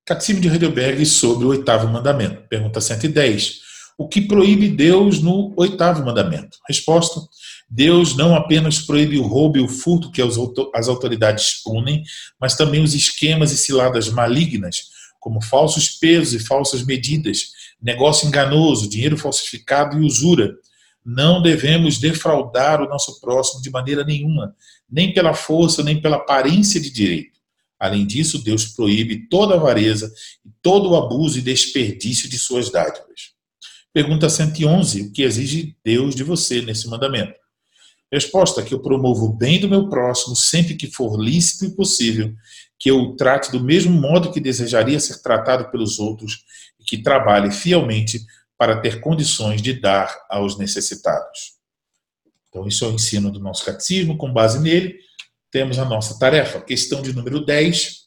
Catecismo 0.05 0.39
de 0.39 0.49
Heidelberg 0.49 1.03
sobre 1.03 1.45
o 1.45 1.49
oitavo 1.49 1.87
mandamento, 1.87 2.47
pergunta 2.47 2.79
110. 2.79 3.61
O 3.97 4.07
que 4.07 4.21
proíbe 4.21 4.69
Deus 4.69 5.19
no 5.19 5.51
oitavo 5.57 6.05
mandamento? 6.05 6.59
Resposta: 6.67 7.19
Deus 7.67 8.15
não 8.15 8.35
apenas 8.35 8.79
proíbe 8.79 9.17
o 9.17 9.25
roubo 9.25 9.57
e 9.57 9.61
o 9.61 9.67
furto 9.67 10.11
que 10.11 10.21
as 10.21 10.87
autoridades 10.87 11.63
punem, 11.63 12.03
mas 12.39 12.55
também 12.55 12.83
os 12.83 12.93
esquemas 12.93 13.51
e 13.51 13.57
ciladas 13.57 14.09
malignas, 14.09 14.89
como 15.19 15.41
falsos 15.41 15.89
pesos 15.89 16.35
e 16.35 16.45
falsas 16.45 16.83
medidas, 16.83 17.47
negócio 17.81 18.27
enganoso, 18.27 18.87
dinheiro 18.87 19.17
falsificado 19.17 19.99
e 19.99 20.05
usura, 20.05 20.55
Não 21.05 21.41
devemos 21.41 21.99
defraudar 21.99 22.81
o 22.81 22.89
nosso 22.89 23.21
próximo 23.21 23.61
de 23.61 23.69
maneira 23.69 24.03
nenhuma, 24.03 24.55
nem 24.89 25.13
pela 25.13 25.33
força, 25.33 25.83
nem 25.83 26.01
pela 26.01 26.15
aparência 26.15 26.81
de 26.81 26.89
direito. 26.89 27.35
Além 27.79 28.07
disso, 28.07 28.43
Deus 28.43 28.65
proíbe 28.65 29.27
toda 29.29 29.55
avareza 29.55 30.11
todo 30.61 30.89
o 30.89 30.95
abuso 30.95 31.37
e 31.37 31.41
desperdício 31.41 32.27
de 32.29 32.39
suas 32.39 32.71
dádivas. 32.71 33.35
Pergunta 33.93 34.29
111. 34.29 35.03
O 35.03 35.11
que 35.11 35.21
exige 35.21 35.75
Deus 35.83 36.15
de 36.15 36.23
você 36.23 36.61
nesse 36.61 36.87
mandamento? 36.87 37.35
Resposta: 38.11 38.63
que 38.63 38.73
eu 38.73 38.81
promovo 38.81 39.25
o 39.25 39.33
bem 39.33 39.59
do 39.59 39.69
meu 39.69 39.89
próximo 39.89 40.35
sempre 40.35 40.75
que 40.75 40.87
for 40.87 41.19
lícito 41.19 41.65
e 41.65 41.75
possível, 41.75 42.33
que 42.79 42.89
eu 42.89 42.99
o 42.99 43.15
trate 43.15 43.51
do 43.51 43.59
mesmo 43.59 43.91
modo 43.91 44.31
que 44.31 44.39
desejaria 44.39 44.99
ser 44.99 45.21
tratado 45.21 45.69
pelos 45.69 45.99
outros 45.99 46.43
e 46.79 46.83
que 46.83 47.01
trabalhe 47.01 47.51
fielmente 47.51 48.25
para 48.57 48.79
ter 48.79 49.01
condições 49.01 49.61
de 49.61 49.73
dar 49.73 50.25
aos 50.29 50.57
necessitados. 50.57 51.55
Então, 52.49 52.67
isso 52.67 52.85
é 52.85 52.87
o 52.87 52.93
ensino 52.93 53.31
do 53.31 53.39
nosso 53.39 53.65
catecismo. 53.65 54.17
Com 54.17 54.31
base 54.31 54.59
nele, 54.59 54.97
temos 55.51 55.77
a 55.77 55.85
nossa 55.85 56.17
tarefa. 56.17 56.61
Questão 56.61 57.01
de 57.01 57.13
número 57.13 57.43
10. 57.43 58.05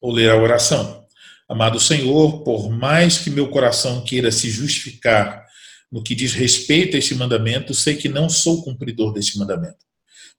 Vou 0.00 0.12
ler 0.12 0.30
a 0.30 0.36
oração. 0.36 1.06
Amado 1.48 1.78
Senhor, 1.78 2.42
por 2.42 2.68
mais 2.68 3.18
que 3.18 3.30
meu 3.30 3.48
coração 3.48 4.02
queira 4.02 4.32
se 4.32 4.50
justificar 4.50 5.46
no 5.90 6.02
que 6.02 6.14
diz 6.14 6.32
respeito 6.34 6.96
a 6.96 6.98
este 6.98 7.14
mandamento, 7.14 7.72
sei 7.72 7.96
que 7.96 8.08
não 8.08 8.28
sou 8.28 8.64
cumpridor 8.64 9.12
deste 9.12 9.38
mandamento. 9.38 9.86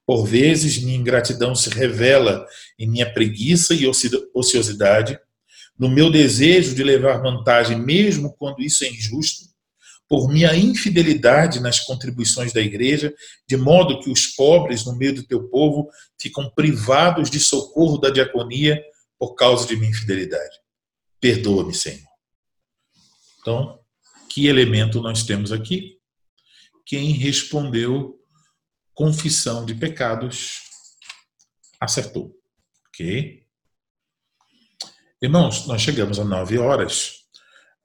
Por 0.06 0.26
vezes, 0.26 0.78
minha 0.78 0.98
ingratidão 0.98 1.56
se 1.56 1.70
revela 1.70 2.46
em 2.78 2.88
minha 2.88 3.12
preguiça 3.12 3.74
e 3.74 3.86
ociosidade, 4.34 5.20
no 5.78 5.90
meu 5.90 6.12
desejo 6.12 6.74
de 6.74 6.84
levar 6.84 7.22
vantagem, 7.22 7.78
mesmo 7.80 8.36
quando 8.38 8.62
isso 8.62 8.84
é 8.84 8.90
injusto, 8.90 9.46
por 10.08 10.30
minha 10.30 10.56
infidelidade 10.56 11.60
nas 11.60 11.82
contribuições 11.82 12.54
da 12.54 12.62
igreja, 12.62 13.14
de 13.48 13.58
modo 13.58 14.00
que 14.00 14.10
os 14.10 14.28
pobres 14.28 14.86
no 14.86 14.96
meio 14.96 15.14
do 15.14 15.24
teu 15.24 15.50
povo 15.50 15.90
ficam 16.20 16.50
privados 16.52 17.30
de 17.30 17.40
socorro 17.40 17.98
da 17.98 18.10
diaconia 18.10 18.82
por 19.20 19.36
causa 19.36 19.68
de 19.68 19.76
minha 19.76 19.92
infidelidade. 19.92 20.58
Perdoa-me, 21.20 21.74
Senhor. 21.74 22.08
Então, 23.42 23.80
que 24.30 24.48
elemento 24.48 25.02
nós 25.02 25.24
temos 25.24 25.52
aqui? 25.52 25.98
Quem 26.86 27.12
respondeu 27.12 28.18
confissão 28.94 29.66
de 29.66 29.76
pecados 29.76 30.62
acertou. 31.80 32.34
Ok? 32.88 33.46
Irmãos, 35.20 35.66
nós 35.66 35.82
chegamos 35.82 36.20
a 36.20 36.24
nove 36.24 36.60
horas. 36.60 37.14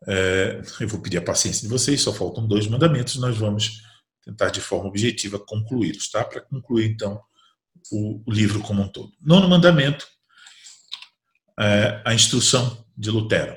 É, 0.06 0.60
eu 0.80 0.88
vou 0.88 1.00
pedir 1.00 1.16
a 1.16 1.22
paciência 1.22 1.62
de 1.62 1.68
vocês, 1.68 2.02
só 2.02 2.12
faltam 2.12 2.46
dois 2.46 2.66
mandamentos, 2.66 3.16
nós 3.16 3.38
vamos 3.38 3.80
tentar 4.22 4.50
de 4.50 4.60
forma 4.60 4.88
objetiva 4.88 5.38
concluí-los, 5.38 6.10
tá? 6.10 6.24
Para 6.24 6.42
concluir, 6.42 6.90
então, 6.90 7.18
o, 7.90 8.22
o, 8.26 8.30
livro 8.30 8.60
como 8.60 8.82
um 8.82 8.88
todo. 8.88 9.10
Nono 9.18 9.48
mandamento, 9.48 10.06
é, 11.58 12.02
a 12.04 12.12
instrução 12.12 12.84
de 12.96 13.10
Lutero. 13.10 13.56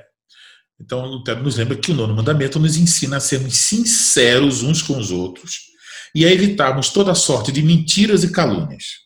Então, 0.80 1.06
Lutero 1.06 1.44
nos 1.44 1.58
lembra 1.58 1.76
que 1.76 1.92
o 1.92 1.96
nono 1.96 2.16
mandamento 2.16 2.58
nos 2.60 2.78
ensina 2.78 3.18
a 3.18 3.20
sermos 3.20 3.58
sinceros 3.58 4.64
uns 4.64 4.82
com 4.82 4.98
os 4.98 5.12
outros 5.12 5.66
e 6.14 6.26
a 6.26 6.32
evitarmos 6.32 6.92
toda 6.92 7.14
sorte 7.14 7.52
de 7.52 7.62
mentiras 7.62 8.24
e 8.24 8.32
calúnias. 8.32 9.05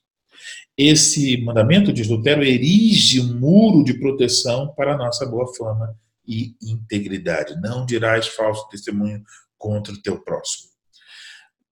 Esse 0.81 1.35
mandamento, 1.41 1.91
diz 1.91 2.07
Lutero, 2.07 2.41
erige 2.41 3.19
um 3.19 3.37
muro 3.37 3.83
de 3.83 3.95
proteção 3.95 4.73
para 4.75 4.93
a 4.93 4.97
nossa 4.97 5.25
boa 5.25 5.53
fama 5.53 5.93
e 6.25 6.55
integridade. 6.61 7.59
Não 7.59 7.85
dirás 7.85 8.29
falso 8.29 8.65
testemunho 8.69 9.21
contra 9.57 9.93
o 9.93 10.01
teu 10.01 10.21
próximo. 10.21 10.69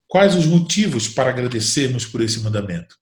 Quais 0.09 0.35
os 0.35 0.45
motivos 0.45 1.07
para 1.07 1.29
agradecermos 1.29 2.05
por 2.05 2.19
esse 2.19 2.41
mandamento? 2.41 2.97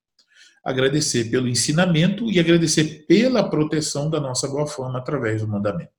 Agradecer 0.64 1.32
pelo 1.32 1.48
ensinamento 1.48 2.30
e 2.30 2.40
agradecer 2.40 3.08
pela 3.08 3.50
proteção 3.50 4.08
da 4.08 4.20
nossa 4.20 4.48
boa 4.48 4.68
fama 4.68 5.00
através 5.00 5.42
do 5.42 5.48
mandamento. 5.48 5.90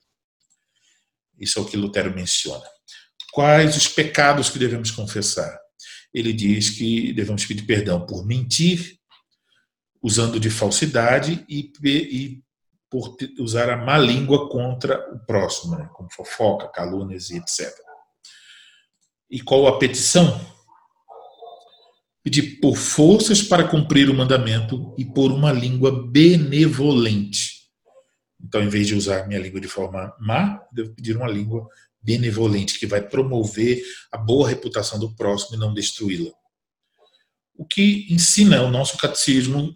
Isso 1.36 1.58
é 1.58 1.62
o 1.62 1.64
que 1.64 1.76
Lutero 1.76 2.14
menciona. 2.14 2.64
Quais 3.32 3.76
os 3.76 3.88
pecados 3.88 4.50
que 4.50 4.58
devemos 4.60 4.92
confessar? 4.92 5.58
Ele 6.14 6.32
diz 6.32 6.70
que 6.70 7.12
devemos 7.12 7.44
pedir 7.44 7.64
perdão 7.64 8.06
por 8.06 8.24
mentir, 8.24 8.95
usando 10.06 10.38
de 10.38 10.50
falsidade 10.50 11.44
e, 11.48 11.72
e 11.84 12.42
por 12.90 13.16
usar 13.40 13.70
a 13.70 13.76
má 13.76 13.98
língua 13.98 14.48
contra 14.48 15.12
o 15.12 15.18
próximo, 15.18 15.76
né? 15.76 15.88
como 15.92 16.12
fofoca, 16.12 16.68
calúnias 16.68 17.30
e 17.30 17.38
etc. 17.38 17.72
E 19.30 19.40
qual 19.40 19.66
a 19.66 19.78
petição? 19.78 20.40
Pedir 22.22 22.60
por 22.60 22.76
forças 22.76 23.42
para 23.42 23.66
cumprir 23.66 24.10
o 24.10 24.14
mandamento 24.14 24.94
e 24.98 25.04
por 25.04 25.32
uma 25.32 25.52
língua 25.52 26.06
benevolente 26.08 27.56
então, 28.46 28.62
em 28.62 28.68
vez 28.68 28.86
de 28.86 28.94
usar 28.94 29.26
minha 29.26 29.40
língua 29.40 29.60
de 29.60 29.68
forma 29.68 30.14
má, 30.20 30.62
devo 30.72 30.94
pedir 30.94 31.16
uma 31.16 31.28
língua 31.28 31.66
benevolente, 32.00 32.78
que 32.78 32.86
vai 32.86 33.02
promover 33.02 33.82
a 34.12 34.18
boa 34.18 34.48
reputação 34.48 34.98
do 34.98 35.14
próximo 35.16 35.56
e 35.56 35.58
não 35.58 35.74
destruí-la. 35.74 36.30
O 37.56 37.64
que 37.64 38.06
ensina 38.10 38.62
o 38.62 38.70
nosso 38.70 38.96
catecismo 38.98 39.74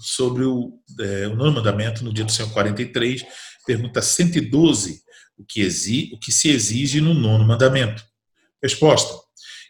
sobre 0.00 0.44
o, 0.44 0.78
é, 1.00 1.28
o 1.28 1.36
nono 1.36 1.52
mandamento, 1.52 2.04
no 2.04 2.12
dia 2.12 2.24
do 2.24 2.32
Senhor 2.32 2.50
43, 2.52 3.24
pergunta 3.66 4.02
112, 4.02 5.02
o 5.38 5.44
que, 5.44 5.60
exige, 5.60 6.14
o 6.14 6.18
que 6.18 6.30
se 6.30 6.50
exige 6.50 7.00
no 7.00 7.14
nono 7.14 7.46
mandamento. 7.46 8.02
Resposta: 8.62 9.14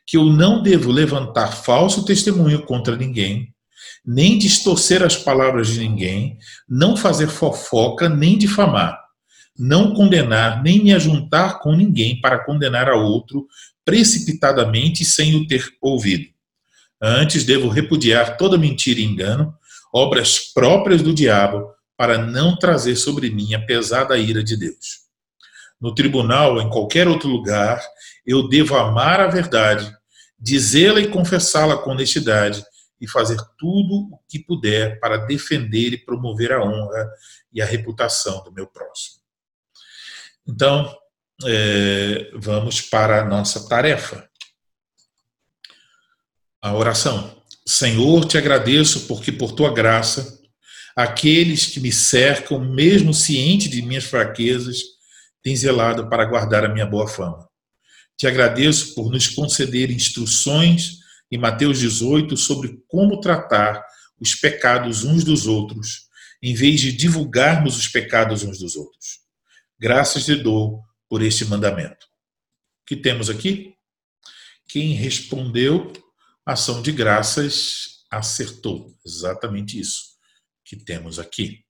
que 0.06 0.16
eu 0.16 0.24
não 0.26 0.62
devo 0.62 0.90
levantar 0.90 1.52
falso 1.52 2.04
testemunho 2.04 2.62
contra 2.62 2.96
ninguém, 2.96 3.52
nem 4.04 4.38
distorcer 4.38 5.02
as 5.02 5.16
palavras 5.16 5.68
de 5.68 5.80
ninguém, 5.80 6.36
não 6.68 6.96
fazer 6.96 7.28
fofoca, 7.28 8.08
nem 8.08 8.36
difamar, 8.36 8.98
não 9.58 9.94
condenar, 9.94 10.62
nem 10.62 10.82
me 10.82 10.92
ajuntar 10.92 11.60
com 11.60 11.74
ninguém 11.74 12.20
para 12.20 12.44
condenar 12.44 12.88
a 12.88 12.96
outro 12.96 13.46
precipitadamente 13.84 15.04
sem 15.04 15.36
o 15.36 15.46
ter 15.46 15.68
ouvido. 15.80 16.26
Antes 17.00 17.44
devo 17.44 17.68
repudiar 17.68 18.36
toda 18.36 18.58
mentira 18.58 19.00
e 19.00 19.04
engano, 19.04 19.54
obras 19.92 20.38
próprias 20.52 21.02
do 21.02 21.14
diabo, 21.14 21.70
para 21.96 22.18
não 22.18 22.56
trazer 22.56 22.96
sobre 22.96 23.30
mim 23.30 23.54
a 23.54 23.64
pesada 23.64 24.16
ira 24.16 24.42
de 24.42 24.56
Deus. 24.56 25.02
No 25.80 25.94
tribunal 25.94 26.54
ou 26.54 26.62
em 26.62 26.70
qualquer 26.70 27.06
outro 27.06 27.28
lugar, 27.28 27.80
eu 28.26 28.48
devo 28.48 28.76
amar 28.76 29.20
a 29.20 29.26
verdade, 29.26 29.92
dizê-la 30.38 31.00
e 31.00 31.08
confessá-la 31.08 31.76
com 31.76 31.90
honestidade, 31.90 32.64
e 33.00 33.08
fazer 33.08 33.36
tudo 33.58 34.08
o 34.12 34.18
que 34.28 34.38
puder 34.38 35.00
para 35.00 35.16
defender 35.16 35.92
e 35.92 36.04
promover 36.04 36.52
a 36.52 36.62
honra 36.62 37.10
e 37.52 37.60
a 37.60 37.66
reputação 37.66 38.44
do 38.44 38.52
meu 38.52 38.64
próximo. 38.68 39.20
Então, 40.46 40.96
é, 41.44 42.30
vamos 42.34 42.80
para 42.80 43.20
a 43.20 43.24
nossa 43.24 43.68
tarefa. 43.68 44.30
A 46.62 46.74
oração. 46.74 47.41
Senhor, 47.66 48.24
te 48.24 48.36
agradeço 48.36 49.06
porque 49.06 49.30
por 49.30 49.52
tua 49.52 49.72
graça, 49.72 50.40
aqueles 50.96 51.66
que 51.66 51.80
me 51.80 51.92
cercam, 51.92 52.58
mesmo 52.58 53.14
ciente 53.14 53.68
de 53.68 53.82
minhas 53.82 54.04
fraquezas, 54.04 54.78
têm 55.42 55.56
zelado 55.56 56.08
para 56.08 56.24
guardar 56.24 56.64
a 56.64 56.68
minha 56.68 56.86
boa 56.86 57.06
fama. 57.06 57.48
Te 58.16 58.26
agradeço 58.26 58.94
por 58.94 59.10
nos 59.10 59.28
conceder 59.28 59.90
instruções 59.90 60.98
em 61.30 61.38
Mateus 61.38 61.78
18 61.78 62.36
sobre 62.36 62.82
como 62.88 63.20
tratar 63.20 63.82
os 64.20 64.34
pecados 64.34 65.02
uns 65.04 65.24
dos 65.24 65.46
outros, 65.46 66.08
em 66.42 66.54
vez 66.54 66.80
de 66.80 66.92
divulgarmos 66.92 67.76
os 67.76 67.88
pecados 67.88 68.42
uns 68.42 68.58
dos 68.58 68.76
outros. 68.76 69.20
Graças 69.78 70.24
te 70.24 70.34
dou 70.34 70.82
por 71.08 71.22
este 71.22 71.44
mandamento. 71.44 72.06
O 72.82 72.86
que 72.86 72.96
temos 72.96 73.30
aqui? 73.30 73.74
Quem 74.68 74.92
respondeu 74.92 75.92
ação 76.46 76.82
de 76.82 76.92
graças 76.92 78.04
acertou. 78.10 78.94
Exatamente 79.04 79.78
isso 79.78 80.12
que 80.64 80.76
temos 80.76 81.18
aqui. 81.18 81.64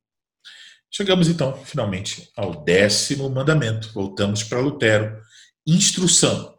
Chegamos 0.91 1.29
então, 1.29 1.57
finalmente, 1.65 2.29
ao 2.37 2.63
décimo 2.65 3.29
mandamento. 3.31 3.91
Voltamos 3.95 4.43
para 4.43 4.61
Lutero. 4.61 5.17
Instrução. 5.67 6.53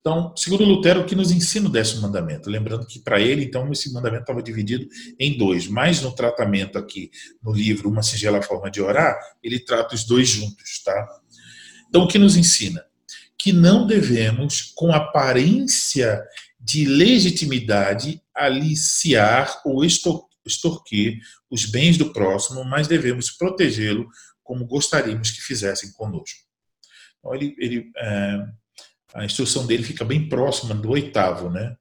Então, 0.00 0.34
segundo 0.36 0.64
Lutero, 0.64 1.00
o 1.00 1.06
que 1.06 1.14
nos 1.14 1.30
ensina 1.30 1.68
o 1.68 1.72
décimo 1.72 2.02
mandamento? 2.02 2.48
Lembrando 2.48 2.86
que 2.86 3.00
para 3.00 3.20
ele, 3.20 3.44
então, 3.44 3.70
esse 3.72 3.92
mandamento 3.92 4.22
estava 4.22 4.42
dividido 4.42 4.86
em 5.18 5.36
dois, 5.36 5.66
mas 5.66 6.00
no 6.00 6.14
tratamento 6.14 6.78
aqui 6.78 7.10
no 7.42 7.52
livro 7.52 7.88
Uma 7.88 8.02
Singela 8.02 8.42
Forma 8.42 8.70
de 8.70 8.80
Orar, 8.80 9.18
ele 9.42 9.58
trata 9.58 9.94
os 9.94 10.04
dois 10.04 10.28
juntos, 10.28 10.82
tá? 10.84 11.08
Então, 11.88 12.02
o 12.02 12.08
que 12.08 12.18
nos 12.18 12.36
ensina? 12.36 12.84
Que 13.38 13.52
não 13.52 13.86
devemos, 13.86 14.72
com 14.74 14.92
aparência 14.92 16.22
de 16.58 16.84
legitimidade, 16.84 18.22
aliciar 18.34 19.60
ou 19.64 19.84
extorquir 19.84 21.18
os 21.50 21.64
bens 21.64 21.96
do 21.96 22.12
próximo, 22.12 22.64
mas 22.64 22.88
devemos 22.88 23.30
protegê-lo 23.30 24.08
como 24.42 24.66
gostaríamos 24.66 25.30
que 25.30 25.40
fizessem 25.40 25.92
conosco. 25.92 26.40
Então, 27.18 27.34
ele, 27.34 27.54
ele 27.58 27.90
é, 27.96 28.46
a 29.14 29.24
instrução 29.24 29.66
dele 29.66 29.82
fica 29.82 30.04
bem 30.04 30.28
próxima 30.28 30.74
do 30.74 30.90
oitavo, 30.90 31.50
né? 31.50 31.76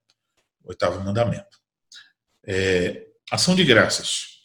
oitavo 0.64 1.04
mandamento. 1.04 1.58
É, 2.46 3.06
ação 3.32 3.56
de 3.56 3.64
graças. 3.64 4.38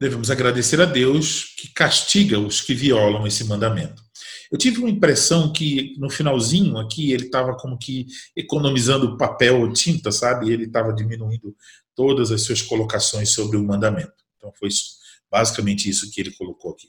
Devemos 0.00 0.30
agradecer 0.30 0.80
a 0.80 0.84
Deus 0.84 1.54
que 1.56 1.68
castiga 1.72 2.38
os 2.38 2.60
que 2.60 2.74
violam 2.74 3.26
esse 3.26 3.44
mandamento. 3.44 4.02
Eu 4.50 4.58
tive 4.58 4.78
uma 4.78 4.90
impressão 4.90 5.52
que 5.52 5.94
no 5.98 6.08
finalzinho 6.08 6.78
aqui 6.78 7.12
ele 7.12 7.26
estava 7.26 7.56
como 7.56 7.78
que 7.78 8.06
economizando 8.36 9.16
papel 9.16 9.60
ou 9.60 9.72
tinta, 9.72 10.10
sabe? 10.10 10.50
Ele 10.50 10.64
estava 10.64 10.92
diminuindo 10.92 11.54
todas 11.94 12.30
as 12.30 12.42
suas 12.42 12.62
colocações 12.62 13.30
sobre 13.30 13.56
o 13.56 13.64
mandamento. 13.64 14.12
Então 14.36 14.52
foi 14.58 14.68
basicamente 15.30 15.88
isso 15.88 16.10
que 16.10 16.20
ele 16.20 16.30
colocou 16.32 16.72
aqui. 16.72 16.88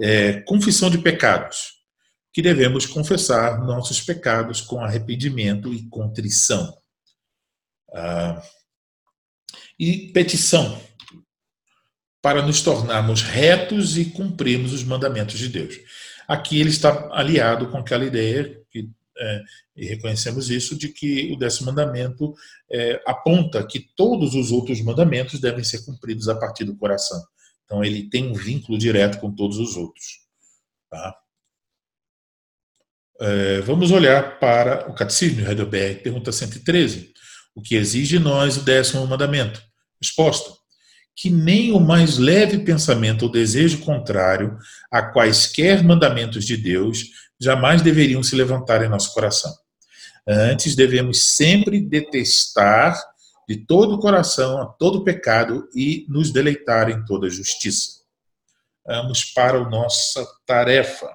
É, 0.00 0.40
confissão 0.40 0.90
de 0.90 0.98
pecados, 0.98 1.74
que 2.32 2.42
devemos 2.42 2.84
confessar 2.84 3.64
nossos 3.64 4.00
pecados 4.00 4.60
com 4.60 4.80
arrependimento 4.82 5.72
e 5.72 5.88
contrição. 5.88 6.76
Ah, 7.92 8.42
e 9.78 10.08
petição, 10.12 10.80
para 12.20 12.42
nos 12.42 12.60
tornarmos 12.60 13.22
retos 13.22 13.96
e 13.98 14.06
cumprirmos 14.06 14.72
os 14.72 14.82
mandamentos 14.82 15.38
de 15.38 15.48
Deus. 15.48 15.76
Aqui 16.28 16.60
ele 16.60 16.70
está 16.70 17.08
aliado 17.12 17.70
com 17.70 17.78
aquela 17.78 18.04
ideia, 18.04 18.60
que, 18.70 18.88
é, 19.16 19.42
e 19.76 19.86
reconhecemos 19.86 20.50
isso, 20.50 20.76
de 20.76 20.88
que 20.88 21.32
o 21.32 21.38
décimo 21.38 21.66
mandamento 21.66 22.34
é, 22.70 23.02
aponta 23.06 23.66
que 23.66 23.80
todos 23.96 24.34
os 24.34 24.50
outros 24.50 24.80
mandamentos 24.80 25.40
devem 25.40 25.62
ser 25.64 25.84
cumpridos 25.84 26.28
a 26.28 26.34
partir 26.34 26.64
do 26.64 26.76
coração. 26.76 27.22
Então 27.64 27.84
ele 27.84 28.08
tem 28.08 28.30
um 28.30 28.34
vínculo 28.34 28.78
direto 28.78 29.18
com 29.20 29.34
todos 29.34 29.58
os 29.58 29.76
outros. 29.76 30.20
Tá? 30.90 31.16
É, 33.20 33.60
vamos 33.60 33.90
olhar 33.90 34.38
para 34.38 34.90
o 34.90 34.94
Catecismo 34.94 35.42
de 35.42 35.48
Heidelberg, 35.48 36.02
pergunta 36.02 36.32
113. 36.32 37.12
O 37.54 37.62
que 37.62 37.76
exige 37.76 38.18
de 38.18 38.24
nós 38.24 38.56
o 38.56 38.62
décimo 38.62 39.06
mandamento? 39.06 39.62
Resposta: 40.00 40.52
que 41.16 41.30
nem 41.30 41.72
o 41.72 41.78
mais 41.78 42.18
leve 42.18 42.58
pensamento 42.58 43.24
ou 43.24 43.30
desejo 43.30 43.80
contrário 43.80 44.58
a 44.90 45.02
quaisquer 45.02 45.82
mandamentos 45.84 46.44
de 46.44 46.56
Deus 46.56 47.10
jamais 47.40 47.82
deveriam 47.82 48.22
se 48.22 48.34
levantar 48.34 48.84
em 48.84 48.88
nosso 48.88 49.12
coração. 49.12 49.54
Antes, 50.26 50.74
devemos 50.74 51.24
sempre 51.34 51.80
detestar 51.80 52.98
de 53.48 53.56
todo 53.66 53.94
o 53.94 53.98
coração 53.98 54.60
a 54.60 54.66
todo 54.66 55.04
pecado 55.04 55.68
e 55.74 56.06
nos 56.08 56.30
deleitar 56.30 56.88
em 56.88 57.04
toda 57.04 57.28
justiça. 57.28 58.02
Vamos 58.86 59.24
para 59.24 59.58
a 59.58 59.68
nossa 59.68 60.26
tarefa. 60.46 61.08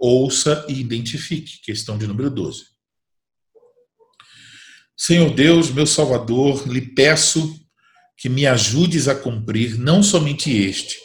Ouça 0.00 0.64
e 0.68 0.80
identifique. 0.80 1.60
Questão 1.62 1.98
de 1.98 2.06
número 2.06 2.30
12. 2.30 2.66
Senhor 4.96 5.30
Deus, 5.32 5.70
meu 5.70 5.86
Salvador, 5.86 6.66
lhe 6.66 6.80
peço 6.80 7.56
que 8.18 8.28
me 8.28 8.46
ajudes 8.46 9.06
a 9.06 9.14
cumprir 9.14 9.78
não 9.78 10.02
somente 10.02 10.50
este, 10.50 10.98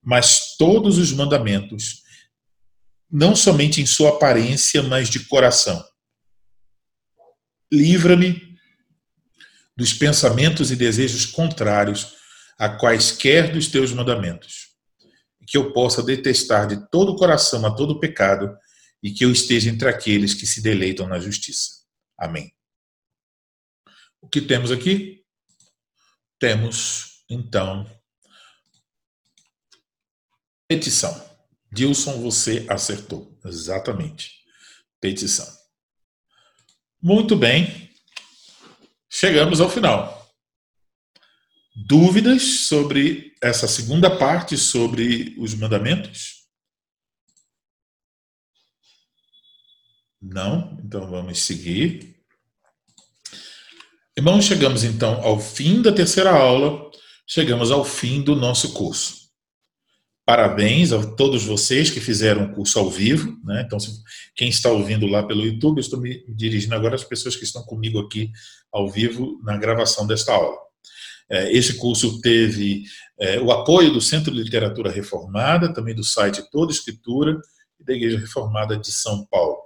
mas 0.00 0.56
todos 0.56 0.96
os 0.96 1.12
mandamentos, 1.12 2.02
não 3.10 3.34
somente 3.34 3.80
em 3.80 3.86
sua 3.86 4.10
aparência, 4.10 4.80
mas 4.80 5.10
de 5.10 5.26
coração. 5.26 5.84
Livra-me 7.70 8.56
dos 9.76 9.92
pensamentos 9.92 10.70
e 10.70 10.76
desejos 10.76 11.26
contrários 11.26 12.14
a 12.56 12.68
quaisquer 12.68 13.52
dos 13.52 13.66
teus 13.66 13.92
mandamentos, 13.92 14.68
que 15.48 15.56
eu 15.56 15.72
possa 15.72 16.00
detestar 16.00 16.68
de 16.68 16.88
todo 16.90 17.10
o 17.10 17.16
coração 17.16 17.66
a 17.66 17.74
todo 17.74 17.98
pecado 17.98 18.56
e 19.02 19.10
que 19.10 19.24
eu 19.24 19.32
esteja 19.32 19.68
entre 19.68 19.88
aqueles 19.88 20.32
que 20.32 20.46
se 20.46 20.62
deleitam 20.62 21.08
na 21.08 21.18
justiça. 21.18 21.82
Amém. 22.16 22.52
O 24.20 24.28
que 24.28 24.40
temos 24.40 24.70
aqui? 24.70 25.21
Temos, 26.42 27.22
então, 27.30 27.88
petição. 30.66 31.14
Dilson, 31.70 32.20
você 32.20 32.66
acertou. 32.68 33.38
Exatamente. 33.44 34.42
Petição. 35.00 35.46
Muito 37.00 37.36
bem. 37.36 37.94
Chegamos 39.08 39.60
ao 39.60 39.70
final. 39.70 40.34
Dúvidas 41.86 42.42
sobre 42.66 43.36
essa 43.40 43.68
segunda 43.68 44.18
parte, 44.18 44.58
sobre 44.58 45.36
os 45.38 45.54
mandamentos? 45.54 46.48
Não? 50.20 50.76
Então 50.84 51.08
vamos 51.08 51.38
seguir. 51.38 52.11
Irmãos, 54.14 54.44
chegamos 54.44 54.84
então 54.84 55.22
ao 55.22 55.40
fim 55.40 55.80
da 55.80 55.90
terceira 55.90 56.30
aula, 56.30 56.90
chegamos 57.26 57.70
ao 57.70 57.82
fim 57.82 58.20
do 58.20 58.36
nosso 58.36 58.74
curso. 58.74 59.22
Parabéns 60.26 60.92
a 60.92 61.02
todos 61.16 61.44
vocês 61.44 61.88
que 61.88 61.98
fizeram 61.98 62.44
o 62.44 62.54
curso 62.54 62.78
ao 62.78 62.90
vivo. 62.90 63.34
Né? 63.42 63.62
Então, 63.64 63.78
quem 64.36 64.50
está 64.50 64.70
ouvindo 64.70 65.06
lá 65.06 65.22
pelo 65.22 65.46
YouTube, 65.46 65.78
eu 65.78 65.80
estou 65.80 65.98
me 65.98 66.22
dirigindo 66.28 66.74
agora 66.74 66.94
às 66.94 67.02
pessoas 67.02 67.36
que 67.36 67.44
estão 67.44 67.62
comigo 67.62 68.00
aqui 68.00 68.30
ao 68.70 68.86
vivo 68.86 69.40
na 69.42 69.56
gravação 69.56 70.06
desta 70.06 70.34
aula. 70.34 70.58
É, 71.30 71.50
esse 71.50 71.78
curso 71.78 72.20
teve 72.20 72.82
é, 73.18 73.40
o 73.40 73.50
apoio 73.50 73.90
do 73.94 74.00
Centro 74.02 74.30
de 74.30 74.42
Literatura 74.42 74.90
Reformada, 74.90 75.72
também 75.72 75.94
do 75.94 76.04
site 76.04 76.42
Toda 76.50 76.70
Escritura 76.70 77.40
e 77.80 77.84
da 77.84 77.94
Igreja 77.94 78.18
Reformada 78.18 78.76
de 78.76 78.92
São 78.92 79.24
Paulo. 79.24 79.56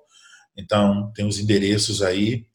Então, 0.56 1.12
tem 1.16 1.26
os 1.26 1.40
endereços 1.40 2.00
aí 2.00 2.46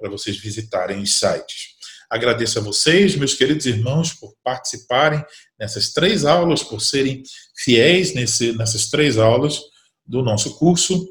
para 0.00 0.10
vocês 0.10 0.38
visitarem 0.38 1.02
os 1.02 1.18
sites. 1.18 1.78
Agradeço 2.10 2.58
a 2.58 2.62
vocês, 2.62 3.14
meus 3.14 3.34
queridos 3.34 3.66
irmãos, 3.66 4.12
por 4.12 4.34
participarem 4.42 5.24
nessas 5.58 5.92
três 5.92 6.24
aulas, 6.24 6.62
por 6.62 6.80
serem 6.80 7.22
fiéis 7.56 8.14
nesse, 8.14 8.52
nessas 8.56 8.90
três 8.90 9.18
aulas 9.18 9.60
do 10.04 10.22
nosso 10.22 10.56
curso. 10.58 11.06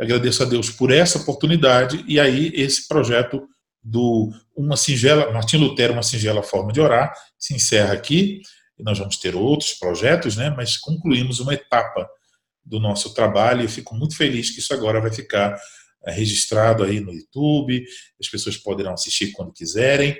Agradeço 0.00 0.42
a 0.42 0.46
Deus 0.46 0.70
por 0.70 0.90
essa 0.90 1.18
oportunidade 1.18 2.02
e 2.08 2.18
aí 2.18 2.52
esse 2.54 2.88
projeto 2.88 3.46
do 3.82 4.32
uma 4.56 4.76
singela 4.76 5.30
Martim 5.30 5.56
Lutero 5.56 5.92
uma 5.92 6.02
singela 6.02 6.42
forma 6.42 6.72
de 6.72 6.80
orar 6.80 7.12
se 7.38 7.54
encerra 7.54 7.92
aqui. 7.92 8.40
E 8.78 8.82
nós 8.82 8.98
vamos 8.98 9.18
ter 9.18 9.34
outros 9.34 9.74
projetos, 9.74 10.36
né? 10.36 10.48
Mas 10.48 10.78
concluímos 10.78 11.38
uma 11.38 11.52
etapa 11.52 12.08
do 12.64 12.80
nosso 12.80 13.12
trabalho 13.12 13.60
e 13.60 13.64
eu 13.64 13.68
fico 13.68 13.94
muito 13.94 14.16
feliz 14.16 14.50
que 14.50 14.60
isso 14.60 14.72
agora 14.72 15.00
vai 15.00 15.12
ficar 15.12 15.54
registrado 16.06 16.82
aí 16.82 17.00
no 17.00 17.12
YouTube, 17.12 17.84
as 18.18 18.28
pessoas 18.28 18.56
poderão 18.56 18.94
assistir 18.94 19.32
quando 19.32 19.52
quiserem. 19.52 20.18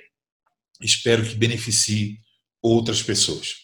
Espero 0.81 1.25
que 1.25 1.35
beneficie 1.35 2.19
outras 2.63 3.03
pessoas. 3.03 3.55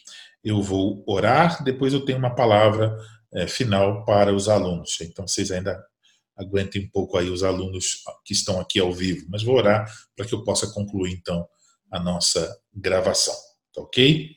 Eu 0.43 0.62
vou 0.62 1.05
orar, 1.06 1.62
depois 1.62 1.93
eu 1.93 2.05
tenho 2.05 2.18
uma 2.18 2.34
palavra 2.34 2.97
é, 3.34 3.47
final 3.47 4.05
para 4.05 4.34
os 4.34 4.48
alunos. 4.48 4.98
Então 5.01 5.26
vocês 5.26 5.51
ainda 5.51 5.78
aguentem 6.36 6.84
um 6.84 6.90
pouco 6.90 7.16
aí 7.16 7.28
os 7.30 7.43
alunos 7.43 8.02
que 8.24 8.32
estão 8.32 8.60
aqui 8.60 8.78
ao 8.78 8.93
vivo, 8.93 9.26
mas 9.28 9.43
vou 9.43 9.56
orar 9.56 9.90
para 10.14 10.26
que 10.26 10.34
eu 10.34 10.44
possa 10.44 10.70
concluir 10.72 11.12
então 11.12 11.47
a 11.90 11.98
nossa 11.98 12.59
gravação. 12.74 13.34
Tá 13.74 13.82
ok? 13.82 14.30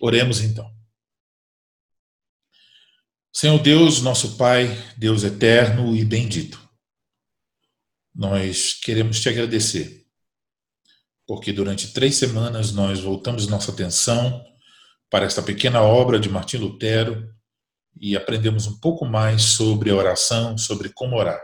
Oremos 0.00 0.40
então. 0.40 0.68
Senhor 3.32 3.58
Deus, 3.58 4.00
nosso 4.00 4.36
Pai, 4.36 4.68
Deus 4.96 5.24
eterno 5.24 5.94
e 5.94 6.04
bendito 6.04 6.63
nós 8.14 8.74
queremos 8.74 9.20
te 9.20 9.28
agradecer, 9.28 10.06
porque 11.26 11.52
durante 11.52 11.92
três 11.92 12.16
semanas 12.16 12.72
nós 12.72 13.00
voltamos 13.00 13.48
nossa 13.48 13.72
atenção 13.72 14.44
para 15.10 15.24
esta 15.26 15.42
pequena 15.42 15.82
obra 15.82 16.18
de 16.18 16.28
Martim 16.28 16.58
Lutero 16.58 17.32
e 18.00 18.16
aprendemos 18.16 18.66
um 18.66 18.78
pouco 18.78 19.04
mais 19.04 19.42
sobre 19.42 19.90
a 19.90 19.94
oração, 19.94 20.58
sobre 20.58 20.90
como 20.90 21.16
orar. 21.16 21.40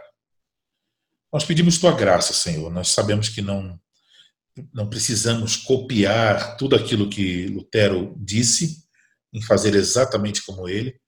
Nós 1.33 1.45
pedimos 1.45 1.79
tua 1.79 1.93
graça, 1.93 2.33
Senhor. 2.33 2.71
Nós 2.73 2.89
sabemos 2.89 3.29
que 3.29 3.41
não 3.41 3.79
não 4.75 4.89
precisamos 4.89 5.57
copiar 5.57 6.57
tudo 6.57 6.77
aquilo 6.77 7.09
que 7.09 7.47
Lutero 7.47 8.15
disse 8.19 8.85
em 9.33 9.41
fazer 9.41 9.75
exatamente 9.75 10.45
como 10.45 10.69
ele, 10.69 11.01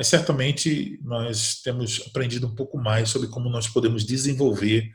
mas 0.00 0.06
certamente 0.06 0.98
nós 1.02 1.60
temos 1.60 2.02
aprendido 2.06 2.46
um 2.46 2.54
pouco 2.54 2.78
mais 2.78 3.10
sobre 3.10 3.28
como 3.28 3.50
nós 3.50 3.68
podemos 3.68 4.02
desenvolver 4.02 4.90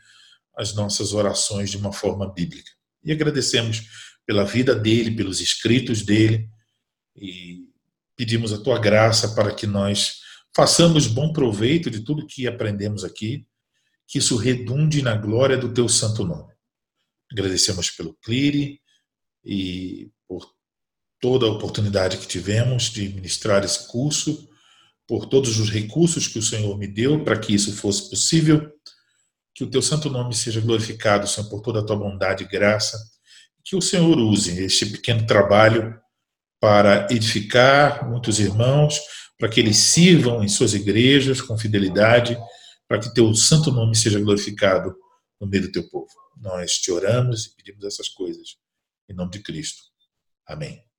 as 0.58 0.74
nossas 0.74 1.14
orações 1.14 1.70
de 1.70 1.78
uma 1.78 1.94
forma 1.94 2.34
bíblica. 2.34 2.72
E 3.04 3.12
agradecemos 3.12 3.84
pela 4.26 4.44
vida 4.44 4.74
dele, 4.74 5.16
pelos 5.16 5.42
escritos 5.42 6.02
dele, 6.02 6.50
e 7.16 7.68
pedimos 8.16 8.52
a 8.52 8.58
tua 8.58 8.80
graça 8.80 9.36
para 9.36 9.54
que 9.54 9.68
nós 9.68 10.22
façamos 10.56 11.06
bom 11.06 11.32
proveito 11.32 11.92
de 11.92 12.00
tudo 12.00 12.26
que 12.26 12.48
aprendemos 12.48 13.04
aqui, 13.04 13.46
que 14.08 14.18
isso 14.18 14.36
redunde 14.36 15.04
na 15.04 15.16
glória 15.16 15.56
do 15.56 15.72
teu 15.72 15.88
santo 15.88 16.26
nome. 16.26 16.52
Agradecemos 17.32 17.92
pelo 17.92 18.16
Clire 18.16 18.82
e 19.46 20.10
por 20.28 20.52
toda 21.22 21.46
a 21.46 21.52
oportunidade 21.52 22.18
que 22.18 22.26
tivemos 22.26 22.86
de 22.86 23.08
ministrar 23.10 23.64
esse 23.64 23.88
curso 23.88 24.50
por 25.08 25.28
todos 25.28 25.60
os 25.60 25.70
recursos 25.70 26.28
que 26.28 26.40
o 26.40 26.44
Senhor 26.44 26.78
me 26.78 26.88
deu 26.88 27.24
para 27.24 27.38
que 27.38 27.54
isso 27.54 27.76
fosse 27.76 28.10
possível. 28.10 28.72
Que 29.54 29.64
o 29.64 29.70
teu 29.70 29.82
santo 29.82 30.10
nome 30.10 30.34
seja 30.34 30.60
glorificado, 30.60 31.28
Senhor, 31.28 31.50
por 31.50 31.62
toda 31.62 31.80
a 31.80 31.86
tua 31.86 31.96
bondade 31.96 32.44
e 32.44 32.48
graça. 32.48 32.98
Que 33.64 33.76
o 33.76 33.82
Senhor 33.82 34.18
use 34.18 34.64
este 34.64 34.86
pequeno 34.88 35.26
trabalho 35.26 35.98
para 36.60 37.08
edificar 37.12 38.10
muitos 38.10 38.40
irmãos, 38.40 39.00
para 39.38 39.50
que 39.50 39.60
eles 39.60 39.78
sirvam 39.78 40.44
em 40.44 40.48
suas 40.48 40.74
igrejas 40.74 41.42
com 41.42 41.58
fidelidade, 41.58 42.38
para 42.88 43.00
que 43.00 43.14
teu 43.14 43.34
santo 43.34 43.72
nome 43.72 43.96
seja 43.96 44.20
glorificado 44.20 44.96
no 45.40 45.48
meio 45.48 45.64
do 45.64 45.72
teu 45.72 45.90
povo. 45.90 46.12
Nós 46.38 46.74
te 46.74 46.92
oramos 46.92 47.46
e 47.46 47.56
pedimos 47.56 47.86
essas 47.86 48.10
coisas 48.10 48.58
em 49.10 49.14
nome 49.14 49.32
de 49.32 49.40
Cristo. 49.40 49.84
Amém. 50.48 50.95